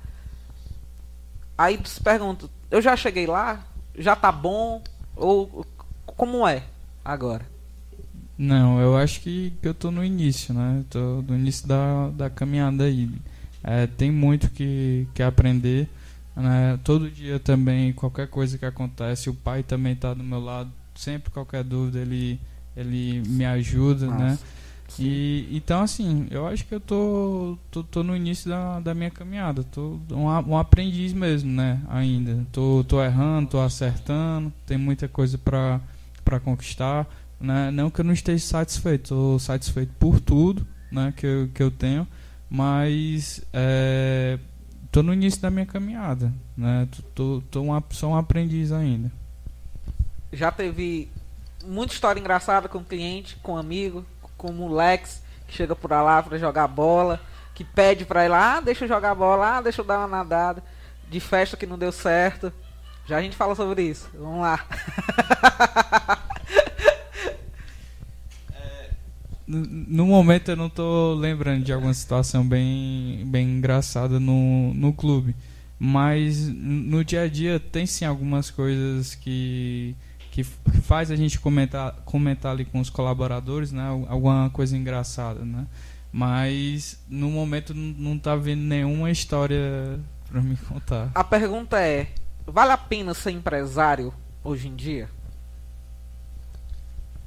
Aí 1.57 1.77
tu 1.77 1.89
se 1.89 2.01
pergunta, 2.01 2.49
eu 2.69 2.81
já 2.81 2.95
cheguei 2.95 3.25
lá? 3.25 3.65
Já 3.97 4.15
tá 4.15 4.31
bom? 4.31 4.81
Ou 5.15 5.65
como 6.05 6.47
é 6.47 6.63
agora? 7.03 7.45
Não, 8.37 8.79
eu 8.79 8.95
acho 8.95 9.21
que, 9.21 9.51
que 9.61 9.67
eu 9.67 9.73
tô 9.73 9.89
no 9.89 10.03
início, 10.03 10.53
né? 10.53 10.83
Tô 10.89 11.23
no 11.27 11.35
início 11.35 11.67
da, 11.67 12.09
da 12.09 12.29
caminhada 12.29 12.83
aí. 12.83 13.09
É, 13.63 13.87
tem 13.87 14.11
muito 14.11 14.49
que, 14.51 15.07
que 15.13 15.23
aprender. 15.23 15.89
Né? 16.37 16.79
Todo 16.83 17.09
dia 17.09 17.39
também, 17.39 17.91
qualquer 17.91 18.27
coisa 18.27 18.57
que 18.59 18.65
acontece, 18.65 19.27
o 19.27 19.33
pai 19.33 19.63
também 19.63 19.95
tá 19.95 20.13
do 20.13 20.23
meu 20.23 20.39
lado. 20.39 20.71
Sempre 20.93 21.31
qualquer 21.31 21.63
dúvida 21.63 21.99
ele, 21.99 22.39
ele 22.75 23.23
me 23.27 23.43
ajuda, 23.43 24.05
Nossa. 24.05 24.23
né? 24.23 24.39
E, 24.99 25.47
então, 25.51 25.81
assim, 25.81 26.27
eu 26.31 26.47
acho 26.47 26.65
que 26.65 26.73
eu 26.73 26.79
tô, 26.79 27.57
tô, 27.69 27.83
tô 27.83 28.03
no 28.03 28.15
início 28.15 28.49
da, 28.49 28.79
da 28.79 28.93
minha 28.93 29.11
caminhada. 29.11 29.63
Tô 29.63 29.99
um, 30.11 30.25
um 30.25 30.57
aprendiz 30.57 31.11
mesmo, 31.11 31.51
né? 31.51 31.81
Ainda. 31.89 32.45
Tô, 32.51 32.85
tô 32.87 33.03
errando, 33.03 33.49
tô 33.49 33.59
acertando. 33.59 34.53
Tem 34.65 34.77
muita 34.77 35.07
coisa 35.07 35.37
pra 35.37 36.39
conquistar. 36.43 37.07
Né? 37.39 37.69
Não 37.71 37.89
que 37.89 37.99
eu 37.99 38.05
não 38.05 38.13
esteja 38.13 38.43
satisfeito. 38.43 39.09
Tô 39.09 39.39
satisfeito 39.39 39.91
por 39.99 40.19
tudo 40.19 40.65
né? 40.91 41.13
que, 41.15 41.25
eu, 41.25 41.49
que 41.53 41.61
eu 41.61 41.69
tenho. 41.69 42.07
Mas 42.49 43.41
é, 43.51 44.39
tô 44.97 45.03
no 45.03 45.13
início 45.13 45.39
da 45.39 45.51
minha 45.51 45.65
caminhada. 45.65 46.33
Né? 46.57 46.87
Tô, 46.91 47.03
tô, 47.13 47.43
tô 47.51 47.61
um, 47.61 47.71
ap- 47.73 47.93
sou 47.93 48.11
um 48.11 48.15
aprendiz 48.17 48.71
ainda. 48.71 49.11
Já 50.33 50.51
teve 50.51 51.07
muita 51.63 51.93
história 51.93 52.19
engraçada 52.19 52.67
com 52.67 52.83
cliente, 52.83 53.37
com 53.43 53.55
amigo, 53.55 54.03
como 54.35 54.63
o 54.63 54.73
Lex, 54.75 55.21
que 55.47 55.53
chega 55.53 55.75
por 55.75 55.91
lá 55.91 56.23
pra 56.23 56.39
jogar 56.39 56.67
bola, 56.67 57.21
que 57.53 57.63
pede 57.63 58.05
pra 58.05 58.25
ir 58.25 58.29
lá, 58.29 58.57
ah, 58.57 58.59
deixa 58.59 58.85
eu 58.85 58.89
jogar 58.89 59.13
bola, 59.13 59.57
ah, 59.57 59.61
deixa 59.61 59.81
eu 59.81 59.85
dar 59.85 59.99
uma 59.99 60.07
nadada, 60.07 60.63
de 61.11 61.19
festa 61.19 61.55
que 61.55 61.67
não 61.67 61.77
deu 61.77 61.91
certo. 61.91 62.51
Já 63.05 63.17
a 63.17 63.21
gente 63.21 63.35
fala 63.37 63.53
sobre 63.53 63.83
isso. 63.83 64.09
Vamos 64.15 64.41
lá. 64.41 64.65
No 69.47 70.05
momento 70.05 70.49
eu 70.51 70.57
não 70.57 70.69
tô 70.69 71.13
lembrando 71.13 71.63
de 71.63 71.71
alguma 71.71 71.93
situação 71.93 72.45
bem, 72.45 73.23
bem 73.27 73.47
engraçada 73.57 74.19
no, 74.19 74.73
no 74.73 74.91
clube. 74.91 75.35
Mas 75.79 76.47
no 76.49 77.03
dia 77.05 77.21
a 77.21 77.27
dia 77.29 77.59
tem 77.59 77.85
sim 77.85 78.03
algumas 78.03 78.49
coisas 78.49 79.15
que, 79.15 79.95
que 80.31 80.43
faz 80.43 81.11
a 81.11 81.15
gente 81.15 81.39
comentar, 81.39 81.93
comentar 82.03 82.51
ali 82.51 82.65
com 82.65 82.79
os 82.79 82.89
colaboradores, 82.89 83.71
né? 83.71 83.83
Al- 83.83 84.05
Alguma 84.09 84.49
coisa 84.49 84.75
engraçada, 84.75 85.45
né? 85.45 85.65
Mas 86.11 86.99
no 87.07 87.29
momento 87.29 87.73
não 87.75 88.17
tá 88.17 88.35
vendo 88.35 88.61
nenhuma 88.63 89.11
história 89.11 89.99
pra 90.29 90.41
me 90.41 90.57
contar. 90.57 91.11
A 91.13 91.23
pergunta 91.23 91.79
é: 91.79 92.07
vale 92.45 92.71
a 92.71 92.77
pena 92.77 93.13
ser 93.13 93.31
empresário 93.31 94.11
hoje 94.43 94.67
em 94.67 94.75
dia? 94.75 95.07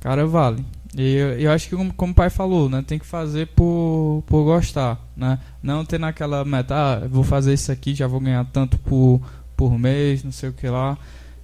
Cara, 0.01 0.27
vale. 0.27 0.65
E 0.97 1.15
eu, 1.15 1.39
eu 1.39 1.53
acho 1.53 1.69
que, 1.69 1.77
como, 1.77 1.93
como 1.95 2.13
o 2.13 2.15
pai 2.15 2.31
falou, 2.31 2.69
né? 2.69 2.83
Tem 2.85 2.99
que 2.99 3.07
fazer 3.07 3.47
por, 3.49 4.25
por 4.27 4.45
gostar, 4.45 4.99
né? 5.17 5.39
Não 5.63 5.85
ter 5.85 5.99
naquela 5.99 6.45
meta, 6.45 6.75
ah, 6.75 7.09
vou 7.09 7.23
fazer 7.23 7.55
isso 7.55 7.71
aqui, 7.71 7.95
já 7.95 8.07
vou 8.07 8.21
ganhar 8.21 8.45
tanto 8.47 8.77
por, 8.79 9.21
por 9.57 9.79
mês, 9.79 10.25
não 10.25 10.33
sei 10.33 10.49
o 10.49 10.53
que 10.53 10.69
lá. 10.69 10.99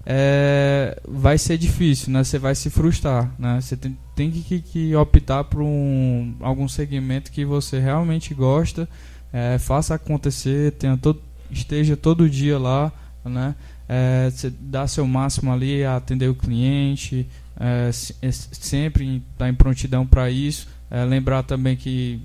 É, 0.04 1.00
vai 1.06 1.36
ser 1.36 1.58
difícil, 1.58 2.12
né? 2.12 2.24
Você 2.24 2.38
vai 2.38 2.54
se 2.54 2.70
frustrar, 2.70 3.32
né? 3.38 3.60
Você 3.60 3.76
tem, 3.76 3.96
tem 4.14 4.30
que, 4.30 4.60
que, 4.60 4.94
optar 4.96 5.44
por 5.44 5.62
um, 5.62 6.34
algum 6.40 6.68
segmento 6.68 7.30
que 7.30 7.44
você 7.44 7.78
realmente 7.78 8.34
gosta, 8.34 8.88
é, 9.32 9.58
faça 9.58 9.94
acontecer, 9.94 10.72
tenha 10.72 10.96
todo, 10.96 11.20
esteja 11.50 11.96
todo 11.96 12.30
dia 12.30 12.58
lá, 12.58 12.92
né? 13.24 13.54
É, 13.88 14.30
você 14.30 14.50
dá 14.50 14.86
seu 14.88 15.06
máximo 15.06 15.52
ali 15.52 15.84
atender 15.84 16.28
o 16.28 16.34
cliente, 16.34 17.28
é, 17.58 17.90
é, 18.22 18.32
sempre 18.32 19.22
estar 19.32 19.48
em 19.48 19.54
prontidão 19.54 20.06
para 20.06 20.30
isso. 20.30 20.68
É, 20.90 21.04
lembrar 21.04 21.42
também 21.42 21.76
que, 21.76 22.22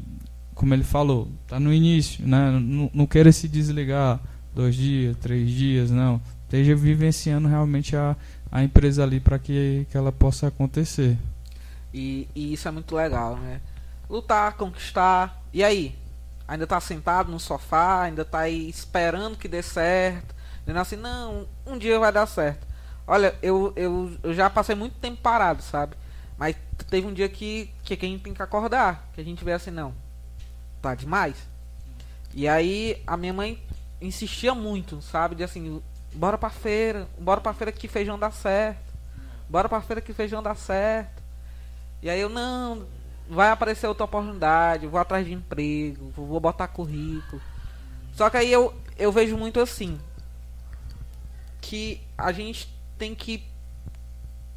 como 0.54 0.74
ele 0.74 0.84
falou, 0.84 1.30
está 1.44 1.60
no 1.60 1.74
início, 1.74 2.28
né? 2.28 2.52
Não, 2.52 2.92
não 2.94 3.08
queira 3.08 3.32
se 3.32 3.48
desligar 3.48 4.20
dois 4.54 4.76
dias, 4.76 5.16
três 5.18 5.50
dias, 5.50 5.90
não. 5.90 6.22
Esteja 6.44 6.76
vivenciando 6.76 7.48
realmente 7.48 7.96
a, 7.96 8.16
a 8.52 8.64
empresa 8.64 9.04
ali 9.04 9.20
para 9.20 9.40
que, 9.40 9.88
que 9.90 9.98
ela 9.98 10.12
possa 10.12 10.48
acontecer. 10.48 11.18
E, 11.94 12.28
e 12.36 12.54
isso 12.54 12.68
é 12.68 12.72
muito 12.72 12.96
legal, 12.96 13.38
né? 13.38 13.62
Lutar, 14.10 14.54
conquistar. 14.58 15.42
E 15.54 15.64
aí? 15.64 15.96
Ainda 16.48 16.68
tá 16.68 16.82
sentado 16.82 17.32
no 17.32 17.40
sofá, 17.40 18.02
ainda 18.02 18.26
tá 18.26 18.40
aí 18.40 18.70
esperando 18.70 19.38
que 19.38 19.48
dê 19.48 19.64
certo. 19.64 20.36
Dizendo 20.60 20.80
assim, 20.80 20.98
não, 20.98 21.48
um 21.66 21.78
dia 21.78 21.98
vai 21.98 22.12
dar 22.12 22.26
certo. 22.26 22.68
Olha, 23.08 23.36
eu, 23.42 23.74
eu, 23.76 24.12
eu 24.24 24.34
já 24.34 24.50
passei 24.50 24.76
muito 24.76 24.96
tempo 25.00 25.22
parado, 25.22 25.62
sabe? 25.62 25.96
Mas 26.38 26.56
teve 26.90 27.06
um 27.06 27.14
dia 27.14 27.30
que, 27.30 27.70
que 27.84 27.94
a 27.94 28.10
gente 28.10 28.24
tem 28.24 28.34
que 28.34 28.42
acordar. 28.42 29.10
Que 29.14 29.22
a 29.22 29.24
gente 29.24 29.44
vê 29.44 29.54
assim, 29.54 29.72
não, 29.72 29.94
tá 30.82 30.96
demais. 30.96 31.36
E 32.34 32.48
aí 32.48 33.02
a 33.06 33.18
minha 33.18 33.34
mãe 33.34 33.62
insistia 34.00 34.56
muito, 34.56 35.02
sabe? 35.02 35.36
De 35.36 35.44
assim, 35.44 35.82
bora 36.14 36.38
pra 36.38 36.50
feira, 36.50 37.08
bora 37.20 37.42
pra 37.42 37.54
feira 37.54 37.72
que 37.72 37.88
feijão 37.88 38.18
dá 38.18 38.32
certo. 38.32 38.92
Bora 39.50 39.68
pra 39.68 39.82
feira 39.82 40.02
que 40.02 40.14
feijão 40.14 40.42
dá 40.42 40.56
certo. 40.56 41.22
E 42.02 42.10
aí 42.10 42.20
eu, 42.20 42.30
não, 42.30 42.88
vai 43.30 43.50
aparecer 43.50 43.88
outra 43.88 44.06
oportunidade, 44.06 44.88
vou 44.88 45.00
atrás 45.00 45.26
de 45.26 45.34
emprego, 45.34 46.12
vou 46.16 46.26
vou 46.26 46.40
botar 46.40 46.68
currículo. 46.68 47.42
Só 48.14 48.30
que 48.30 48.38
aí 48.38 48.52
eu, 48.52 48.74
eu 48.98 49.12
vejo 49.12 49.38
muito 49.38 49.60
assim, 49.60 50.00
que 51.62 52.02
a 52.18 52.32
gente 52.32 52.68
tem 53.02 53.16
que 53.16 53.44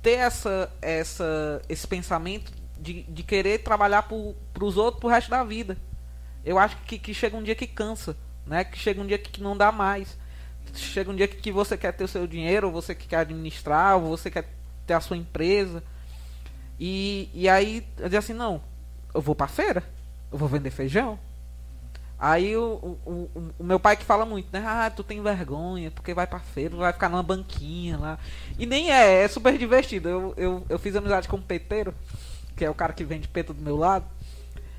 ter 0.03 0.19
essa, 0.19 0.71
essa, 0.83 1.62
esse 1.66 1.89
pensamento 1.89 2.53
de, 2.79 3.05
de 3.05 3.23
querer 3.23 3.62
trabalhar 3.62 4.03
pro, 4.03 4.37
pros 4.53 4.77
outros 4.77 5.01
pro 5.01 5.09
resto 5.09 5.31
da 5.31 5.43
vida. 5.43 5.79
Eu 6.45 6.59
acho 6.59 6.77
que, 6.83 6.99
que 6.99 7.15
chega 7.15 7.39
um 7.39 7.43
dia 7.43 7.55
que 7.55 7.66
cansa, 7.66 8.15
né? 8.47 8.62
Que 8.62 8.79
chega 8.79 9.01
um 9.01 9.07
dia 9.07 9.16
que, 9.16 9.31
que 9.31 9.43
não 9.43 9.57
dá 9.57 9.73
mais. 9.73 10.19
Chega 10.75 11.11
um 11.11 11.16
dia 11.16 11.27
que, 11.27 11.37
que 11.37 11.51
você 11.51 11.75
quer 11.75 11.93
ter 11.93 12.05
o 12.05 12.09
seu 12.09 12.27
dinheiro, 12.27 12.66
ou 12.66 12.73
você 12.75 12.95
que 12.95 13.09
quer 13.09 13.21
administrar, 13.21 13.97
ou 13.97 14.11
você 14.11 14.31
quer 14.31 14.47
ter 14.87 14.93
a 14.93 15.01
sua 15.01 15.16
empresa. 15.16 15.83
E, 16.79 17.31
e 17.33 17.49
aí 17.49 17.83
eu 17.97 18.11
digo 18.11 18.19
assim, 18.19 18.35
não, 18.35 18.61
eu 19.15 19.23
vou 19.23 19.35
pra 19.35 19.49
feira, 19.49 19.83
eu 20.31 20.37
vou 20.37 20.51
vender 20.51 20.71
feijão. 20.71 21.19
Aí 22.19 22.57
o, 22.57 22.99
o, 23.05 23.11
o, 23.35 23.55
o 23.59 23.65
meu 23.65 23.78
pai 23.78 23.97
que 23.97 24.05
fala 24.05 24.24
muito, 24.24 24.49
né? 24.53 24.65
Ah, 24.66 24.91
tu 24.91 25.03
tem 25.03 25.23
vergonha, 25.23 25.91
porque 25.91 26.15
vai 26.15 26.27
pra 26.27 26.39
feira, 26.39 26.77
vai 26.77 26.93
ficar 26.93 27.09
numa 27.09 27.23
banquinha 27.23 27.99
lá. 27.99 28.19
E 28.59 28.66
nem 28.66 28.93
é, 28.93 29.23
é 29.24 29.28
super 29.28 29.59
divertido. 29.59 30.09
Eu, 30.09 30.35
eu, 30.36 30.66
eu 30.69 30.78
fiz 30.78 30.95
amizade 30.95 31.28
com 31.28 31.36
um 31.36 31.43
peteiro, 31.43 31.95
que 32.57 32.65
é 32.65 32.70
o 32.70 32.74
cara 32.74 32.93
que 32.93 33.05
vende 33.05 33.28
peto 33.28 33.53
do 33.53 33.62
meu 33.62 33.77
lado. 33.77 34.07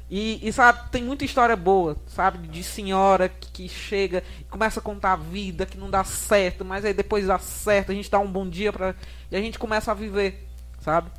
E, 0.10 0.48
e, 0.48 0.53
sabe, 0.53 0.90
tem 0.91 1.03
muita 1.03 1.26
história 1.26 1.56
boa, 1.56 1.98
sabe? 2.07 2.48
De 2.48 2.64
senhora 2.64 3.28
que, 3.28 3.52
que 3.52 3.70
chega 3.70 4.24
e 4.40 4.44
começa 4.44 4.80
a 4.80 4.84
contar 4.84 5.14
a 5.14 5.18
vida, 5.18 5.66
que 5.66 5.78
não 5.78 5.90
dá 5.90 6.03
certo, 6.03 6.64
mas 6.64 6.86
aí 6.86 6.94
depois 6.94 7.26
dá 7.26 7.40
certo, 7.40 7.91
a 7.91 7.95
gente 7.95 8.10
dá 8.10 8.20
um 8.20 8.32
bom 8.32 8.48
dia 8.48 8.72
pra. 8.72 8.94
E 9.32 9.36
a 9.36 9.41
gente 9.41 9.57
começa 9.57 9.91
a 9.91 9.95
viver, 9.95 10.48
sabe? 10.80 11.10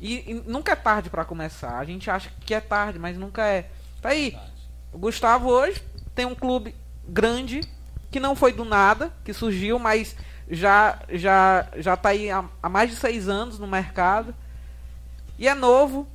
E, 0.00 0.32
e 0.32 0.34
nunca 0.46 0.72
é 0.72 0.76
tarde 0.76 1.08
pra 1.08 1.24
começar. 1.24 1.78
A 1.78 1.84
gente 1.84 2.10
acha 2.10 2.30
que 2.44 2.52
é 2.52 2.60
tarde, 2.60 2.98
mas 2.98 3.16
nunca 3.16 3.46
é. 3.46 3.70
Tá 4.00 4.08
aí. 4.08 4.36
O 4.92 4.98
Gustavo 4.98 5.48
hoje 5.48 5.82
tem 6.14 6.26
um 6.26 6.34
clube 6.34 6.74
grande 7.08 7.60
que 8.10 8.20
não 8.20 8.36
foi 8.36 8.52
do 8.52 8.64
nada, 8.64 9.10
que 9.24 9.32
surgiu, 9.32 9.78
mas 9.78 10.14
já 10.50 10.98
já 11.10 11.66
já 11.76 11.96
tá 11.96 12.10
aí 12.10 12.30
há, 12.30 12.44
há 12.62 12.68
mais 12.68 12.90
de 12.90 12.96
seis 12.96 13.28
anos 13.28 13.58
no 13.58 13.66
mercado 13.66 14.34
e 15.38 15.48
é 15.48 15.54
novo, 15.54 16.06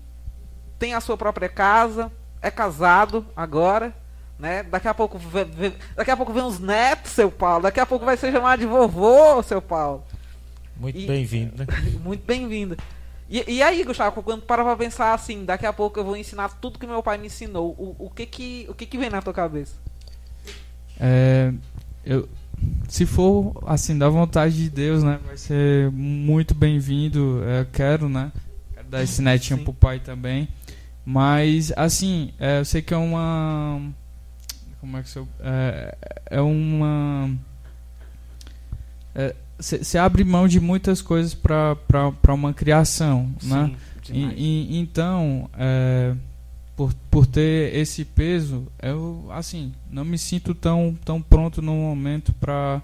tem 0.77 0.93
a 0.93 1.01
sua 1.01 1.17
própria 1.17 1.49
casa, 1.49 2.11
é 2.41 2.51
casado 2.51 3.25
agora, 3.35 3.93
né? 4.37 4.61
Daqui 4.63 4.87
a 4.87 4.93
pouco 4.93 5.17
vê- 5.17 5.73
daqui 5.95 6.11
a 6.11 6.15
pouco 6.15 6.31
vem 6.31 6.43
os 6.43 6.59
netos, 6.59 7.11
seu 7.11 7.31
Paulo. 7.31 7.63
Daqui 7.63 7.79
a 7.79 7.85
pouco 7.85 8.05
vai 8.05 8.15
ser 8.15 8.31
chamado 8.31 8.59
de 8.59 8.67
vovô, 8.67 9.41
seu 9.41 9.61
Paulo. 9.61 10.03
Muito 10.75 10.99
bem-vindo, 11.07 11.57
né? 11.57 11.65
Muito 12.03 12.23
bem-vindo. 12.23 12.77
E, 13.29 13.55
e 13.55 13.61
aí, 13.61 13.83
Gustavo, 13.83 14.23
quando 14.23 14.41
para 14.41 14.63
pra 14.63 14.75
pensar 14.75 15.13
assim, 15.13 15.43
daqui 15.43 15.65
a 15.65 15.73
pouco 15.73 15.99
eu 15.99 16.03
vou 16.05 16.15
ensinar 16.15 16.49
tudo 16.61 16.79
que 16.79 16.87
meu 16.87 17.03
pai 17.03 17.17
me 17.17 17.27
ensinou. 17.27 17.71
O, 17.71 17.95
o 18.07 18.09
que 18.09 18.25
que 18.25 18.65
o 18.69 18.73
que 18.73 18.85
que 18.85 18.97
vem 18.97 19.09
na 19.09 19.21
tua 19.21 19.33
cabeça? 19.33 19.75
É, 20.99 21.51
eu, 22.05 22.27
se 22.87 23.05
for 23.05 23.61
assim 23.67 23.97
da 23.97 24.07
vontade 24.09 24.55
de 24.55 24.69
Deus, 24.69 25.03
né, 25.03 25.19
vai 25.25 25.37
ser 25.37 25.91
muito 25.91 26.55
bem-vindo. 26.55 27.43
É, 27.43 27.61
Eu 27.61 27.65
quero, 27.65 28.07
né, 28.07 28.31
quero 28.73 28.87
dar 28.87 29.03
esse 29.03 29.21
netinho 29.21 29.59
Sim. 29.59 29.63
pro 29.65 29.73
pai 29.73 29.99
também. 29.99 30.47
Mas 31.05 31.73
assim, 31.75 32.33
é, 32.39 32.59
eu 32.59 32.65
sei 32.65 32.81
que 32.81 32.93
é 32.93 32.97
uma 32.97 33.81
como 34.79 34.97
é 34.97 35.03
que 35.03 35.15
eu, 35.17 35.27
é, 35.41 35.97
é 36.27 36.41
uma 36.41 37.29
você 39.59 39.97
abre 39.97 40.23
mão 40.23 40.47
de 40.47 40.59
muitas 40.59 41.01
coisas 41.01 41.33
para 41.33 42.33
uma 42.33 42.53
criação, 42.53 43.33
né? 43.43 43.65
Sim, 44.03 44.13
E- 44.13 44.13
demais. 44.13 44.35
e- 44.37 44.77
então, 44.79 45.49
é, 45.57 46.13
por, 46.75 46.93
por 47.09 47.25
ter 47.25 47.75
esse 47.75 48.05
peso, 48.05 48.67
eu 48.81 49.27
assim 49.31 49.73
não 49.89 50.05
me 50.05 50.17
sinto 50.17 50.53
tão, 50.53 50.95
tão 51.03 51.21
pronto 51.21 51.61
no 51.61 51.73
momento 51.73 52.31
para 52.33 52.81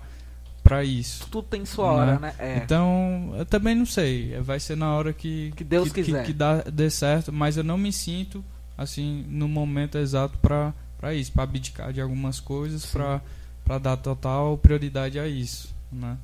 para 0.63 0.81
isso. 0.81 1.27
Tudo 1.29 1.45
tem 1.49 1.65
sua 1.65 1.91
hora, 1.91 2.19
né? 2.19 2.33
É. 2.39 2.57
Então, 2.63 3.33
eu 3.37 3.45
também 3.45 3.75
não 3.75 3.85
sei. 3.85 4.39
Vai 4.39 4.61
ser 4.61 4.77
na 4.77 4.95
hora 4.95 5.11
que, 5.11 5.51
que 5.57 5.63
Deus 5.63 5.91
que, 5.91 6.01
quiser. 6.01 6.21
Que, 6.21 6.27
que 6.27 6.33
dá, 6.33 6.61
dê 6.61 6.89
certo, 6.89 7.33
mas 7.33 7.57
eu 7.57 7.65
não 7.65 7.77
me 7.77 7.91
sinto 7.91 8.43
assim 8.77 9.25
no 9.27 9.47
momento 9.47 9.97
exato 9.97 10.37
para 10.39 10.73
para 10.97 11.13
isso, 11.13 11.33
para 11.33 11.43
abdicar 11.43 11.91
de 11.91 11.99
algumas 11.99 12.39
coisas, 12.39 12.85
para 12.85 13.21
para 13.65 13.77
dar 13.77 13.97
total 13.97 14.57
prioridade 14.57 15.19
a 15.19 15.27
isso, 15.27 15.73
né? 15.91 16.17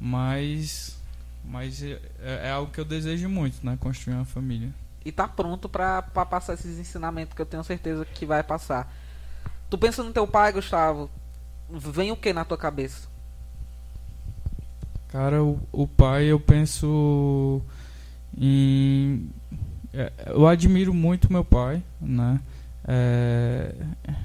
Mas 0.00 0.96
mas 1.44 1.82
é, 1.82 2.00
é, 2.20 2.50
algo 2.50 2.72
que 2.72 2.80
eu 2.80 2.84
desejo 2.84 3.28
muito, 3.28 3.64
né, 3.64 3.78
construir 3.80 4.14
uma 4.14 4.24
família. 4.24 4.70
E 5.04 5.12
tá 5.12 5.28
pronto 5.28 5.68
para 5.68 6.02
passar 6.02 6.54
esses 6.54 6.78
ensinamentos 6.78 7.34
que 7.34 7.40
eu 7.40 7.46
tenho 7.46 7.62
certeza 7.62 8.04
que 8.04 8.26
vai 8.26 8.42
passar. 8.42 8.92
Tu 9.70 9.78
pensa 9.78 10.02
no 10.02 10.12
teu 10.12 10.26
pai, 10.26 10.52
Gustavo? 10.52 11.08
Vem 11.70 12.10
o 12.10 12.16
que 12.16 12.32
na 12.32 12.44
tua 12.44 12.58
cabeça? 12.58 13.08
Cara, 15.08 15.42
o, 15.42 15.60
o 15.70 15.86
pai 15.86 16.24
eu 16.24 16.40
penso 16.40 17.62
em 18.36 19.30
é, 19.94 20.12
eu 20.26 20.46
admiro 20.46 20.92
muito 20.92 21.32
meu 21.32 21.44
pai, 21.44 21.82
né? 22.00 22.40
É, 22.88 23.74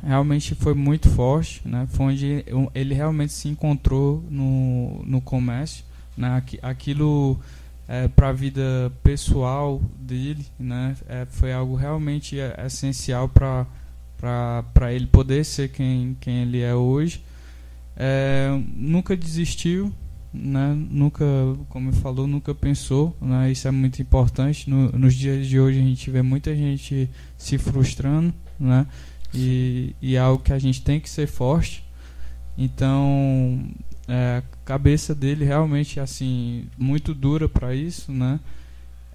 realmente 0.03 0.53
foi 0.53 0.73
muito 0.73 1.09
forte, 1.09 1.61
né? 1.65 1.87
Foi 1.89 2.05
onde 2.07 2.45
ele 2.75 2.93
realmente 2.93 3.33
se 3.33 3.47
encontrou 3.47 4.23
no, 4.29 5.03
no 5.05 5.19
comércio, 5.19 5.83
né? 6.15 6.43
Aquilo 6.61 7.39
é, 7.87 8.07
para 8.07 8.29
a 8.29 8.33
vida 8.33 8.91
pessoal 9.03 9.81
dele, 9.99 10.45
né? 10.59 10.95
É, 11.09 11.25
foi 11.25 11.51
algo 11.51 11.75
realmente 11.75 12.37
essencial 12.65 13.27
para 13.27 13.65
para 14.21 14.93
ele 14.93 15.07
poder 15.07 15.43
ser 15.43 15.69
quem, 15.69 16.15
quem 16.21 16.43
ele 16.43 16.61
é 16.61 16.75
hoje. 16.75 17.23
É, 17.97 18.49
nunca 18.75 19.17
desistiu, 19.17 19.91
né? 20.33 20.75
Nunca, 20.89 21.25
como 21.69 21.91
falou, 21.91 22.27
nunca 22.27 22.53
pensou, 22.53 23.15
né? 23.19 23.51
Isso 23.51 23.67
é 23.67 23.71
muito 23.71 24.01
importante. 24.01 24.69
No, 24.69 24.91
nos 24.91 25.15
dias 25.15 25.47
de 25.47 25.59
hoje 25.59 25.79
a 25.79 25.83
gente 25.83 26.09
vê 26.11 26.21
muita 26.21 26.55
gente 26.55 27.09
se 27.37 27.57
frustrando, 27.57 28.33
né? 28.61 28.85
E, 29.33 29.95
e 30.01 30.15
é 30.15 30.19
algo 30.19 30.43
que 30.43 30.53
a 30.53 30.59
gente 30.59 30.81
tem 30.81 30.99
que 30.99 31.09
ser 31.09 31.27
forte. 31.27 31.83
Então, 32.57 33.65
é, 34.07 34.37
a 34.37 34.43
cabeça 34.65 35.15
dele 35.15 35.45
realmente 35.45 35.99
assim 35.99 36.67
muito 36.77 37.13
dura 37.13 37.47
para 37.47 37.73
isso, 37.73 38.11
né? 38.11 38.39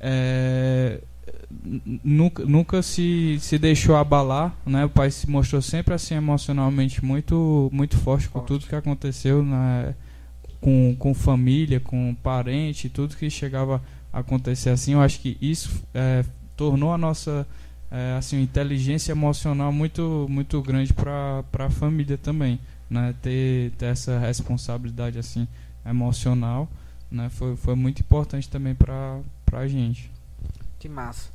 É, 0.00 1.00
nunca, 2.04 2.44
nunca 2.44 2.82
se, 2.82 3.38
se 3.40 3.58
deixou 3.58 3.96
abalar, 3.96 4.54
né? 4.64 4.84
O 4.84 4.90
pai 4.90 5.10
se 5.10 5.28
mostrou 5.28 5.60
sempre 5.62 5.94
assim 5.94 6.14
emocionalmente 6.14 7.04
muito 7.04 7.70
muito 7.72 7.96
forte, 7.96 8.26
forte. 8.26 8.28
com 8.28 8.40
tudo 8.40 8.66
que 8.66 8.74
aconteceu, 8.74 9.42
né? 9.42 9.94
com, 10.60 10.96
com 10.98 11.14
família, 11.14 11.78
com 11.78 12.14
parente, 12.22 12.88
tudo 12.88 13.16
que 13.16 13.30
chegava 13.30 13.82
a 14.12 14.20
acontecer 14.20 14.70
assim. 14.70 14.94
Eu 14.94 15.00
acho 15.00 15.20
que 15.20 15.36
isso 15.40 15.82
é, 15.94 16.24
tornou 16.56 16.92
a 16.92 16.98
nossa 16.98 17.46
é, 17.90 18.16
assim 18.18 18.40
inteligência 18.40 19.12
emocional 19.12 19.72
muito 19.72 20.26
muito 20.28 20.60
grande 20.62 20.92
para 20.92 21.44
a 21.58 21.70
família 21.70 22.18
também, 22.18 22.58
né? 22.90 23.14
Ter, 23.22 23.72
ter 23.72 23.86
essa 23.86 24.18
responsabilidade 24.18 25.18
assim 25.18 25.46
emocional, 25.84 26.68
né? 27.10 27.28
Foi, 27.30 27.56
foi 27.56 27.74
muito 27.74 28.00
importante 28.00 28.48
também 28.48 28.74
para 28.74 29.20
a 29.52 29.66
gente. 29.66 30.10
Que 30.78 30.88
massa. 30.88 31.30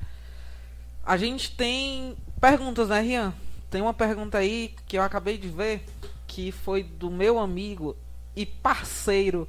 A 1.04 1.18
gente 1.18 1.56
tem 1.56 2.16
perguntas, 2.40 2.90
né, 2.90 3.02
Rian? 3.02 3.34
Tem 3.70 3.82
uma 3.82 3.94
pergunta 3.94 4.38
aí 4.38 4.74
que 4.86 4.98
eu 4.98 5.02
acabei 5.02 5.38
de 5.38 5.48
ver 5.48 5.84
que 6.28 6.52
foi 6.52 6.84
do 6.84 7.10
meu 7.10 7.40
amigo 7.40 7.96
e 8.36 8.46
parceiro 8.46 9.48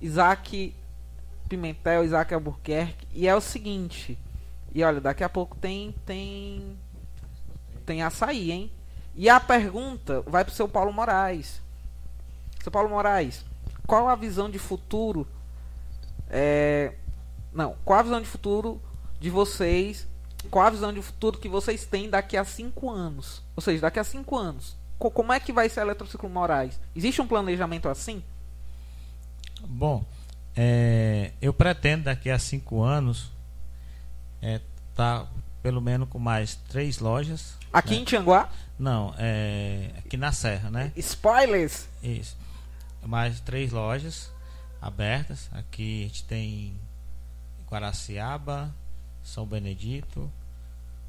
Isaac 0.00 0.74
Pimentel, 1.48 2.04
Isaac 2.04 2.32
Albuquerque. 2.32 3.06
E 3.12 3.26
é 3.26 3.34
o 3.34 3.40
seguinte. 3.40 4.18
E 4.74 4.82
olha, 4.82 5.00
daqui 5.00 5.22
a 5.22 5.28
pouco 5.28 5.56
tem 5.56 5.94
tem 6.06 6.76
tem 7.84 8.02
açaí, 8.02 8.50
hein? 8.50 8.72
E 9.14 9.28
a 9.28 9.38
pergunta 9.38 10.22
vai 10.22 10.44
pro 10.44 10.54
seu 10.54 10.68
Paulo 10.68 10.92
Moraes. 10.92 11.60
Seu 12.62 12.72
Paulo 12.72 12.88
Moraes, 12.88 13.44
qual 13.86 14.08
a 14.08 14.14
visão 14.14 14.48
de 14.48 14.58
futuro 14.58 15.26
é, 16.30 16.94
não, 17.52 17.76
qual 17.84 17.98
a 17.98 18.02
visão 18.02 18.20
de 18.20 18.28
futuro 18.28 18.80
de 19.20 19.28
vocês? 19.28 20.08
Qual 20.50 20.66
a 20.66 20.70
visão 20.70 20.92
de 20.92 21.02
futuro 21.02 21.38
que 21.38 21.48
vocês 21.48 21.84
têm 21.84 22.10
daqui 22.10 22.36
a 22.36 22.44
cinco 22.44 22.90
anos? 22.90 23.42
Ou 23.54 23.62
seja, 23.62 23.82
daqui 23.82 24.00
a 24.00 24.04
cinco 24.04 24.36
anos 24.36 24.76
como 25.10 25.32
é 25.32 25.40
que 25.40 25.52
vai 25.52 25.68
ser 25.68 25.80
a 25.80 25.82
Eletrociclo 25.84 26.28
Moraes? 26.28 26.78
Existe 26.94 27.20
um 27.20 27.26
planejamento 27.26 27.88
assim? 27.88 28.22
Bom, 29.66 30.04
é, 30.54 31.32
eu 31.40 31.52
pretendo 31.52 32.04
daqui 32.04 32.30
a 32.30 32.38
cinco 32.38 32.82
anos 32.82 33.30
é, 34.42 34.60
tá 34.94 35.26
pelo 35.62 35.80
menos 35.80 36.08
com 36.08 36.18
mais 36.18 36.56
três 36.68 36.98
lojas. 36.98 37.56
Aqui 37.72 37.94
né? 37.94 38.00
em 38.00 38.04
Tianguá? 38.04 38.50
Não, 38.78 39.14
é, 39.16 39.90
aqui 39.98 40.16
na 40.16 40.32
Serra, 40.32 40.70
né? 40.70 40.92
Spoilers! 40.96 41.88
Isso. 42.02 42.36
Mais 43.02 43.40
três 43.40 43.70
lojas 43.70 44.30
abertas. 44.80 45.48
Aqui 45.52 46.04
a 46.04 46.08
gente 46.08 46.24
tem 46.24 46.78
Guaraciaba, 47.70 48.74
São 49.22 49.46
Benedito 49.46 50.30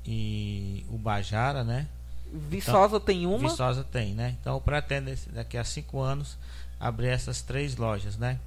e 0.06 0.86
Ubajara, 0.90 1.64
né? 1.64 1.88
Viçosa 2.32 2.96
então, 2.96 3.00
tem 3.00 3.26
uma? 3.26 3.50
Viçosa 3.50 3.84
tem, 3.84 4.14
né? 4.14 4.36
Então 4.40 4.56
eu 4.56 4.62
pretendo 4.62 5.14
daqui 5.32 5.58
a 5.58 5.64
cinco 5.64 6.00
anos 6.00 6.38
abrir 6.80 7.08
essas 7.08 7.42
três 7.42 7.76
lojas, 7.76 8.18
né? 8.18 8.40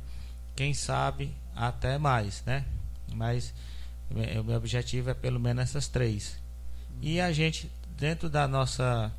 Quem 0.55 0.73
sabe 0.73 1.35
até 1.55 1.99
mais, 1.99 2.43
né? 2.45 2.65
Mas 3.13 3.53
o 4.11 4.45
meu 4.45 4.57
objetivo 4.57 5.11
é 5.11 5.15
pelo 5.15 5.41
menos 5.41 5.65
essas 5.65 5.89
três. 5.89 6.39
E 7.01 7.21
a 7.21 7.33
gente, 7.33 7.71
dentro 7.97 8.29
da 8.29 8.49
nossa, 8.49 9.13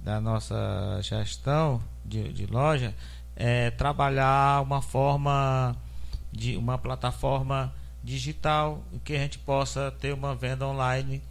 da 0.00 0.20
nossa 0.20 1.00
gestão 1.02 1.82
de, 2.04 2.32
de 2.32 2.46
loja, 2.46 2.94
é 3.34 3.70
trabalhar 3.70 4.62
uma 4.62 4.82
forma 4.82 5.76
de 6.30 6.56
uma 6.56 6.78
plataforma 6.78 7.74
digital 8.02 8.82
que 9.04 9.14
a 9.14 9.18
gente 9.18 9.38
possa 9.38 9.90
ter 9.90 10.12
uma 10.12 10.34
venda 10.34 10.66
online 10.66 11.22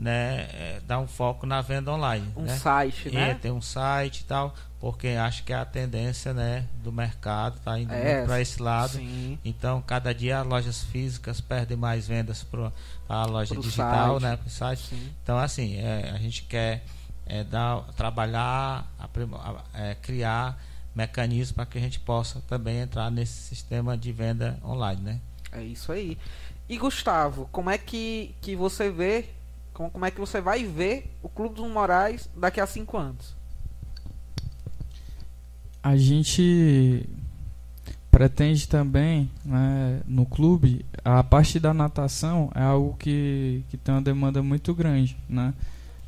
né, 0.00 0.48
é, 0.54 0.80
dar 0.86 0.98
um 0.98 1.06
foco 1.06 1.44
na 1.46 1.60
venda 1.60 1.92
online. 1.92 2.26
Um 2.34 2.42
né? 2.42 2.56
site, 2.56 3.10
né? 3.10 3.32
É, 3.32 3.34
tem 3.34 3.50
um 3.50 3.60
site 3.60 4.20
e 4.20 4.24
tal, 4.24 4.54
porque 4.80 5.08
acho 5.08 5.44
que 5.44 5.52
é 5.52 5.56
a 5.56 5.64
tendência 5.64 6.32
né, 6.32 6.66
do 6.82 6.90
mercado 6.90 7.58
está 7.58 7.78
indo 7.78 7.92
é, 7.92 8.24
para 8.24 8.40
esse 8.40 8.62
lado. 8.62 8.92
Sim. 8.92 9.38
Então, 9.44 9.82
cada 9.82 10.14
dia 10.14 10.40
as 10.40 10.46
lojas 10.46 10.82
físicas 10.84 11.38
perdem 11.40 11.76
mais 11.76 12.08
vendas 12.08 12.42
para 12.42 12.72
a 13.06 13.26
loja 13.26 13.54
pro 13.54 13.62
digital, 13.62 14.18
site. 14.18 14.22
né? 14.22 14.36
Pro 14.38 14.50
site. 14.50 14.86
Sim. 14.88 15.12
Então, 15.22 15.38
assim, 15.38 15.76
é, 15.76 16.10
a 16.14 16.18
gente 16.18 16.44
quer 16.44 16.82
é, 17.26 17.44
dar, 17.44 17.82
trabalhar, 17.94 18.90
é, 19.74 19.94
criar 19.96 20.58
mecanismos 20.94 21.52
para 21.52 21.66
que 21.66 21.76
a 21.76 21.80
gente 21.80 22.00
possa 22.00 22.40
também 22.48 22.78
entrar 22.78 23.10
nesse 23.10 23.34
sistema 23.34 23.98
de 23.98 24.10
venda 24.12 24.58
online, 24.64 25.02
né? 25.02 25.20
É 25.52 25.62
isso 25.62 25.92
aí. 25.92 26.16
E 26.68 26.78
Gustavo, 26.78 27.48
como 27.52 27.68
é 27.68 27.76
que, 27.76 28.34
que 28.40 28.56
você 28.56 28.90
vê 28.90 29.28
como, 29.74 29.90
como 29.90 30.04
é 30.04 30.10
que 30.10 30.20
você 30.20 30.40
vai 30.40 30.64
ver 30.64 31.10
o 31.22 31.28
Clube 31.28 31.54
dos 31.54 31.70
Morais 31.70 32.28
daqui 32.36 32.60
a 32.60 32.66
cinco 32.66 32.96
anos? 32.96 33.39
A 35.82 35.96
gente 35.96 37.08
pretende 38.10 38.68
também, 38.68 39.30
né, 39.44 40.00
no 40.06 40.26
clube, 40.26 40.84
a 41.04 41.22
parte 41.22 41.58
da 41.58 41.72
natação 41.72 42.50
é 42.54 42.62
algo 42.62 42.96
que, 42.98 43.64
que 43.70 43.76
tem 43.76 43.94
uma 43.94 44.02
demanda 44.02 44.42
muito 44.42 44.74
grande, 44.74 45.16
né? 45.28 45.54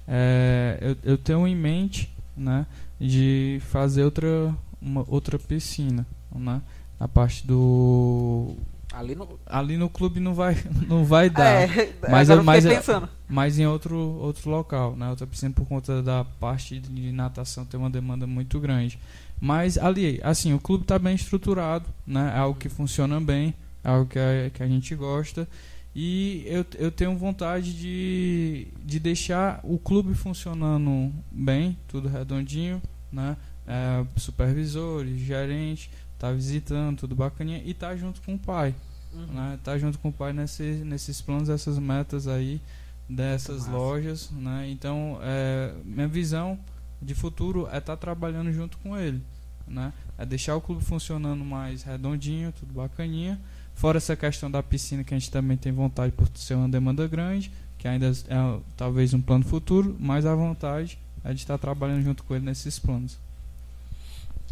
É, 0.06 0.78
eu, 0.80 1.12
eu 1.12 1.18
tenho 1.18 1.46
em 1.46 1.54
mente, 1.54 2.12
né, 2.36 2.66
de 3.00 3.60
fazer 3.70 4.04
outra, 4.04 4.54
uma, 4.80 5.04
outra 5.08 5.38
piscina, 5.38 6.06
né? 6.34 6.60
A 6.98 7.08
parte 7.08 7.46
do 7.46 8.56
Ali 8.92 9.14
no... 9.14 9.40
Ali 9.46 9.76
no 9.76 9.88
clube 9.88 10.20
não 10.20 10.34
vai, 10.34 10.56
não 10.86 11.04
vai 11.04 11.30
dar. 11.30 11.46
É, 11.62 11.94
mas, 12.08 12.28
eu, 12.28 12.44
mas, 12.44 12.64
pensando. 12.64 13.08
mas 13.26 13.58
em 13.58 13.66
outro, 13.66 13.96
outro 13.96 14.50
local, 14.50 14.94
né? 14.94 15.08
Outra 15.08 15.26
piscina 15.26 15.52
por 15.54 15.66
conta 15.66 16.02
da 16.02 16.24
parte 16.24 16.78
de 16.78 17.10
natação 17.10 17.64
tem 17.64 17.80
uma 17.80 17.90
demanda 17.90 18.26
muito 18.26 18.60
grande. 18.60 18.98
Mas 19.44 19.76
ali, 19.76 20.20
assim, 20.22 20.54
o 20.54 20.60
clube 20.60 20.84
está 20.84 20.96
bem 21.00 21.16
estruturado, 21.16 21.86
né? 22.06 22.32
É 22.32 22.38
algo 22.38 22.56
que 22.56 22.68
funciona 22.68 23.20
bem, 23.20 23.52
é 23.82 23.88
algo 23.88 24.08
que 24.08 24.16
a, 24.16 24.50
que 24.50 24.62
a 24.62 24.68
gente 24.68 24.94
gosta. 24.94 25.48
E 25.92 26.44
eu, 26.46 26.64
eu 26.78 26.92
tenho 26.92 27.18
vontade 27.18 27.76
de, 27.76 28.68
de 28.84 29.00
deixar 29.00 29.58
o 29.64 29.80
clube 29.80 30.14
funcionando 30.14 31.12
bem, 31.28 31.76
tudo 31.88 32.08
redondinho, 32.08 32.80
né? 33.10 33.36
É, 33.66 34.06
supervisores, 34.16 35.18
gerente 35.18 35.90
tá 36.16 36.30
visitando, 36.30 36.98
tudo 36.98 37.16
bacaninha, 37.16 37.60
e 37.64 37.74
tá 37.74 37.96
junto 37.96 38.22
com 38.22 38.34
o 38.34 38.38
pai. 38.38 38.72
Uhum. 39.12 39.26
Né? 39.26 39.58
Tá 39.64 39.76
junto 39.76 39.98
com 39.98 40.10
o 40.10 40.12
pai 40.12 40.32
nesse, 40.32 40.62
nesses 40.62 41.20
planos, 41.20 41.48
essas 41.48 41.80
metas 41.80 42.28
aí 42.28 42.60
dessas 43.08 43.66
lojas, 43.66 44.30
né? 44.30 44.68
Então, 44.70 45.18
é, 45.20 45.74
minha 45.84 46.06
visão 46.06 46.56
de 47.02 47.14
futuro 47.14 47.66
é 47.66 47.78
estar 47.78 47.80
tá 47.80 47.96
trabalhando 47.96 48.52
junto 48.52 48.78
com 48.78 48.96
ele, 48.96 49.20
né? 49.66 49.92
é 50.18 50.26
deixar 50.26 50.54
o 50.54 50.60
clube 50.60 50.84
funcionando 50.84 51.44
mais 51.44 51.82
redondinho, 51.82 52.52
tudo 52.52 52.72
bacaninha. 52.72 53.40
Fora 53.74 53.98
essa 53.98 54.14
questão 54.14 54.50
da 54.50 54.62
piscina 54.62 55.02
que 55.02 55.14
a 55.14 55.18
gente 55.18 55.30
também 55.30 55.56
tem 55.56 55.72
vontade 55.72 56.12
por 56.12 56.28
ser 56.34 56.54
uma 56.54 56.68
demanda 56.68 57.06
grande, 57.08 57.50
que 57.78 57.88
ainda 57.88 58.06
é 58.06 58.60
talvez 58.76 59.12
um 59.14 59.20
plano 59.20 59.44
futuro, 59.44 59.96
mas 59.98 60.24
a 60.24 60.34
vontade 60.34 60.98
é 61.24 61.32
de 61.32 61.40
estar 61.40 61.58
trabalhando 61.58 62.02
junto 62.02 62.22
com 62.22 62.34
ele 62.34 62.44
nesses 62.44 62.78
planos. 62.78 63.18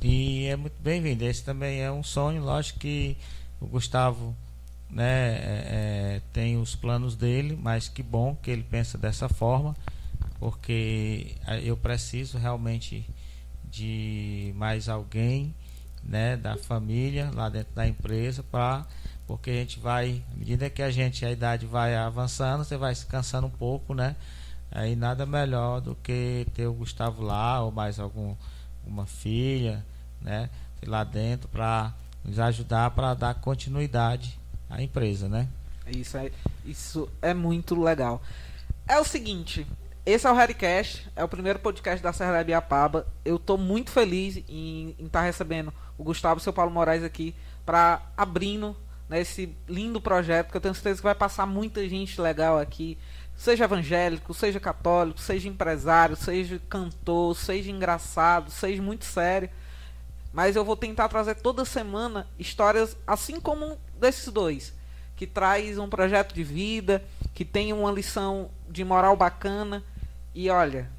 E 0.02 0.46
é 0.46 0.56
muito 0.56 0.80
bem-vindo. 0.82 1.24
Esse 1.24 1.44
também 1.44 1.80
é 1.80 1.92
um 1.92 2.02
sonho, 2.02 2.42
lógico 2.42 2.80
que 2.80 3.16
o 3.60 3.66
Gustavo 3.66 4.34
né, 4.88 5.04
é, 5.04 5.64
é, 6.16 6.22
tem 6.32 6.56
os 6.56 6.74
planos 6.74 7.14
dele, 7.14 7.56
mas 7.60 7.88
que 7.88 8.02
bom 8.02 8.34
que 8.42 8.50
ele 8.50 8.62
pensa 8.62 8.98
dessa 8.98 9.28
forma, 9.28 9.76
porque 10.40 11.36
eu 11.62 11.76
preciso 11.76 12.38
realmente 12.38 13.06
de 13.64 14.52
mais 14.56 14.88
alguém 14.88 15.54
né, 16.02 16.36
da 16.36 16.56
família 16.56 17.30
lá 17.32 17.48
dentro 17.48 17.74
da 17.74 17.86
empresa 17.86 18.42
para 18.42 18.86
porque 19.26 19.50
a 19.50 19.54
gente 19.54 19.78
vai, 19.78 20.24
à 20.32 20.36
medida 20.36 20.68
que 20.68 20.82
a 20.82 20.90
gente 20.90 21.24
a 21.24 21.30
idade 21.30 21.64
vai 21.64 21.94
avançando, 21.94 22.64
você 22.64 22.76
vai 22.76 22.92
se 22.92 23.06
cansando 23.06 23.46
um 23.46 23.50
pouco, 23.50 23.94
né? 23.94 24.16
Aí 24.72 24.96
nada 24.96 25.24
melhor 25.24 25.80
do 25.80 25.94
que 25.94 26.48
ter 26.52 26.66
o 26.66 26.72
Gustavo 26.72 27.22
lá 27.22 27.62
ou 27.62 27.70
mais 27.70 28.00
algum 28.00 28.34
uma 28.84 29.06
filha, 29.06 29.84
né, 30.20 30.50
lá 30.84 31.04
dentro 31.04 31.48
para 31.48 31.94
nos 32.24 32.40
ajudar 32.40 32.90
para 32.90 33.14
dar 33.14 33.34
continuidade 33.34 34.36
à 34.68 34.82
empresa, 34.82 35.28
né? 35.28 35.46
Isso 35.86 36.16
é 36.16 36.32
isso 36.64 37.08
é 37.22 37.32
muito 37.32 37.80
legal. 37.80 38.20
É 38.88 38.98
o 38.98 39.04
seguinte, 39.04 39.64
esse 40.10 40.26
é 40.26 40.30
o 40.30 40.34
Harrycast, 40.34 41.08
é 41.14 41.22
o 41.22 41.28
primeiro 41.28 41.60
podcast 41.60 42.02
da 42.02 42.12
Serra 42.12 42.32
da 42.32 42.42
Biapaba. 42.42 43.06
Eu 43.24 43.36
estou 43.36 43.56
muito 43.56 43.92
feliz 43.92 44.42
em 44.48 44.88
estar 44.98 45.20
tá 45.20 45.22
recebendo 45.22 45.72
o 45.96 46.02
Gustavo 46.02 46.38
e 46.38 46.40
o 46.40 46.42
seu 46.42 46.52
Paulo 46.52 46.72
Moraes 46.72 47.04
aqui 47.04 47.32
para 47.64 48.02
abrindo 48.16 48.76
né, 49.08 49.20
esse 49.20 49.54
lindo 49.68 50.00
projeto 50.00 50.50
que 50.50 50.56
eu 50.56 50.60
tenho 50.60 50.74
certeza 50.74 50.98
que 50.98 51.04
vai 51.04 51.14
passar 51.14 51.46
muita 51.46 51.88
gente 51.88 52.20
legal 52.20 52.58
aqui. 52.58 52.98
Seja 53.36 53.64
evangélico, 53.64 54.34
seja 54.34 54.58
católico, 54.58 55.20
seja 55.20 55.48
empresário, 55.48 56.16
seja 56.16 56.60
cantor, 56.68 57.36
seja 57.36 57.70
engraçado, 57.70 58.50
seja 58.50 58.82
muito 58.82 59.04
sério. 59.04 59.48
Mas 60.32 60.56
eu 60.56 60.64
vou 60.64 60.76
tentar 60.76 61.08
trazer 61.08 61.36
toda 61.36 61.64
semana 61.64 62.26
histórias 62.36 62.96
assim 63.06 63.38
como 63.38 63.78
desses 63.94 64.26
dois, 64.32 64.74
que 65.14 65.26
traz 65.26 65.78
um 65.78 65.88
projeto 65.88 66.34
de 66.34 66.42
vida, 66.42 67.04
que 67.32 67.44
tem 67.44 67.72
uma 67.72 67.92
lição 67.92 68.50
de 68.68 68.84
moral 68.84 69.16
bacana 69.16 69.84
e 70.34 70.48
olha, 70.48 70.90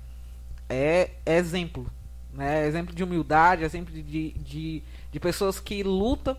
é, 0.70 1.12
é 1.26 1.38
exemplo. 1.38 1.90
Né? 2.34 2.66
Exemplo 2.66 2.95
de 2.95 3.03
humildade, 3.03 3.64
exemplo 3.64 3.94
de, 3.94 4.32
de, 4.32 4.84
de, 5.12 5.20
pessoas 5.20 5.60
que 5.60 5.84
lutam 5.84 6.38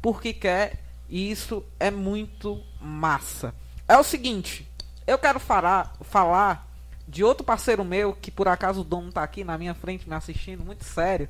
porque 0.00 0.32
quer. 0.32 0.78
E 1.08 1.30
isso 1.30 1.64
é 1.78 1.90
muito 1.90 2.62
massa. 2.80 3.54
É 3.88 3.96
o 3.96 4.04
seguinte, 4.04 4.70
eu 5.06 5.18
quero 5.18 5.40
falar, 5.40 5.96
falar 6.02 6.68
de 7.08 7.24
outro 7.24 7.44
parceiro 7.44 7.84
meu, 7.84 8.12
que 8.12 8.30
por 8.30 8.46
acaso 8.46 8.82
o 8.82 8.84
dono 8.84 9.08
está 9.08 9.22
aqui 9.22 9.42
na 9.42 9.58
minha 9.58 9.74
frente 9.74 10.08
me 10.08 10.14
assistindo, 10.14 10.64
muito 10.64 10.84
sério, 10.84 11.28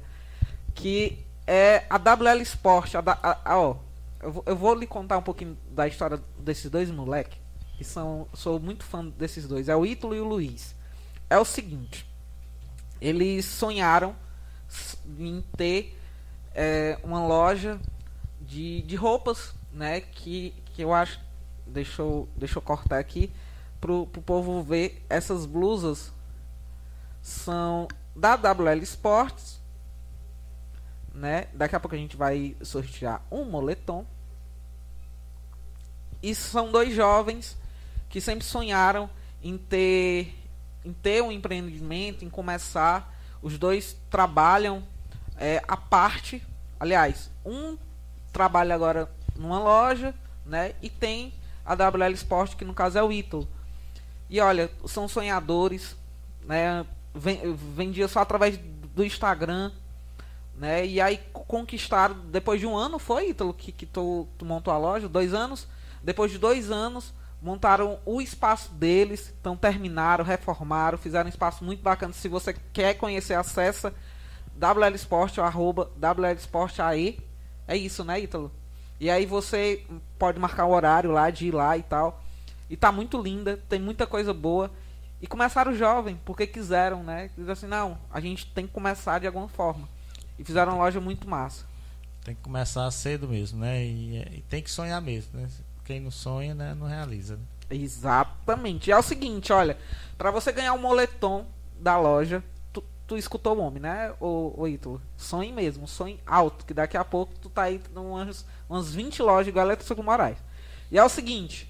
que 0.75 1.25
é 1.47 1.85
a 1.89 1.97
WL 1.97 2.43
Sport. 2.43 2.97
A, 2.97 3.01
a, 3.01 3.39
a, 3.53 3.59
ó, 3.59 3.77
eu, 4.23 4.33
vou, 4.33 4.45
eu 4.45 4.57
vou 4.57 4.75
lhe 4.75 4.87
contar 4.87 5.17
um 5.17 5.23
pouquinho 5.23 5.57
da 5.71 5.89
história 5.89 6.21
desses 6.39 6.71
dois 6.71 6.91
moleques, 6.91 7.39
que 7.79 7.85
são, 7.85 8.29
sou 8.35 8.61
muito 8.61 8.85
fã 8.85 9.07
desses 9.07 9.49
dois, 9.49 9.71
é 9.71 9.75
o 9.75 9.87
Ítalo 9.87 10.15
e 10.15 10.21
o 10.21 10.25
Luiz 10.25 10.79
é 11.31 11.39
o 11.39 11.45
seguinte: 11.45 12.05
eles 13.01 13.47
sonharam 13.47 14.15
em 15.19 15.43
ter 15.57 15.97
é, 16.55 16.99
uma 17.03 17.27
loja 17.27 17.81
de, 18.41 18.83
de 18.83 18.97
roupas, 18.97 19.55
né? 19.73 20.01
Que, 20.01 20.53
que 20.75 20.83
eu 20.83 20.93
acho. 20.93 21.21
Deixa 21.67 22.03
eu, 22.03 22.29
deixa 22.37 22.59
eu 22.59 22.63
cortar 22.63 22.99
aqui 22.99 23.33
pro, 23.81 24.07
pro 24.09 24.21
povo 24.21 24.61
ver. 24.63 25.05
Essas 25.09 25.47
blusas 25.47 26.13
são 27.23 27.87
da 28.15 28.35
WL 28.35 28.83
Sports. 28.83 29.61
Né? 31.15 31.47
Daqui 31.53 31.77
a 31.77 31.81
pouco 31.81 31.95
a 31.95 31.99
gente 31.99 32.17
vai 32.17 32.57
sortear 32.61 33.25
um 33.31 33.45
moletom. 33.45 34.05
E 36.23 36.35
são 36.35 36.71
dois 36.71 36.95
jovens 36.95 37.57
que 38.09 38.21
sempre 38.21 38.45
sonharam 38.45 39.09
em 39.43 39.57
ter 39.57 40.40
em 40.85 40.93
ter 40.93 41.23
um 41.23 41.33
empreendimento, 41.33 42.25
em 42.25 42.31
começar. 42.31 43.15
Os 43.43 43.59
dois 43.59 43.97
trabalham 44.11 44.83
é, 45.37 45.63
à 45.67 45.77
parte. 45.77 46.43
Aliás, 46.79 47.31
um 47.45 47.77
trabalha 48.33 48.75
agora 48.75 49.11
numa 49.37 49.59
loja, 49.59 50.15
né? 50.45 50.75
E 50.83 50.89
tem 50.89 51.33
a 51.65 51.75
WL 51.75 52.13
Sport, 52.15 52.57
que 52.57 52.65
no 52.65 52.75
caso 52.75 52.99
é 52.99 53.03
o 53.03 53.13
Ítalo. 53.13 53.49
E 54.29 54.41
olha, 54.41 54.71
são 54.87 55.09
sonhadores, 55.09 55.97
né? 56.45 56.85
Vendia 57.15 58.07
só 58.07 58.21
através 58.21 58.59
do 58.95 59.05
Instagram, 59.05 59.73
né? 60.57 60.87
E 60.87 61.01
aí 61.01 61.19
conquistaram, 61.33 62.15
depois 62.27 62.61
de 62.61 62.67
um 62.67 62.77
ano, 62.77 62.99
foi, 62.99 63.31
Ítalo, 63.31 63.53
que, 63.53 63.73
que 63.73 63.87
tu, 63.87 64.29
tu 64.39 64.45
montou 64.45 64.73
a 64.73 64.79
loja? 64.79 65.09
Dois 65.09 65.35
anos? 65.35 65.67
Depois 66.03 66.31
de 66.31 66.39
dois 66.39 66.71
anos, 66.71 67.13
montaram 67.41 67.99
o 68.05 68.21
espaço 68.21 68.73
deles, 68.73 69.35
então 69.41 69.57
terminaram, 69.57 70.25
reformaram, 70.25 70.99
fizeram 70.99 71.27
um 71.27 71.31
espaço 71.31 71.65
muito 71.65 71.83
bacana. 71.83 72.13
Se 72.13 72.29
você 72.29 72.55
quer 72.73 72.95
conhecer, 72.95 73.35
acessa 73.35 73.95
WL 74.57 74.95
Sport, 74.95 75.39
arroba. 75.39 75.91
É 77.67 77.77
isso, 77.77 78.05
né, 78.05 78.21
Ítalo? 78.21 78.53
E 78.99 79.09
aí 79.09 79.25
você 79.25 79.87
pode 80.19 80.39
marcar 80.39 80.67
o 80.67 80.73
horário 80.73 81.11
lá 81.11 81.31
de 81.31 81.47
ir 81.47 81.55
lá 81.55 81.79
e 81.79 81.83
tal. 81.83 82.23
E 82.69 82.77
tá 82.77 82.93
muito 82.93 83.21
linda, 83.21 83.59
tem 83.69 83.81
muita 83.81 84.07
coisa 84.07 84.35
boa. 84.35 84.71
E 85.23 85.27
começaram 85.27 85.75
jovem, 85.75 86.21
porque 86.25 86.47
quiseram, 86.47 87.03
né? 87.03 87.31
Diz 87.37 87.49
assim, 87.49 87.67
não, 87.67 87.99
a 88.11 88.21
gente 88.21 88.47
tem 88.47 88.67
que 88.67 88.73
começar 88.73 89.19
de 89.19 89.27
alguma 89.27 89.49
forma. 89.49 89.89
E 90.39 90.45
fizeram 90.45 90.73
uma 90.73 90.85
loja 90.85 91.01
muito 91.01 91.29
massa. 91.29 91.65
Tem 92.25 92.35
que 92.35 92.43
começar 92.43 92.91
cedo 92.91 93.29
mesmo, 93.29 93.61
né? 93.61 93.85
E, 93.85 94.19
e 94.19 94.45
tem 94.49 94.63
que 94.63 94.71
sonhar 94.71 95.01
mesmo, 95.01 95.39
né? 95.39 95.49
Quem 95.91 95.99
não 95.99 96.11
sonha, 96.13 96.55
né, 96.55 96.73
não 96.73 96.87
realiza. 96.87 97.37
Né? 97.37 97.43
Exatamente. 97.69 98.93
É 98.93 98.97
o 98.97 99.03
seguinte, 99.03 99.53
olha, 99.53 99.77
para 100.17 100.31
você 100.31 100.53
ganhar 100.53 100.73
um 100.73 100.79
moletom 100.79 101.45
da 101.81 101.99
loja, 101.99 102.45
tu, 102.73 102.85
tu 103.09 103.17
escutou 103.17 103.57
o 103.57 103.61
homem, 103.61 103.83
né, 103.83 104.15
o, 104.21 104.55
o 104.57 104.69
Ítalo? 104.69 105.03
Sonhe 105.17 105.53
mesmo, 105.53 105.89
sonhe 105.89 106.21
alto, 106.25 106.65
que 106.65 106.73
daqui 106.73 106.97
a 106.97 107.05
pouco 107.05 107.35
tu 107.43 107.51
tá 107.51 107.63
aí 107.63 107.83
umas, 107.97 108.47
umas 108.69 108.95
20 108.95 109.21
lojas 109.21 109.49
igual 109.49 109.69
a 109.69 109.81
Suco 109.81 110.01
Moraes. 110.01 110.39
E 110.93 110.99
é 110.99 111.03
o 111.03 111.09
seguinte, 111.09 111.69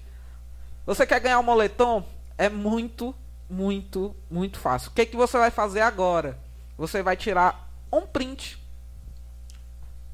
você 0.85 1.03
quer 1.03 1.19
ganhar 1.19 1.39
um 1.39 1.43
moletom? 1.43 2.05
É 2.37 2.47
muito, 2.47 3.15
muito, 3.49 4.15
muito 4.29 4.59
fácil. 4.59 4.91
O 4.91 4.93
que, 4.93 5.07
que 5.07 5.17
você 5.17 5.39
vai 5.39 5.49
fazer 5.49 5.81
agora? 5.81 6.37
Você 6.77 7.01
vai 7.01 7.17
tirar 7.17 7.71
um 7.91 8.01
print 8.01 8.59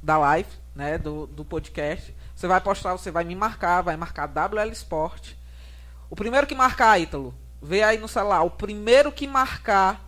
da 0.01 0.17
live, 0.17 0.49
né, 0.73 0.97
do, 0.97 1.27
do 1.27 1.43
podcast, 1.43 2.15
você 2.37 2.45
vai 2.45 2.61
postar, 2.61 2.91
você 2.91 3.09
vai 3.09 3.23
me 3.23 3.33
marcar, 3.33 3.81
vai 3.81 3.97
marcar 3.97 4.27
WL 4.27 4.71
Sport. 4.71 5.33
O 6.07 6.15
primeiro 6.15 6.45
que 6.45 6.53
marcar, 6.53 7.01
Ítalo, 7.01 7.33
vê 7.59 7.81
aí 7.81 7.97
no 7.97 8.07
celular. 8.07 8.43
O 8.43 8.51
primeiro 8.51 9.11
que 9.11 9.27
marcar, 9.27 9.99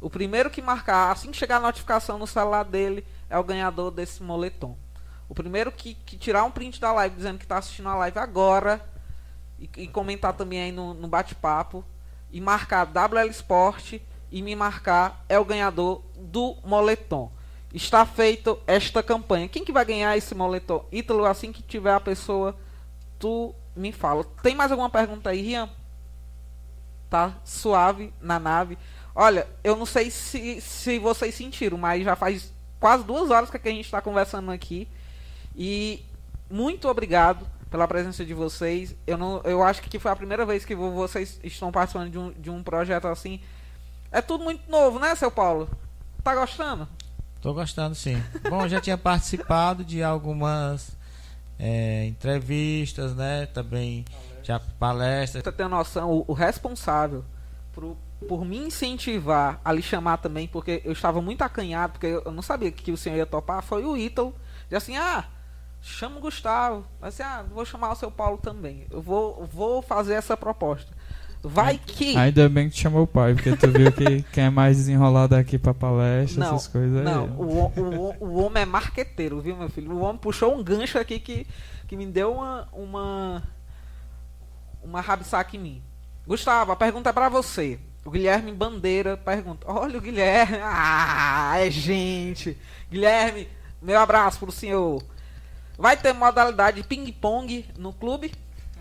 o 0.00 0.10
primeiro 0.10 0.50
que 0.50 0.60
marcar, 0.60 1.12
assim 1.12 1.30
que 1.30 1.36
chegar 1.36 1.58
a 1.58 1.60
notificação 1.60 2.18
no 2.18 2.26
celular 2.26 2.64
dele, 2.64 3.06
é 3.30 3.38
o 3.38 3.44
ganhador 3.44 3.92
desse 3.92 4.20
moletom. 4.20 4.76
O 5.28 5.34
primeiro 5.34 5.70
que, 5.70 5.94
que 5.94 6.18
tirar 6.18 6.42
um 6.42 6.50
print 6.50 6.80
da 6.80 6.92
live 6.92 7.14
dizendo 7.14 7.38
que 7.38 7.44
está 7.44 7.58
assistindo 7.58 7.88
a 7.88 7.94
live 7.94 8.18
agora 8.18 8.84
e, 9.56 9.70
e 9.76 9.86
comentar 9.86 10.32
também 10.32 10.60
aí 10.60 10.72
no, 10.72 10.92
no 10.92 11.06
bate-papo 11.06 11.84
e 12.32 12.40
marcar 12.40 12.84
WL 12.84 13.30
Sport 13.30 14.00
e 14.32 14.42
me 14.42 14.56
marcar 14.56 15.24
é 15.28 15.38
o 15.38 15.44
ganhador 15.44 16.02
do 16.16 16.56
moletom 16.64 17.30
está 17.76 18.06
feito 18.06 18.58
esta 18.66 19.02
campanha. 19.02 19.48
Quem 19.48 19.64
que 19.64 19.70
vai 19.70 19.84
ganhar 19.84 20.16
esse 20.16 20.34
moletom? 20.34 20.86
Ítalo, 20.90 21.26
assim 21.26 21.52
que 21.52 21.62
tiver 21.62 21.92
a 21.92 22.00
pessoa, 22.00 22.56
tu 23.18 23.54
me 23.76 23.92
fala. 23.92 24.24
Tem 24.42 24.54
mais 24.54 24.72
alguma 24.72 24.88
pergunta 24.88 25.28
aí, 25.28 25.42
Rian? 25.42 25.68
Tá 27.10 27.34
suave 27.44 28.12
na 28.20 28.40
nave. 28.40 28.78
Olha, 29.14 29.46
eu 29.62 29.76
não 29.76 29.84
sei 29.84 30.10
se, 30.10 30.60
se 30.60 30.98
vocês 30.98 31.34
sentiram, 31.34 31.76
mas 31.76 32.02
já 32.02 32.16
faz 32.16 32.50
quase 32.80 33.04
duas 33.04 33.30
horas 33.30 33.50
que 33.50 33.56
a 33.56 33.70
gente 33.70 33.84
está 33.84 34.00
conversando 34.00 34.50
aqui. 34.50 34.88
E 35.54 36.02
muito 36.50 36.88
obrigado 36.88 37.46
pela 37.70 37.86
presença 37.86 38.24
de 38.24 38.32
vocês. 38.32 38.96
Eu, 39.06 39.18
não, 39.18 39.42
eu 39.44 39.62
acho 39.62 39.82
que 39.82 39.98
foi 39.98 40.10
a 40.10 40.16
primeira 40.16 40.46
vez 40.46 40.64
que 40.64 40.74
vocês 40.74 41.38
estão 41.44 41.70
participando 41.70 42.10
de 42.10 42.18
um, 42.18 42.30
de 42.32 42.48
um 42.48 42.62
projeto 42.62 43.06
assim. 43.06 43.38
É 44.10 44.22
tudo 44.22 44.44
muito 44.44 44.70
novo, 44.70 44.98
né, 44.98 45.14
seu 45.14 45.30
Paulo? 45.30 45.68
Tá 46.24 46.34
gostando? 46.34 46.88
Tô 47.46 47.54
gostando, 47.54 47.94
sim. 47.94 48.20
Bom, 48.50 48.66
já 48.66 48.80
tinha 48.80 48.98
participado 48.98 49.84
de 49.84 50.02
algumas 50.02 50.96
é, 51.56 52.04
entrevistas, 52.04 53.14
né? 53.14 53.46
Também 53.46 54.04
já 54.42 54.58
palestras. 54.58 55.44
Você 55.44 55.52
tem 55.52 55.68
noção, 55.68 56.10
o, 56.10 56.24
o 56.26 56.32
responsável 56.32 57.24
por 58.26 58.44
me 58.44 58.58
incentivar 58.58 59.60
a 59.64 59.72
lhe 59.72 59.80
chamar 59.80 60.16
também, 60.16 60.48
porque 60.48 60.82
eu 60.84 60.90
estava 60.90 61.22
muito 61.22 61.42
acanhado, 61.42 61.92
porque 61.92 62.06
eu, 62.06 62.32
não 62.32 62.42
sabia 62.42 62.72
que 62.72 62.90
o 62.90 62.96
senhor 62.96 63.14
ia 63.14 63.24
topar, 63.24 63.62
foi 63.62 63.84
o 63.84 63.96
Ítalo. 63.96 64.34
Disse 64.64 64.74
assim, 64.74 64.96
ah, 64.96 65.24
chama 65.80 66.16
o 66.16 66.20
Gustavo. 66.20 66.84
Assim, 67.00 67.22
ah, 67.22 67.44
vou 67.48 67.64
chamar 67.64 67.92
o 67.92 67.94
seu 67.94 68.10
Paulo 68.10 68.38
também. 68.38 68.88
Eu 68.90 69.00
vou, 69.00 69.46
vou 69.46 69.80
fazer 69.82 70.14
essa 70.14 70.36
proposta. 70.36 70.95
Vai 71.48 71.78
que. 71.78 72.16
Ainda 72.16 72.48
bem 72.48 72.68
que 72.68 72.74
te 72.74 72.82
chamou 72.82 73.04
o 73.04 73.06
pai, 73.06 73.34
porque 73.34 73.56
tu 73.56 73.70
viu 73.70 73.92
que 73.92 74.22
quem 74.32 74.44
é 74.44 74.50
mais 74.50 74.76
desenrolado 74.76 75.36
aqui 75.36 75.58
pra 75.58 75.72
palestra, 75.72 76.40
Não, 76.44 76.56
essas 76.56 76.68
coisas 76.68 77.04
Não, 77.04 77.24
aí. 77.24 77.30
o, 77.36 77.72
o, 77.80 78.16
o 78.20 78.42
homem 78.42 78.64
é 78.64 78.66
marqueteiro, 78.66 79.40
viu, 79.40 79.56
meu 79.56 79.68
filho? 79.68 79.92
O 79.92 80.00
homem 80.00 80.18
puxou 80.18 80.54
um 80.54 80.62
gancho 80.62 80.98
aqui 80.98 81.20
que, 81.20 81.46
que 81.86 81.96
me 81.96 82.06
deu 82.06 82.32
uma. 82.32 82.68
Uma, 82.72 83.42
uma 84.82 85.00
rabisaca 85.00 85.56
em 85.56 85.60
mim. 85.60 85.82
Gustavo, 86.26 86.72
a 86.72 86.76
pergunta 86.76 87.10
é 87.10 87.12
pra 87.12 87.28
você. 87.28 87.78
O 88.04 88.10
Guilherme 88.10 88.52
Bandeira 88.52 89.16
pergunta: 89.16 89.66
Olha 89.70 89.98
o 89.98 90.00
Guilherme. 90.02 90.58
Ah, 90.62 91.54
é 91.58 91.70
gente. 91.70 92.56
Guilherme, 92.90 93.48
meu 93.80 93.98
abraço 94.00 94.38
pro 94.40 94.50
senhor. 94.50 95.02
Vai 95.78 95.96
ter 95.96 96.12
modalidade 96.12 96.82
de 96.82 96.88
ping-pong 96.88 97.66
no 97.78 97.92
clube? 97.92 98.32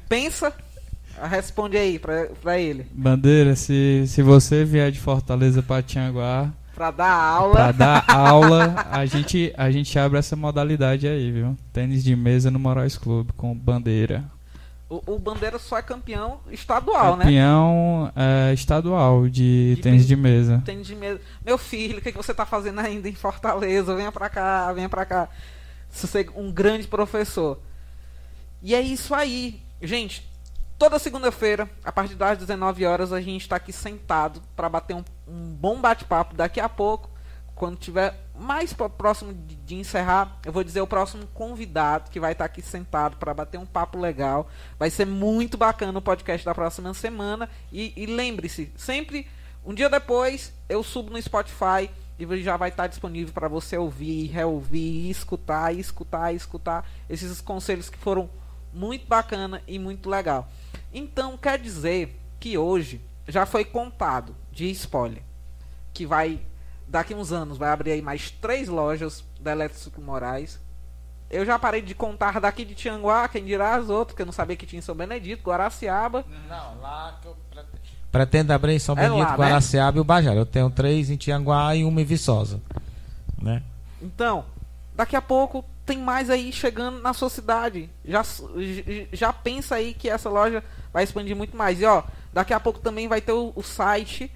Pensa? 0.10 0.52
Responde 1.24 1.78
aí 1.78 1.98
pra, 1.98 2.28
pra 2.42 2.58
ele. 2.60 2.86
Bandeira, 2.92 3.56
se, 3.56 4.04
se 4.08 4.22
você 4.22 4.64
vier 4.66 4.92
de 4.92 5.00
Fortaleza 5.00 5.62
pra 5.64 5.82
Tianguá, 5.82 6.52
Pra 6.74 6.92
dar 6.92 7.10
aula. 7.14 7.54
pra 7.56 7.72
dar 7.72 8.04
aula, 8.12 8.76
a 8.92 9.06
gente, 9.06 9.54
a 9.58 9.72
gente 9.72 9.98
abre 9.98 10.20
essa 10.20 10.36
modalidade 10.36 11.08
aí, 11.08 11.32
viu? 11.32 11.56
Tênis 11.72 12.04
de 12.04 12.14
mesa 12.16 12.52
no 12.52 12.60
Moraes 12.60 12.98
Clube, 12.98 13.32
com 13.38 13.56
bandeira. 13.56 14.26
O, 14.90 15.02
o 15.16 15.18
Bandeira 15.20 15.58
só 15.58 15.80
é 15.80 15.82
campeão 15.82 16.40
estadual, 16.52 17.18
né? 17.18 17.24
Campeão 17.26 18.12
é, 18.16 18.54
estadual 18.54 19.28
de, 19.28 19.76
De 19.78 19.82
tênis 19.82 20.04
tênis- 20.04 20.08
de 20.08 20.16
mesa. 20.16 20.62
Tem 20.64 20.82
de 20.82 20.96
medo. 20.96 21.20
Meu 21.44 21.58
filho, 21.58 21.98
o 21.98 22.02
que, 22.02 22.12
que 22.12 22.18
você 22.18 22.34
tá 22.36 22.46
fazendo 22.46 22.80
ainda 22.80 23.10
em 23.10 23.16
Fortaleza? 23.16 23.96
Venha 23.96 24.12
pra 24.12 24.30
cá, 24.30 24.72
venha 24.74 24.88
pra 24.88 25.04
cá. 25.06 25.28
Você 25.90 26.20
é 26.22 26.40
um 26.40 26.52
grande 26.52 26.88
professor. 26.88 27.58
E 28.62 28.76
é 28.76 28.82
isso 28.82 29.16
aí. 29.16 29.60
Gente, 29.82 30.24
toda 30.78 31.00
segunda-feira, 31.00 31.70
a 31.84 31.92
partir 31.92 32.16
das 32.16 32.38
19 32.38 32.86
horas, 32.86 33.14
a 33.14 33.22
gente 33.22 33.48
tá 33.48 33.56
aqui 33.56 33.72
sentado 33.72 34.42
para 34.56 34.70
bater 34.70 34.96
um, 34.96 35.04
um 35.28 35.54
bom 35.54 35.80
bate-papo. 35.80 36.36
Daqui 36.36 36.60
a 36.60 36.70
pouco, 36.70 37.10
quando 37.56 37.78
tiver 37.78 38.14
mais 38.38 38.74
próximo 38.74 39.34
de, 39.34 39.56
de 39.56 39.76
encerrar, 39.76 40.40
eu 40.46 40.52
vou 40.52 40.64
dizer 40.64 40.82
o 40.82 40.88
próximo 40.88 41.26
convidado 41.28 42.12
que 42.12 42.20
vai 42.20 42.34
estar 42.34 42.46
aqui 42.46 42.62
sentado 42.62 43.18
para 43.18 43.34
bater 43.34 43.58
um 43.58 43.66
papo 43.66 43.98
legal. 43.98 44.50
Vai 44.78 44.90
ser 44.90 45.06
muito 45.06 45.58
bacana 45.58 45.98
o 45.98 46.02
podcast 46.02 46.46
da 46.46 46.54
próxima 46.54 46.94
semana. 46.94 47.50
E, 47.72 47.94
e 47.96 48.06
lembre-se, 48.06 48.72
sempre 48.76 49.28
um 49.66 49.74
dia 49.74 49.90
depois 49.90 50.54
eu 50.70 50.84
subo 50.84 51.12
no 51.12 51.22
Spotify 51.22 51.90
e 52.20 52.44
já 52.44 52.56
vai 52.56 52.70
estar 52.70 52.88
disponível 52.88 53.34
para 53.34 53.48
você 53.48 53.78
ouvir, 53.78 54.28
reouvir, 54.28 55.10
escutar, 55.10 55.74
escutar, 55.74 56.34
escutar 56.34 56.90
esses 57.10 57.42
conselhos 57.42 57.90
que 57.90 57.98
foram 57.98 58.30
muito 58.74 59.08
bacana 59.08 59.62
e 59.68 59.80
muito 59.80 60.10
legal. 60.10 60.48
Então 60.98 61.38
quer 61.38 61.60
dizer 61.60 62.18
que 62.40 62.58
hoje 62.58 63.02
já 63.28 63.46
foi 63.46 63.66
contado 63.66 64.34
de 64.50 64.72
spoiler 64.72 65.22
que 65.94 66.06
vai 66.06 66.40
daqui 66.88 67.14
uns 67.14 67.32
anos 67.32 67.58
vai 67.58 67.70
abrir 67.70 67.92
aí 67.92 68.02
mais 68.02 68.32
três 68.32 68.70
lojas 68.70 69.24
da 69.40 69.52
Elétrico 69.52 70.02
Moraes. 70.02 70.60
Eu 71.30 71.46
já 71.46 71.60
parei 71.60 71.82
de 71.82 71.94
contar 71.96 72.40
daqui 72.40 72.64
de 72.64 72.76
Tianguá, 72.76 73.28
quem 73.28 73.44
dirá 73.44 73.76
as 73.76 73.90
outras, 73.90 74.16
que 74.16 74.22
eu 74.22 74.26
não 74.26 74.34
sabia 74.34 74.56
que 74.56 74.66
tinha 74.66 74.80
em 74.80 74.82
São 74.82 74.96
Benedito, 74.96 75.44
Guaraciaba. 75.50 76.24
Não, 76.48 76.82
lá 76.82 77.18
que 77.22 77.28
eu 77.28 77.36
pretendo. 77.50 77.76
Pretendo 78.12 78.54
abrir 78.54 78.74
em 78.74 78.80
São 78.80 78.96
É 78.96 79.02
Benito, 79.02 79.24
lá, 79.24 79.32
né? 79.32 79.38
Guaraciaba 79.38 79.98
e 79.98 80.02
o 80.02 80.04
Bajara. 80.04 80.38
Eu 80.38 80.46
tenho 80.46 80.70
três 80.70 81.10
em 81.10 81.18
Tianguá 81.18 81.76
e 81.76 81.84
uma 81.84 82.00
em 82.00 82.06
Viçosa. 82.06 82.62
Né? 83.42 83.64
Então, 84.02 84.46
daqui 84.96 85.16
a 85.16 85.22
pouco 85.22 85.66
tem 85.86 85.98
mais 86.00 86.30
aí 86.30 86.52
chegando 86.52 87.00
na 87.02 87.14
sua 87.14 87.30
cidade. 87.30 87.90
Já, 88.04 88.24
já 89.14 89.32
pensa 89.32 89.76
aí 89.76 89.94
que 89.94 90.10
essa 90.10 90.30
loja 90.30 90.64
vai 90.92 91.04
expandir 91.04 91.36
muito 91.36 91.56
mais. 91.56 91.80
E 91.80 91.86
ó, 91.86 92.04
daqui 92.34 92.54
a 92.54 92.60
pouco 92.60 92.80
também 92.80 93.08
vai 93.08 93.22
ter 93.22 93.32
o, 93.34 93.54
o 93.56 93.62
site 93.62 94.32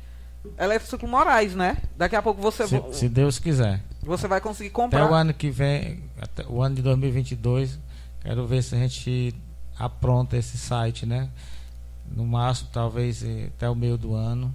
Elétrico 0.57 1.07
Moraes, 1.07 1.55
né? 1.55 1.77
Daqui 1.97 2.15
a 2.15 2.21
pouco 2.21 2.41
você, 2.41 2.67
Se, 2.67 2.81
se 2.93 3.09
Deus 3.09 3.39
quiser. 3.39 3.81
você 4.01 4.27
vai 4.27 4.39
conseguir 4.39 4.69
Até 4.69 4.75
comprar. 4.75 5.11
o 5.11 5.13
ano 5.13 5.33
que 5.33 5.49
vem, 5.49 6.03
até 6.21 6.45
o 6.47 6.61
ano 6.61 6.75
de 6.75 6.81
2022, 6.81 7.79
quero 8.21 8.45
ver 8.47 8.61
se 8.63 8.75
a 8.75 8.77
gente 8.77 9.35
apronta 9.77 10.37
esse 10.37 10.57
site, 10.57 11.05
né? 11.05 11.29
No 12.11 12.25
máximo, 12.25 12.69
talvez 12.71 13.23
eh, 13.23 13.47
até 13.55 13.69
o 13.69 13.75
meio 13.75 13.97
do 13.97 14.13
ano 14.15 14.53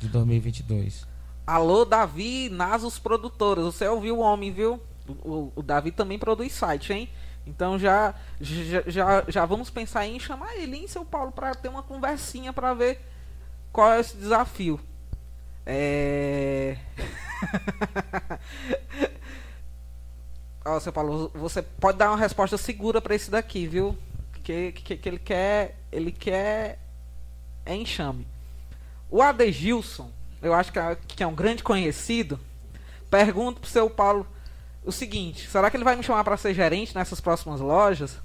de 0.00 0.08
2022. 0.08 1.06
Alô, 1.46 1.84
Davi 1.84 2.48
Nasos 2.48 2.98
Produtoras. 2.98 3.64
Você 3.64 3.86
ouviu 3.86 4.18
o 4.18 4.20
homem, 4.20 4.52
viu? 4.52 4.80
O, 5.08 5.52
o- 5.56 5.62
Davi 5.62 5.90
também 5.90 6.18
produz 6.18 6.52
site, 6.52 6.92
hein? 6.92 7.08
Então 7.46 7.78
já, 7.78 8.14
já, 8.40 8.82
já, 8.86 9.24
já 9.28 9.44
vamos 9.44 9.68
pensar 9.68 10.06
em 10.06 10.18
chamar 10.18 10.56
ele 10.56 10.78
em 10.78 10.88
São 10.88 11.04
Paulo 11.04 11.30
para 11.30 11.54
ter 11.54 11.68
uma 11.68 11.82
conversinha 11.82 12.52
para 12.52 12.72
ver 12.72 13.00
qual 13.72 13.92
é 13.92 14.00
esse 14.00 14.16
desafio. 14.16 14.80
É. 15.66 16.76
Ó, 20.64 20.80
seu 20.80 20.92
Paulo, 20.92 21.30
você 21.34 21.60
pode 21.62 21.98
dar 21.98 22.10
uma 22.10 22.16
resposta 22.16 22.56
segura 22.56 23.00
para 23.00 23.14
esse 23.14 23.30
daqui, 23.30 23.66
viu? 23.66 23.96
Que, 24.42 24.72
que, 24.72 24.96
que 24.96 25.08
ele 25.08 25.18
quer. 25.18 25.76
Ele 25.92 26.10
quer. 26.10 26.78
É 27.66 27.74
enxame. 27.74 28.26
O 29.10 29.22
Adegilson, 29.22 30.10
eu 30.42 30.52
acho 30.54 30.72
que 30.72 30.78
é, 30.78 30.96
que 31.06 31.22
é 31.22 31.26
um 31.26 31.34
grande 31.34 31.62
conhecido, 31.62 32.38
pergunta 33.10 33.60
pro 33.60 33.70
seu 33.70 33.88
Paulo 33.88 34.26
o 34.84 34.92
seguinte: 34.92 35.48
será 35.48 35.70
que 35.70 35.76
ele 35.76 35.84
vai 35.84 35.96
me 35.96 36.02
chamar 36.02 36.24
para 36.24 36.36
ser 36.36 36.54
gerente 36.54 36.94
nessas 36.94 37.20
próximas 37.20 37.60
lojas? 37.60 38.18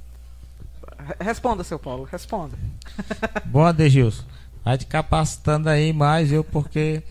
Re- 0.97 1.15
Responda, 1.23 1.63
seu 1.63 1.79
Paulo, 1.79 2.03
responda. 2.03 2.57
Bom, 3.45 3.63
Adegilson, 3.65 4.23
vai 4.63 4.77
te 4.77 4.85
capacitando 4.85 5.69
aí 5.69 5.93
mais, 5.93 6.29
viu? 6.29 6.43
Porque 6.43 7.01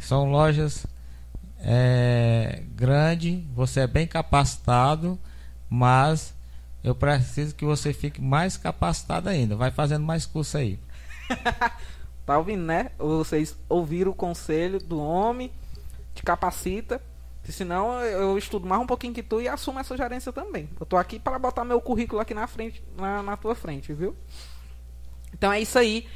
são 0.00 0.30
lojas 0.30 0.86
é, 1.60 2.62
grandes, 2.74 3.42
você 3.54 3.80
é 3.80 3.86
bem 3.86 4.06
capacitado, 4.06 5.18
mas 5.68 6.34
eu 6.84 6.94
preciso 6.94 7.54
que 7.54 7.64
você 7.64 7.92
fique 7.92 8.20
mais 8.20 8.56
capacitado 8.56 9.28
ainda. 9.28 9.56
Vai 9.56 9.70
fazendo 9.70 10.04
mais 10.04 10.26
curso 10.26 10.56
aí. 10.58 10.78
Tá 12.26 12.38
ouvindo, 12.38 12.64
né? 12.64 12.90
Vocês 12.98 13.54
ouviram 13.68 14.10
o 14.10 14.14
conselho 14.14 14.80
do 14.80 14.98
homem, 15.00 15.48
te 16.12 16.24
capacita. 16.24 17.00
Se 17.46 17.52
Senão 17.52 18.00
eu 18.02 18.36
estudo 18.36 18.66
mais 18.66 18.82
um 18.82 18.86
pouquinho 18.86 19.14
que 19.14 19.22
tu 19.22 19.40
e 19.40 19.46
assumo 19.46 19.78
essa 19.78 19.96
gerência 19.96 20.32
também. 20.32 20.68
Eu 20.80 20.84
tô 20.84 20.96
aqui 20.96 21.16
para 21.16 21.38
botar 21.38 21.64
meu 21.64 21.80
currículo 21.80 22.20
aqui 22.20 22.34
na 22.34 22.48
frente, 22.48 22.82
na, 22.98 23.22
na 23.22 23.36
tua 23.36 23.54
frente, 23.54 23.92
viu? 23.92 24.16
Então 25.32 25.52
é 25.52 25.60
isso 25.60 25.78
aí. 25.78 26.08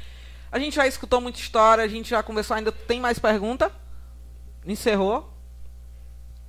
A 0.51 0.59
gente 0.59 0.75
já 0.75 0.85
escutou 0.85 1.21
muita 1.21 1.39
história, 1.39 1.85
a 1.85 1.87
gente 1.87 2.09
já 2.09 2.21
conversou, 2.21 2.57
ainda 2.57 2.69
tem 2.69 2.99
mais 2.99 3.17
pergunta? 3.17 3.71
Encerrou? 4.65 5.33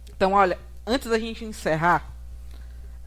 Então, 0.08 0.32
olha, 0.32 0.58
antes 0.84 1.08
da 1.08 1.16
gente 1.16 1.44
encerrar, 1.44 2.12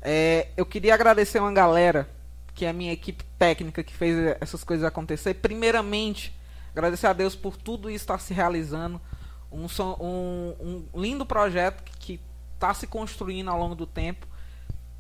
é, 0.02 0.48
eu 0.56 0.66
queria 0.66 0.94
agradecer 0.94 1.40
uma 1.40 1.52
galera, 1.52 2.10
que 2.54 2.64
é 2.64 2.70
a 2.70 2.74
minha 2.74 2.94
equipe 2.94 3.26
técnica 3.38 3.84
que 3.84 3.94
fez 3.94 4.38
essas 4.40 4.64
coisas 4.64 4.86
acontecer. 4.86 5.34
Primeiramente, 5.34 6.34
agradecer 6.72 7.08
a 7.08 7.14
Deus 7.14 7.36
por 7.36 7.58
tudo 7.58 7.90
isso 7.90 8.04
estar 8.04 8.20
se 8.20 8.34
realizando. 8.34 9.02
Um, 9.56 9.68
um- 10.60 10.84
um 10.94 11.02
lindo 11.02 11.26
projeto 11.26 11.84
que 12.00 12.20
está 12.56 12.74
se 12.74 12.88
construindo 12.88 13.50
ao 13.50 13.58
longo 13.60 13.76
do 13.76 13.86
tempo. 13.86 14.28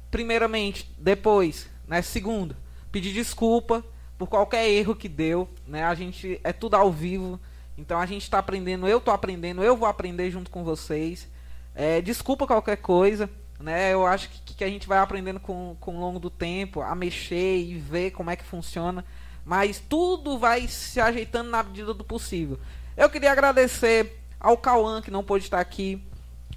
Primeiramente, 0.10 0.90
depois, 0.98 1.69
né, 1.88 2.02
segundo, 2.02 2.56
pedir 2.91 3.11
desculpa 3.14 3.84
por 4.18 4.27
qualquer 4.27 4.69
erro 4.69 4.95
que 4.95 5.10
deu, 5.10 5.49
né? 5.68 5.84
A 5.84 5.94
gente 5.94 6.40
é 6.44 6.53
tudo 6.53 6.76
ao 6.76 6.90
vivo, 6.91 7.40
então 7.77 7.99
a 7.99 8.06
gente 8.06 8.22
está 8.23 8.40
aprendendo, 8.40 8.88
eu 8.88 8.99
estou 8.99 9.14
aprendendo, 9.14 9.61
eu 9.61 9.76
vou 9.76 9.88
aprender 9.90 10.32
junto 10.32 10.49
com 10.49 10.64
vocês. 10.64 11.27
É, 11.73 11.99
desculpa 12.02 12.48
qualquer 12.48 12.77
coisa, 12.77 13.30
né? 13.60 13.91
Eu 13.94 14.07
acho 14.07 14.30
que, 14.30 14.53
que 14.53 14.64
a 14.64 14.69
gente 14.69 14.88
vai 14.88 14.99
aprendendo 14.99 15.40
com, 15.41 15.76
com 15.82 15.98
o 15.98 15.99
longo 15.99 16.19
do 16.19 16.30
tempo 16.30 16.82
a 16.82 16.95
mexer 16.95 17.57
e 17.57 17.76
ver 17.77 18.11
como 18.11 18.30
é 18.30 18.38
que 18.38 18.45
funciona, 18.45 19.03
mas 19.44 19.80
tudo 19.80 20.40
vai 20.40 20.65
se 20.69 21.02
ajeitando 21.02 21.49
na 21.49 21.61
medida 21.61 21.94
do 21.94 22.06
possível. 22.06 22.57
Eu 22.95 23.10
queria 23.10 23.34
agradecer 23.34 24.22
ao 24.40 24.57
Cauã 24.57 25.02
que 25.02 25.12
não 25.12 25.24
pôde 25.24 25.44
estar 25.45 25.60
aqui, 25.60 26.02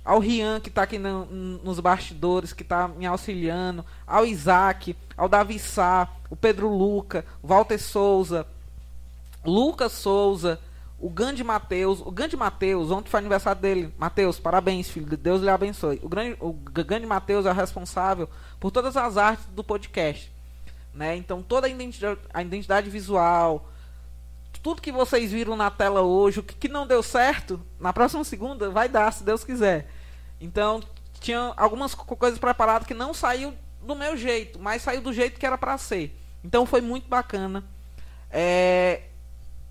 ao 0.05 0.19
Rian 0.19 0.61
que 0.61 0.69
está 0.69 0.83
aqui 0.83 0.99
no- 0.99 1.27
nos 1.27 1.81
bastidores, 1.81 2.53
que 2.53 2.63
está 2.63 2.89
me 2.89 3.07
auxiliando, 3.07 3.85
ao 4.07 4.25
Isaac, 4.25 4.97
ao 5.17 5.29
Davi 5.29 5.59
Sá, 5.59 6.09
o 6.31 6.37
Pedro 6.37 6.69
Luca, 6.69 7.25
Walter 7.43 7.79
Souza, 7.79 8.47
Lucas 9.45 9.93
Souza, 9.93 10.61
o 10.99 11.09
Gandhi 11.09 11.45
Matheus, 11.45 12.01
o 12.01 12.11
Gandhi 12.11 12.37
Matheus, 12.37 12.91
ontem 12.91 13.09
foi 13.09 13.21
aniversário 13.21 13.61
dele. 13.61 13.95
Matheus, 13.97 14.41
parabéns, 14.41 14.91
filho, 14.91 15.17
Deus 15.17 15.41
lhe 15.43 15.49
abençoe. 15.49 16.01
O, 16.03 16.09
grande, 16.09 16.37
o 16.41 16.53
Gandhi 16.53 17.07
Matheus 17.07 17.47
é 17.47 17.51
o 17.51 17.55
responsável 17.55 18.29
por 18.59 18.71
todas 18.73 18.97
as 18.97 19.17
artes 19.17 19.47
do 19.47 19.63
podcast. 19.63 20.33
Né? 20.93 21.17
Então 21.17 21.43
toda 21.43 21.69
a 21.69 21.71
identidade, 21.71 22.19
a 22.35 22.43
identidade 22.43 22.91
visual, 22.91 23.69
tudo 24.69 24.82
que 24.82 24.93
vocês 24.93 25.32
viram 25.32 25.57
na 25.57 25.70
tela 25.70 26.03
hoje, 26.03 26.40
o 26.40 26.43
que, 26.43 26.55
que 26.55 26.69
não 26.69 26.86
deu 26.86 27.03
certo, 27.03 27.59
na 27.81 27.90
próxima 27.90 28.23
segunda 28.23 28.69
vai 28.69 28.86
dar, 28.86 29.11
se 29.15 29.24
Deus 29.24 29.43
quiser. 29.43 29.89
Então, 30.39 30.82
tinha 31.20 31.55
algumas 31.57 31.95
coisas 31.95 32.39
preparadas 32.39 32.86
que 32.86 32.93
não 32.93 33.15
saiu 33.15 33.55
do 33.82 33.95
meu 33.95 34.15
jeito, 34.15 34.59
mas 34.59 34.82
saiu 34.82 35.01
do 35.01 35.11
jeito 35.11 35.40
que 35.40 35.47
era 35.47 35.57
para 35.57 35.78
ser. 35.78 36.15
Então 36.45 36.66
foi 36.66 36.82
muito 36.82 37.09
bacana. 37.09 37.65
É, 38.31 39.05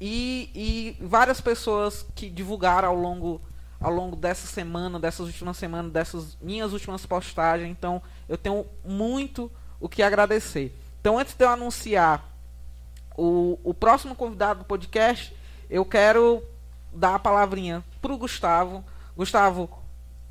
e, 0.01 0.97
e, 0.99 1.05
várias 1.05 1.39
pessoas 1.39 2.03
que 2.15 2.27
divulgaram 2.27 2.89
ao 2.89 2.95
longo, 2.95 3.39
ao 3.79 3.93
longo 3.93 4.15
dessa 4.15 4.47
semana, 4.47 4.99
dessas 4.99 5.27
últimas 5.27 5.57
semanas, 5.57 5.91
dessas 5.91 6.35
minhas 6.41 6.73
últimas 6.73 7.05
postagens. 7.05 7.69
Então 7.69 8.01
eu 8.27 8.35
tenho 8.35 8.65
muito 8.83 9.51
o 9.79 9.87
que 9.87 10.01
agradecer. 10.01 10.75
Então 10.99 11.19
antes 11.19 11.35
de 11.35 11.45
eu 11.45 11.49
anunciar 11.49 12.26
o, 13.17 13.59
o 13.63 13.73
próximo 13.73 14.15
convidado 14.15 14.59
do 14.59 14.65
podcast, 14.65 15.35
eu 15.69 15.83
quero 15.83 16.41
dar 16.93 17.15
a 17.15 17.19
palavrinha 17.19 17.83
para 18.01 18.13
o 18.13 18.17
Gustavo. 18.17 18.83
Gustavo, 19.15 19.69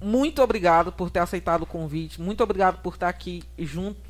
muito 0.01 0.41
obrigado 0.41 0.93
por 0.93 1.11
ter 1.11 1.19
aceitado 1.19 1.63
o 1.63 1.67
convite, 1.67 2.21
muito 2.21 2.43
obrigado 2.43 2.81
por 2.81 2.95
estar 2.95 3.09
aqui 3.09 3.43
junto, 3.59 4.01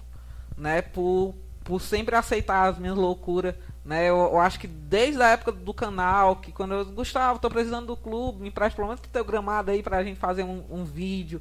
né, 0.56 0.82
por, 0.82 1.34
por 1.64 1.80
sempre 1.80 2.14
aceitar 2.14 2.68
as 2.68 2.78
minhas 2.78 2.96
loucuras, 2.96 3.54
né, 3.84 4.04
eu, 4.10 4.16
eu 4.16 4.38
acho 4.38 4.58
que 4.58 4.66
desde 4.66 5.22
a 5.22 5.28
época 5.28 5.52
do 5.52 5.72
canal, 5.72 6.36
que 6.36 6.52
quando 6.52 6.74
eu, 6.74 6.84
Gustavo, 6.86 7.38
tô 7.38 7.48
precisando 7.48 7.86
do 7.86 7.96
clube, 7.96 8.42
me 8.42 8.50
presta 8.50 8.76
pelo 8.76 8.88
menos 8.88 9.00
que 9.00 9.08
teu 9.08 9.24
gramado 9.24 9.70
aí 9.70 9.82
pra 9.82 10.02
gente 10.02 10.18
fazer 10.18 10.42
um, 10.42 10.64
um 10.68 10.84
vídeo, 10.84 11.40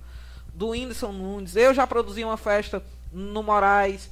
do 0.53 0.69
Whindersson 0.69 1.11
Nunes, 1.11 1.55
eu 1.55 1.73
já 1.73 1.85
produzi 1.85 2.23
uma 2.23 2.37
festa 2.37 2.81
no 3.11 3.43
Moraes, 3.43 4.09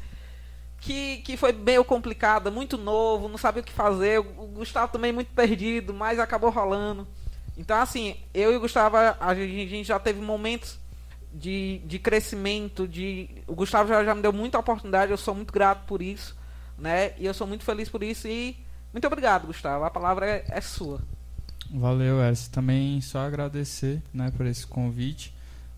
que, 0.83 1.17
que 1.17 1.37
foi 1.37 1.51
meio 1.51 1.83
complicada, 1.83 2.51
muito 2.51 2.77
novo, 2.77 3.27
não 3.27 3.37
sabia 3.37 3.61
o 3.61 3.65
que 3.65 3.71
fazer, 3.71 4.19
o 4.19 4.23
Gustavo 4.23 4.91
também 4.91 5.11
muito 5.11 5.31
perdido, 5.33 5.93
mas 5.93 6.19
acabou 6.19 6.49
rolando, 6.49 7.07
então, 7.57 7.79
assim, 7.79 8.15
eu 8.33 8.51
e 8.51 8.57
o 8.57 8.59
Gustavo, 8.59 8.97
a 8.97 9.35
gente 9.35 9.83
já 9.83 9.99
teve 9.99 10.19
momentos 10.19 10.79
de, 11.33 11.81
de 11.85 11.99
crescimento, 11.99 12.87
de 12.87 13.29
o 13.47 13.55
Gustavo 13.55 13.89
já, 13.89 14.03
já 14.03 14.15
me 14.15 14.21
deu 14.21 14.33
muita 14.33 14.57
oportunidade, 14.57 15.11
eu 15.11 15.17
sou 15.17 15.35
muito 15.35 15.53
grato 15.53 15.85
por 15.85 16.01
isso, 16.01 16.35
né? 16.77 17.13
E 17.17 17.25
eu 17.25 17.33
sou 17.33 17.45
muito 17.45 17.63
feliz 17.63 17.89
por 17.89 18.01
isso 18.01 18.27
e 18.27 18.57
muito 18.91 19.05
obrigado, 19.05 19.47
Gustavo. 19.47 19.83
A 19.83 19.91
palavra 19.91 20.27
é, 20.27 20.45
é 20.49 20.61
sua. 20.61 21.01
Valeu, 21.71 22.21
Elcio. 22.21 22.51
Também 22.51 22.99
só 23.01 23.19
agradecer, 23.19 24.01
né, 24.13 24.31
por 24.35 24.45
esse 24.45 24.65
convite. 24.65 25.33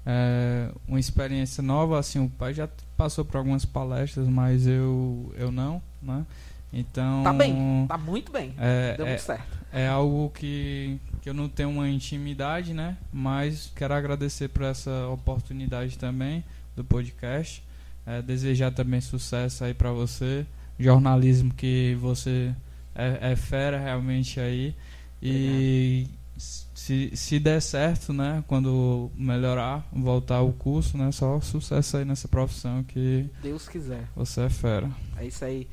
É 0.05 0.69
uma 0.87 0.99
experiência 0.99 1.61
nova, 1.63 1.99
assim, 1.99 2.19
o 2.19 2.29
pai 2.29 2.53
já 2.53 2.69
passou 2.97 3.25
por 3.25 3.37
algumas 3.37 3.65
palestras, 3.65 4.27
mas 4.27 4.67
eu 4.67 5.33
eu 5.37 5.51
não, 5.51 5.81
né? 6.01 6.25
Então. 6.71 7.23
Tá 7.23 7.31
bem, 7.31 7.85
tá 7.87 7.97
muito 7.97 8.31
bem. 8.31 8.53
É, 8.57 8.97
Deu 8.97 9.05
é, 9.05 9.09
muito 9.09 9.21
certo. 9.21 9.57
É 9.71 9.87
algo 9.87 10.29
que, 10.31 10.99
que 11.21 11.29
eu 11.29 11.33
não 11.33 11.47
tenho 11.47 11.69
uma 11.69 11.89
intimidade, 11.89 12.73
né? 12.73 12.97
Mas 13.13 13.71
quero 13.75 13.93
agradecer 13.93 14.49
por 14.49 14.63
essa 14.63 15.07
oportunidade 15.07 15.97
também 15.97 16.43
do 16.75 16.83
podcast. 16.83 17.63
É, 18.05 18.21
desejar 18.21 18.71
também 18.71 18.99
sucesso 18.99 19.63
aí 19.63 19.73
para 19.73 19.91
você. 19.91 20.45
Jornalismo 20.77 21.53
que 21.53 21.97
você 21.99 22.53
é, 22.93 23.31
é 23.31 23.35
fera 23.35 23.79
realmente 23.79 24.39
aí. 24.39 24.75
E 25.21 26.07
se, 26.37 27.15
se 27.15 27.39
der 27.39 27.61
certo, 27.61 28.11
né? 28.11 28.43
Quando 28.47 29.11
melhorar, 29.15 29.87
voltar 29.91 30.41
o 30.41 30.53
curso, 30.53 30.97
né? 30.97 31.11
Só 31.11 31.39
sucesso 31.41 31.97
aí 31.97 32.05
nessa 32.05 32.27
profissão 32.27 32.83
que. 32.83 33.29
Deus 33.41 33.67
quiser. 33.67 34.07
Você 34.15 34.41
é 34.41 34.49
fera. 34.49 34.89
É 35.17 35.25
isso 35.25 35.43
aí. 35.43 35.67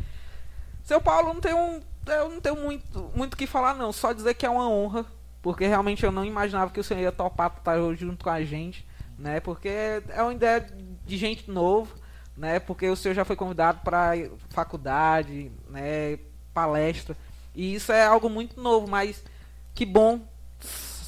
Seu 0.84 1.00
Paulo, 1.00 1.34
não 1.34 1.40
tem 1.40 1.52
um. 1.52 1.80
Eu 2.06 2.28
não 2.28 2.40
tenho 2.40 2.56
muito 2.56 3.10
muito 3.14 3.36
que 3.36 3.46
falar, 3.46 3.74
não. 3.74 3.92
Só 3.92 4.12
dizer 4.12 4.34
que 4.34 4.46
é 4.46 4.50
uma 4.50 4.68
honra. 4.68 5.04
Porque 5.42 5.66
realmente 5.66 6.04
eu 6.04 6.12
não 6.12 6.24
imaginava 6.24 6.70
que 6.70 6.78
o 6.78 6.84
senhor 6.84 7.00
ia 7.00 7.10
topar 7.10 7.52
estar 7.58 7.76
hoje 7.76 8.02
junto 8.02 8.22
com 8.22 8.30
a 8.30 8.44
gente. 8.44 8.86
Né? 9.18 9.40
Porque 9.40 9.68
é 9.68 10.22
uma 10.22 10.32
ideia 10.32 10.66
de 11.04 11.16
gente 11.16 11.50
novo. 11.50 11.94
Né? 12.36 12.60
Porque 12.60 12.88
o 12.88 12.96
senhor 12.96 13.14
já 13.14 13.24
foi 13.24 13.34
convidado 13.34 13.80
para 13.82 14.12
faculdade, 14.50 15.50
né? 15.68 16.18
palestra. 16.54 17.16
E 17.54 17.74
isso 17.74 17.90
é 17.92 18.06
algo 18.06 18.30
muito 18.30 18.60
novo, 18.60 18.88
mas 18.88 19.22
que 19.74 19.84
bom 19.84 20.20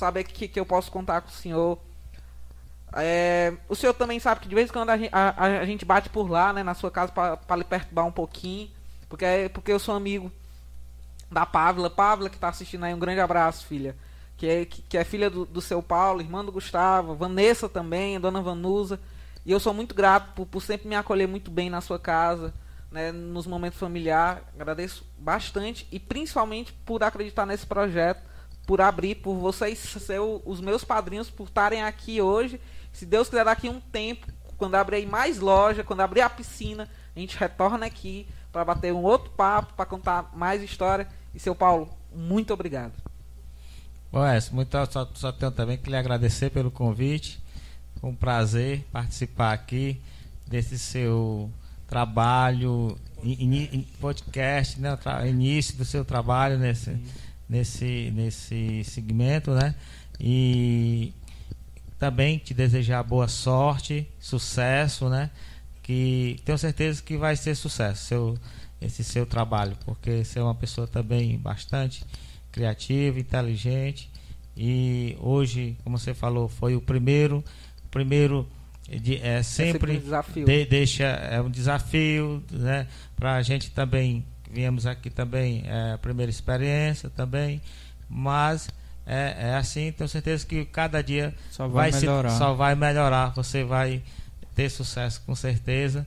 saber 0.05 0.25
que, 0.25 0.47
que 0.47 0.61
eu 0.61 0.67
posso 0.67 0.91
contar 0.91 1.23
com 1.23 1.29
o 1.29 1.33
senhor. 1.33 1.79
É, 2.97 3.55
o 3.69 3.75
senhor 3.75 3.95
também 3.95 4.21
sabe 4.21 4.43
que 4.43 4.49
de 4.49 4.55
vez 4.55 4.69
em 4.69 4.73
quando 4.73 4.91
a, 4.91 4.97
a, 5.13 5.45
a 5.61 5.65
gente 5.65 5.85
bate 5.85 6.11
por 6.11 6.31
lá, 6.31 6.53
né, 6.53 6.63
na 6.63 6.75
sua 6.75 6.91
casa, 6.91 7.11
para 7.11 7.57
lhe 7.57 7.65
perturbar 7.65 8.07
um 8.07 8.13
pouquinho. 8.13 8.71
Porque, 9.09 9.51
porque 9.53 9.73
eu 9.73 9.79
sou 9.79 9.95
amigo 9.95 10.31
da 11.31 11.47
Pávila. 11.47 11.89
Pávila 11.89 12.29
que 12.29 12.37
está 12.37 12.49
assistindo 12.49 12.85
aí, 12.85 12.93
um 12.93 12.99
grande 12.99 13.21
abraço, 13.21 13.67
filha. 13.67 13.97
Que 14.37 14.47
é, 14.47 14.65
que, 14.65 14.83
que 14.83 14.99
é 14.99 15.05
filha 15.05 15.31
do, 15.31 15.47
do, 15.47 15.61
seu 15.61 15.83
Paulo, 15.83 16.21
irmã 16.21 16.45
do 16.45 16.53
Gustavo, 16.53 17.15
Vanessa 17.15 17.69
também, 17.69 18.21
dona 18.21 18.43
Vanusa. 18.43 19.01
E 19.47 19.53
eu 19.53 19.59
sou 19.59 19.73
muito 19.73 19.95
grato 19.95 20.35
por, 20.35 20.47
por 20.47 20.61
sempre 20.61 20.89
me 20.89 20.95
acolher 20.95 21.27
muito 21.27 21.51
bem 21.51 21.71
na 21.71 21.81
sua 21.81 21.99
casa, 21.99 22.53
né, 22.91 23.11
nos 23.11 23.47
momentos 23.47 23.79
familiares. 23.79 24.43
Agradeço 24.55 25.07
bastante 25.19 25.87
e 25.91 25.99
principalmente 25.99 26.73
por 26.85 27.03
acreditar 27.03 27.47
nesse 27.47 27.67
projeto, 27.67 28.23
por 28.67 28.81
abrir, 28.81 29.17
por 29.17 29.35
vocês 29.37 29.79
ser 29.79 30.21
os 30.21 30.61
meus 30.61 30.85
padrinhos, 30.85 31.31
por 31.31 31.47
estarem 31.47 31.83
aqui 31.83 32.21
hoje. 32.21 32.61
Se 32.93 33.05
Deus 33.05 33.29
quiser, 33.29 33.45
daqui 33.45 33.69
um 33.69 33.81
tempo, 33.81 34.27
quando 34.57 34.75
abrir 34.77 35.07
mais 35.07 35.39
loja, 35.39 35.85
quando 35.85 36.01
abrir 36.01 36.21
a 36.21 36.31
piscina, 36.31 36.89
a 37.15 37.19
gente 37.19 37.37
retorna 37.37 37.87
aqui 37.87 38.27
para 38.53 38.65
bater 38.65 38.93
um 38.93 39.03
outro 39.03 39.31
papo, 39.31 39.75
para 39.75 39.85
contar 39.85 40.31
mais 40.35 40.63
história. 40.63 41.09
E 41.35 41.41
seu 41.41 41.55
Paulo, 41.55 41.91
muito 42.15 42.55
obrigado. 42.55 42.93
Bom, 44.13 44.21
muito, 44.53 44.77
só, 44.93 45.11
só 45.15 45.33
tenho 45.33 45.51
também 45.51 45.77
que 45.77 45.91
lhe 45.91 45.97
agradecer 45.97 46.51
pelo 46.51 46.71
convite. 46.71 47.43
Foi 48.01 48.11
um 48.11 48.15
prazer 48.15 48.85
participar 48.93 49.53
aqui 49.53 50.01
desse 50.47 50.79
seu 50.79 51.51
trabalho, 51.89 52.97
in, 53.23 53.69
in, 53.73 53.83
podcast, 54.01 54.81
né, 54.81 54.97
início 55.29 55.77
do 55.77 55.85
seu 55.85 56.05
trabalho 56.05 56.59
nesse, 56.59 56.97
nesse, 57.49 58.11
nesse 58.15 58.85
segmento, 58.85 59.53
né? 59.53 59.75
E 60.19 61.13
também 61.99 62.39
te 62.39 62.55
desejar 62.55 63.03
boa 63.03 63.29
sorte, 63.29 64.07
sucesso, 64.19 65.09
né? 65.09 65.31
que 65.85 66.41
tenho 66.47 66.57
certeza 66.57 67.03
que 67.03 67.17
vai 67.17 67.37
ser 67.37 67.55
sucesso 67.55 68.07
seu, 68.07 68.39
esse 68.81 69.05
seu 69.05 69.27
trabalho, 69.27 69.77
porque 69.85 70.25
você 70.25 70.39
é 70.39 70.43
uma 70.43 70.55
pessoa 70.55 70.89
também 70.89 71.39
bastante 71.39 72.03
criativa, 72.51 73.21
inteligente 73.21 74.11
e 74.57 75.15
hoje, 75.21 75.77
como 75.85 75.99
você 75.99 76.15
falou, 76.15 76.49
foi 76.49 76.75
o 76.75 76.81
primeiro, 76.81 77.45
primeiro 77.91 78.49
de, 78.89 79.21
é, 79.21 79.43
sempre 79.43 79.97
é 79.97 80.41
um 80.41 80.45
de, 80.45 80.65
deixa 80.65 81.05
é 81.05 81.41
um 81.41 81.51
desafio, 81.51 82.43
né? 82.51 82.87
Para 83.15 83.35
a 83.35 83.43
gente 83.43 83.71
também 83.71 84.25
viemos 84.55 84.87
aqui 84.87 85.11
também 85.11 85.65
é 85.67 85.93
a 85.93 85.99
primeira 85.99 86.31
experiência 86.31 87.11
também, 87.11 87.61
mas 88.09 88.69
é, 89.05 89.51
é 89.51 89.55
assim, 89.57 89.91
tenho 89.93 90.09
certeza 90.09 90.47
que 90.47 90.65
cada 90.65 91.03
dia 91.03 91.35
só 91.51 91.67
vai, 91.67 91.91
vai 91.91 92.01
melhorar. 92.01 92.31
Se, 92.31 92.39
só 92.39 92.55
vai 92.55 92.75
melhorar, 92.75 93.31
você 93.31 93.65
vai 93.65 94.03
ter 94.55 94.71
sucesso 94.71 95.21
com 95.27 95.35
certeza. 95.35 96.07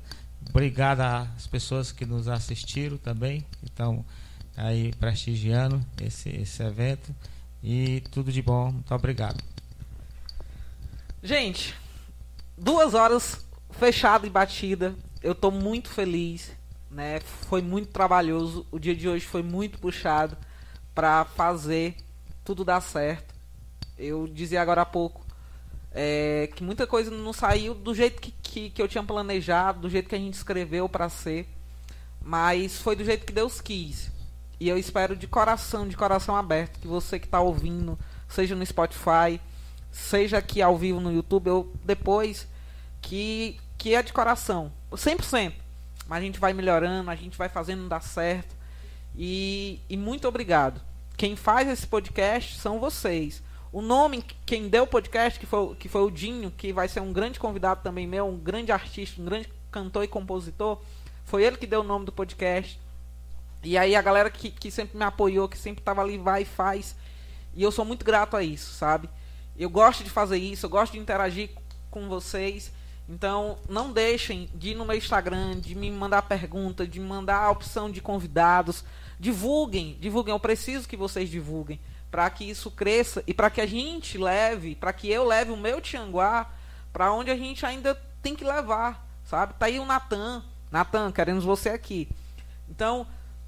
Obrigado 0.49 1.01
às 1.01 1.45
pessoas 1.45 1.91
que 1.91 2.05
nos 2.05 2.29
assistiram 2.29 2.97
também, 2.97 3.41
que 3.59 3.65
estão 3.65 4.05
aí 4.55 4.93
prestigiando 4.97 5.85
esse, 6.01 6.29
esse 6.29 6.63
evento. 6.63 7.13
E 7.61 8.01
tudo 8.11 8.31
de 8.31 8.41
bom. 8.41 8.71
Muito 8.71 8.93
obrigado. 8.93 9.43
Gente, 11.21 11.75
duas 12.57 12.93
horas 12.93 13.45
fechada 13.71 14.25
e 14.25 14.29
batida. 14.29 14.95
Eu 15.21 15.33
estou 15.33 15.51
muito 15.51 15.89
feliz. 15.89 16.56
Né? 16.89 17.19
Foi 17.19 17.61
muito 17.61 17.89
trabalhoso. 17.89 18.65
O 18.71 18.79
dia 18.79 18.95
de 18.95 19.07
hoje 19.07 19.25
foi 19.25 19.43
muito 19.43 19.79
puxado 19.79 20.37
para 20.93 21.25
fazer 21.25 21.95
tudo 22.43 22.63
dar 22.63 22.81
certo. 22.81 23.35
Eu 23.97 24.27
dizia 24.27 24.61
agora 24.61 24.81
há 24.81 24.85
pouco 24.85 25.27
é, 25.99 26.49
que 26.55 26.63
muita 26.63 26.85
coisa 26.85 27.09
não 27.09 27.33
saiu 27.33 27.73
do 27.73 27.93
jeito 27.95 28.21
que, 28.21 28.31
que, 28.31 28.69
que 28.69 28.79
eu 28.79 28.87
tinha 28.87 29.03
planejado, 29.03 29.81
do 29.81 29.89
jeito 29.89 30.07
que 30.07 30.13
a 30.13 30.19
gente 30.19 30.35
escreveu 30.35 30.87
para 30.87 31.09
ser, 31.09 31.47
mas 32.21 32.79
foi 32.79 32.95
do 32.95 33.03
jeito 33.03 33.25
que 33.25 33.33
Deus 33.33 33.59
quis. 33.59 34.11
E 34.59 34.69
eu 34.69 34.77
espero 34.77 35.15
de 35.15 35.27
coração, 35.27 35.87
de 35.87 35.97
coração 35.97 36.35
aberto, 36.35 36.79
que 36.79 36.87
você 36.87 37.17
que 37.17 37.25
está 37.25 37.39
ouvindo, 37.39 37.97
seja 38.27 38.55
no 38.55 38.63
Spotify, 38.63 39.41
seja 39.91 40.37
aqui 40.37 40.61
ao 40.61 40.77
vivo 40.77 40.99
no 40.99 41.11
YouTube, 41.11 41.49
ou 41.49 41.73
depois, 41.83 42.47
que, 43.01 43.59
que 43.75 43.95
é 43.95 44.03
de 44.03 44.13
coração, 44.13 44.71
100%. 44.91 45.53
Mas 46.07 46.19
a 46.19 46.21
gente 46.21 46.39
vai 46.39 46.53
melhorando, 46.53 47.09
a 47.09 47.15
gente 47.15 47.37
vai 47.37 47.49
fazendo 47.49 47.87
dar 47.87 48.01
certo. 48.01 48.55
E, 49.15 49.81
e 49.89 49.97
muito 49.97 50.27
obrigado. 50.27 50.81
Quem 51.17 51.35
faz 51.35 51.67
esse 51.67 51.85
podcast 51.85 52.59
são 52.59 52.79
vocês. 52.79 53.41
O 53.71 53.81
nome, 53.81 54.23
quem 54.45 54.69
deu 54.69 54.83
o 54.83 54.87
podcast, 54.87 55.39
que 55.39 55.45
foi, 55.45 55.75
que 55.75 55.89
foi 55.89 56.01
o 56.01 56.11
Dinho, 56.11 56.51
que 56.51 56.71
vai 56.71 56.87
ser 56.87 57.01
um 57.01 57.11
grande 57.11 57.39
convidado 57.39 57.81
também 57.83 58.07
meu, 58.07 58.27
um 58.27 58.37
grande 58.37 58.71
artista, 58.71 59.21
um 59.21 59.25
grande 59.25 59.49
cantor 59.71 60.03
e 60.03 60.07
compositor, 60.07 60.81
foi 61.25 61.43
ele 61.43 61.57
que 61.57 61.67
deu 61.67 61.81
o 61.81 61.83
nome 61.83 62.05
do 62.05 62.11
podcast. 62.11 62.79
E 63.63 63.77
aí 63.77 63.95
a 63.95 64.01
galera 64.01 64.29
que, 64.29 64.49
que 64.49 64.71
sempre 64.71 64.97
me 64.97 65.03
apoiou, 65.03 65.49
que 65.49 65.57
sempre 65.57 65.83
tava 65.83 66.01
ali, 66.01 66.17
vai 66.17 66.43
e 66.43 66.45
faz. 66.45 66.95
E 67.53 67.61
eu 67.61 67.71
sou 67.71 67.83
muito 67.83 68.05
grato 68.05 68.37
a 68.37 68.43
isso, 68.43 68.73
sabe? 68.73 69.09
Eu 69.57 69.69
gosto 69.69 70.03
de 70.03 70.09
fazer 70.09 70.37
isso, 70.37 70.65
eu 70.65 70.69
gosto 70.69 70.93
de 70.93 70.99
interagir 70.99 71.49
com 71.89 72.07
vocês. 72.07 72.71
Então, 73.09 73.57
não 73.69 73.91
deixem 73.93 74.49
de 74.53 74.69
ir 74.71 74.75
no 74.75 74.85
meu 74.85 74.97
Instagram, 74.97 75.59
de 75.59 75.73
me 75.75 75.89
mandar 75.89 76.23
pergunta, 76.23 76.85
de 76.85 76.99
mandar 76.99 77.37
a 77.37 77.51
opção 77.51 77.89
de 77.89 78.01
convidados. 78.01 78.83
Divulguem, 79.19 79.97
divulguem. 79.99 80.33
Eu 80.33 80.39
preciso 80.39 80.87
que 80.87 80.97
vocês 80.97 81.29
divulguem 81.29 81.79
para 82.11 82.29
que 82.29 82.49
isso 82.49 82.69
cresça 82.71 83.23
e 83.25 83.33
para 83.33 83.49
que 83.49 83.61
a 83.61 83.65
gente 83.65 84.17
leve, 84.17 84.75
para 84.75 84.91
que 84.93 85.09
eu 85.09 85.25
leve 85.25 85.51
o 85.51 85.57
meu 85.57 85.79
Tianguá 85.79 86.49
para 86.91 87.13
onde 87.13 87.29
a 87.29 87.37
gente 87.37 87.65
ainda 87.65 87.93
tem 88.21 88.35
que 88.35 88.43
levar, 88.43 89.05
sabe? 89.23 89.53
Tá 89.53 89.67
aí 89.67 89.79
o 89.79 89.85
Natan. 89.85 90.43
Natan, 90.71 91.11
queremos 91.11 91.43
você 91.43 91.69
aqui. 91.69 92.09
Então, 92.67 93.05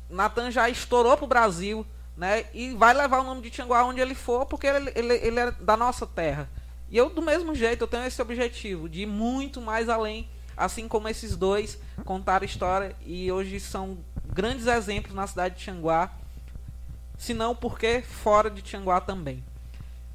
Natan 0.10 0.52
já 0.52 0.70
estourou 0.70 1.18
pro 1.18 1.28
Brasil, 1.28 1.86
né? 2.16 2.46
E 2.54 2.74
vai 2.76 2.94
levar 2.94 3.20
o 3.20 3.24
nome 3.24 3.42
de 3.42 3.50
Tianguá 3.50 3.84
onde 3.84 4.00
ele 4.00 4.16
for, 4.16 4.46
porque 4.46 4.68
ele, 4.68 4.92
ele, 4.96 5.14
ele 5.16 5.40
é 5.40 5.52
da 5.52 5.76
nossa 5.76 6.06
terra. 6.06 6.50
E 6.92 6.98
eu, 6.98 7.10
do 7.10 7.22
mesmo 7.22 7.54
jeito, 7.54 7.84
eu 7.84 7.88
tenho 7.88 8.06
esse 8.06 8.22
objetivo 8.22 8.90
de 8.90 9.02
ir 9.02 9.06
muito 9.06 9.62
mais 9.62 9.90
além, 9.90 10.28
assim 10.58 10.88
como 10.88 11.08
esses 11.08 11.36
dois 11.36 11.78
contaram 12.04 12.46
história 12.46 12.96
e 13.06 13.32
hoje 13.32 13.60
são 13.60 13.98
grandes 14.26 14.66
exemplos 14.66 15.14
na 15.14 15.28
cidade 15.28 15.56
de 15.56 15.64
Tianguá, 15.64 16.12
se 17.18 17.34
não 17.34 17.56
porque 17.56 18.02
fora 18.02 18.50
de 18.50 18.62
Tianguá 18.62 19.00
também. 19.00 19.44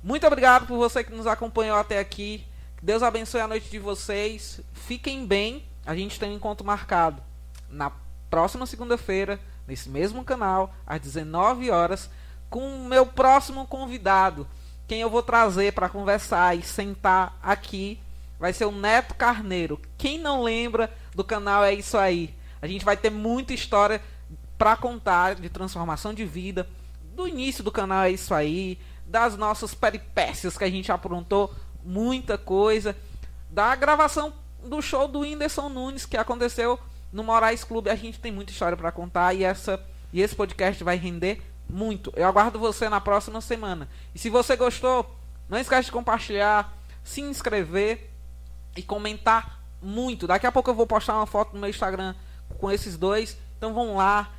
Muito 0.02 0.26
obrigado 0.26 0.66
por 0.66 0.76
você 0.76 1.04
que 1.04 1.14
nos 1.14 1.26
acompanhou 1.26 1.76
até 1.76 1.98
aqui. 1.98 2.44
Deus 2.82 3.02
abençoe 3.02 3.40
a 3.40 3.48
noite 3.48 3.70
de 3.70 3.78
vocês. 3.78 4.60
Fiquem 4.72 5.26
bem. 5.26 5.64
A 5.86 5.94
gente 5.94 6.18
tem 6.18 6.30
um 6.30 6.34
encontro 6.34 6.66
marcado 6.66 7.22
na 7.70 7.90
próxima 8.28 8.66
segunda-feira, 8.66 9.40
nesse 9.66 9.88
mesmo 9.88 10.24
canal, 10.24 10.74
às 10.86 11.00
19 11.00 11.70
horas, 11.70 12.10
com 12.50 12.82
o 12.82 12.84
meu 12.84 13.06
próximo 13.06 13.66
convidado 13.66 14.46
quem 14.86 15.00
eu 15.00 15.10
vou 15.10 15.22
trazer 15.22 15.72
para 15.72 15.88
conversar 15.88 16.56
e 16.56 16.62
sentar 16.62 17.38
aqui 17.42 17.98
vai 18.38 18.52
ser 18.52 18.66
o 18.66 18.72
Neto 18.72 19.14
Carneiro. 19.14 19.80
Quem 19.96 20.18
não 20.18 20.42
lembra 20.42 20.92
do 21.14 21.24
canal 21.24 21.64
é 21.64 21.72
isso 21.72 21.96
aí. 21.96 22.34
A 22.60 22.66
gente 22.66 22.84
vai 22.84 22.96
ter 22.96 23.10
muita 23.10 23.54
história 23.54 24.02
para 24.58 24.76
contar 24.76 25.34
de 25.36 25.48
transformação 25.48 26.12
de 26.12 26.24
vida. 26.24 26.68
Do 27.14 27.26
início 27.26 27.64
do 27.64 27.72
canal 27.72 28.04
é 28.04 28.10
isso 28.10 28.34
aí, 28.34 28.78
das 29.06 29.36
nossas 29.36 29.74
peripécias 29.74 30.58
que 30.58 30.64
a 30.64 30.70
gente 30.70 30.90
aprontou, 30.90 31.54
muita 31.82 32.36
coisa, 32.36 32.96
da 33.50 33.74
gravação 33.74 34.32
do 34.62 34.80
show 34.82 35.06
do 35.06 35.20
Whindersson 35.20 35.68
Nunes 35.68 36.06
que 36.06 36.16
aconteceu 36.16 36.78
no 37.12 37.22
Moraes 37.22 37.64
Clube. 37.64 37.90
A 37.90 37.96
gente 37.96 38.18
tem 38.18 38.32
muita 38.32 38.52
história 38.52 38.76
para 38.76 38.92
contar 38.92 39.34
e 39.34 39.44
essa 39.44 39.80
e 40.12 40.20
esse 40.20 40.34
podcast 40.34 40.82
vai 40.84 40.96
render 40.96 41.42
muito. 41.68 42.12
Eu 42.16 42.26
aguardo 42.26 42.58
você 42.58 42.88
na 42.88 43.00
próxima 43.00 43.40
semana. 43.40 43.88
E 44.14 44.18
se 44.18 44.30
você 44.30 44.56
gostou, 44.56 45.18
não 45.48 45.58
esquece 45.58 45.86
de 45.86 45.92
compartilhar, 45.92 46.76
se 47.02 47.20
inscrever 47.20 48.10
e 48.76 48.82
comentar 48.82 49.60
muito. 49.80 50.26
Daqui 50.26 50.46
a 50.46 50.52
pouco 50.52 50.70
eu 50.70 50.74
vou 50.74 50.86
postar 50.86 51.16
uma 51.16 51.26
foto 51.26 51.54
no 51.54 51.60
meu 51.60 51.70
Instagram 51.70 52.14
com 52.58 52.70
esses 52.70 52.96
dois. 52.96 53.36
Então 53.56 53.72
vão 53.72 53.96
lá, 53.96 54.32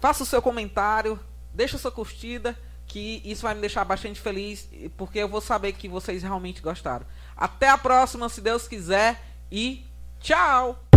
faça 0.00 0.22
o 0.22 0.26
seu 0.26 0.40
comentário, 0.40 1.18
deixa 1.54 1.78
sua 1.78 1.90
curtida, 1.90 2.58
que 2.86 3.22
isso 3.24 3.42
vai 3.42 3.54
me 3.54 3.60
deixar 3.60 3.84
bastante 3.84 4.20
feliz, 4.20 4.68
porque 4.96 5.18
eu 5.18 5.28
vou 5.28 5.40
saber 5.40 5.72
que 5.72 5.88
vocês 5.88 6.22
realmente 6.22 6.60
gostaram. 6.60 7.06
Até 7.36 7.68
a 7.68 7.78
próxima, 7.78 8.28
se 8.28 8.40
Deus 8.40 8.68
quiser, 8.68 9.22
e 9.50 9.86
tchau! 10.20 10.91